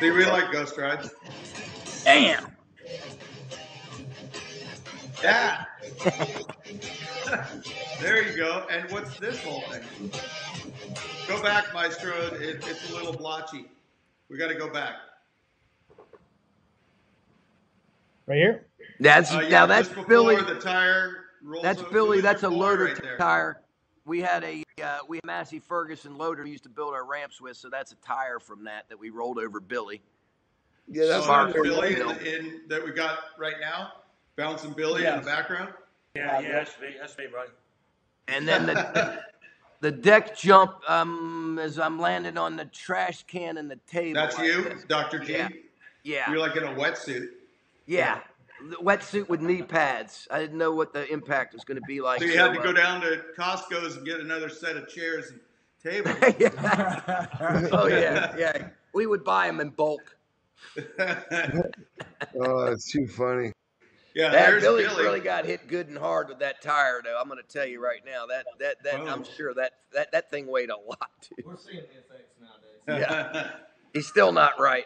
See, 0.00 0.10
we 0.10 0.26
like 0.26 0.50
ghost 0.50 0.76
rides. 0.76 1.14
Damn. 2.02 2.48
Yeah. 5.22 5.64
there 8.00 8.26
you 8.28 8.36
go. 8.36 8.66
And 8.70 8.90
what's 8.90 9.18
this 9.18 9.42
whole 9.42 9.62
thing? 9.62 9.82
Go 11.28 11.42
back, 11.42 11.72
Maestro. 11.74 12.12
It, 12.34 12.64
it's 12.66 12.90
a 12.90 12.94
little 12.94 13.12
blotchy. 13.12 13.66
We 14.28 14.38
got 14.38 14.48
to 14.48 14.54
go 14.54 14.68
back. 14.72 14.94
Right 18.26 18.36
here? 18.36 18.66
That's 19.00 19.32
Uh, 19.34 19.40
yeah, 19.40 19.48
now 19.48 19.66
that's 19.66 19.88
just 19.88 20.08
Billy. 20.08 20.36
the 20.36 20.54
tire 20.60 21.24
rolls 21.42 21.62
That's 21.62 21.80
over- 21.80 21.90
Billy. 21.90 22.20
That's 22.20 22.42
a 22.42 22.48
loader 22.48 22.84
right 22.84 23.18
tire. 23.18 23.60
We 24.04 24.20
had 24.20 24.44
a 24.44 24.62
uh, 24.82 24.98
we 25.08 25.18
had 25.18 25.24
Massey 25.24 25.58
Ferguson 25.58 26.16
loader 26.16 26.42
we 26.42 26.50
used 26.50 26.62
to 26.64 26.68
build 26.68 26.94
our 26.94 27.04
ramps 27.04 27.40
with, 27.40 27.56
so 27.56 27.68
that's 27.68 27.92
a 27.92 27.96
tire 27.96 28.38
from 28.38 28.64
that 28.64 28.88
that 28.88 28.98
we 28.98 29.10
rolled 29.10 29.38
over 29.38 29.60
Billy. 29.60 30.00
Yeah, 30.88 31.06
that's 31.06 31.24
So 31.26 31.30
what 31.30 31.52
that's 31.52 31.62
Billy 31.62 32.00
in, 32.00 32.10
in 32.26 32.60
that 32.68 32.84
we 32.84 32.92
got 32.92 33.18
right 33.38 33.56
now, 33.60 33.92
bouncing 34.36 34.72
Billy 34.72 35.04
in 35.06 35.16
the 35.16 35.22
background. 35.22 35.72
Yeah, 36.14 36.40
yeah, 36.40 36.52
that's 36.52 36.78
me. 36.80 36.88
That's 36.98 37.16
me, 37.18 37.26
buddy. 37.32 37.50
And 38.30 38.46
then 38.46 38.66
the 38.66 39.22
the 39.80 39.90
deck 39.90 40.36
jump 40.36 40.72
um, 40.88 41.58
as 41.60 41.78
I'm 41.78 41.98
landing 41.98 42.38
on 42.38 42.56
the 42.56 42.66
trash 42.66 43.24
can 43.24 43.58
and 43.58 43.70
the 43.70 43.78
table. 43.86 44.14
That's 44.14 44.38
like 44.38 44.46
you, 44.46 44.64
this. 44.64 44.84
Dr. 44.84 45.18
G. 45.18 45.32
Yeah. 45.32 45.48
Yeah, 46.02 46.30
You're 46.30 46.40
like 46.40 46.56
in 46.56 46.64
a 46.64 46.72
wetsuit. 46.74 47.28
yeah. 47.86 48.20
The 48.68 48.76
wetsuit 48.76 49.28
with 49.28 49.40
knee 49.40 49.62
pads. 49.62 50.28
I 50.30 50.38
didn't 50.38 50.58
know 50.58 50.72
what 50.72 50.92
the 50.92 51.10
impact 51.10 51.54
was 51.54 51.64
going 51.64 51.80
to 51.80 51.86
be 51.86 52.02
like. 52.02 52.20
So 52.20 52.26
you 52.26 52.38
had 52.38 52.52
to 52.52 52.60
uh, 52.60 52.62
go 52.62 52.72
down 52.74 53.00
to 53.00 53.22
Costco's 53.38 53.96
and 53.96 54.04
get 54.04 54.20
another 54.20 54.50
set 54.50 54.76
of 54.76 54.86
chairs 54.86 55.30
and 55.30 55.40
tables. 55.82 56.14
yeah. 56.38 57.68
oh 57.72 57.86
yeah, 57.86 58.36
yeah. 58.36 58.68
We 58.92 59.06
would 59.06 59.24
buy 59.24 59.46
them 59.46 59.60
in 59.60 59.70
bulk. 59.70 60.16
Oh, 62.38 62.66
it's 62.66 62.92
too 62.92 63.06
funny. 63.08 63.52
Yeah, 64.14 64.30
That 64.30 64.46
there's 64.50 64.62
Billy 64.62 64.84
Billy. 64.84 65.02
really 65.04 65.20
got 65.20 65.44
hit 65.46 65.66
good 65.68 65.88
and 65.88 65.98
hard 65.98 66.28
with 66.28 66.38
that 66.40 66.62
tire, 66.62 67.00
though. 67.04 67.18
I'm 67.20 67.28
going 67.28 67.40
to 67.42 67.48
tell 67.52 67.66
you 67.66 67.82
right 67.82 68.00
now 68.04 68.26
that 68.26 68.44
that 68.58 68.82
that 68.84 68.94
I'm 69.00 69.20
Oh. 69.20 69.24
sure 69.36 69.54
that 69.54 69.72
that 69.92 70.12
that 70.12 70.30
thing 70.30 70.46
weighed 70.46 70.70
a 70.70 70.76
lot. 70.76 71.10
Too. 71.22 71.34
We're 71.44 71.56
seeing 71.56 71.76
the 71.76 71.82
effects 71.98 72.34
nowadays. 72.40 73.06
Yeah. 73.08 73.50
He's 73.94 74.06
still 74.06 74.32
not 74.32 74.60
right. 74.60 74.84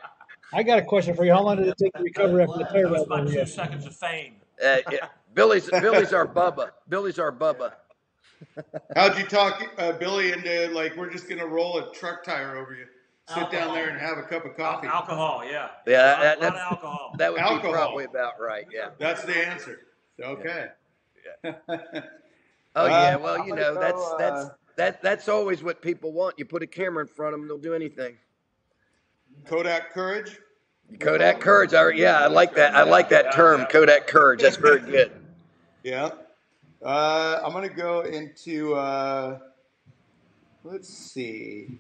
I 0.53 0.63
got 0.63 0.79
a 0.79 0.83
question 0.83 1.15
for 1.17 1.25
you. 1.25 1.33
How 1.33 1.43
long 1.43 1.57
did 1.57 1.69
it 1.69 1.77
take 1.79 1.93
to 1.95 2.03
recover 2.03 2.41
after 2.41 2.59
the 2.59 2.65
tire 2.65 2.83
That 2.85 2.91
was 2.91 3.01
ride? 3.01 3.07
about 3.21 3.27
two 3.27 3.33
here? 3.35 3.47
seconds 3.47 3.87
of 3.87 3.95
fame. 3.97 4.35
Uh, 4.65 4.79
yeah. 4.91 5.09
Billy's 5.35 5.69
Billy's 5.81 6.13
our 6.13 6.27
Bubba. 6.27 6.71
Billy's 6.89 7.19
our 7.19 7.33
Bubba. 7.33 7.73
How'd 8.95 9.19
you 9.19 9.25
talk 9.25 9.63
uh, 9.79 9.93
Billy 9.93 10.33
into 10.33 10.69
like 10.73 10.97
we're 10.97 11.11
just 11.11 11.29
gonna 11.29 11.47
roll 11.47 11.79
a 11.79 11.93
truck 11.93 12.23
tire 12.25 12.57
over 12.57 12.75
you? 12.75 12.87
Sit 13.29 13.51
down 13.51 13.73
there 13.75 13.89
and 13.89 13.99
have 13.99 14.19
a 14.19 14.23
cup 14.23 14.45
of 14.45 14.55
coffee. 14.57 14.87
Alcohol, 14.87 15.43
yeah. 15.51 15.69
Yeah, 15.87 16.21
a 16.21 16.21
that, 16.21 16.21
lot, 16.21 16.21
lot 16.21 16.35
of 16.35 16.41
that's, 16.41 16.57
alcohol. 16.73 17.15
that 17.19 17.33
would 17.33 17.41
Alcohol. 17.41 17.63
be 17.63 17.73
probably 17.73 18.05
about 18.05 18.35
right. 18.39 18.67
Yeah. 18.71 18.91
That's 18.99 19.23
the 19.25 19.35
answer. 19.47 19.81
Okay. 20.21 20.69
Oh 22.77 22.87
yeah. 22.87 23.15
Uh, 23.15 23.19
Well, 23.21 23.47
you 23.47 23.55
know 23.55 23.79
that's 23.79 24.15
that's 24.19 24.47
uh, 24.47 24.51
that 24.77 25.01
that's 25.01 25.29
always 25.29 25.63
what 25.63 25.81
people 25.81 26.11
want. 26.13 26.37
You 26.39 26.45
put 26.45 26.61
a 26.63 26.67
camera 26.67 27.03
in 27.03 27.07
front 27.09 27.33
of 27.35 27.41
them, 27.41 27.47
they'll 27.49 27.57
do 27.57 27.73
anything. 27.73 28.17
Kodak 29.45 29.93
Courage. 29.93 30.39
Kodak 30.99 31.39
Courage. 31.41 31.73
I, 31.73 31.91
yeah, 31.91 32.19
I 32.19 32.27
like 32.27 32.55
that. 32.57 32.75
I 32.75 32.83
like 32.83 33.09
that 33.11 33.33
term, 33.33 33.65
Kodak 33.67 34.09
Courage. 34.09 34.43
That's 34.43 34.57
very 34.57 34.81
good. 34.81 35.13
Yeah. 35.85 36.11
Uh, 36.85 37.41
I'm 37.45 37.53
gonna 37.53 37.69
go 37.69 38.01
into. 38.01 38.75
Uh, 38.75 39.39
let's 40.65 40.89
see. 40.89 41.79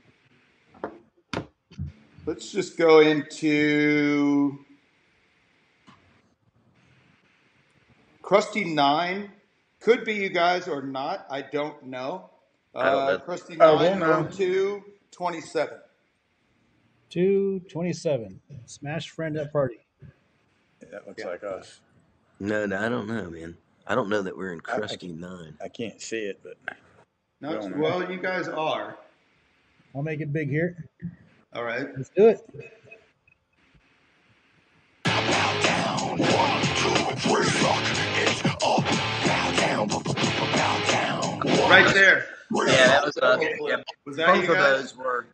Let's 2.27 2.51
just 2.51 2.79
go 2.79 3.01
into 3.01 4.59
Crusty 8.23 8.65
Nine. 8.65 9.31
Could 9.81 10.05
be 10.05 10.15
you 10.15 10.31
guys 10.31 10.67
or 10.67 10.81
not. 10.83 11.27
I 11.31 11.43
don't 11.43 11.85
know. 11.85 12.31
I 12.75 12.91
don't 12.91 13.03
Uh, 13.03 13.11
know. 13.13 13.19
Crusty 13.19 13.57
Oh, 13.61 13.77
we'll 13.77 13.91
Nine 13.91 13.99
know. 14.01 14.29
02 14.31 14.83
27. 15.11 15.79
227. 17.11 18.41
Smash 18.65 19.11
friend 19.11 19.37
at 19.37 19.53
party. 19.53 19.81
That 20.81 21.07
looks 21.07 21.23
Yeah. 21.23 21.29
like 21.31 21.45
us. 21.45 21.81
No, 22.41 22.65
no, 22.67 22.79
I 22.79 22.89
don't 22.89 23.07
know, 23.07 23.31
man. 23.31 23.57
I 23.87 23.95
don't 23.95 24.09
know 24.09 24.23
that 24.23 24.37
we're 24.37 24.53
in 24.55 24.61
I- 24.67 24.77
I 24.81 24.97
Nine. 25.03 25.59
I 25.63 25.69
can't 25.69 26.01
see 26.01 26.25
it, 26.27 26.41
but 26.43 26.57
Not, 27.41 27.61
Well, 27.61 28.01
well, 28.01 28.11
you 28.11 28.19
guys 28.19 28.49
are. 28.49 28.97
I'll 29.95 30.03
make 30.03 30.21
it 30.21 30.33
big 30.33 30.49
here. 30.49 30.89
All 31.55 31.63
right. 31.63 31.87
Let's 31.97 32.11
do 32.11 32.29
it. 32.29 32.41
Right 41.69 41.95
there. 41.95 42.27
Yeah, 42.51 42.87
that 42.87 43.05
was 43.05 43.17
uh, 43.19 43.39
yeah, 43.41 43.77
Was 44.05 44.17
that 44.17 44.27
both 44.27 44.49
of 44.49 44.57
those 44.57 44.97
were. 44.97 45.27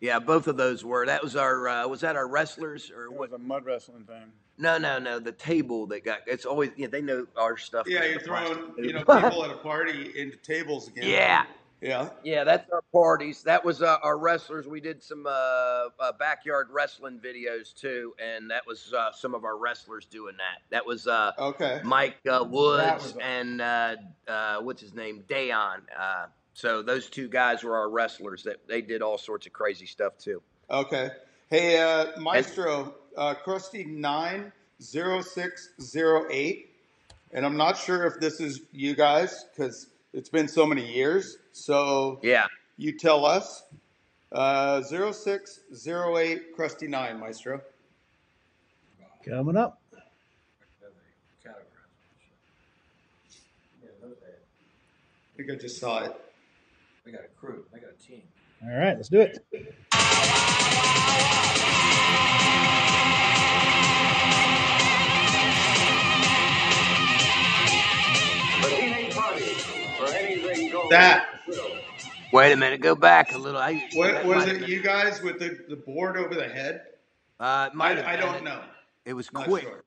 Yeah, 0.00 0.18
both 0.18 0.46
of 0.48 0.56
those 0.56 0.84
were. 0.84 1.06
That 1.06 1.22
was 1.22 1.36
our. 1.36 1.68
Uh, 1.68 1.88
was 1.88 2.00
that 2.00 2.16
our 2.16 2.28
wrestlers 2.28 2.90
or 2.90 3.04
it 3.04 3.12
what? 3.12 3.30
was 3.30 3.32
a 3.32 3.38
mud 3.38 3.64
wrestling 3.64 4.04
thing. 4.04 4.32
No, 4.58 4.78
no, 4.78 4.98
no. 4.98 5.18
The 5.18 5.32
table 5.32 5.86
that 5.88 6.04
got. 6.04 6.20
It's 6.26 6.44
always. 6.44 6.70
Yeah, 6.76 6.88
they 6.88 7.02
know 7.02 7.26
our 7.36 7.56
stuff. 7.56 7.86
Yeah, 7.88 8.04
you're 8.04 8.20
throwing 8.20 8.72
you 8.78 8.92
know 8.92 9.00
people 9.00 9.44
at 9.44 9.50
a 9.50 9.58
party 9.58 10.12
into 10.16 10.36
tables 10.38 10.88
again. 10.88 11.04
Yeah, 11.08 11.44
Yeah. 11.80 12.08
yeah. 12.24 12.44
That's 12.44 12.70
our 12.72 12.82
parties. 12.92 13.42
That 13.42 13.64
was 13.64 13.82
uh, 13.82 13.98
our 14.02 14.16
wrestlers. 14.18 14.66
We 14.66 14.80
did 14.80 15.02
some 15.02 15.26
uh, 15.26 15.30
uh, 15.30 16.12
backyard 16.18 16.68
wrestling 16.70 17.20
videos 17.22 17.74
too, 17.74 18.14
and 18.18 18.50
that 18.50 18.66
was 18.66 18.92
uh, 18.94 19.12
some 19.12 19.34
of 19.34 19.44
our 19.44 19.58
wrestlers 19.58 20.06
doing 20.06 20.36
that. 20.38 20.62
That 20.70 20.86
was 20.86 21.06
uh, 21.06 21.32
Okay. 21.38 21.80
Mike 21.84 22.16
uh, 22.30 22.44
Woods 22.48 23.04
was 23.04 23.16
and 23.22 23.60
uh, 23.60 23.96
uh, 24.26 24.58
what's 24.60 24.80
his 24.80 24.94
name, 24.94 25.24
Dayon. 25.28 25.82
Uh, 25.98 26.26
so 26.54 26.82
those 26.82 27.10
two 27.10 27.28
guys 27.28 27.62
were 27.62 27.76
our 27.76 27.90
wrestlers. 27.90 28.42
That 28.44 28.66
they 28.66 28.80
did 28.80 29.02
all 29.02 29.18
sorts 29.18 29.46
of 29.46 29.52
crazy 29.52 29.86
stuff 29.86 30.16
too. 30.18 30.42
Okay. 30.70 31.10
Hey, 31.50 31.78
uh, 31.80 32.18
Maestro, 32.18 32.94
uh, 33.16 33.34
Crusty 33.34 33.84
nine 33.84 34.50
zero 34.82 35.20
six 35.20 35.70
zero 35.80 36.24
eight, 36.30 36.70
and 37.32 37.44
I'm 37.44 37.56
not 37.56 37.76
sure 37.76 38.04
if 38.06 38.18
this 38.18 38.40
is 38.40 38.62
you 38.72 38.94
guys 38.96 39.44
because 39.54 39.88
it's 40.12 40.28
been 40.28 40.48
so 40.48 40.66
many 40.66 40.86
years. 40.92 41.38
So 41.52 42.18
Yeah. 42.22 42.46
you 42.76 42.96
tell 42.96 43.24
us. 43.24 43.64
Uh, 44.32 44.82
zero 44.82 45.12
six 45.12 45.60
zero 45.74 46.18
eight 46.18 46.54
Crusty 46.54 46.88
nine, 46.88 47.20
Maestro. 47.20 47.60
Coming 49.24 49.56
up. 49.56 49.80
I 55.34 55.36
think 55.36 55.50
I 55.50 55.54
just 55.56 55.78
saw 55.78 56.02
it. 56.04 56.14
They 57.04 57.12
got 57.12 57.20
a 57.24 57.28
crew. 57.38 57.64
They 57.72 57.78
got 57.78 57.90
a 57.90 58.02
team. 58.02 58.22
All 58.62 58.70
right, 58.76 58.96
let's 58.96 59.08
do 59.10 59.20
it. 59.20 59.38
That 70.90 71.26
Wait 72.32 72.52
a 72.52 72.56
minute. 72.56 72.80
Go 72.80 72.94
back 72.94 73.34
a 73.34 73.38
little. 73.38 73.60
I, 73.60 73.88
what, 73.94 74.24
was 74.24 74.46
it? 74.46 74.68
You 74.68 74.82
guys 74.82 75.22
with 75.22 75.38
the, 75.38 75.58
the 75.68 75.76
board 75.76 76.16
over 76.16 76.34
the 76.34 76.48
head? 76.48 76.82
Uh, 77.38 77.70
might 77.72 77.98
I, 77.98 78.14
I 78.14 78.16
don't 78.16 78.42
know. 78.44 78.62
It 79.04 79.14
was 79.14 79.32
Not 79.32 79.44
quick. 79.46 79.62
sure. 79.62 79.84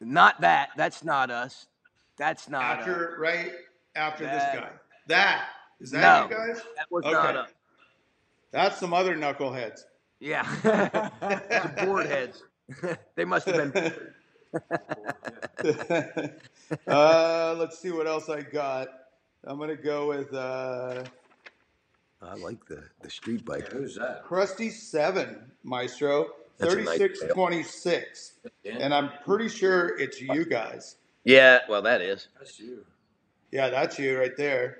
Not 0.00 0.40
that. 0.42 0.70
That's 0.76 1.02
not 1.02 1.30
us. 1.30 1.66
That's 2.16 2.48
not 2.48 2.80
us. 2.80 3.16
Right 3.18 3.52
after 3.94 4.24
That- 4.24 4.52
this 4.52 4.60
guy. 4.60 4.70
That 5.08 5.44
is 5.80 5.90
that 5.92 6.30
No. 6.30 6.36
you 6.36 6.46
guys? 6.46 6.62
That 6.76 6.90
was 6.90 7.04
Okay. 7.04 7.12
not 7.12 7.36
us. 7.36 7.50
That's 8.50 8.78
some 8.78 8.92
other 8.92 9.16
knuckleheads. 9.16 9.82
Yeah. 10.20 10.44
board 11.84 12.06
heads. 12.06 12.42
they 13.14 13.24
must 13.24 13.46
have 13.46 13.72
been. 13.72 13.92
uh, 16.88 17.54
let's 17.58 17.78
see 17.78 17.90
what 17.92 18.06
else 18.06 18.28
I 18.28 18.42
got. 18.42 18.88
I'm 19.46 19.58
gonna 19.58 19.76
go 19.76 20.08
with 20.08 20.32
uh, 20.34 21.04
I 22.22 22.34
like 22.34 22.64
the, 22.66 22.82
the 23.02 23.10
street 23.10 23.44
bike. 23.44 23.68
Who's 23.72 23.94
that? 23.96 24.24
Crusty 24.24 24.70
Seven 24.70 25.50
Maestro, 25.62 26.28
That's 26.58 26.74
a 26.74 26.76
nice 26.78 26.98
thirty-six 26.98 27.20
tail. 27.20 27.34
twenty-six, 27.34 28.32
and 28.64 28.92
I'm 28.92 29.10
pretty 29.24 29.48
sure 29.48 29.98
it's 29.98 30.20
you 30.20 30.44
guys. 30.44 30.96
Yeah, 31.24 31.60
well, 31.68 31.82
that 31.82 32.00
is. 32.00 32.28
That's 32.38 32.58
you. 32.58 32.84
Yeah, 33.52 33.68
that's 33.70 33.98
you 33.98 34.18
right 34.18 34.36
there. 34.36 34.78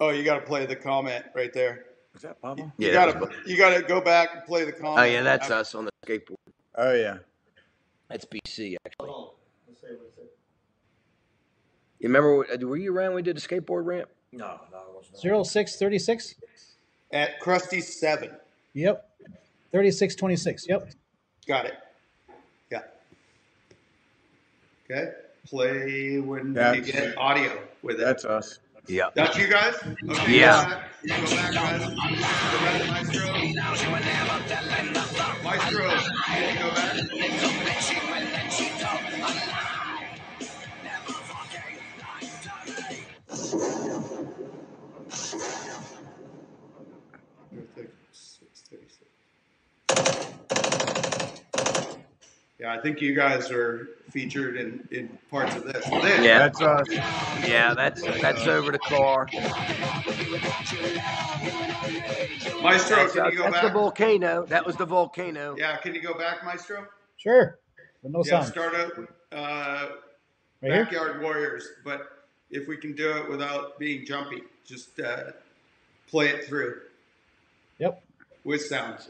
Oh, 0.00 0.10
you 0.10 0.24
got 0.24 0.40
to 0.40 0.46
play 0.46 0.66
the 0.66 0.76
comment 0.76 1.24
right 1.34 1.52
there. 1.52 1.84
Is 2.14 2.22
that 2.22 2.40
Pablo? 2.42 2.70
You 2.78 2.88
Yeah, 2.88 2.92
got 2.94 3.06
that 3.12 3.20
was- 3.20 3.30
to 3.44 3.50
you 3.50 3.56
got 3.58 3.74
to 3.76 3.82
go 3.82 4.00
back 4.00 4.30
and 4.34 4.44
play 4.44 4.64
the 4.64 4.72
comment. 4.72 4.98
Oh, 5.00 5.04
yeah, 5.04 5.22
that's 5.22 5.50
us 5.50 5.74
on 5.74 5.84
the 5.86 5.90
skateboard. 6.06 6.36
Oh 6.76 6.92
yeah. 6.94 7.18
That's 8.08 8.24
BC, 8.24 8.76
actually. 8.86 9.08
You 11.98 12.08
remember, 12.08 12.36
what- 12.36 12.50
uh, 12.62 12.66
were 12.66 12.76
you 12.76 12.92
around 12.94 13.08
when 13.08 13.16
we 13.16 13.22
did 13.22 13.36
the 13.36 13.40
skateboard 13.40 13.84
ramp? 13.86 14.08
No, 14.32 14.60
no, 14.70 14.78
it 14.78 14.94
wasn't. 14.94 15.18
Zero 15.18 15.42
six 15.42 15.76
thirty 15.78 15.98
six. 15.98 16.34
at 17.12 17.40
Crusty 17.40 17.80
Seven. 17.80 18.30
Yep. 18.74 19.08
Thirty 19.72 19.90
six 19.90 20.14
twenty 20.14 20.36
six. 20.36 20.66
Yep. 20.68 20.90
Got 21.46 21.66
it. 21.66 21.74
Yeah. 22.70 22.82
Okay. 24.90 25.12
Play 25.46 26.18
when 26.18 26.48
you 26.48 26.52
That's- 26.52 26.90
get 26.90 27.16
audio 27.16 27.58
with 27.82 27.96
it. 28.00 28.04
That's 28.04 28.24
us. 28.24 28.58
Yeah. 28.88 29.10
That's 29.14 29.36
you 29.38 29.48
guys? 29.48 29.74
Okay, 30.10 30.38
Yeah. 30.38 30.82
Go 31.06 31.14
back, 31.14 31.24
go 31.24 31.36
back 31.36 31.54
guys. 31.54 31.82
Go 31.82 31.94
back, 31.96 32.88
Maestro. 32.88 33.90
Maestro, 35.42 35.88
can 36.26 36.54
you 36.54 36.60
go 36.60 36.70
Yeah, 52.58 52.72
I 52.72 52.80
think 52.80 53.00
you 53.02 53.14
guys 53.14 53.50
are 53.50 53.88
featured 54.10 54.56
in, 54.56 54.86
in 54.90 55.18
parts 55.30 55.54
of 55.56 55.64
this. 55.64 55.84
This, 55.84 56.24
Yeah. 56.24 56.38
That's 56.38 56.60
us. 56.62 56.86
Yeah, 57.46 57.74
that's 57.74 58.00
that's 58.22 58.46
over 58.46 58.72
the 58.72 58.78
car. 58.78 59.28
Maestro, 62.62 62.96
That's, 62.96 63.12
can 63.12 63.22
uh, 63.22 63.28
you 63.28 63.36
go 63.36 63.42
that's 63.44 63.56
the 63.60 63.66
back? 63.68 63.72
volcano. 63.74 64.46
That 64.46 64.64
was 64.66 64.76
the 64.76 64.86
volcano. 64.86 65.54
Yeah, 65.58 65.76
can 65.76 65.94
you 65.94 66.00
go 66.02 66.14
back, 66.14 66.42
Maestro? 66.44 66.86
Sure. 67.18 67.58
But 68.02 68.12
no 68.12 68.22
yeah, 68.24 68.40
sound. 68.40 68.46
start 68.46 68.74
up 68.74 68.92
uh, 69.32 69.88
Right 70.62 70.72
here. 70.72 70.84
Backyard 70.84 71.20
Warriors, 71.22 71.68
but 71.84 72.08
if 72.50 72.66
we 72.66 72.76
can 72.78 72.94
do 72.94 73.10
it 73.18 73.28
without 73.30 73.78
being 73.78 74.06
jumpy, 74.06 74.42
just 74.64 74.98
uh, 75.00 75.32
play 76.08 76.28
it 76.28 76.44
through 76.46 76.80
Yep. 77.78 78.02
with 78.44 78.62
sounds. 78.62 79.08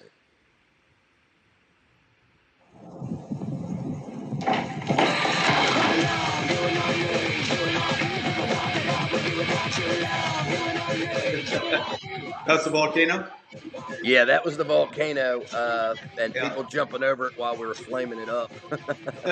That's 12.47 12.65
the 12.65 12.71
volcano. 12.71 13.29
Yeah, 14.03 14.27
that 14.27 14.45
was 14.45 14.57
the 14.57 14.65
volcano, 14.65 15.43
uh, 15.53 15.97
and 16.19 16.35
Yeah. 16.35 16.49
people 16.49 16.65
jumping 16.65 17.03
over 17.03 17.29
it 17.29 17.33
while 17.37 17.57
we 17.57 17.67
were 17.67 17.75
flaming 17.75 18.19
it 18.21 18.29
up. 18.29 18.53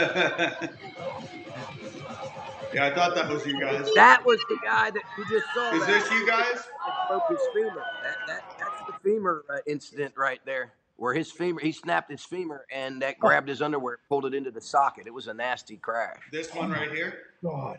yeah, 2.73 2.87
I 2.87 2.95
thought 2.95 3.15
that 3.15 3.29
was 3.29 3.47
you 3.47 3.61
guys. 3.61 3.89
that 3.95 4.25
was 4.25 4.41
the 4.49 4.59
guy 4.65 4.91
that 4.91 5.03
you 5.17 5.25
just 5.25 5.53
saw. 5.55 5.73
Is 5.73 5.87
that 5.87 5.87
this 5.87 6.11
you 6.11 6.27
guys? 6.27 6.65
broke 7.09 7.29
his 7.29 7.47
femur. 7.53 7.87
That, 8.03 8.17
that, 8.27 8.43
that's 8.59 8.83
the 8.87 8.95
femur 9.05 9.45
uh, 9.51 9.59
incident 9.67 10.15
right 10.17 10.41
there, 10.47 10.73
where 10.97 11.15
his 11.15 11.31
femur, 11.31 11.61
he 11.61 11.73
snapped 11.73 12.11
his 12.11 12.25
femur, 12.25 12.65
and 12.73 13.03
that 13.03 13.19
grabbed 13.19 13.49
his 13.49 13.61
underwear, 13.61 13.99
pulled 14.09 14.27
it 14.27 14.35
into 14.35 14.51
the 14.51 14.61
socket. 14.61 15.07
It 15.07 15.15
was 15.15 15.27
a 15.27 15.35
nasty 15.35 15.77
crash. 15.77 16.21
This 16.31 16.55
one 16.55 16.71
right 16.71 16.91
here. 16.91 17.19
God. 17.43 17.79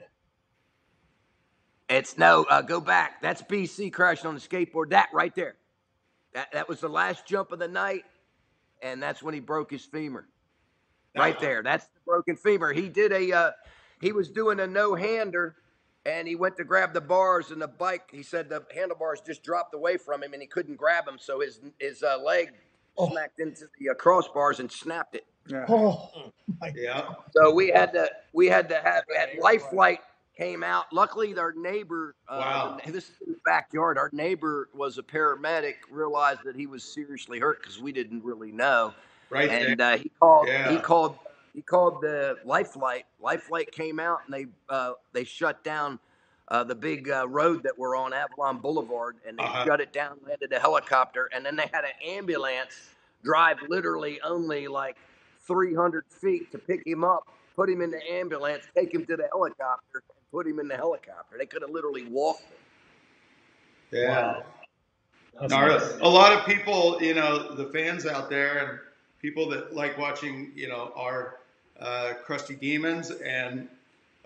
It's 1.87 2.17
no, 2.17 2.45
uh, 2.49 2.61
go 2.61 2.81
back. 2.81 3.21
That's 3.21 3.41
BC 3.43 3.93
crashing 3.93 4.27
on 4.27 4.35
the 4.35 4.41
skateboard. 4.41 4.89
That 4.89 5.09
right 5.13 5.33
there. 5.35 5.55
That 6.33 6.51
that 6.51 6.67
was 6.67 6.81
the 6.81 6.89
last 6.89 7.25
jump 7.25 7.51
of 7.51 7.59
the 7.59 7.67
night, 7.67 8.03
and 8.81 9.01
that's 9.01 9.21
when 9.21 9.33
he 9.33 9.39
broke 9.39 9.71
his 9.71 9.85
femur. 9.85 10.27
Right 11.15 11.39
there. 11.39 11.63
That's 11.63 11.85
the 11.85 11.99
broken 12.05 12.35
femur. 12.35 12.73
He 12.73 12.89
did 12.89 13.13
a 13.13 13.31
uh, 13.31 13.51
he 14.01 14.11
was 14.11 14.29
doing 14.29 14.59
a 14.59 14.67
no 14.67 14.95
hander, 14.95 15.55
and 16.05 16.27
he 16.27 16.35
went 16.35 16.57
to 16.57 16.65
grab 16.65 16.93
the 16.93 16.99
bars, 16.99 17.51
and 17.51 17.61
the 17.61 17.67
bike. 17.67 18.09
He 18.11 18.23
said 18.23 18.49
the 18.49 18.65
handlebars 18.73 19.21
just 19.21 19.43
dropped 19.43 19.73
away 19.73 19.95
from 19.95 20.23
him, 20.23 20.33
and 20.33 20.41
he 20.41 20.47
couldn't 20.47 20.75
grab 20.75 21.05
them, 21.05 21.17
so 21.19 21.39
his 21.39 21.61
his 21.79 22.03
uh, 22.03 22.17
leg 22.17 22.51
Oh. 22.97 23.09
smacked 23.11 23.39
into 23.39 23.65
the 23.79 23.89
uh, 23.89 23.93
crossbars 23.93 24.59
and 24.59 24.71
snapped 24.71 25.15
it. 25.15 25.25
Yeah. 25.47 25.65
Oh. 25.69 26.11
Yeah. 26.75 27.09
So 27.35 27.51
we 27.53 27.67
had 27.69 27.91
to 27.93 28.09
we 28.33 28.47
had 28.47 28.69
to 28.69 28.79
have 28.81 29.03
we 29.09 29.15
had 29.15 29.29
life 29.39 29.63
flight 29.69 29.99
came 30.37 30.63
out. 30.63 30.85
Luckily, 30.93 31.35
our 31.37 31.53
neighbor, 31.53 32.15
uh, 32.29 32.37
Wow. 32.39 32.77
this 32.85 33.05
is 33.09 33.15
in 33.25 33.33
the 33.33 33.39
backyard. 33.45 33.97
Our 33.97 34.09
neighbor 34.13 34.69
was 34.73 34.97
a 34.97 35.03
paramedic. 35.03 35.75
Realized 35.89 36.41
that 36.45 36.55
he 36.55 36.67
was 36.67 36.83
seriously 36.83 37.39
hurt 37.39 37.59
because 37.61 37.79
we 37.79 37.91
didn't 37.91 38.23
really 38.23 38.51
know, 38.51 38.93
Right 39.29 39.49
and 39.49 39.79
there. 39.79 39.93
uh, 39.93 39.97
he 39.97 40.11
called. 40.19 40.47
He 40.47 40.77
called. 40.77 41.17
He 41.53 41.61
called 41.61 42.01
the 42.01 42.37
life 42.45 42.69
flight. 42.69 43.05
Life 43.21 43.43
flight 43.43 43.71
came 43.71 43.99
out 43.99 44.19
and 44.25 44.33
they 44.33 44.45
uh, 44.69 44.93
they 45.13 45.23
shut 45.23 45.63
down. 45.63 45.99
Uh, 46.49 46.63
the 46.63 46.75
big 46.75 47.09
uh, 47.09 47.27
road 47.27 47.63
that 47.63 47.77
we're 47.77 47.95
on, 47.97 48.13
Avalon 48.13 48.59
Boulevard, 48.59 49.17
and 49.27 49.39
they 49.39 49.45
Uh-huh. 49.45 49.65
shut 49.65 49.81
it 49.81 49.93
down, 49.93 50.17
landed 50.27 50.53
a 50.53 50.59
helicopter, 50.59 51.29
and 51.33 51.45
then 51.45 51.55
they 51.55 51.69
had 51.73 51.85
an 51.85 51.91
ambulance 52.05 52.95
drive 53.23 53.57
literally 53.67 54.21
only 54.21 54.67
like 54.67 54.97
300 55.47 56.05
feet 56.21 56.51
to 56.51 56.59
pick 56.59 56.85
him 56.85 57.03
up, 57.03 57.23
put 57.55 57.69
him 57.69 57.81
in 57.81 57.91
the 57.91 58.01
ambulance, 58.11 58.65
take 58.77 58.93
him 58.93 59.05
to 59.07 59.17
the 59.17 59.27
helicopter, 59.33 60.03
and 60.09 60.31
put 60.31 60.47
him 60.47 60.59
in 60.59 60.67
the 60.67 60.75
helicopter. 60.77 61.37
They 61.39 61.47
could 61.47 61.63
have 61.63 61.71
literally 61.71 62.03
walked 62.03 62.51
him. 62.51 62.59
Yeah. 63.91 64.41
That's 65.39 65.57
Gnarly. 65.57 65.59
nice. 65.59 65.97
A 66.01 66.09
lot 66.09 66.33
of 66.33 66.45
people, 66.45 66.99
you 67.01 67.13
know, 67.13 67.55
the 67.55 67.67
fans 67.71 68.05
out 68.05 68.29
there 68.29 68.57
and 68.59 68.79
people 69.21 69.49
that 69.49 69.75
like 69.75 69.97
watching, 69.97 70.51
you 70.55 70.67
know, 70.69 70.91
our 70.95 71.37
uh, 71.79 72.13
Crusty 72.25 72.55
Demons 72.55 73.11
and 73.11 73.67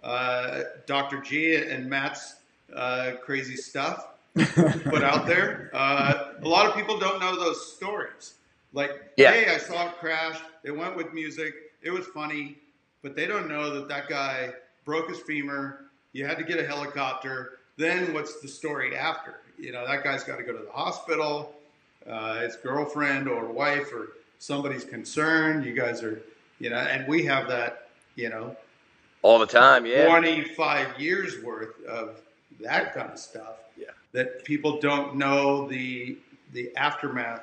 uh, 0.03 0.61
Dr. 0.85 1.21
G 1.21 1.55
and 1.55 1.89
Matt's 1.89 2.35
uh, 2.75 3.11
crazy 3.23 3.55
stuff 3.55 4.07
put 4.35 5.03
out 5.03 5.25
there. 5.25 5.69
Uh, 5.73 6.33
a 6.41 6.47
lot 6.47 6.65
of 6.67 6.75
people 6.75 6.97
don't 6.99 7.19
know 7.19 7.35
those 7.39 7.73
stories. 7.73 8.35
Like, 8.73 8.91
Yeah. 9.17 9.31
hey, 9.31 9.53
I 9.53 9.57
saw 9.57 9.87
it 9.87 9.97
crash. 9.99 10.39
It 10.63 10.71
went 10.71 10.95
with 10.95 11.13
music. 11.13 11.53
It 11.81 11.89
was 11.91 12.05
funny, 12.07 12.57
but 13.01 13.15
they 13.15 13.25
don't 13.25 13.47
know 13.49 13.73
that 13.73 13.87
that 13.87 14.07
guy 14.07 14.51
broke 14.85 15.09
his 15.09 15.19
femur. 15.19 15.85
You 16.13 16.25
had 16.25 16.37
to 16.37 16.43
get 16.43 16.59
a 16.59 16.65
helicopter. 16.65 17.59
Then 17.77 18.13
what's 18.13 18.39
the 18.41 18.47
story 18.47 18.95
after? 18.95 19.39
You 19.57 19.71
know, 19.71 19.85
that 19.87 20.03
guy's 20.03 20.23
got 20.23 20.37
to 20.37 20.43
go 20.43 20.53
to 20.53 20.63
the 20.63 20.71
hospital. 20.71 21.53
Uh, 22.07 22.39
his 22.41 22.55
girlfriend 22.55 23.27
or 23.27 23.45
wife 23.45 23.91
or 23.93 24.09
somebody's 24.39 24.83
concerned. 24.85 25.65
You 25.65 25.73
guys 25.73 26.01
are, 26.03 26.21
you 26.59 26.69
know, 26.69 26.77
and 26.77 27.07
we 27.07 27.25
have 27.25 27.47
that, 27.49 27.89
you 28.15 28.29
know, 28.29 28.55
All 29.21 29.37
the 29.39 29.45
time, 29.45 29.85
yeah. 29.85 30.05
25 30.07 30.99
years 30.99 31.43
worth 31.43 31.83
of 31.85 32.21
that 32.61 32.93
kind 32.93 33.11
of 33.11 33.19
stuff 33.19 33.55
Yeah. 33.77 33.87
that 34.13 34.43
people 34.45 34.79
don't 34.79 35.15
know 35.15 35.67
the 35.67 36.17
the 36.53 36.75
aftermath 36.75 37.41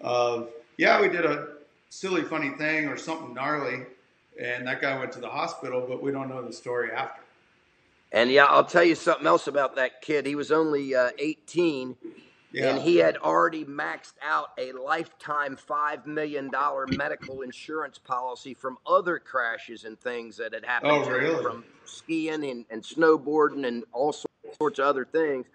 of 0.00 0.48
yeah 0.78 1.00
we 1.00 1.08
did 1.08 1.24
a 1.26 1.48
silly 1.90 2.22
funny 2.22 2.50
thing 2.50 2.86
or 2.88 2.96
something 2.96 3.34
gnarly 3.34 3.84
and 4.40 4.66
that 4.66 4.80
guy 4.80 4.98
went 4.98 5.12
to 5.12 5.20
the 5.20 5.28
hospital 5.28 5.84
but 5.86 6.02
we 6.02 6.10
don't 6.12 6.28
know 6.28 6.40
the 6.42 6.52
story 6.52 6.90
after 6.92 7.20
And 8.12 8.30
yeah, 8.30 8.46
I'll 8.46 8.64
tell 8.64 8.84
you 8.84 8.94
something 8.94 9.26
else 9.26 9.46
about 9.48 9.76
that 9.76 10.00
kid. 10.00 10.24
He 10.24 10.34
was 10.34 10.50
only 10.50 10.94
uh, 10.94 11.10
18, 11.18 11.94
yeah 12.52 12.70
and 12.70 12.82
he 12.82 12.96
had 12.96 13.16
already 13.18 13.64
maxed 13.64 14.14
out 14.22 14.48
a 14.58 14.72
lifetime 14.72 15.56
$5 15.56 16.06
million 16.06 16.50
medical 16.88 17.42
insurance 17.42 17.98
policy 17.98 18.54
from 18.54 18.78
other 18.86 19.18
crashes 19.18 19.84
and 19.84 20.00
things 20.00 20.36
that 20.38 20.54
had 20.54 20.64
happened 20.64 20.90
Oh, 20.90 21.04
to 21.04 21.10
him 21.10 21.20
really? 21.20 21.42
from 21.42 21.64
skiing 21.84 22.44
and, 22.44 22.64
and 22.70 22.82
snowboarding 22.82 23.66
and 23.66 23.84
all 23.92 24.12
sorts 24.12 24.78
of 24.78 24.86
other 24.86 25.04
things. 25.04 25.46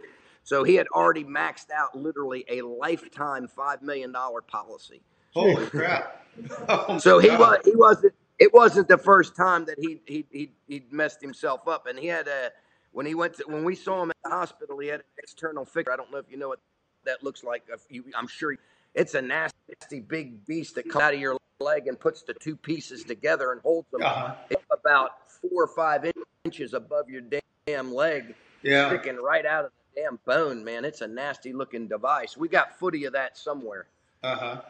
So 0.43 0.63
he 0.63 0.75
had 0.75 0.87
already 0.89 1.23
maxed 1.23 1.71
out 1.75 1.95
literally 1.97 2.45
a 2.49 2.61
lifetime 2.61 3.47
five 3.47 3.81
million 3.81 4.11
dollar 4.11 4.41
policy. 4.41 5.01
Holy 5.33 5.67
crap! 5.67 6.25
Oh, 6.69 6.97
So 6.99 7.19
he 7.19 7.27
God. 7.29 7.39
was 7.39 7.59
he 7.65 7.75
wasn't 7.75 8.13
it 8.39 8.53
wasn't 8.53 8.87
the 8.87 8.97
first 8.97 9.35
time 9.35 9.65
that 9.65 9.77
he 9.79 10.01
he 10.05 10.25
he 10.31 10.51
he 10.67 10.83
messed 10.91 11.21
himself 11.21 11.67
up, 11.67 11.87
and 11.87 11.99
he 11.99 12.07
had 12.07 12.27
a 12.27 12.51
when 12.91 13.05
he 13.05 13.15
went 13.15 13.35
to 13.37 13.45
when 13.47 13.63
we 13.63 13.75
saw 13.75 14.03
him 14.03 14.11
at 14.11 14.17
the 14.23 14.29
hospital, 14.31 14.79
he 14.79 14.87
had 14.89 15.01
an 15.01 15.05
external 15.19 15.65
figure. 15.65 15.91
I 15.93 15.97
don't 15.97 16.11
know 16.11 16.17
if 16.19 16.25
you 16.29 16.37
know 16.37 16.49
what 16.49 16.59
that 17.05 17.23
looks 17.23 17.43
like. 17.43 17.63
If 17.71 17.81
you, 17.89 18.03
I'm 18.15 18.27
sure 18.27 18.55
it's 18.93 19.13
a 19.13 19.21
nasty 19.21 19.99
big 20.07 20.45
beast 20.45 20.75
that 20.75 20.89
comes 20.89 21.03
out 21.03 21.13
of 21.13 21.19
your 21.19 21.37
leg 21.59 21.87
and 21.87 21.99
puts 21.99 22.23
the 22.23 22.33
two 22.33 22.55
pieces 22.55 23.03
together 23.03 23.51
and 23.51 23.61
holds 23.61 23.89
them 23.91 24.01
Uh-huh. 24.01 24.33
about 24.71 25.11
four 25.29 25.63
or 25.63 25.67
five 25.67 26.11
inches 26.45 26.73
above 26.73 27.09
your 27.09 27.21
damn 27.67 27.93
leg, 27.93 28.35
Yeah. 28.63 28.89
sticking 28.89 29.17
right 29.17 29.45
out 29.45 29.65
of 29.65 29.71
the 29.95 30.01
damn 30.01 30.19
bone. 30.25 30.63
Man, 30.63 30.85
it's 30.85 31.01
a 31.01 31.07
nasty 31.07 31.53
looking 31.53 31.87
device. 31.87 32.35
We 32.37 32.47
got 32.49 32.77
footy 32.79 33.05
of 33.05 33.13
that 33.13 33.37
somewhere, 33.37 33.87
Uh 34.23 34.35
huh. 34.35 34.61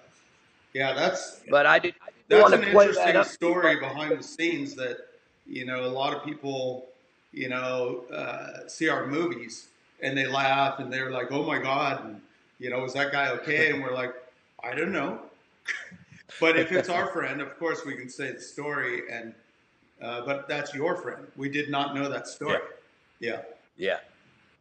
Yeah, 0.73 0.93
that's 0.93 1.41
but 1.49 1.65
I 1.67 1.77
did. 1.79 1.93
I 2.01 2.09
that's 2.29 2.41
want 2.41 2.53
an 2.55 2.61
to 2.61 2.71
play 2.71 2.87
that 2.87 2.91
interesting 2.91 3.15
up. 3.17 3.25
story 3.27 3.79
behind 3.79 4.17
the 4.17 4.23
scenes 4.23 4.73
that 4.75 4.97
you 5.45 5.65
know 5.65 5.85
a 5.85 5.87
lot 5.87 6.15
of 6.15 6.23
people 6.23 6.87
you 7.31 7.47
know 7.49 8.03
uh, 8.11 8.67
see 8.67 8.89
our 8.89 9.05
movies 9.05 9.67
and 10.03 10.15
they 10.17 10.27
laugh 10.27 10.79
and 10.79 10.93
they're 10.93 11.09
like 11.09 11.31
oh 11.31 11.43
my 11.43 11.57
god 11.57 12.05
and 12.05 12.21
you 12.59 12.69
know 12.69 12.83
is 12.83 12.93
that 12.93 13.11
guy 13.11 13.29
okay? 13.29 13.71
And 13.71 13.81
we're 13.81 13.93
like 13.93 14.13
i 14.63 14.73
don't 14.75 14.91
know. 14.91 15.19
But 16.39 16.57
if 16.57 16.71
it's 16.71 16.89
our 16.89 17.07
friend 17.07 17.41
of 17.41 17.57
course 17.59 17.85
we 17.85 17.95
can 17.95 18.09
say 18.09 18.31
the 18.31 18.41
story 18.41 19.03
and 19.11 19.33
uh, 20.01 20.25
but 20.25 20.47
that's 20.49 20.73
your 20.73 20.95
friend. 20.97 21.25
We 21.37 21.47
did 21.47 21.69
not 21.69 21.95
know 21.95 22.09
that 22.09 22.27
story. 22.27 22.59
Yeah. 23.19 23.41
Yeah. 23.77 23.99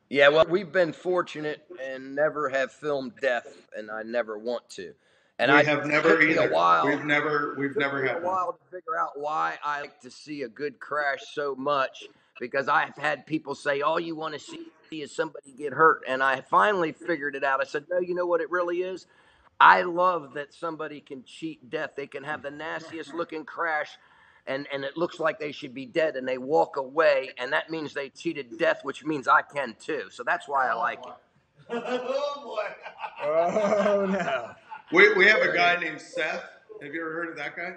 Yeah, 0.08 0.28
well, 0.28 0.44
we've 0.46 0.70
been 0.70 0.92
fortunate 0.92 1.64
and 1.82 2.14
never 2.14 2.50
have 2.50 2.70
filmed 2.70 3.12
death, 3.20 3.66
and 3.74 3.90
I 3.90 4.02
never 4.02 4.38
want 4.38 4.68
to. 4.70 4.92
And 5.38 5.50
we 5.50 5.58
I 5.58 5.64
have 5.64 5.86
never 5.86 6.20
either 6.20 6.50
a 6.50 6.52
while. 6.52 6.86
we've 6.86 7.04
never 7.04 7.54
we've 7.58 7.76
never 7.76 8.02
me 8.02 8.08
a 8.08 8.12
had 8.12 8.22
one. 8.22 8.32
while 8.32 8.52
to 8.52 8.76
figure 8.76 8.98
out 8.98 9.18
why 9.18 9.56
I 9.64 9.80
like 9.80 10.00
to 10.02 10.10
see 10.10 10.42
a 10.42 10.48
good 10.48 10.78
crash 10.78 11.20
so 11.32 11.54
much 11.56 12.04
because 12.42 12.66
I've 12.66 12.96
had 12.96 13.24
people 13.24 13.54
say 13.54 13.82
all 13.82 14.00
you 14.00 14.16
want 14.16 14.34
to 14.34 14.40
see 14.40 15.00
is 15.00 15.14
somebody 15.14 15.52
get 15.56 15.72
hurt, 15.72 16.02
and 16.08 16.20
I 16.20 16.40
finally 16.40 16.90
figured 16.90 17.36
it 17.36 17.44
out. 17.44 17.60
I 17.60 17.64
said, 17.64 17.84
no, 17.88 18.00
you 18.00 18.16
know 18.16 18.26
what 18.26 18.40
it 18.40 18.50
really 18.50 18.78
is. 18.78 19.06
I 19.60 19.82
love 19.82 20.34
that 20.34 20.52
somebody 20.52 21.00
can 21.00 21.22
cheat 21.22 21.70
death. 21.70 21.90
They 21.96 22.08
can 22.08 22.24
have 22.24 22.42
the 22.42 22.50
nastiest 22.50 23.14
looking 23.14 23.44
crash, 23.44 23.90
and 24.48 24.66
and 24.72 24.82
it 24.82 24.96
looks 24.96 25.20
like 25.20 25.38
they 25.38 25.52
should 25.52 25.72
be 25.72 25.86
dead, 25.86 26.16
and 26.16 26.26
they 26.26 26.36
walk 26.36 26.78
away, 26.78 27.30
and 27.38 27.52
that 27.52 27.70
means 27.70 27.94
they 27.94 28.08
cheated 28.08 28.58
death, 28.58 28.80
which 28.82 29.04
means 29.04 29.28
I 29.28 29.42
can 29.42 29.76
too. 29.78 30.08
So 30.10 30.24
that's 30.24 30.48
why 30.48 30.68
I 30.68 30.74
like 30.74 30.98
it. 30.98 31.14
Oh 31.70 32.42
boy. 32.42 33.24
oh, 33.24 34.06
no. 34.06 34.50
we, 34.90 35.14
we 35.14 35.26
have 35.26 35.42
a 35.42 35.54
guy 35.54 35.78
named 35.78 36.00
seth 36.00 36.42
have 36.82 36.92
you 36.92 37.00
ever 37.00 37.12
heard 37.12 37.28
of 37.28 37.36
that 37.36 37.56
guy 37.56 37.74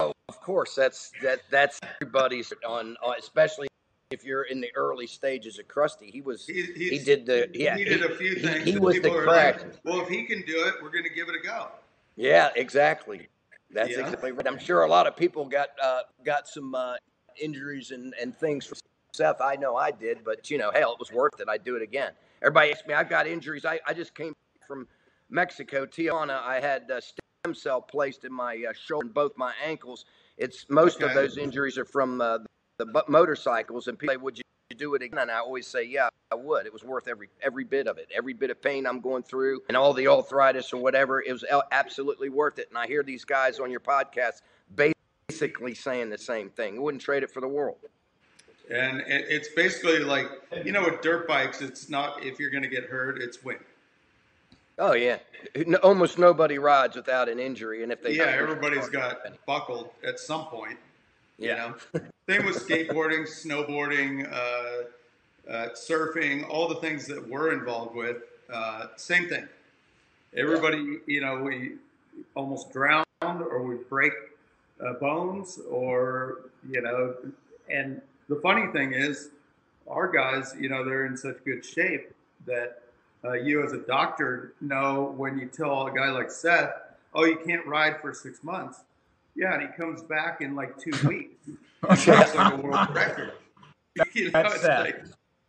Of 0.00 0.13
course, 0.44 0.74
that's 0.74 1.10
that 1.22 1.40
that's 1.50 1.80
everybody's 2.00 2.52
on, 2.66 2.96
on 3.02 3.14
especially 3.18 3.66
if 4.10 4.24
you're 4.24 4.44
in 4.44 4.60
the 4.60 4.70
early 4.76 5.06
stages 5.06 5.58
of 5.58 5.66
Crusty. 5.66 6.10
He 6.10 6.20
was 6.20 6.46
he, 6.46 6.62
he 6.74 6.98
did 6.98 7.26
the 7.26 7.48
yeah 7.54 7.76
he 7.76 7.84
did 7.84 8.02
a 8.04 8.14
few 8.14 8.34
he- 8.34 8.42
things 8.42 8.64
He, 8.64 8.72
that 8.72 8.82
was 8.82 9.00
the 9.00 9.10
crash. 9.10 9.60
like, 9.62 9.74
well, 9.84 10.02
if 10.02 10.08
he 10.08 10.24
can 10.24 10.42
do 10.46 10.66
it, 10.66 10.74
we're 10.82 10.90
going 10.90 11.04
to 11.04 11.10
give 11.14 11.28
it 11.28 11.34
a 11.34 11.44
go. 11.44 11.68
Yeah, 12.16 12.50
exactly. 12.54 13.28
That's 13.70 13.90
Yeah. 13.90 14.00
exactly 14.00 14.32
right. 14.32 14.46
I'm 14.46 14.58
sure 14.58 14.82
a 14.82 14.88
lot 14.88 15.06
of 15.06 15.16
people 15.16 15.46
got 15.46 15.70
uh, 15.82 16.02
got 16.24 16.46
some 16.46 16.74
uh, 16.74 16.96
injuries 17.40 17.90
and, 17.90 18.14
and 18.20 18.36
things 18.36 18.66
for 18.66 18.76
Seth. 19.14 19.40
I 19.40 19.56
know 19.56 19.76
I 19.76 19.90
did, 19.90 20.18
but 20.24 20.50
you 20.50 20.58
know, 20.58 20.70
hell, 20.72 20.92
it 20.92 20.98
was 20.98 21.10
worth 21.10 21.40
it. 21.40 21.48
I'd 21.48 21.64
do 21.64 21.74
it 21.74 21.82
again. 21.82 22.12
Everybody 22.42 22.72
asked 22.72 22.86
me, 22.86 22.92
I've 22.94 23.08
got 23.08 23.26
injuries. 23.26 23.64
I, 23.64 23.80
I 23.86 23.94
just 23.94 24.14
came 24.14 24.34
from 24.68 24.86
Mexico, 25.30 25.86
Tijuana. 25.86 26.42
I 26.42 26.60
had 26.60 26.90
uh, 26.90 27.00
stem 27.00 27.54
cell 27.54 27.80
placed 27.80 28.24
in 28.24 28.32
my 28.32 28.62
uh, 28.68 28.72
shoulder 28.74 29.06
and 29.06 29.14
both 29.14 29.32
my 29.36 29.52
ankles. 29.64 30.04
It's 30.36 30.66
most 30.68 31.02
of 31.02 31.14
those 31.14 31.38
injuries 31.38 31.78
are 31.78 31.84
from 31.84 32.20
uh, 32.20 32.38
the 32.78 33.04
motorcycles. 33.08 33.86
And 33.86 33.98
people 33.98 34.14
say, 34.14 34.16
would 34.16 34.38
you 34.38 34.44
do 34.76 34.94
it 34.94 35.02
again? 35.02 35.20
And 35.20 35.30
I 35.30 35.38
always 35.38 35.66
say, 35.66 35.84
yeah, 35.84 36.08
I 36.32 36.34
would. 36.34 36.66
It 36.66 36.72
was 36.72 36.82
worth 36.82 37.06
every 37.06 37.28
every 37.42 37.64
bit 37.64 37.86
of 37.86 37.98
it. 37.98 38.08
Every 38.14 38.32
bit 38.32 38.50
of 38.50 38.60
pain 38.60 38.86
I'm 38.86 39.00
going 39.00 39.22
through 39.22 39.62
and 39.68 39.76
all 39.76 39.92
the 39.92 40.08
arthritis 40.08 40.72
or 40.72 40.78
whatever, 40.78 41.22
it 41.22 41.32
was 41.32 41.44
absolutely 41.70 42.28
worth 42.28 42.58
it. 42.58 42.68
And 42.70 42.78
I 42.78 42.86
hear 42.86 43.02
these 43.02 43.24
guys 43.24 43.60
on 43.60 43.70
your 43.70 43.80
podcast 43.80 44.42
basically 44.74 45.74
saying 45.74 46.10
the 46.10 46.18
same 46.18 46.50
thing. 46.50 46.74
We 46.74 46.80
wouldn't 46.80 47.02
trade 47.02 47.22
it 47.22 47.30
for 47.30 47.40
the 47.40 47.48
world. 47.48 47.76
And 48.70 49.02
it's 49.06 49.48
basically 49.48 49.98
like, 50.00 50.26
you 50.64 50.72
know, 50.72 50.82
with 50.82 51.02
dirt 51.02 51.28
bikes, 51.28 51.60
it's 51.60 51.90
not 51.90 52.24
if 52.24 52.40
you're 52.40 52.50
going 52.50 52.62
to 52.62 52.68
get 52.68 52.84
hurt, 52.84 53.20
it's 53.20 53.44
when. 53.44 53.58
Oh 54.78 54.94
yeah, 54.94 55.18
almost 55.82 56.18
nobody 56.18 56.58
rides 56.58 56.96
without 56.96 57.28
an 57.28 57.38
injury, 57.38 57.82
and 57.82 57.92
if 57.92 58.02
they 58.02 58.16
Yeah, 58.16 58.24
everybody's 58.24 58.88
got 58.88 59.18
buckled 59.46 59.90
at 60.04 60.18
some 60.18 60.46
point. 60.46 60.78
You 61.38 61.48
Yeah. 61.48 61.72
know, 61.94 62.00
same 62.28 62.46
with 62.46 62.56
skateboarding, 62.56 63.22
snowboarding, 63.22 64.30
uh, 64.32 65.50
uh, 65.50 65.68
surfing, 65.74 66.48
all 66.48 66.68
the 66.68 66.76
things 66.76 67.06
that 67.06 67.28
we're 67.28 67.52
involved 67.52 67.94
with. 67.94 68.18
Uh, 68.52 68.86
same 68.96 69.28
thing. 69.28 69.48
Everybody, 70.36 70.98
you 71.06 71.20
know, 71.20 71.42
we 71.42 71.76
almost 72.34 72.72
drown 72.72 73.04
or 73.22 73.62
we 73.62 73.76
break 73.88 74.12
uh, 74.84 74.94
bones 74.94 75.60
or, 75.70 76.50
you 76.68 76.80
know, 76.80 77.14
and 77.70 78.00
the 78.28 78.36
funny 78.36 78.72
thing 78.72 78.92
is, 78.92 79.30
our 79.88 80.10
guys, 80.10 80.54
you 80.58 80.68
know, 80.68 80.84
they're 80.84 81.06
in 81.06 81.16
such 81.16 81.36
good 81.44 81.64
shape 81.64 82.12
that 82.46 82.82
uh, 83.24 83.32
you 83.32 83.64
as 83.64 83.72
a 83.72 83.78
doctor 83.78 84.54
know 84.60 85.14
when 85.16 85.38
you 85.38 85.46
tell 85.46 85.86
a 85.86 85.92
guy 85.94 86.10
like 86.10 86.30
Seth, 86.30 86.72
oh, 87.14 87.24
you 87.24 87.38
can't 87.44 87.66
ride 87.66 88.00
for 88.00 88.12
six 88.12 88.42
months. 88.42 88.80
Yeah, 89.36 89.54
and 89.54 89.62
he 89.62 89.68
comes 89.68 90.02
back 90.02 90.40
in 90.40 90.54
like 90.54 90.76
two 90.78 90.92
weeks. 91.08 91.48
That's 91.82 92.34
like 92.34 92.52
a 92.52 92.56
world 92.56 92.94
record. 92.94 93.32
You 94.12 94.24
know, 94.24 94.30
That's 94.32 94.54
it's 94.54 94.62
Seth. 94.64 94.80
like, 94.80 95.04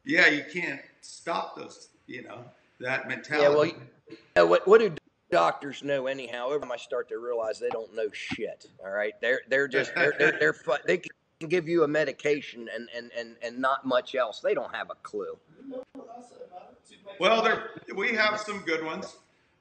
yeah, 0.06 0.27
you 0.27 0.43
can't 0.53 0.80
stop 1.02 1.56
those, 1.57 1.88
you 2.06 2.22
know, 2.22 2.43
that 2.80 3.07
mentality. 3.07 3.72
yeah. 3.72 3.73
mentality. 3.73 3.76
Well, 3.76 4.18
you 4.18 4.18
know, 4.35 4.45
what 4.45 4.68
what 4.68 4.81
do 4.81 4.93
doctors 5.31 5.81
know 5.84 6.06
anyhow? 6.06 6.49
Every 6.49 6.60
time 6.61 6.72
I 6.72 6.77
start 6.77 7.10
to 7.10 7.18
realize 7.18 7.60
they 7.60 7.69
don't 7.69 7.95
know 7.95 8.10
shit. 8.14 8.68
All 8.85 8.91
right, 8.91 9.14
they're 9.19 9.41
they're 9.49 9.68
just 9.68 9.95
they're 9.95 10.14
they're, 10.19 10.38
they're 10.39 10.53
fu- 10.65 10.73
they 10.85 10.97
can 10.99 11.49
give 11.49 11.68
you 11.68 11.85
a 11.85 11.88
medication 11.88 12.69
and 12.72 12.88
and 12.95 13.10
and 13.18 13.35
and 13.41 13.57
not 13.57 13.84
much 13.84 14.14
else. 14.14 14.41
They 14.41 14.53
don't 14.53 14.73
have 14.76 14.91
a 14.91 14.95
clue. 15.02 15.39
Well, 17.19 17.41
there 17.41 17.69
we 17.95 18.14
have 18.15 18.40
some 18.40 18.60
good 18.60 18.84
ones. 18.84 19.15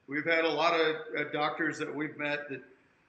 We've 0.07 0.25
had 0.25 0.45
a 0.45 0.49
lot 0.51 0.79
of 0.79 0.97
uh, 1.19 1.25
doctors 1.33 1.79
that 1.79 1.95
we've 1.95 2.17
met 2.19 2.49
that 2.51 2.63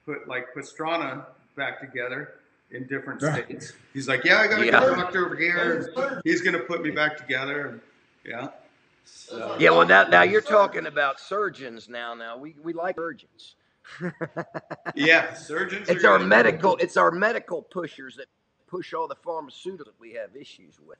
put 0.04 0.28
like 0.28 0.54
Pastrana 0.54 1.24
back 1.56 1.80
together 1.80 2.34
in 2.70 2.86
different 2.86 3.20
states. 3.20 3.72
He's 3.92 4.08
like, 4.08 4.24
yeah, 4.24 4.38
I 4.38 4.46
got 4.46 4.60
a 4.60 4.66
Yeah. 4.66 4.80
good 4.80 4.96
doctor 4.96 5.26
over 5.26 5.36
here. 5.36 5.86
and 5.96 6.20
He's 6.24 6.40
going 6.42 6.54
to 6.54 6.60
put 6.64 6.82
me 6.82 6.90
back 6.90 7.16
together. 7.16 7.66
And, 7.68 7.80
yeah. 8.24 8.48
So, 9.04 9.56
Yeah. 9.58 9.70
Well, 9.70 9.86
now 9.86 10.04
now 10.04 10.22
you're 10.22 10.40
talking 10.40 10.86
about 10.86 11.20
surgeons. 11.20 11.88
Now 11.88 12.14
now 12.14 12.36
we 12.36 12.54
we 12.62 12.72
like 12.72 12.96
surgeons. 12.96 13.54
yeah, 14.94 15.32
surgeons. 15.34 15.88
It's 15.88 16.02
are 16.04 16.12
our 16.12 16.18
good. 16.18 16.26
medical 16.28 16.76
it's 16.76 16.96
our 16.96 17.10
medical 17.10 17.62
pushers 17.62 18.16
that 18.16 18.26
push 18.66 18.92
all 18.94 19.06
the 19.06 19.14
pharmaceuticals 19.16 19.84
that 19.86 20.00
we 20.00 20.12
have 20.14 20.34
issues 20.34 20.80
with. 20.84 20.98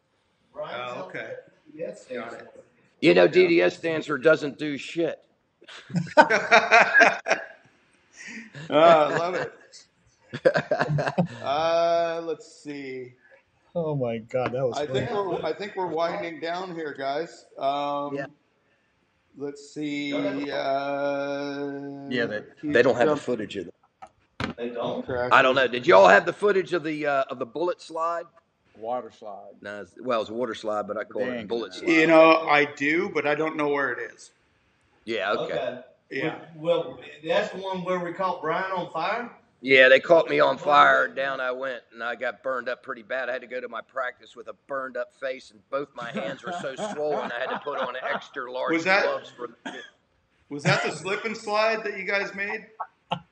Oh, 0.56 1.02
okay. 1.08 1.34
Yes, 1.74 2.06
got 2.06 2.32
it. 2.32 2.48
You 3.00 3.14
know, 3.14 3.28
DDS 3.28 3.72
stands 3.72 4.06
for 4.06 4.18
doesn't 4.18 4.58
do 4.58 4.76
shit. 4.78 5.18
oh, 6.16 6.26
I 8.70 9.16
love 9.18 9.34
it. 9.34 9.52
Uh, 11.42 12.20
let's 12.24 12.62
see. 12.62 13.14
Oh 13.74 13.94
my 13.94 14.18
God, 14.18 14.52
that 14.52 14.66
was. 14.66 14.76
I 14.78 14.86
funny. 14.86 15.00
think 15.00 15.10
we're 15.12 15.42
I 15.42 15.52
think 15.52 15.76
we're 15.76 15.86
winding 15.86 16.40
down 16.40 16.74
here, 16.74 16.94
guys. 16.96 17.44
Um, 17.58 18.14
Yeah. 18.14 18.26
Let's 19.38 19.68
see. 19.74 20.14
Uh, 20.14 20.32
Yeah, 22.08 22.24
they- 22.24 22.44
They 22.62 22.82
don't 22.82 22.96
have 22.96 23.08
the 23.08 23.16
footage 23.16 23.56
of 23.56 23.66
that. 23.66 23.74
They 24.56 24.70
don't. 24.70 25.04
crash. 25.04 25.30
I 25.30 25.42
don't 25.42 25.54
know. 25.54 25.66
Did 25.68 25.86
y'all 25.86 26.08
have 26.08 26.24
the 26.24 26.32
footage 26.32 26.72
of 26.72 26.82
the 26.84 27.06
uh, 27.06 27.24
of 27.28 27.38
the 27.38 27.44
bullet 27.44 27.82
slide? 27.82 28.24
Water 28.78 29.10
slide. 29.10 29.52
No, 29.60 29.82
it's- 29.82 29.94
well, 30.00 30.20
it's 30.20 30.30
a 30.30 30.34
water 30.34 30.54
slide, 30.54 30.86
but 30.86 30.96
I 30.96 31.04
call 31.04 31.22
it 31.22 31.40
a 31.42 31.46
bullet 31.46 31.74
slide. 31.74 31.88
You 31.90 32.06
know, 32.06 32.46
I 32.48 32.64
do, 32.64 33.08
but 33.08 33.26
I 33.26 33.34
don't 33.34 33.56
know 33.56 33.68
where 33.68 33.92
it 33.92 34.12
is. 34.12 34.30
Yeah, 35.04 35.32
okay. 35.32 35.80
Yeah. 36.10 36.38
Well, 36.56 36.98
that's 37.26 37.50
the 37.52 37.58
one 37.60 37.82
where 37.84 37.98
we 38.00 38.12
caught 38.12 38.40
Brian 38.42 38.70
on 38.72 38.90
fire. 38.92 39.30
Yeah, 39.62 39.88
they 39.88 39.98
caught 40.00 40.28
me 40.28 40.38
on 40.38 40.58
fire. 40.58 41.08
Down 41.08 41.40
I 41.40 41.50
went, 41.50 41.82
and 41.92 42.02
I 42.02 42.14
got 42.14 42.42
burned 42.42 42.68
up 42.68 42.82
pretty 42.82 43.02
bad. 43.02 43.28
I 43.28 43.32
had 43.32 43.40
to 43.40 43.46
go 43.48 43.60
to 43.60 43.68
my 43.68 43.80
practice 43.80 44.36
with 44.36 44.48
a 44.48 44.52
burned 44.68 44.96
up 44.96 45.14
face, 45.16 45.50
and 45.50 45.60
both 45.70 45.88
my 45.94 46.10
hands 46.10 46.44
were 46.44 46.52
so 46.60 46.74
swollen. 46.92 47.32
I 47.32 47.40
had 47.40 47.48
to 47.50 47.58
put 47.64 47.78
on 47.78 47.96
extra 47.96 48.50
large 48.52 48.74
Was 48.74 48.84
that- 48.84 49.04
gloves 49.04 49.30
for. 49.30 49.48
Was 50.48 50.62
that 50.62 50.84
the 50.84 50.92
slip 50.92 51.24
and 51.24 51.36
slide 51.36 51.82
that 51.84 51.98
you 51.98 52.04
guys 52.04 52.32
made? 52.34 52.66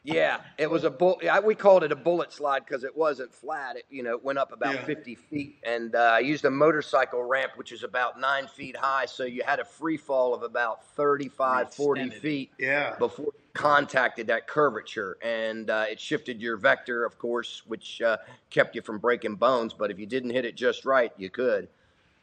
Yeah, 0.05 0.41
it 0.59 0.71
was 0.71 0.85
a 0.85 0.91
bull. 0.91 1.21
I- 1.29 1.41
We 1.41 1.55
called 1.55 1.83
it 1.83 1.91
a 1.91 1.97
bullet 1.97 2.33
slide 2.33 2.65
because 2.65 2.85
it 2.85 2.97
wasn't 2.97 3.33
flat. 3.35 3.77
It, 3.77 3.85
you 3.91 4.03
know, 4.03 4.13
it 4.13 4.23
went 4.23 4.39
up 4.39 4.53
about 4.53 4.75
Yeah. 4.75 4.85
50 4.85 5.15
feet, 5.17 5.57
and 5.65 5.95
uh, 5.97 5.99
I 5.99 6.19
used 6.21 6.45
a 6.45 6.51
motorcycle 6.51 7.23
ramp, 7.25 7.53
which 7.57 7.73
is 7.73 7.83
about 7.83 8.21
nine 8.21 8.47
feet 8.47 8.77
high. 8.77 9.07
So 9.07 9.25
you 9.25 9.43
had 9.45 9.59
a 9.61 9.65
free 9.65 9.97
fall 9.97 10.33
of 10.35 10.43
about 10.43 10.85
35, 10.95 11.75
40 11.75 12.01
Extended 12.03 12.17
it. 12.17 12.21
feet 12.23 12.51
Yeah. 12.59 12.97
before 12.99 13.27
you 13.27 13.33
contacted 13.55 14.27
that 14.29 14.47
curvature, 14.47 15.17
and 15.23 15.69
uh, 15.71 15.87
it 15.91 15.99
shifted 15.99 16.41
your 16.41 16.57
vector, 16.57 17.05
of 17.05 17.19
course, 17.19 17.63
which 17.67 18.01
uh, 18.03 18.19
kept 18.51 18.77
you 18.77 18.83
from 18.83 18.99
breaking 18.99 19.35
bones. 19.37 19.73
But 19.73 19.91
if 19.91 19.99
you 19.99 20.07
didn't 20.07 20.31
hit 20.31 20.45
it 20.45 20.55
just 20.55 20.85
right, 20.85 21.13
you 21.17 21.31
could. 21.31 21.67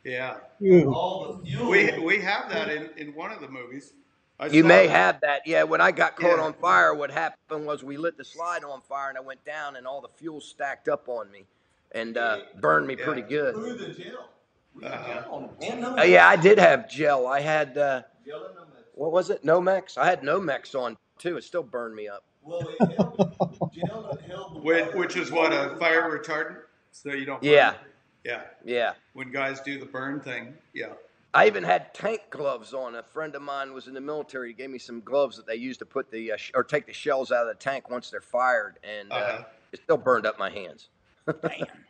Yeah. 0.06 0.38
Ew. 0.60 0.94
All 0.94 1.34
the 1.34 1.46
fuel. 1.46 1.70
We 1.70 2.00
we 2.00 2.18
have 2.22 2.50
that 2.50 2.70
in, 2.70 2.90
in 2.96 3.14
one 3.14 3.32
of 3.32 3.42
the 3.42 3.48
movies. 3.50 3.94
I 4.42 4.48
You 4.48 4.64
may 4.64 4.86
it. 4.86 4.90
have 4.90 5.22
that. 5.22 5.44
Yeah, 5.46 5.64
when 5.64 5.82
I 5.82 5.92
got 5.92 6.16
caught 6.16 6.38
Yeah. 6.38 6.44
on 6.44 6.54
fire, 6.54 6.94
what 6.96 7.12
happened 7.12 7.66
was 7.68 7.84
we 7.84 7.96
lit 7.98 8.18
the 8.18 8.26
slide 8.26 8.64
on 8.64 8.82
fire 8.82 9.10
and 9.10 9.18
I 9.18 9.22
went 9.22 9.46
down 9.46 9.76
and 9.76 9.86
all 9.86 10.02
the 10.02 10.10
fuel 10.10 10.42
stacked 10.42 10.90
up 10.90 11.08
on 11.08 11.30
me 11.32 11.46
and 11.92 12.18
uh, 12.18 12.40
burned 12.60 12.88
me 12.88 12.96
Yeah. 12.98 13.06
pretty 13.06 13.22
good. 13.22 13.54
Through 13.54 13.74
the 13.76 13.90
gel. 13.94 14.30
We 14.74 14.86
Uh-huh. 14.86 15.14
gel 15.22 15.32
on 15.34 15.44
it. 15.44 15.72
And 15.74 16.00
Uh, 16.00 16.04
yeah, 16.04 16.28
I 16.28 16.36
did 16.38 16.58
have 16.58 16.90
gel. 16.90 17.28
I 17.28 17.40
had, 17.40 17.78
uh, 17.78 18.02
Gel 18.26 18.44
and 18.46 18.56
Nomex. 18.58 18.84
what 18.96 19.12
was 19.12 19.30
it? 19.30 19.44
Nomex? 19.46 19.98
I 19.98 20.06
had 20.08 20.22
Nomex 20.24 20.74
on 20.74 20.98
too. 21.20 21.38
It 21.38 21.44
still 21.44 21.62
burned 21.64 21.96
me 21.96 22.08
up. 22.08 22.24
Well, 22.44 22.62
held, 22.80 23.72
gel 23.72 24.18
held 24.28 24.64
Which, 24.64 24.92
which 24.96 25.16
is 25.18 25.32
what 25.32 25.54
a 25.54 25.76
fire 25.78 26.10
retardant, 26.10 26.62
so 26.92 27.10
you 27.10 27.26
don't. 27.26 27.40
burn. 27.42 27.52
Yeah, 27.52 27.76
Yeah. 28.24 28.42
yeah. 28.66 28.94
When 29.14 29.30
guys 29.32 29.60
do 29.60 29.78
the 29.80 29.86
burn 29.86 30.20
thing. 30.20 30.58
Yeah. 30.74 30.94
I 31.34 31.48
even 31.48 31.64
had 31.64 31.94
tank 31.94 32.22
gloves 32.30 32.74
on. 32.74 32.96
A 32.96 33.04
friend 33.04 33.36
of 33.36 33.42
mine 33.42 33.74
was 33.74 33.88
in 33.88 33.94
the 33.94 34.02
military. 34.02 34.50
He 34.50 34.54
gave 34.54 34.70
me 34.70 34.78
some 34.80 35.00
gloves 35.02 35.38
that 35.38 35.48
they 35.48 35.56
use 35.56 35.78
to 35.78 35.86
put 35.86 36.12
the 36.12 36.34
uh, 36.34 36.38
sh- 36.38 36.52
or 36.54 36.64
take 36.64 36.86
the 36.86 36.94
shells 36.94 37.32
out 37.32 37.48
of 37.48 37.58
the 37.58 37.64
tank 37.64 37.90
once 37.90 38.10
they're 38.10 38.20
fired, 38.20 38.80
and 38.84 39.12
uh, 39.12 39.16
Uh-huh. 39.16 39.44
it 39.72 39.80
still 39.84 39.98
burned 39.98 40.26
up 40.26 40.38
my 40.40 40.50
hands. 40.50 40.90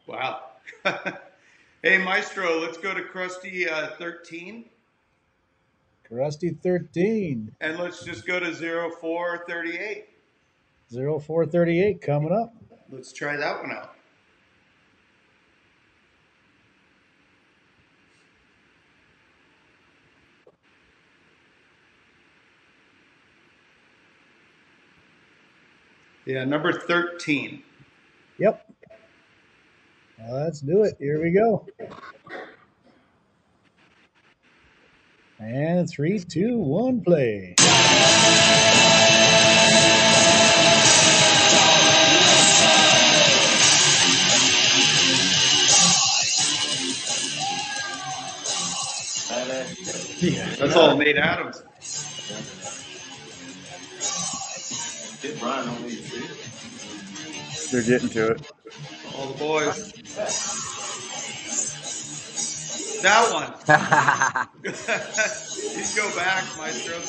Wow. 0.08 0.42
hey, 1.84 1.98
Maestro, 1.98 2.60
let's 2.60 2.78
go 2.78 2.94
to 2.94 3.02
Crusty 3.02 3.68
uh, 3.70 3.92
13 3.98 4.66
Crusty 6.08 6.50
13. 6.62 7.56
and 7.62 7.78
let's 7.80 8.04
just 8.04 8.28
go 8.28 8.38
to 8.40 8.52
0438. 8.54 10.06
0438 10.92 12.02
coming 12.02 12.34
up. 12.34 12.54
Let's 12.92 13.14
try 13.14 13.38
that 13.38 13.62
one 13.62 13.72
out. 13.72 13.96
Yeah, 26.26 26.44
number 26.46 26.72
13. 26.72 27.64
Yep. 28.38 28.72
Well, 30.20 30.44
let's 30.44 30.62
do 30.62 30.84
it. 30.84 30.96
Here 31.00 31.22
we 31.22 31.32
go. 31.32 31.66
And 35.40 35.90
three, 35.90 36.20
two, 36.20 36.58
one, 36.58 37.02
play. 37.02 37.56
That's 50.60 50.76
all 50.76 50.96
Nate 50.96 51.18
Adams. 51.18 51.64
Get 55.22 55.40
Brian 55.40 55.68
on 55.68 55.84
these 55.84 56.01
too. 56.01 56.01
They're 57.72 57.84
getting 57.84 58.10
to 58.12 58.32
it. 58.32 58.42
All 59.14 59.28
the 59.34 59.40
boys. 59.40 59.94
That 63.02 63.32
one. 63.34 63.54
you 65.76 65.88
go 65.96 66.14
back, 66.16 66.56
Maestro. 66.58 67.04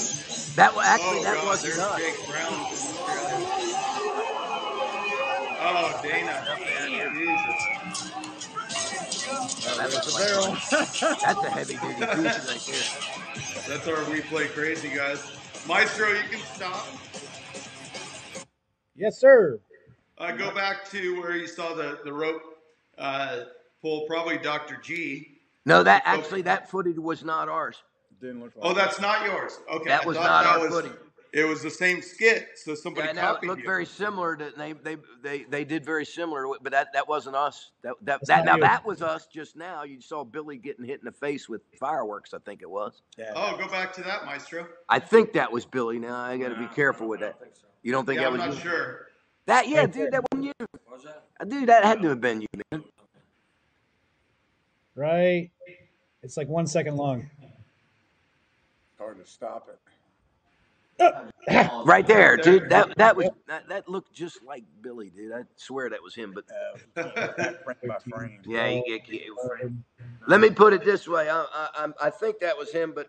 that 0.56 0.74
wa- 0.74 0.82
actually 0.84 1.20
oh, 1.20 1.24
that 1.24 1.34
God, 1.34 1.44
wasn't 1.44 1.64
there's 1.64 1.78
us. 1.78 2.02
Jake 2.02 2.26
Brown 2.26 2.66
from 2.66 2.84
Oh, 5.58 5.98
Dana. 6.02 6.44
Jesus. 7.12 7.70
That 9.76 9.90
was 9.90 10.04
the 10.04 10.12
barrel. 10.12 10.58
That's 11.22 11.42
a 11.44 11.50
heavy 11.50 11.78
duty 11.78 12.06
piece 12.06 12.42
right 12.44 12.62
there. 12.66 12.90
That's 13.66 13.88
our 13.88 14.04
We 14.10 14.22
Play 14.22 14.48
Crazy, 14.48 14.90
guys. 14.90 15.20
Maestro, 15.66 16.08
you 16.10 16.24
can 16.30 16.42
stop. 16.44 16.88
Yes, 18.96 19.18
sir. 19.20 19.60
Uh, 20.18 20.32
go 20.32 20.54
back 20.54 20.88
to 20.90 21.20
where 21.20 21.36
you 21.36 21.46
saw 21.46 21.74
the, 21.74 21.98
the 22.04 22.12
rope 22.12 22.42
uh, 22.98 23.40
pull, 23.80 24.04
probably 24.06 24.38
Dr. 24.38 24.76
G. 24.76 25.38
No, 25.64 25.82
that 25.82 26.02
actually 26.04 26.42
that 26.42 26.70
footage 26.70 26.98
was 26.98 27.24
not 27.24 27.48
ours. 27.48 27.76
Didn't 28.20 28.40
look 28.40 28.52
like 28.56 28.64
Oh, 28.64 28.74
that's 28.74 29.00
not 29.00 29.24
yours. 29.26 29.58
Okay. 29.72 29.88
That 29.88 30.02
I 30.02 30.06
was 30.06 30.16
not 30.16 30.44
that 30.44 30.52
our 30.52 30.60
was- 30.60 30.70
footage. 30.70 30.98
It 31.34 31.44
was 31.44 31.62
the 31.62 31.70
same 31.70 32.02
skit, 32.02 32.46
so 32.56 32.74
somebody 32.74 33.06
Yeah, 33.06 33.12
now 33.14 33.30
it 33.30 33.34
copied 33.36 33.46
looked 33.46 33.60
you. 33.62 33.66
very 33.66 33.86
similar 33.86 34.36
to 34.36 34.52
they 34.54 34.74
they 34.74 34.98
they, 35.22 35.44
they 35.44 35.64
did 35.64 35.82
very 35.82 36.04
similar, 36.04 36.44
but 36.60 36.72
that, 36.72 36.88
that 36.92 37.08
wasn't 37.08 37.36
us. 37.36 37.70
That 37.82 37.94
that, 38.02 38.20
That's 38.20 38.28
that 38.28 38.44
now 38.44 38.56
you. 38.56 38.60
that 38.60 38.84
was 38.84 39.00
us 39.00 39.26
just 39.32 39.56
now. 39.56 39.82
You 39.82 40.02
saw 40.02 40.24
Billy 40.24 40.58
getting 40.58 40.84
hit 40.84 40.98
in 40.98 41.06
the 41.06 41.10
face 41.12 41.48
with 41.48 41.62
fireworks. 41.80 42.34
I 42.34 42.38
think 42.44 42.60
it 42.60 42.68
was. 42.68 43.00
Yeah. 43.16 43.32
Oh, 43.34 43.56
go 43.56 43.66
back 43.66 43.94
to 43.94 44.02
that, 44.02 44.26
Maestro. 44.26 44.66
I 44.90 44.98
think 44.98 45.32
that 45.32 45.50
was 45.50 45.64
Billy. 45.64 45.98
Now 45.98 46.16
I 46.20 46.36
got 46.36 46.50
to 46.50 46.54
be 46.58 46.66
careful 46.66 47.08
with 47.08 47.20
that. 47.20 47.38
You 47.82 47.92
don't 47.92 48.04
think 48.04 48.20
Yeah, 48.20 48.28
that 48.28 48.38
I'm 48.38 48.48
was 48.48 48.56
not 48.58 48.64
you? 48.66 48.70
sure. 48.70 49.06
That 49.46 49.68
yeah, 49.68 49.86
dude, 49.86 50.12
that 50.12 50.22
wasn't 50.32 50.46
you. 50.60 50.66
Uh, 51.40 51.44
Dude, 51.44 51.68
that 51.68 51.84
had 51.84 52.00
to 52.02 52.08
have 52.10 52.20
been 52.20 52.40
you, 52.42 52.46
man. 52.70 52.84
Right. 54.94 55.50
It's 56.22 56.36
like 56.36 56.48
one 56.48 56.66
second 56.66 56.96
long. 56.96 57.28
Hard 58.98 59.18
to 59.24 59.28
stop 59.30 59.68
it. 59.68 59.78
Right 61.84 62.06
there, 62.06 62.36
dude. 62.36 62.68
That 62.70 62.96
that 62.98 63.16
was 63.16 63.28
that, 63.48 63.68
that 63.68 63.88
looked 63.88 64.12
just 64.14 64.44
like 64.44 64.62
Billy, 64.82 65.10
dude. 65.10 65.32
I 65.32 65.40
swear 65.56 65.90
that 65.90 66.00
was 66.00 66.14
him. 66.14 66.32
But 66.32 66.44
Frame 67.64 67.76
by 67.88 67.96
frame. 68.08 68.38
yeah, 68.46 68.68
you 68.68 68.84
get. 68.86 69.08
you- 69.08 69.36
Let 70.28 70.38
me 70.40 70.50
put 70.50 70.72
it 70.72 70.84
this 70.84 71.08
way. 71.08 71.28
I, 71.28 71.40
I 71.52 71.68
I'm- 71.78 72.12
think 72.20 72.38
that 72.40 72.56
was 72.56 72.70
him, 72.70 72.92
but 72.94 73.08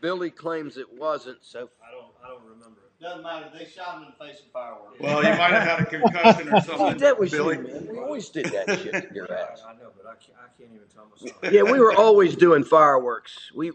Billy 0.00 0.30
claims 0.30 0.76
it 0.76 0.86
wasn't. 0.96 1.38
So 1.40 1.68
I 1.82 1.90
don't, 1.90 2.12
I 2.24 2.28
don't 2.28 2.44
remember 2.44 2.80
it. 2.83 2.83
Doesn't 3.04 3.22
matter. 3.22 3.50
They 3.52 3.66
shot 3.66 3.96
him 3.96 4.04
in 4.04 4.14
the 4.18 4.24
face 4.24 4.40
with 4.42 4.50
fireworks. 4.50 4.98
Well, 4.98 5.22
you 5.22 5.28
might 5.36 5.50
have 5.50 5.62
had 5.62 5.80
a 5.80 5.84
concussion 5.84 6.54
or 6.54 6.60
something, 6.62 6.96
that 6.96 7.20
was 7.20 7.30
Billy. 7.32 7.58
you, 7.58 7.62
man. 7.64 7.86
We 7.90 7.98
always 7.98 8.30
did 8.30 8.46
that 8.46 8.80
shit 8.80 9.10
to 9.10 9.14
your 9.14 9.30
ass. 9.30 9.62
I 9.68 9.74
know, 9.74 9.90
but 9.94 10.06
I 10.06 10.14
can't, 10.14 10.38
I 10.38 10.48
can't 10.58 10.70
even 10.74 10.88
tell 10.88 11.04
myself. 11.10 11.52
Yeah, 11.52 11.70
we 11.70 11.78
were 11.78 11.92
always 11.92 12.34
doing 12.34 12.64
fireworks. 12.64 13.50
We, 13.54 13.68
uh, 13.68 13.72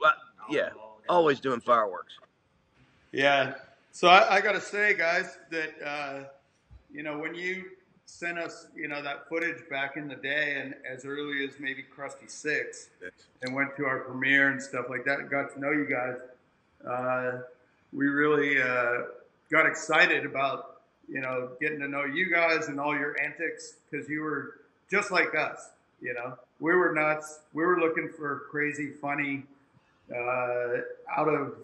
yeah, 0.50 0.70
always 1.08 1.40
doing 1.40 1.60
fireworks. 1.60 2.16
Yeah. 3.12 3.54
So 3.92 4.08
I, 4.08 4.38
I 4.38 4.42
got 4.42 4.54
to 4.54 4.62
say, 4.62 4.96
guys, 4.96 5.38
that 5.52 5.76
uh, 5.86 6.24
you 6.92 7.04
know 7.04 7.20
when 7.20 7.36
you 7.36 7.66
sent 8.08 8.40
us, 8.40 8.66
you 8.76 8.88
know, 8.88 9.04
that 9.04 9.30
footage 9.30 9.62
back 9.70 9.96
in 9.96 10.08
the 10.08 10.16
day, 10.16 10.60
and 10.60 10.74
as 10.92 11.06
early 11.06 11.46
as 11.46 11.60
maybe 11.60 11.84
Crusty 11.84 12.28
Six, 12.28 12.90
and 13.44 13.54
went 13.54 13.78
to 13.78 13.86
our 13.86 14.00
premiere 14.00 14.50
and 14.50 14.60
stuff 14.60 14.88
like 14.90 15.06
that, 15.06 15.20
and 15.20 15.30
got 15.30 15.54
to 15.54 15.60
know 15.60 15.70
you 15.70 15.86
guys. 15.86 16.16
Uh, 16.84 17.42
we 17.92 18.08
really 18.08 18.62
uh, 18.62 19.02
got 19.52 19.66
excited 19.66 20.26
about 20.26 20.82
you 21.08 21.22
know 21.22 21.50
getting 21.60 21.80
to 21.80 21.88
know 21.88 22.06
you 22.06 22.32
guys 22.32 22.68
and 22.68 22.80
all 22.80 22.96
your 22.96 23.20
antics 23.22 23.76
because 23.90 24.10
you 24.10 24.22
were 24.22 24.56
just 24.90 25.12
like 25.12 25.36
us. 25.36 25.70
You 26.02 26.14
know, 26.14 26.38
we 26.60 26.74
were 26.74 26.94
nuts. 26.94 27.40
We 27.54 27.66
were 27.66 27.80
looking 27.80 28.10
for 28.10 28.44
crazy, 28.50 28.92
funny, 29.02 29.44
uh, 30.12 30.82
out 31.16 31.28
of 31.28 31.56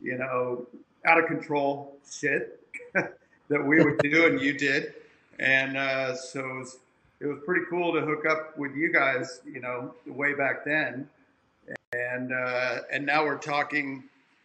you 0.00 0.18
know 0.18 0.66
out 1.04 1.18
of 1.18 1.26
control 1.26 1.96
shit 2.10 2.60
that 2.94 3.64
we 3.64 3.82
would 3.82 3.98
do 3.98 4.26
and 4.26 4.40
you 4.40 4.52
did. 4.52 4.94
And 5.38 5.76
uh, 5.76 6.16
so 6.16 6.40
it 6.40 6.58
was, 6.58 6.78
it 7.20 7.26
was 7.26 7.38
pretty 7.44 7.66
cool 7.68 7.92
to 7.94 8.00
hook 8.00 8.24
up 8.26 8.58
with 8.58 8.74
you 8.74 8.92
guys, 8.92 9.40
you 9.44 9.60
know, 9.60 9.94
way 10.06 10.34
back 10.34 10.64
then. 10.64 11.08
And 11.92 12.32
uh, 12.32 12.78
and 12.92 13.06
now 13.06 13.24
we're 13.24 13.38
talking, 13.38 14.04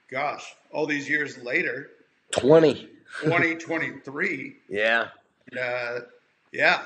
gosh, 0.10 0.56
all 0.72 0.86
these 0.86 1.10
years 1.10 1.38
later, 1.40 1.90
Twenty. 2.32 2.90
2023. 3.22 4.56
Yeah. 4.70 5.08
And, 5.52 5.60
uh, 5.60 6.00
yeah, 6.54 6.82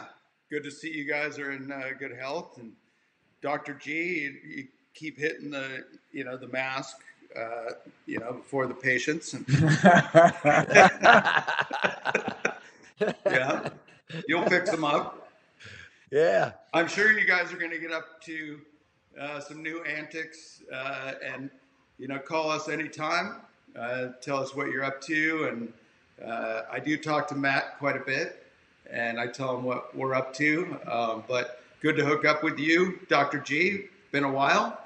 good 0.49 0.63
to 0.63 0.71
see 0.71 0.91
you 0.91 1.05
guys 1.05 1.37
are 1.37 1.51
in 1.51 1.71
uh, 1.71 1.89
good 1.99 2.15
health. 2.17 2.57
And 2.57 2.71
Dr. 3.41 3.75
G, 3.75 3.91
you, 3.93 4.35
you 4.43 4.67
keep 4.93 5.19
hitting 5.19 5.51
the, 5.51 5.85
you 6.11 6.23
know, 6.23 6.35
the 6.37 6.47
mask, 6.47 6.97
uh, 7.37 7.73
you 8.07 8.19
know, 8.19 8.41
for 8.45 8.65
the 8.65 8.73
patients. 8.73 9.33
And 9.33 9.45
yeah, 13.25 13.69
you'll 14.27 14.47
fix 14.47 14.71
them 14.71 14.83
up. 14.83 15.29
yeah. 16.11 16.53
I'm 16.73 16.87
sure 16.87 17.17
you 17.17 17.25
guys 17.27 17.51
are 17.53 17.57
going 17.57 17.71
to 17.71 17.79
get 17.79 17.91
up 17.91 18.21
to 18.23 18.59
uh, 19.19 19.39
some 19.41 19.61
new 19.61 19.83
antics 19.83 20.63
uh, 20.73 21.13
and, 21.23 21.49
you 21.99 22.07
know, 22.07 22.17
call 22.19 22.49
us 22.49 22.67
anytime. 22.69 23.41
Uh, 23.77 24.07
tell 24.21 24.37
us 24.37 24.55
what 24.55 24.69
you're 24.71 24.83
up 24.83 25.01
to 25.01 25.47
and, 25.51 25.73
Uh, 26.25 26.61
I 26.71 26.79
do 26.79 26.95
talk 26.97 27.27
to 27.27 27.35
Matt 27.35 27.77
quite 27.77 27.97
a 27.97 27.99
bit, 27.99 28.45
and 28.89 29.19
I 29.19 29.27
tell 29.27 29.57
him 29.57 29.65
what 29.65 29.93
we're 29.93 30.13
up 30.15 30.33
to. 30.35 30.79
Um, 30.89 31.25
but 31.27 31.61
good 31.81 31.97
to 31.97 32.05
hook 32.05 32.23
up 32.23 32.41
with 32.41 32.57
you, 32.57 32.99
Dr. 33.09 33.39
G. 33.39 33.87
Been 34.13 34.23
a 34.23 34.31
while. 34.31 34.81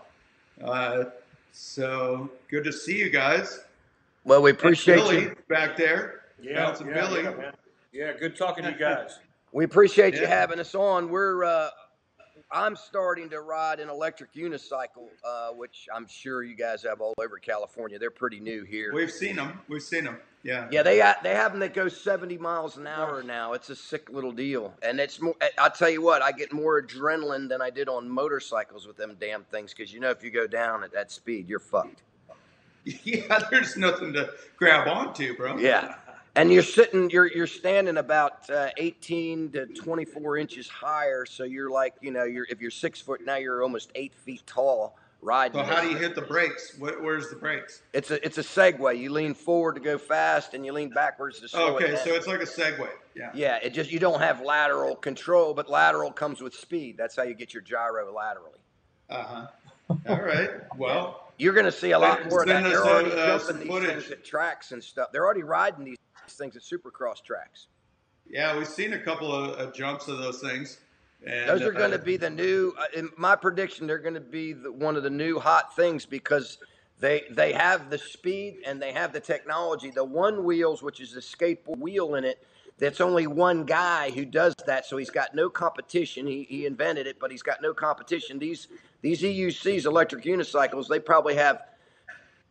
Uh, 0.64 1.04
so 1.52 2.32
good 2.50 2.64
to 2.64 2.74
see 2.74 2.98
you 2.98 3.12
guys. 3.12 3.60
Well, 4.24 4.42
we 4.42 4.50
And 4.50 4.58
appreciate 4.58 4.96
Billy 4.96 5.22
you. 5.22 5.36
back 5.50 5.78
there. 5.78 6.22
Yeah, 6.42 6.66
Bouncing 6.66 6.88
yeah, 6.88 6.94
Billy. 6.96 7.24
yeah. 7.24 7.52
Yeah, 7.92 8.14
good 8.14 8.36
talking 8.36 8.64
to 8.64 8.72
you 8.72 8.78
guys. 8.80 9.20
We 9.52 9.66
appreciate 9.66 10.16
you 10.16 10.26
having 10.26 10.60
us 10.60 10.74
on. 10.74 11.10
We're 11.12 11.44
uh, 11.44 11.70
I'm 12.52 12.76
starting 12.76 13.30
to 13.30 13.42
ride 13.42 13.80
an 13.80 13.90
electric 13.90 14.34
unicycle, 14.34 15.08
uh, 15.24 15.50
which 15.52 15.88
I'm 15.94 16.08
sure 16.08 16.42
you 16.42 16.56
guys 16.56 16.82
have 16.84 17.00
all 17.00 17.14
over 17.22 17.38
California. 17.38 18.00
They're 18.00 18.10
pretty 18.10 18.40
new 18.40 18.64
here. 18.64 18.92
We've 18.94 19.12
seen 19.12 19.36
them. 19.36 19.60
We've 19.68 19.84
seen 19.84 20.06
them. 20.06 20.18
Yeah. 20.42 20.68
Yeah, 20.72 20.82
they 20.82 20.98
got 20.98 21.22
they 21.22 21.36
have 21.36 21.52
them 21.52 21.60
that 21.60 21.74
go 21.74 21.88
70 21.88 22.38
miles 22.38 22.78
an 22.78 22.88
hour 22.88 23.22
now. 23.22 23.54
It's 23.54 23.70
a 23.70 23.76
sick 23.76 24.10
little 24.10 24.32
deal, 24.32 24.74
and 24.82 25.00
it's 25.00 25.22
more. 25.22 25.36
I'll 25.58 25.70
tell 25.70 25.90
you 25.90 26.02
what, 26.02 26.22
I 26.24 26.32
get 26.32 26.52
more 26.52 26.82
adrenaline 26.82 27.50
than 27.50 27.62
I 27.62 27.70
did 27.70 27.88
on 27.88 28.10
motorcycles 28.10 28.88
with 28.88 28.98
them 28.98 29.16
damn 29.20 29.44
things, 29.44 29.74
because 29.74 29.94
you 29.94 30.00
know 30.00 30.10
if 30.10 30.24
you 30.24 30.32
go 30.32 30.48
down 30.48 30.84
at 30.84 30.92
that 30.94 31.12
speed, 31.12 31.48
you're 31.48 31.60
fucked. 31.60 32.04
Yeah, 33.04 33.40
there's 33.52 33.78
nothing 33.78 34.14
to 34.14 34.32
grab 34.58 34.88
onto, 34.88 35.36
bro. 35.36 35.58
Yeah, 35.58 35.96
and 36.36 36.52
you're 36.52 36.64
sitting, 36.64 37.10
you're 37.10 37.28
you're 37.28 37.48
standing 37.48 37.98
about 37.98 38.50
uh, 38.50 38.70
18 38.78 39.52
to 39.52 39.66
24 39.68 40.38
inches 40.38 40.68
higher, 40.68 41.26
so 41.26 41.44
you're 41.44 41.70
like, 41.72 41.96
you 42.02 42.12
know, 42.12 42.24
you're 42.24 42.46
if 42.50 42.62
you're 42.62 42.72
six 42.72 43.02
foot 43.02 43.22
now, 43.26 43.36
you're 43.36 43.64
almost 43.64 43.92
eight 43.96 44.14
feet 44.14 44.44
tall 44.46 44.96
riding. 45.22 45.60
So 45.60 45.64
how 45.66 45.82
do 45.82 45.90
you 45.90 45.98
hit 45.98 46.16
the 46.16 46.22
brakes? 46.22 46.76
Wh- 46.78 47.02
Where's 47.04 47.30
the 47.30 47.36
brakes? 47.36 47.82
It's 47.94 48.12
a 48.12 48.24
it's 48.26 48.38
a 48.38 48.44
Segway. 48.44 48.98
You 49.00 49.12
lean 49.12 49.34
forward 49.34 49.76
to 49.76 49.82
go 49.82 49.98
fast, 49.98 50.54
and 50.54 50.66
you 50.66 50.72
lean 50.72 50.90
backwards 50.90 51.40
to 51.42 51.48
slow 51.48 51.78
it 51.78 51.84
Okay, 51.84 51.92
down. 51.96 52.06
so 52.06 52.14
it's 52.16 52.28
like 52.28 52.42
a 52.42 52.46
Segway. 52.46 52.90
Yeah. 53.16 53.32
Yeah, 53.34 53.60
it 53.62 53.72
just 53.74 53.92
you 53.92 54.00
don't 54.00 54.22
have 54.22 54.42
lateral 54.42 54.96
control, 54.96 55.54
but 55.54 55.70
lateral 55.70 56.12
comes 56.12 56.42
with 56.42 56.54
speed. 56.54 56.96
That's 56.98 57.16
how 57.16 57.24
you 57.24 57.34
get 57.34 57.54
your 57.54 57.64
gyro 57.64 58.14
laterally. 58.14 58.60
Uh 59.10 59.24
huh. 59.24 59.48
All 60.08 60.22
right. 60.22 60.50
Well, 60.78 61.32
You're 61.38 61.54
going 61.54 61.66
to 61.66 61.72
see 61.74 61.92
a 61.92 62.00
lot 62.00 62.30
more 62.30 62.42
of 62.44 62.48
that. 62.48 62.64
They're 62.64 62.86
already 62.86 63.12
uh, 63.12 63.38
jumping 63.38 63.60
these 63.60 63.68
footage. 63.68 63.90
things 63.90 64.12
at 64.12 64.24
tracks 64.24 64.72
and 64.72 64.82
stuff. 64.82 65.12
They're 65.12 65.26
already 65.26 65.44
riding 65.44 65.84
these 65.84 65.98
things 66.34 66.56
at 66.56 66.62
Supercross 66.64 67.24
tracks. 67.24 67.68
yeah, 68.30 68.58
we've 68.58 68.68
seen 68.68 68.94
a 68.94 69.00
couple 69.00 69.34
of 69.34 69.60
uh, 69.60 69.72
jumps 69.72 70.08
of 70.08 70.18
those 70.20 70.40
things. 70.40 70.80
And, 71.26 71.50
Those 71.50 71.62
are 71.64 71.74
going 71.74 71.94
uh, 71.94 71.98
to 71.98 72.04
be 72.04 72.18
the 72.18 72.30
new. 72.30 72.74
uh, 72.80 72.86
In 72.96 73.10
my 73.18 73.36
prediction, 73.36 73.88
they're 73.88 73.98
going 73.98 74.14
to 74.14 74.22
be 74.22 74.54
the, 74.54 74.72
one 74.72 74.96
of 74.96 75.04
the 75.04 75.10
new 75.10 75.40
hot 75.40 75.76
things 75.76 76.06
because 76.06 76.60
they 77.00 77.24
they 77.32 77.52
have 77.54 77.90
the 77.90 77.98
speed 77.98 78.58
and 78.66 78.82
they 78.82 78.94
have 78.94 79.12
the 79.12 79.20
technology. 79.20 79.90
The 79.90 80.04
one 80.04 80.44
wheels, 80.44 80.82
which 80.82 81.00
is 81.02 81.16
a 81.16 81.20
skateboard 81.20 81.80
wheel 81.80 82.16
in 82.16 82.24
it, 82.24 82.46
that's 82.78 83.02
only 83.02 83.28
one 83.28 83.66
guy 83.66 84.12
who 84.12 84.24
does 84.24 84.56
that, 84.66 84.86
so 84.86 84.96
he's 84.96 85.10
got 85.10 85.36
no 85.36 85.50
competition. 85.50 86.26
He, 86.26 86.44
he 86.50 86.66
invented 86.66 87.08
it, 87.08 87.20
but 87.20 87.32
he's 87.32 87.44
got 87.44 87.62
no 87.62 87.74
competition. 87.74 88.40
These 88.40 88.70
these 89.02 89.22
EUCs, 89.22 89.86
electric 89.86 90.24
unicycles, 90.24 90.88
they 90.88 91.00
probably 91.00 91.36
have 91.36 91.64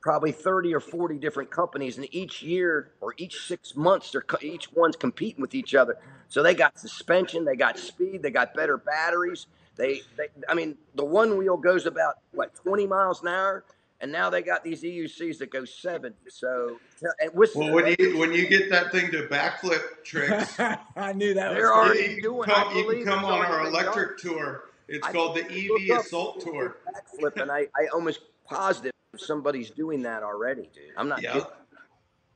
probably 0.00 0.32
30 0.32 0.74
or 0.74 0.80
40 0.80 1.16
different 1.18 1.50
companies 1.50 1.96
and 1.98 2.06
each 2.14 2.42
year 2.42 2.92
or 3.00 3.14
each 3.16 3.40
six 3.46 3.74
months 3.76 4.10
they're 4.12 4.24
each 4.40 4.72
one's 4.72 4.96
competing 4.96 5.40
with 5.40 5.54
each 5.54 5.74
other 5.74 5.96
so 6.28 6.42
they 6.42 6.54
got 6.54 6.78
suspension 6.78 7.44
they 7.44 7.56
got 7.56 7.78
speed 7.78 8.22
they 8.22 8.30
got 8.30 8.54
better 8.54 8.76
batteries 8.78 9.46
they, 9.76 10.00
they 10.16 10.26
i 10.48 10.54
mean 10.54 10.76
the 10.94 11.04
one 11.04 11.36
wheel 11.36 11.56
goes 11.56 11.86
about 11.86 12.14
what 12.32 12.54
20 12.54 12.86
miles 12.86 13.22
an 13.22 13.28
hour 13.28 13.64
and 14.00 14.12
now 14.12 14.30
they 14.30 14.42
got 14.42 14.62
these 14.62 14.82
eucs 14.84 15.38
that 15.38 15.50
go 15.50 15.64
seven. 15.64 16.14
so 16.28 16.78
and 17.20 17.34
with 17.34 17.50
Well, 17.56 17.72
when 17.72 17.96
you 17.98 18.16
when 18.18 18.32
you 18.32 18.46
get 18.46 18.70
that 18.70 18.92
thing 18.92 19.10
to 19.10 19.26
backflip 19.26 19.82
tricks, 20.04 20.54
I 20.96 21.12
knew 21.12 21.34
that 21.34 21.52
They're 21.54 21.62
was 21.62 21.70
already 21.72 22.14
you 22.14 22.22
doing- 22.22 22.44
come, 22.48 22.76
you 22.76 22.88
can 22.88 23.04
come 23.04 23.24
on 23.24 23.44
our 23.44 23.66
electric 23.66 24.18
tour. 24.18 24.66
It's 24.86 25.04
I 25.04 25.10
called 25.12 25.36
the 25.36 25.44
EV 25.50 25.98
Assault 25.98 26.40
Tour. 26.40 26.76
backflip 26.86 27.42
and 27.42 27.50
i 27.50 27.66
i 27.76 27.86
almost 27.92 28.20
positive 28.44 28.92
somebody's 29.20 29.70
doing 29.70 30.02
that 30.02 30.22
already 30.22 30.68
dude. 30.74 30.92
I'm 30.96 31.08
not 31.08 31.22
Yeah. 31.22 31.44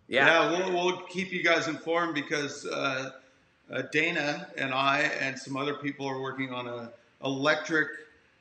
Yeah, 0.08 0.26
yeah 0.26 0.50
we'll, 0.50 0.72
we'll 0.72 0.96
keep 1.02 1.32
you 1.32 1.42
guys 1.42 1.68
informed 1.68 2.14
because 2.14 2.66
uh, 2.66 3.12
uh, 3.70 3.82
Dana 3.92 4.48
and 4.56 4.74
I 4.74 5.10
and 5.20 5.38
some 5.38 5.56
other 5.56 5.74
people 5.74 6.06
are 6.06 6.20
working 6.20 6.52
on 6.52 6.66
a 6.66 6.90
electric 7.24 7.88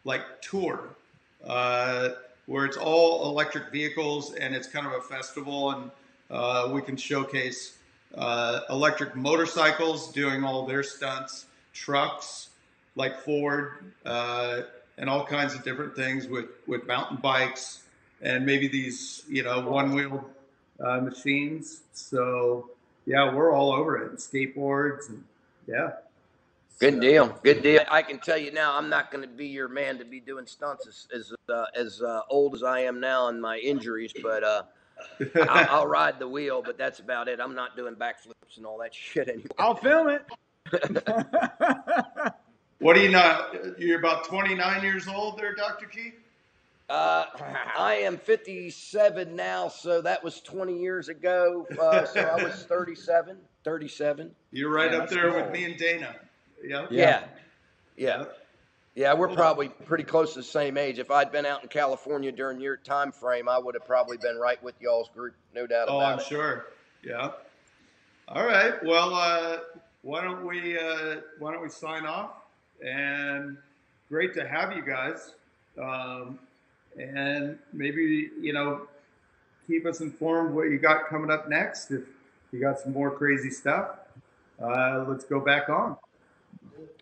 like 0.04 0.42
tour 0.42 0.90
uh, 1.46 2.10
where 2.48 2.66
it's 2.66 2.78
all 2.78 3.30
electric 3.30 3.72
vehicles 3.72 4.34
and 4.34 4.56
it's 4.56 4.68
kind 4.68 4.86
of 4.86 4.94
a 4.94 5.02
festival 5.02 5.72
and 5.72 5.92
uh, 6.30 6.70
we 6.74 6.82
can 6.82 6.98
showcase 6.98 7.78
uh, 8.16 8.62
electric 8.70 9.16
motorcycles 9.16 10.12
doing 10.12 10.44
all 10.44 10.66
their 10.66 10.84
stunts, 10.84 11.46
trucks 11.74 12.50
like 12.96 13.20
Ford, 13.20 13.94
uh, 14.06 14.62
and 14.98 15.10
all 15.10 15.26
kinds 15.26 15.56
of 15.56 15.64
different 15.64 15.96
things 15.96 16.28
with 16.28 16.48
with 16.68 16.86
mountain 16.88 17.18
bikes 17.18 17.84
and 18.22 18.46
maybe 18.46 18.68
these 18.68 19.24
you 19.28 19.44
know 19.44 19.62
one 19.62 19.94
wheel 19.94 20.26
uh, 20.84 21.00
machines. 21.00 21.82
So 21.94 22.70
yeah, 23.06 23.34
we're 23.34 23.54
all 23.54 23.72
over 23.72 23.98
it. 23.98 24.10
And 24.12 24.18
skateboards 24.18 25.10
and 25.10 25.24
yeah. 25.68 25.92
Good 26.80 27.00
deal. 27.00 27.28
Good 27.44 27.62
deal. 27.62 27.84
I 27.92 28.02
can 28.02 28.18
tell 28.18 28.38
you 28.38 28.52
now, 28.52 28.76
I'm 28.76 28.90
not 28.90 29.12
going 29.12 29.22
to 29.22 29.30
be 29.30 29.46
your 29.46 29.68
man 29.68 30.00
to 30.00 30.06
be 30.06 30.20
doing 30.20 30.48
stunts 30.48 30.88
as 30.88 31.08
as, 31.14 31.34
uh, 31.48 31.66
as 31.76 32.02
uh, 32.02 32.22
old 32.30 32.56
as 32.56 32.64
I 32.64 32.80
am 32.82 33.00
now 33.00 33.28
and 33.28 33.40
my 33.40 33.58
injuries, 33.58 34.12
but 34.22 34.44
uh, 34.44 34.64
I'll, 35.36 35.68
I'll 35.70 35.88
ride 35.88 36.18
the 36.18 36.28
wheel. 36.28 36.64
But 36.64 36.80
that's 36.80 37.00
about 37.00 37.28
it. 37.28 37.40
I'm 37.40 37.54
not 37.54 37.78
doing 37.78 37.94
backflips 37.94 38.58
and 38.58 38.66
all 38.66 38.80
that 38.80 38.96
shit 38.96 39.28
anymore. 39.28 39.48
I'll 39.60 39.76
film 39.76 40.10
it. 40.10 40.26
What 42.82 42.96
do 42.96 43.02
you 43.02 43.10
know? 43.10 43.46
You're 43.78 44.00
about 44.00 44.26
29 44.26 44.84
years 44.84 45.08
old 45.08 45.38
there, 45.38 45.54
Dr. 45.54 45.86
G? 45.86 46.14
Uh, 46.92 47.26
I 47.78 47.96
am 48.04 48.18
57 48.18 49.36
now, 49.36 49.70
so 49.70 50.02
that 50.02 50.24
was 50.24 50.42
20 50.42 50.78
years 50.80 51.08
ago. 51.10 51.66
Uh, 51.80 52.06
so 52.06 52.20
I 52.22 52.44
was 52.44 52.64
37. 52.70 53.38
37. 53.64 54.32
You're 54.52 54.72
right 54.72 54.92
Yeah, 54.92 54.98
up 55.00 55.10
there 55.10 55.32
cool. 55.32 55.42
with 55.42 55.52
me 55.52 55.64
and 55.66 55.78
Dana. 55.78 56.16
Yeah. 56.64 56.88
Yeah. 56.90 57.24
Yeah. 57.96 58.26
Yeah, 58.94 59.14
we're 59.14 59.30
probably 59.34 59.70
pretty 59.70 60.04
close 60.04 60.34
to 60.34 60.40
the 60.40 60.44
same 60.44 60.78
age. 60.78 61.00
If 61.00 61.12
I'd 61.12 61.32
been 61.32 61.46
out 61.46 61.64
in 61.64 61.70
California 61.70 62.30
during 62.32 62.60
your 62.60 62.76
time 62.76 63.14
frame, 63.14 63.48
I 63.48 63.58
would 63.58 63.74
have 63.76 63.86
probably 63.86 64.18
been 64.18 64.36
right 64.38 64.62
with 64.62 64.76
y'all's 64.82 65.08
group, 65.10 65.34
no 65.56 65.66
doubt 65.66 65.84
about 65.88 65.94
it. 65.96 65.96
Oh, 65.96 66.06
I'm 66.06 66.20
sure. 66.28 66.66
Yeah. 67.02 67.32
All 68.28 68.46
right. 68.46 68.74
Well, 68.84 69.14
uh, 69.16 69.60
why 70.02 70.22
don't 70.22 70.46
we 70.46 70.78
uh, 70.78 71.22
why 71.40 71.54
don't 71.54 71.62
we 71.62 71.70
sign 71.70 72.06
off? 72.06 72.32
And 72.86 73.58
great 74.10 74.34
to 74.34 74.46
have 74.46 74.76
you 74.76 74.82
guys. 74.82 75.36
Um, 75.82 76.38
and 76.98 77.58
maybe 77.74 78.30
you 78.40 78.54
know 78.54 78.88
keep 79.68 79.86
us 79.86 80.02
informed 80.02 80.54
what 80.54 80.64
you 80.64 80.78
got 80.78 81.08
coming 81.08 81.32
up 81.32 81.50
next. 81.50 81.92
If 81.92 82.04
you 82.52 82.60
got 82.60 82.80
some 82.80 82.94
more 82.94 83.12
crazy 83.12 83.50
stuff, 83.50 83.90
uh, 84.62 85.06
let's 85.08 85.24
go 85.24 85.40
back 85.40 85.70
on. 85.70 85.98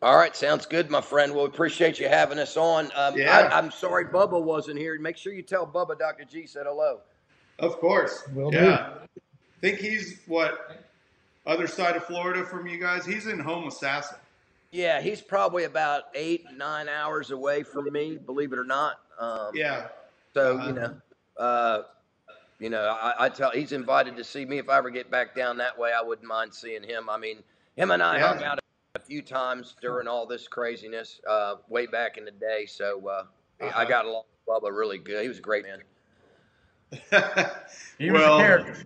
All 0.02 0.16
right, 0.16 0.36
sounds 0.36 0.66
good, 0.66 0.90
my 0.90 1.02
friend. 1.02 1.34
Well, 1.34 1.44
we 1.44 1.50
appreciate 1.50 2.00
you 2.00 2.08
having 2.08 2.40
us 2.40 2.56
on. 2.56 2.90
Um, 2.96 3.18
Yeah. 3.18 3.50
I, 3.52 3.58
I'm 3.58 3.70
sorry 3.72 4.06
Bubba 4.06 4.42
wasn't 4.42 4.78
here. 4.78 4.98
Make 5.00 5.18
sure 5.18 5.34
you 5.34 5.42
tell 5.42 5.68
Bubba 5.68 5.98
Dr. 6.00 6.24
G 6.24 6.46
said 6.46 6.66
hello. 6.68 7.02
Of 7.58 7.80
course. 7.80 8.24
Will 8.34 8.52
do. 8.52 8.58
yeah. 8.58 8.94
Think 9.60 9.80
he's 9.80 10.22
what 10.28 10.86
other 11.46 11.68
side 11.68 11.98
of 11.98 12.06
Florida 12.06 12.46
from 12.46 12.66
you 12.68 12.78
guys? 12.80 13.06
He's 13.06 13.28
in 13.28 13.40
Homosassa. 13.40 14.16
Yeah, 14.72 15.02
he's 15.02 15.20
probably 15.20 15.64
about 15.66 16.04
eight, 16.14 16.46
nine 16.56 16.88
hours 16.88 17.32
away 17.32 17.64
from 17.64 17.92
me, 17.92 18.18
believe 18.24 18.54
it 18.54 18.60
or 18.60 18.64
not. 18.64 19.00
Um, 19.20 19.52
Yeah. 19.54 19.88
So 20.34 20.56
Uh-huh. 20.58 20.68
you 20.68 20.74
know, 20.74 20.96
uh, 21.38 21.82
you 22.60 22.70
know, 22.70 22.84
I, 23.02 23.26
I 23.26 23.30
tell 23.30 23.52
he's 23.52 23.72
invited 23.72 24.18
to 24.18 24.24
see 24.24 24.46
me. 24.46 24.58
If 24.58 24.70
I 24.70 24.78
ever 24.78 24.90
get 24.90 25.10
back 25.12 25.36
down 25.36 25.58
that 25.58 25.78
way, 25.78 25.92
I 25.98 26.02
wouldn't 26.02 26.28
mind 26.28 26.54
seeing 26.54 26.84
him. 26.84 27.10
I 27.10 27.18
mean, 27.18 27.44
him 27.76 27.92
and 27.92 28.02
I 28.04 28.18
Yeah. 28.18 28.34
hung 28.34 28.44
out 28.44 28.60
a 28.96 29.00
few 29.00 29.22
times 29.22 29.76
during 29.82 30.08
all 30.08 30.26
this 30.26 30.48
craziness 30.48 31.22
uh, 31.28 31.56
way 31.70 31.86
back 31.86 32.18
in 32.18 32.26
the 32.26 32.32
day. 32.32 32.66
So 32.66 33.08
uh, 33.08 33.24
I 33.62 33.68
Uh-huh. 33.68 33.86
got 33.86 34.06
along 34.06 34.24
with 34.48 34.64
Bubba 34.64 34.76
really 34.76 34.98
good. 34.98 35.22
He 35.22 35.28
was 35.30 35.38
a 35.40 35.42
great 35.42 35.66
man. 35.66 35.82
He 38.00 38.10
was 38.10 38.22
Well, 38.24 38.40
a 38.40 38.42
character. 38.44 38.84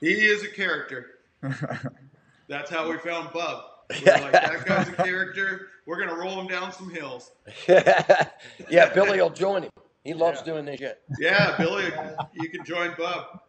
He 0.00 0.12
is 0.12 0.44
a 0.44 0.48
character. 0.48 1.06
That's 2.48 2.70
how 2.70 2.88
we 2.90 2.96
found 2.98 3.32
Bub. 3.32 3.64
We're 4.02 4.18
like, 4.20 4.32
that 4.32 4.64
guy's 4.64 4.88
a 4.88 4.92
character. 4.92 5.68
We're 5.88 5.98
gonna 5.98 6.20
roll 6.20 6.38
him 6.38 6.46
down 6.48 6.70
some 6.70 6.90
hills. 6.90 7.32
yeah, 7.66 8.92
Billy 8.92 9.22
will 9.22 9.30
join 9.30 9.62
him. 9.62 9.70
He 10.04 10.12
loves 10.12 10.40
Yeah. 10.40 10.52
doing 10.52 10.66
this 10.66 10.78
shit. 10.78 11.00
Yeah, 11.18 11.56
Billy, 11.56 11.86
you 12.34 12.50
can 12.50 12.62
join 12.62 12.94
Bub. 12.98 13.40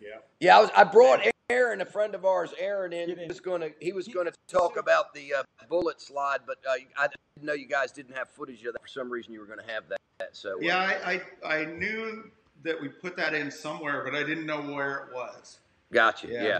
Yeah, 0.00 0.08
Yeah, 0.40 0.58
I 0.58 0.60
was. 0.60 0.70
I 0.76 0.82
brought 0.82 1.20
Aaron, 1.48 1.80
a 1.80 1.84
friend 1.84 2.16
of 2.16 2.24
ours, 2.24 2.52
Aaron, 2.58 2.92
in. 2.92 3.16
He 3.16 3.26
was 3.28 3.38
going 3.38 3.60
to. 3.60 3.70
He 3.80 3.92
was 3.92 4.08
going 4.08 4.26
to 4.26 4.32
talk 4.48 4.76
about 4.76 5.14
the 5.14 5.34
uh, 5.34 5.42
bullet 5.68 6.00
slide, 6.00 6.40
but 6.48 6.56
uh, 6.68 6.72
I 6.98 7.06
didn't 7.06 7.46
know 7.46 7.52
you 7.52 7.68
guys 7.68 7.92
didn't 7.92 8.16
have 8.16 8.28
footage 8.28 8.58
of 8.64 8.72
that. 8.72 8.82
For 8.82 8.88
some 8.88 9.08
reason, 9.08 9.32
you 9.32 9.38
were 9.38 9.46
going 9.46 9.60
to 9.64 9.72
have 9.72 9.84
that. 9.88 10.00
So 10.32 10.54
uh, 10.54 10.60
Yeah, 10.60 10.78
I, 10.78 11.22
I 11.44 11.54
I 11.60 11.64
knew 11.64 12.28
that 12.64 12.80
we 12.80 12.88
put 12.88 13.16
that 13.18 13.34
in 13.34 13.52
somewhere, 13.52 14.02
but 14.04 14.16
I 14.16 14.24
didn't 14.24 14.46
know 14.46 14.62
where 14.62 15.06
it 15.08 15.14
was. 15.14 15.60
gotcha. 15.92 16.26
Yeah. 16.26 16.42
Yeah. 16.42 16.58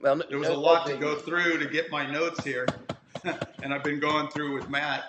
Well, 0.00 0.20
there 0.28 0.38
was 0.40 0.48
no- 0.48 0.56
a 0.56 0.56
lot 0.56 0.88
no 0.88 0.94
to 0.94 1.00
go 1.00 1.14
through 1.14 1.58
to 1.58 1.66
get 1.66 1.88
my 1.92 2.04
notes 2.10 2.42
here, 2.42 2.66
and 3.62 3.72
I've 3.74 3.84
been 3.84 4.00
going 4.00 4.28
through 4.28 4.54
with 4.54 4.68
Matt. 4.68 5.04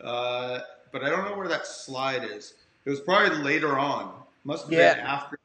Uh, 0.00 0.60
but 0.92 1.04
I 1.04 1.10
don't 1.10 1.24
know 1.24 1.36
where 1.36 1.48
that 1.48 1.66
slide 1.66 2.24
is. 2.24 2.54
It 2.84 2.90
was 2.90 3.00
probably 3.00 3.38
later 3.38 3.78
on. 3.78 4.14
Must 4.44 4.64
have 4.64 4.72
Yeah. 4.72 4.94
been 4.96 5.04
after. 5.04 5.38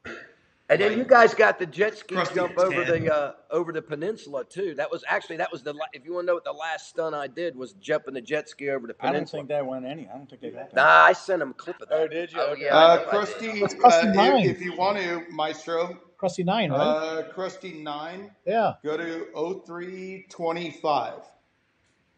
And 0.68 0.82
then 0.82 0.98
you 0.98 1.04
guys 1.04 1.36
got 1.36 1.60
the 1.60 1.66
jet 1.68 1.96
ski 1.96 2.16
jump 2.34 2.58
over 2.58 2.84
Ted. 2.84 3.04
the 3.04 3.14
uh, 3.14 3.34
over 3.52 3.72
the 3.72 3.84
peninsula 3.84 4.44
too. 4.46 4.74
That 4.76 4.90
was 4.90 5.04
actually 5.08 5.38
that 5.38 5.52
was 5.52 5.62
the 5.62 5.76
if 5.94 6.04
you 6.06 6.14
want 6.16 6.26
to 6.26 6.28
know 6.28 6.34
what 6.34 6.44
the 6.44 6.52
last 6.54 6.90
stunt 6.90 7.14
I 7.14 7.28
did 7.28 7.56
was 7.56 7.74
jumping 7.74 8.16
the 8.16 8.22
jet 8.22 8.50
ski 8.50 8.72
over 8.72 8.88
the 8.88 8.96
peninsula. 8.96 9.16
I 9.16 9.20
don't 9.20 9.30
think 9.30 9.50
that 9.50 9.66
went 9.68 9.86
any. 9.86 10.10
I 10.12 10.18
don't 10.18 10.28
think 10.28 10.42
they 10.42 10.50
got 10.50 10.72
that. 10.72 10.76
Nah, 10.76 11.04
I 11.06 11.14
sent 11.14 11.44
him 11.44 11.52
a 11.52 11.54
clip 11.54 11.80
of 11.84 11.90
that. 11.90 11.96
Oh, 12.00 12.08
did 12.08 12.32
you? 12.32 12.40
Oh 12.42 12.54
Okay. 12.54 12.66
yeah, 12.66 12.74
Uh, 12.74 12.80
know 12.80 12.94
I 12.94 12.98
did. 12.98 13.10
Crusty, 13.10 13.60
Crusty 13.80 14.08
uh, 14.08 14.14
Nine. 14.14 14.46
if, 14.46 14.56
if 14.56 14.62
you 14.64 14.76
want 14.76 14.98
to, 14.98 15.24
Maestro, 15.30 16.00
Crusty 16.18 16.44
Nine, 16.44 16.72
right? 16.72 16.80
uh, 16.80 17.24
Crusty 17.32 17.74
9, 17.84 18.32
yeah. 18.48 18.74
go 18.84 18.98
to 18.98 19.28
0325. 19.68 21.14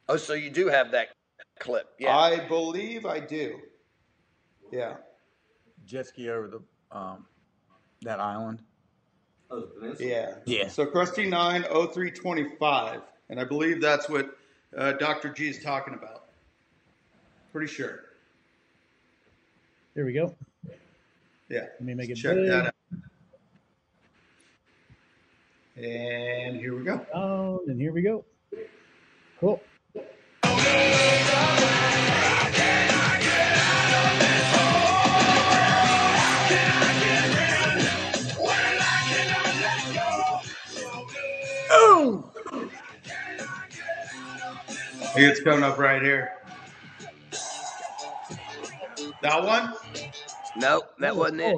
Oh, 0.10 0.18
so 0.18 0.34
you 0.34 0.50
do 0.50 0.68
have 0.68 0.92
that 0.92 1.10
clip? 1.60 1.90
Yeah. 2.00 2.18
I 2.18 2.48
believe 2.48 3.06
I 3.06 3.20
do. 3.20 3.60
Yeah. 4.72 4.96
Jet 5.86 6.08
ski 6.08 6.30
over 6.30 6.48
the 6.48 6.62
um 6.98 7.26
that 8.02 8.20
island. 8.20 8.62
Oh, 9.50 9.68
Yeah. 10.00 10.36
Yeah. 10.46 10.68
So 10.68 10.86
Crusty 10.86 11.28
9, 11.30 11.64
0325. 11.64 13.02
And 13.30 13.40
I 13.40 13.44
believe 13.44 13.82
that's 13.82 14.10
what 14.10 14.38
uh, 14.78 14.94
Dr. 14.94 15.30
G 15.30 15.48
is 15.50 15.64
talking 15.64 15.94
about. 15.94 16.26
Pretty 17.54 17.72
sure. 17.72 18.04
Here 19.96 20.06
we 20.06 20.14
go. 20.14 20.36
Yeah. 21.50 21.62
Let 21.62 21.82
me 21.82 21.94
make 21.94 22.10
it 22.10 22.16
Check 22.16 22.36
big. 22.36 22.48
that 22.50 22.66
out. 22.68 22.74
And 25.78 26.58
here 26.58 26.76
we 26.76 26.84
go. 26.84 26.98
Down, 27.14 27.60
and 27.68 27.80
here 27.80 27.94
we 27.94 28.02
go. 28.02 28.26
Cool. 29.40 29.62
Oh! 41.70 42.24
It's 45.16 45.40
coming 45.42 45.64
up 45.64 45.78
right 45.78 46.02
here. 46.02 46.32
That 49.22 49.44
one? 49.44 49.74
no, 50.58 50.84
that 51.00 51.16
wasn't 51.16 51.42
it. 51.42 51.58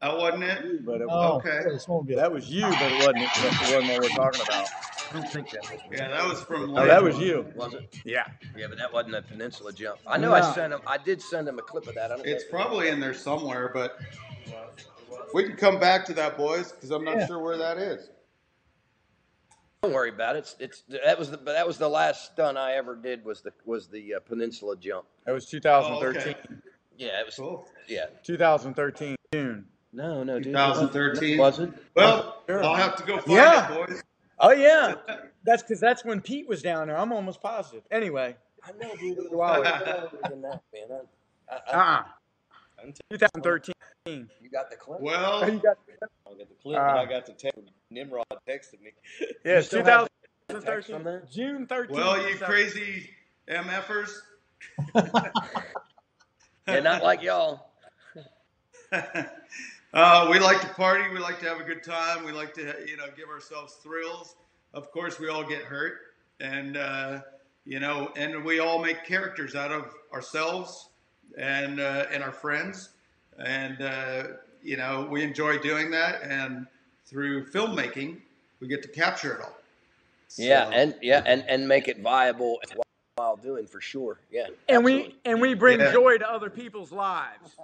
That 0.00 0.16
wasn't 0.16 0.44
it? 0.44 0.84
But 0.86 1.00
it, 1.00 1.06
Oh, 1.10 1.36
Okay. 1.38 1.60
yeah, 1.64 1.72
the 1.72 1.78
that 2.16 2.30
was 2.30 2.48
you, 2.50 2.62
but 2.62 2.92
it 2.92 2.98
wasn't. 2.98 3.18
It 3.18 3.30
the 3.68 3.76
one 3.78 3.88
what 3.88 4.00
we're 4.02 4.08
talking 4.10 4.42
about. 4.42 4.68
I 5.10 5.14
don't 5.14 5.28
think 5.30 5.50
that 5.50 5.62
was. 5.62 5.80
Yeah, 5.90 6.08
that 6.08 6.24
was 6.28 6.42
from. 6.42 6.76
Oh, 6.76 6.84
that 6.86 7.02
was 7.02 7.18
you. 7.18 7.46
Was 7.54 7.74
it? 7.74 8.00
Yeah. 8.04 8.24
Yeah, 8.56 8.66
but 8.68 8.78
that 8.78 8.92
wasn't 8.92 9.14
a 9.14 9.22
peninsula 9.22 9.72
jump. 9.72 9.98
I 10.06 10.18
know 10.18 10.34
I 10.34 10.40
sent 10.54 10.72
him. 10.72 10.80
I 10.86 10.98
did 10.98 11.22
send 11.22 11.48
him 11.48 11.58
a 11.58 11.62
clip 11.62 11.86
of 11.86 11.94
that. 11.94 12.10
I 12.12 12.16
don't 12.16 12.26
It's 12.26 12.44
know. 12.44 12.50
probably 12.50 12.88
in 12.88 13.00
there 13.00 13.14
somewhere, 13.14 13.70
but 13.72 13.98
we 15.34 15.44
can 15.44 15.56
come 15.56 15.78
back 15.78 16.04
to 16.06 16.12
that, 16.14 16.36
boys, 16.36 16.72
because 16.72 16.90
I'm 16.90 17.04
not 17.04 17.18
Yeah. 17.18 17.26
sure 17.26 17.38
where 17.38 17.56
that 17.56 17.78
is. 17.78 18.10
Don't 19.82 19.92
worry 19.92 20.10
about 20.10 20.36
it. 20.36 20.40
It's, 20.40 20.56
it's 20.58 20.82
that 21.04 21.18
was 21.18 21.30
the 21.30 21.38
but 21.38 21.52
that 21.52 21.66
was 21.66 21.78
the 21.78 21.88
last 21.88 22.32
stunt 22.32 22.58
I 22.58 22.74
ever 22.74 22.96
did 22.96 23.24
was 23.24 23.40
the 23.42 23.52
was 23.64 23.86
the 23.88 24.14
uh, 24.14 24.20
peninsula 24.20 24.76
jump. 24.76 25.06
That 25.24 25.32
was 25.32 25.44
Oh, 25.46 25.50
2013. 25.58 26.20
okay. 26.20 26.34
Yeah, 26.96 27.20
it 27.20 27.26
was. 27.26 27.36
Cool. 27.36 27.66
Yeah. 27.86 28.06
2013 28.24 29.14
June. 29.32 29.66
No, 29.92 30.22
no, 30.24 30.34
dude. 30.38 30.52
2013. 30.52 31.38
Was 31.38 31.60
it? 31.60 31.70
Well, 31.94 32.42
Sure. 32.46 32.62
I'll 32.62 32.74
have 32.74 32.96
to 32.96 33.04
go 33.04 33.18
find 33.18 33.30
Yeah. 33.36 33.72
it, 33.72 33.88
boys. 33.88 34.02
Oh 34.40 34.52
yeah. 34.52 34.94
That's 35.44 35.62
because 35.62 35.80
that's 35.80 36.04
when 36.04 36.20
Pete 36.20 36.48
was 36.48 36.62
down 36.62 36.88
there. 36.88 36.96
I'm 36.98 37.12
almost 37.12 37.40
positive. 37.42 37.82
Anyway. 37.90 38.36
I 38.62 38.72
know, 38.72 38.94
dude. 38.96 39.18
It 39.18 39.24
was 39.24 39.30
Wow. 39.32 39.62
longer 39.62 40.10
than 40.28 40.42
that, 40.42 40.60
man. 40.72 41.00
I, 41.50 41.54
I, 41.54 41.56
I, 41.56 41.60
Ah. 41.72 42.14
2013. 43.10 43.74
you 44.06 44.50
got 44.50 44.70
the 44.70 44.76
clip? 44.76 45.00
Well, 45.00 45.48
You 45.50 45.58
got- 45.60 45.78
I 46.26 46.34
got 46.34 46.48
the 46.48 46.54
clip, 46.62 46.78
Ah. 46.78 46.90
and 46.90 46.98
I 46.98 47.04
got 47.06 47.26
the 47.26 47.32
text. 47.32 47.58
Nimrod 47.90 48.24
texted 48.48 48.80
me. 48.80 48.92
Yeah, 49.44 49.58
it's 49.58 49.68
still 49.68 49.84
have 49.84 50.08
text 50.48 50.88
2013. 50.88 51.28
June 51.30 51.66
13th. 51.66 51.90
well, 51.90 52.28
you 52.28 52.36
crazy 52.36 53.10
MFers. 53.48 54.10
Yeah, 56.66 56.80
not 56.80 57.02
like 57.02 57.22
y'all. 57.22 57.70
uh, 59.94 60.28
we 60.30 60.38
like 60.38 60.60
to 60.60 60.68
party. 60.68 61.04
We 61.12 61.18
like 61.18 61.40
to 61.40 61.46
have 61.48 61.60
a 61.60 61.64
good 61.64 61.82
time. 61.82 62.24
We 62.24 62.32
like 62.32 62.54
to, 62.54 62.74
you 62.86 62.96
know, 62.96 63.06
give 63.16 63.28
ourselves 63.28 63.74
thrills. 63.82 64.36
Of 64.74 64.90
course, 64.92 65.18
we 65.18 65.28
all 65.28 65.44
get 65.44 65.62
hurt, 65.62 65.98
and 66.40 66.76
uh, 66.76 67.20
you 67.64 67.80
know, 67.80 68.12
and 68.16 68.44
we 68.44 68.60
all 68.60 68.78
make 68.82 69.04
characters 69.04 69.54
out 69.54 69.72
of 69.72 69.94
ourselves 70.12 70.90
and 71.38 71.80
uh, 71.80 72.06
and 72.12 72.22
our 72.22 72.32
friends, 72.32 72.90
and 73.38 73.80
uh, 73.80 74.24
you 74.62 74.76
know, 74.76 75.08
we 75.10 75.22
enjoy 75.22 75.58
doing 75.58 75.90
that. 75.92 76.22
And 76.22 76.66
through 77.06 77.46
filmmaking, 77.46 78.18
we 78.60 78.68
get 78.68 78.82
to 78.82 78.88
capture 78.88 79.34
it 79.34 79.40
all. 79.40 79.56
Yeah, 80.36 80.68
and 80.70 80.94
yeah, 81.00 81.22
and 81.24 81.42
and 81.48 81.66
make 81.66 81.88
it 81.88 82.00
viable 82.00 82.60
while 83.16 83.36
doing 83.36 83.66
for 83.66 83.80
sure. 83.80 84.20
Yeah. 84.30 84.48
And 84.68 84.84
we 84.84 85.16
and 85.24 85.40
we 85.40 85.54
bring 85.54 85.80
Yeah. 85.80 85.92
joy 85.92 86.18
to 86.18 86.30
other 86.30 86.50
people's 86.50 86.92
lives. 86.92 87.56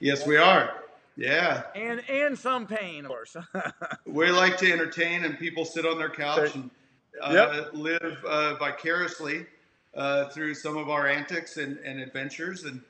yes, 0.00 0.26
we 0.26 0.36
are. 0.36 0.82
Yeah. 1.16 1.62
And 1.74 2.02
and 2.08 2.38
some 2.38 2.66
pain, 2.66 3.04
of 3.04 3.10
course. 3.10 3.36
We 4.06 4.30
like 4.30 4.56
to 4.58 4.70
entertain, 4.72 5.24
and 5.24 5.38
people 5.38 5.64
sit 5.64 5.84
on 5.84 5.98
their 5.98 6.10
couch 6.10 6.54
and 6.54 6.70
uh, 7.20 7.64
live 7.72 8.22
uh, 8.24 8.54
vicariously 8.54 9.46
uh, 9.94 10.28
through 10.28 10.54
some 10.54 10.76
of 10.76 10.88
our 10.88 11.06
antics 11.06 11.56
and, 11.56 11.78
and 11.78 12.00
adventures, 12.00 12.64
and 12.64 12.80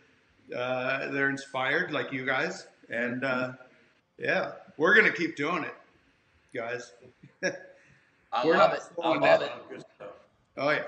uh, 0.54 1.08
they're 1.10 1.30
inspired, 1.30 1.92
like 1.92 2.12
you 2.12 2.26
guys. 2.26 2.66
And 2.90 3.24
uh, 3.24 3.52
yeah, 4.18 4.52
we're 4.76 4.94
gonna 4.94 5.12
keep 5.12 5.36
doing 5.36 5.64
it, 5.64 5.74
guys. 6.54 6.92
I 8.32 8.44
We're 8.46 8.56
love 8.56 8.72
it. 8.74 8.82
I 9.02 9.08
love 9.08 9.22
down. 9.22 9.42
it. 9.70 9.84
Oh 10.56 10.70
yeah. 10.70 10.82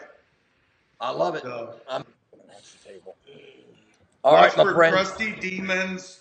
I 1.01 1.10
love 1.10 1.36
it. 1.36 1.43
So 1.43 1.74
I'm, 1.89 2.05
that's 2.48 2.73
the 2.74 2.89
table. 2.90 3.16
All 4.24 4.35
right, 4.35 4.56
my 4.56 4.65
for 4.65 4.74
friend. 4.74 4.93
Crusty 4.93 5.32
Demons 5.40 6.20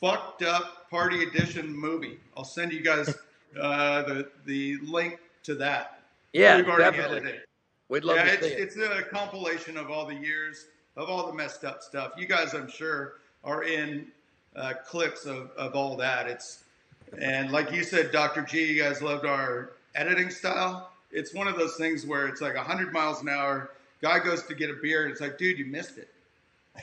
fucked 0.00 0.42
up 0.42 0.88
party 0.90 1.22
edition 1.22 1.74
movie. 1.76 2.18
I'll 2.36 2.44
send 2.44 2.72
you 2.72 2.80
guys 2.80 3.08
uh, 3.60 4.02
the 4.02 4.28
the 4.44 4.76
link 4.78 5.18
to 5.44 5.54
that. 5.56 6.00
Yeah, 6.32 6.56
We've 6.56 6.68
already 6.68 6.96
definitely. 6.96 7.16
edited 7.18 7.34
it. 7.36 7.48
We'd 7.88 8.04
love 8.04 8.16
yeah, 8.16 8.24
to 8.24 8.32
it's, 8.32 8.46
see 8.46 8.52
it. 8.52 8.60
it's 8.60 8.76
a 8.76 9.02
compilation 9.02 9.76
of 9.76 9.90
all 9.90 10.06
the 10.06 10.14
years 10.14 10.66
of 10.96 11.08
all 11.08 11.26
the 11.26 11.32
messed 11.32 11.64
up 11.64 11.82
stuff. 11.82 12.12
You 12.16 12.26
guys, 12.26 12.54
I'm 12.54 12.68
sure, 12.68 13.14
are 13.44 13.64
in 13.64 14.06
uh, 14.56 14.74
clips 14.86 15.26
of, 15.26 15.50
of 15.56 15.74
all 15.74 15.96
that. 15.96 16.26
It's 16.26 16.64
and 17.18 17.52
like 17.52 17.70
you 17.70 17.84
said, 17.84 18.10
Dr. 18.10 18.42
G, 18.42 18.72
you 18.72 18.82
guys 18.82 19.02
loved 19.02 19.24
our 19.24 19.72
editing 19.94 20.30
style. 20.30 20.90
It's 21.12 21.32
one 21.32 21.46
of 21.46 21.56
those 21.56 21.76
things 21.76 22.04
where 22.04 22.26
it's 22.26 22.40
like 22.40 22.56
100 22.56 22.92
miles 22.92 23.22
an 23.22 23.28
hour. 23.28 23.70
Guy 24.02 24.18
goes 24.18 24.42
to 24.44 24.54
get 24.54 24.70
a 24.70 24.74
beer, 24.74 25.04
and 25.04 25.12
it's 25.12 25.20
like, 25.20 25.38
dude, 25.38 25.58
you 25.58 25.66
missed 25.66 25.98
it. 25.98 26.08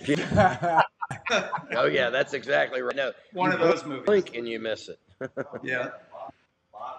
Oh 1.76 1.86
yeah, 1.86 2.10
that's 2.10 2.34
exactly 2.34 2.82
right. 2.82 2.96
No, 2.96 3.12
One 3.34 3.52
of 3.52 3.60
those 3.60 3.84
blink 3.84 4.06
movies. 4.08 4.32
and 4.36 4.48
you 4.48 4.60
miss 4.60 4.90
it. 4.90 5.00
Yeah. 5.64 5.90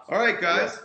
All 0.08 0.18
right, 0.18 0.40
guys. 0.40 0.80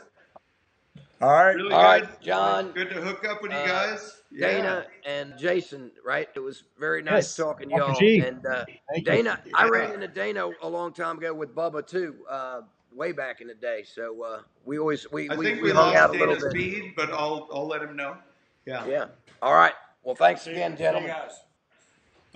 All 1.22 1.30
right. 1.30 1.56
Really 1.56 1.74
All 1.74 1.84
right, 1.84 2.04
good. 2.10 2.22
John, 2.22 2.72
Good 2.72 2.90
to 2.92 3.02
hook 3.02 3.26
up 3.28 3.42
with 3.42 3.52
you 3.52 3.58
uh, 3.58 3.66
guys. 3.68 4.22
Yeah. 4.32 4.48
Dana, 4.48 4.86
and 5.06 5.34
Jason. 5.38 5.92
Right? 6.06 6.30
It 6.36 6.40
was 6.40 6.64
very 6.80 7.02
nice 7.02 7.16
Yes, 7.26 7.36
talking 7.36 7.70
to 7.70 7.76
y'all. 7.76 8.00
G. 8.00 8.20
And 8.20 8.46
uh, 8.46 8.66
Thank 8.66 8.80
you. 8.96 9.04
Dana, 9.04 9.42
I 9.54 9.66
Yeah. 9.66 9.70
ran 9.70 9.94
into 9.94 10.08
Dana 10.08 10.50
a 10.62 10.68
long 10.70 10.94
time 10.94 11.18
ago 11.18 11.34
with 11.34 11.54
Bubba 11.56 11.86
too, 11.86 12.16
uh, 12.30 12.62
way 12.94 13.12
back 13.12 13.42
in 13.42 13.48
the 13.48 13.54
day. 13.54 13.84
So 13.84 14.22
uh, 14.24 14.42
we 14.66 14.80
always 14.80 15.10
we 15.12 15.30
I 15.30 15.36
we, 15.36 15.46
think 15.46 15.58
we 15.58 15.64
we 15.64 15.72
hung 15.72 15.96
out 15.96 16.10
lost 16.12 16.16
a 16.16 16.20
little 16.20 16.36
Dana's 16.36 16.44
bit. 16.44 16.52
speed, 16.52 16.94
but 16.96 17.12
I'll 17.12 17.50
I'll 17.54 17.68
let 17.68 17.82
him 17.82 17.96
know. 17.96 18.16
Yeah. 18.66 18.86
Yeah. 18.88 19.06
All 19.42 19.56
right. 19.56 19.74
Well, 20.04 20.16
thanks 20.16 20.48
again, 20.48 20.78
gentlemen. 20.78 21.12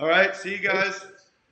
All 0.00 0.08
right. 0.08 0.34
See 0.34 0.52
you 0.52 0.58
guys. 0.58 1.04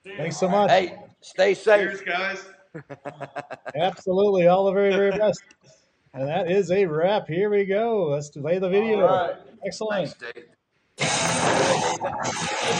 Thanks 0.04 0.38
so 0.38 0.48
much. 0.48 0.70
Hey, 0.70 0.98
stay 1.20 1.54
safe. 1.54 1.90
Cheers, 1.90 2.00
guys. 2.02 2.44
Absolutely. 3.76 4.46
All 4.48 4.64
the 4.66 4.72
very, 4.72 4.90
very 4.90 5.10
best. 5.16 5.42
And 6.14 6.28
that 6.28 6.50
is 6.50 6.70
a 6.70 6.84
wrap. 6.86 7.28
Here 7.28 7.48
we 7.50 7.64
go. 7.64 8.10
Let's 8.10 8.30
play 8.30 8.58
the 8.58 8.68
video. 8.68 9.06
All 9.06 9.28
right. 9.28 9.36
Excellent. 9.64 10.14
Thanks, 10.14 10.34
Dave. 10.34 10.44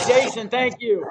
Jason, 0.06 0.48
thank 0.48 0.80
you. 0.80 1.06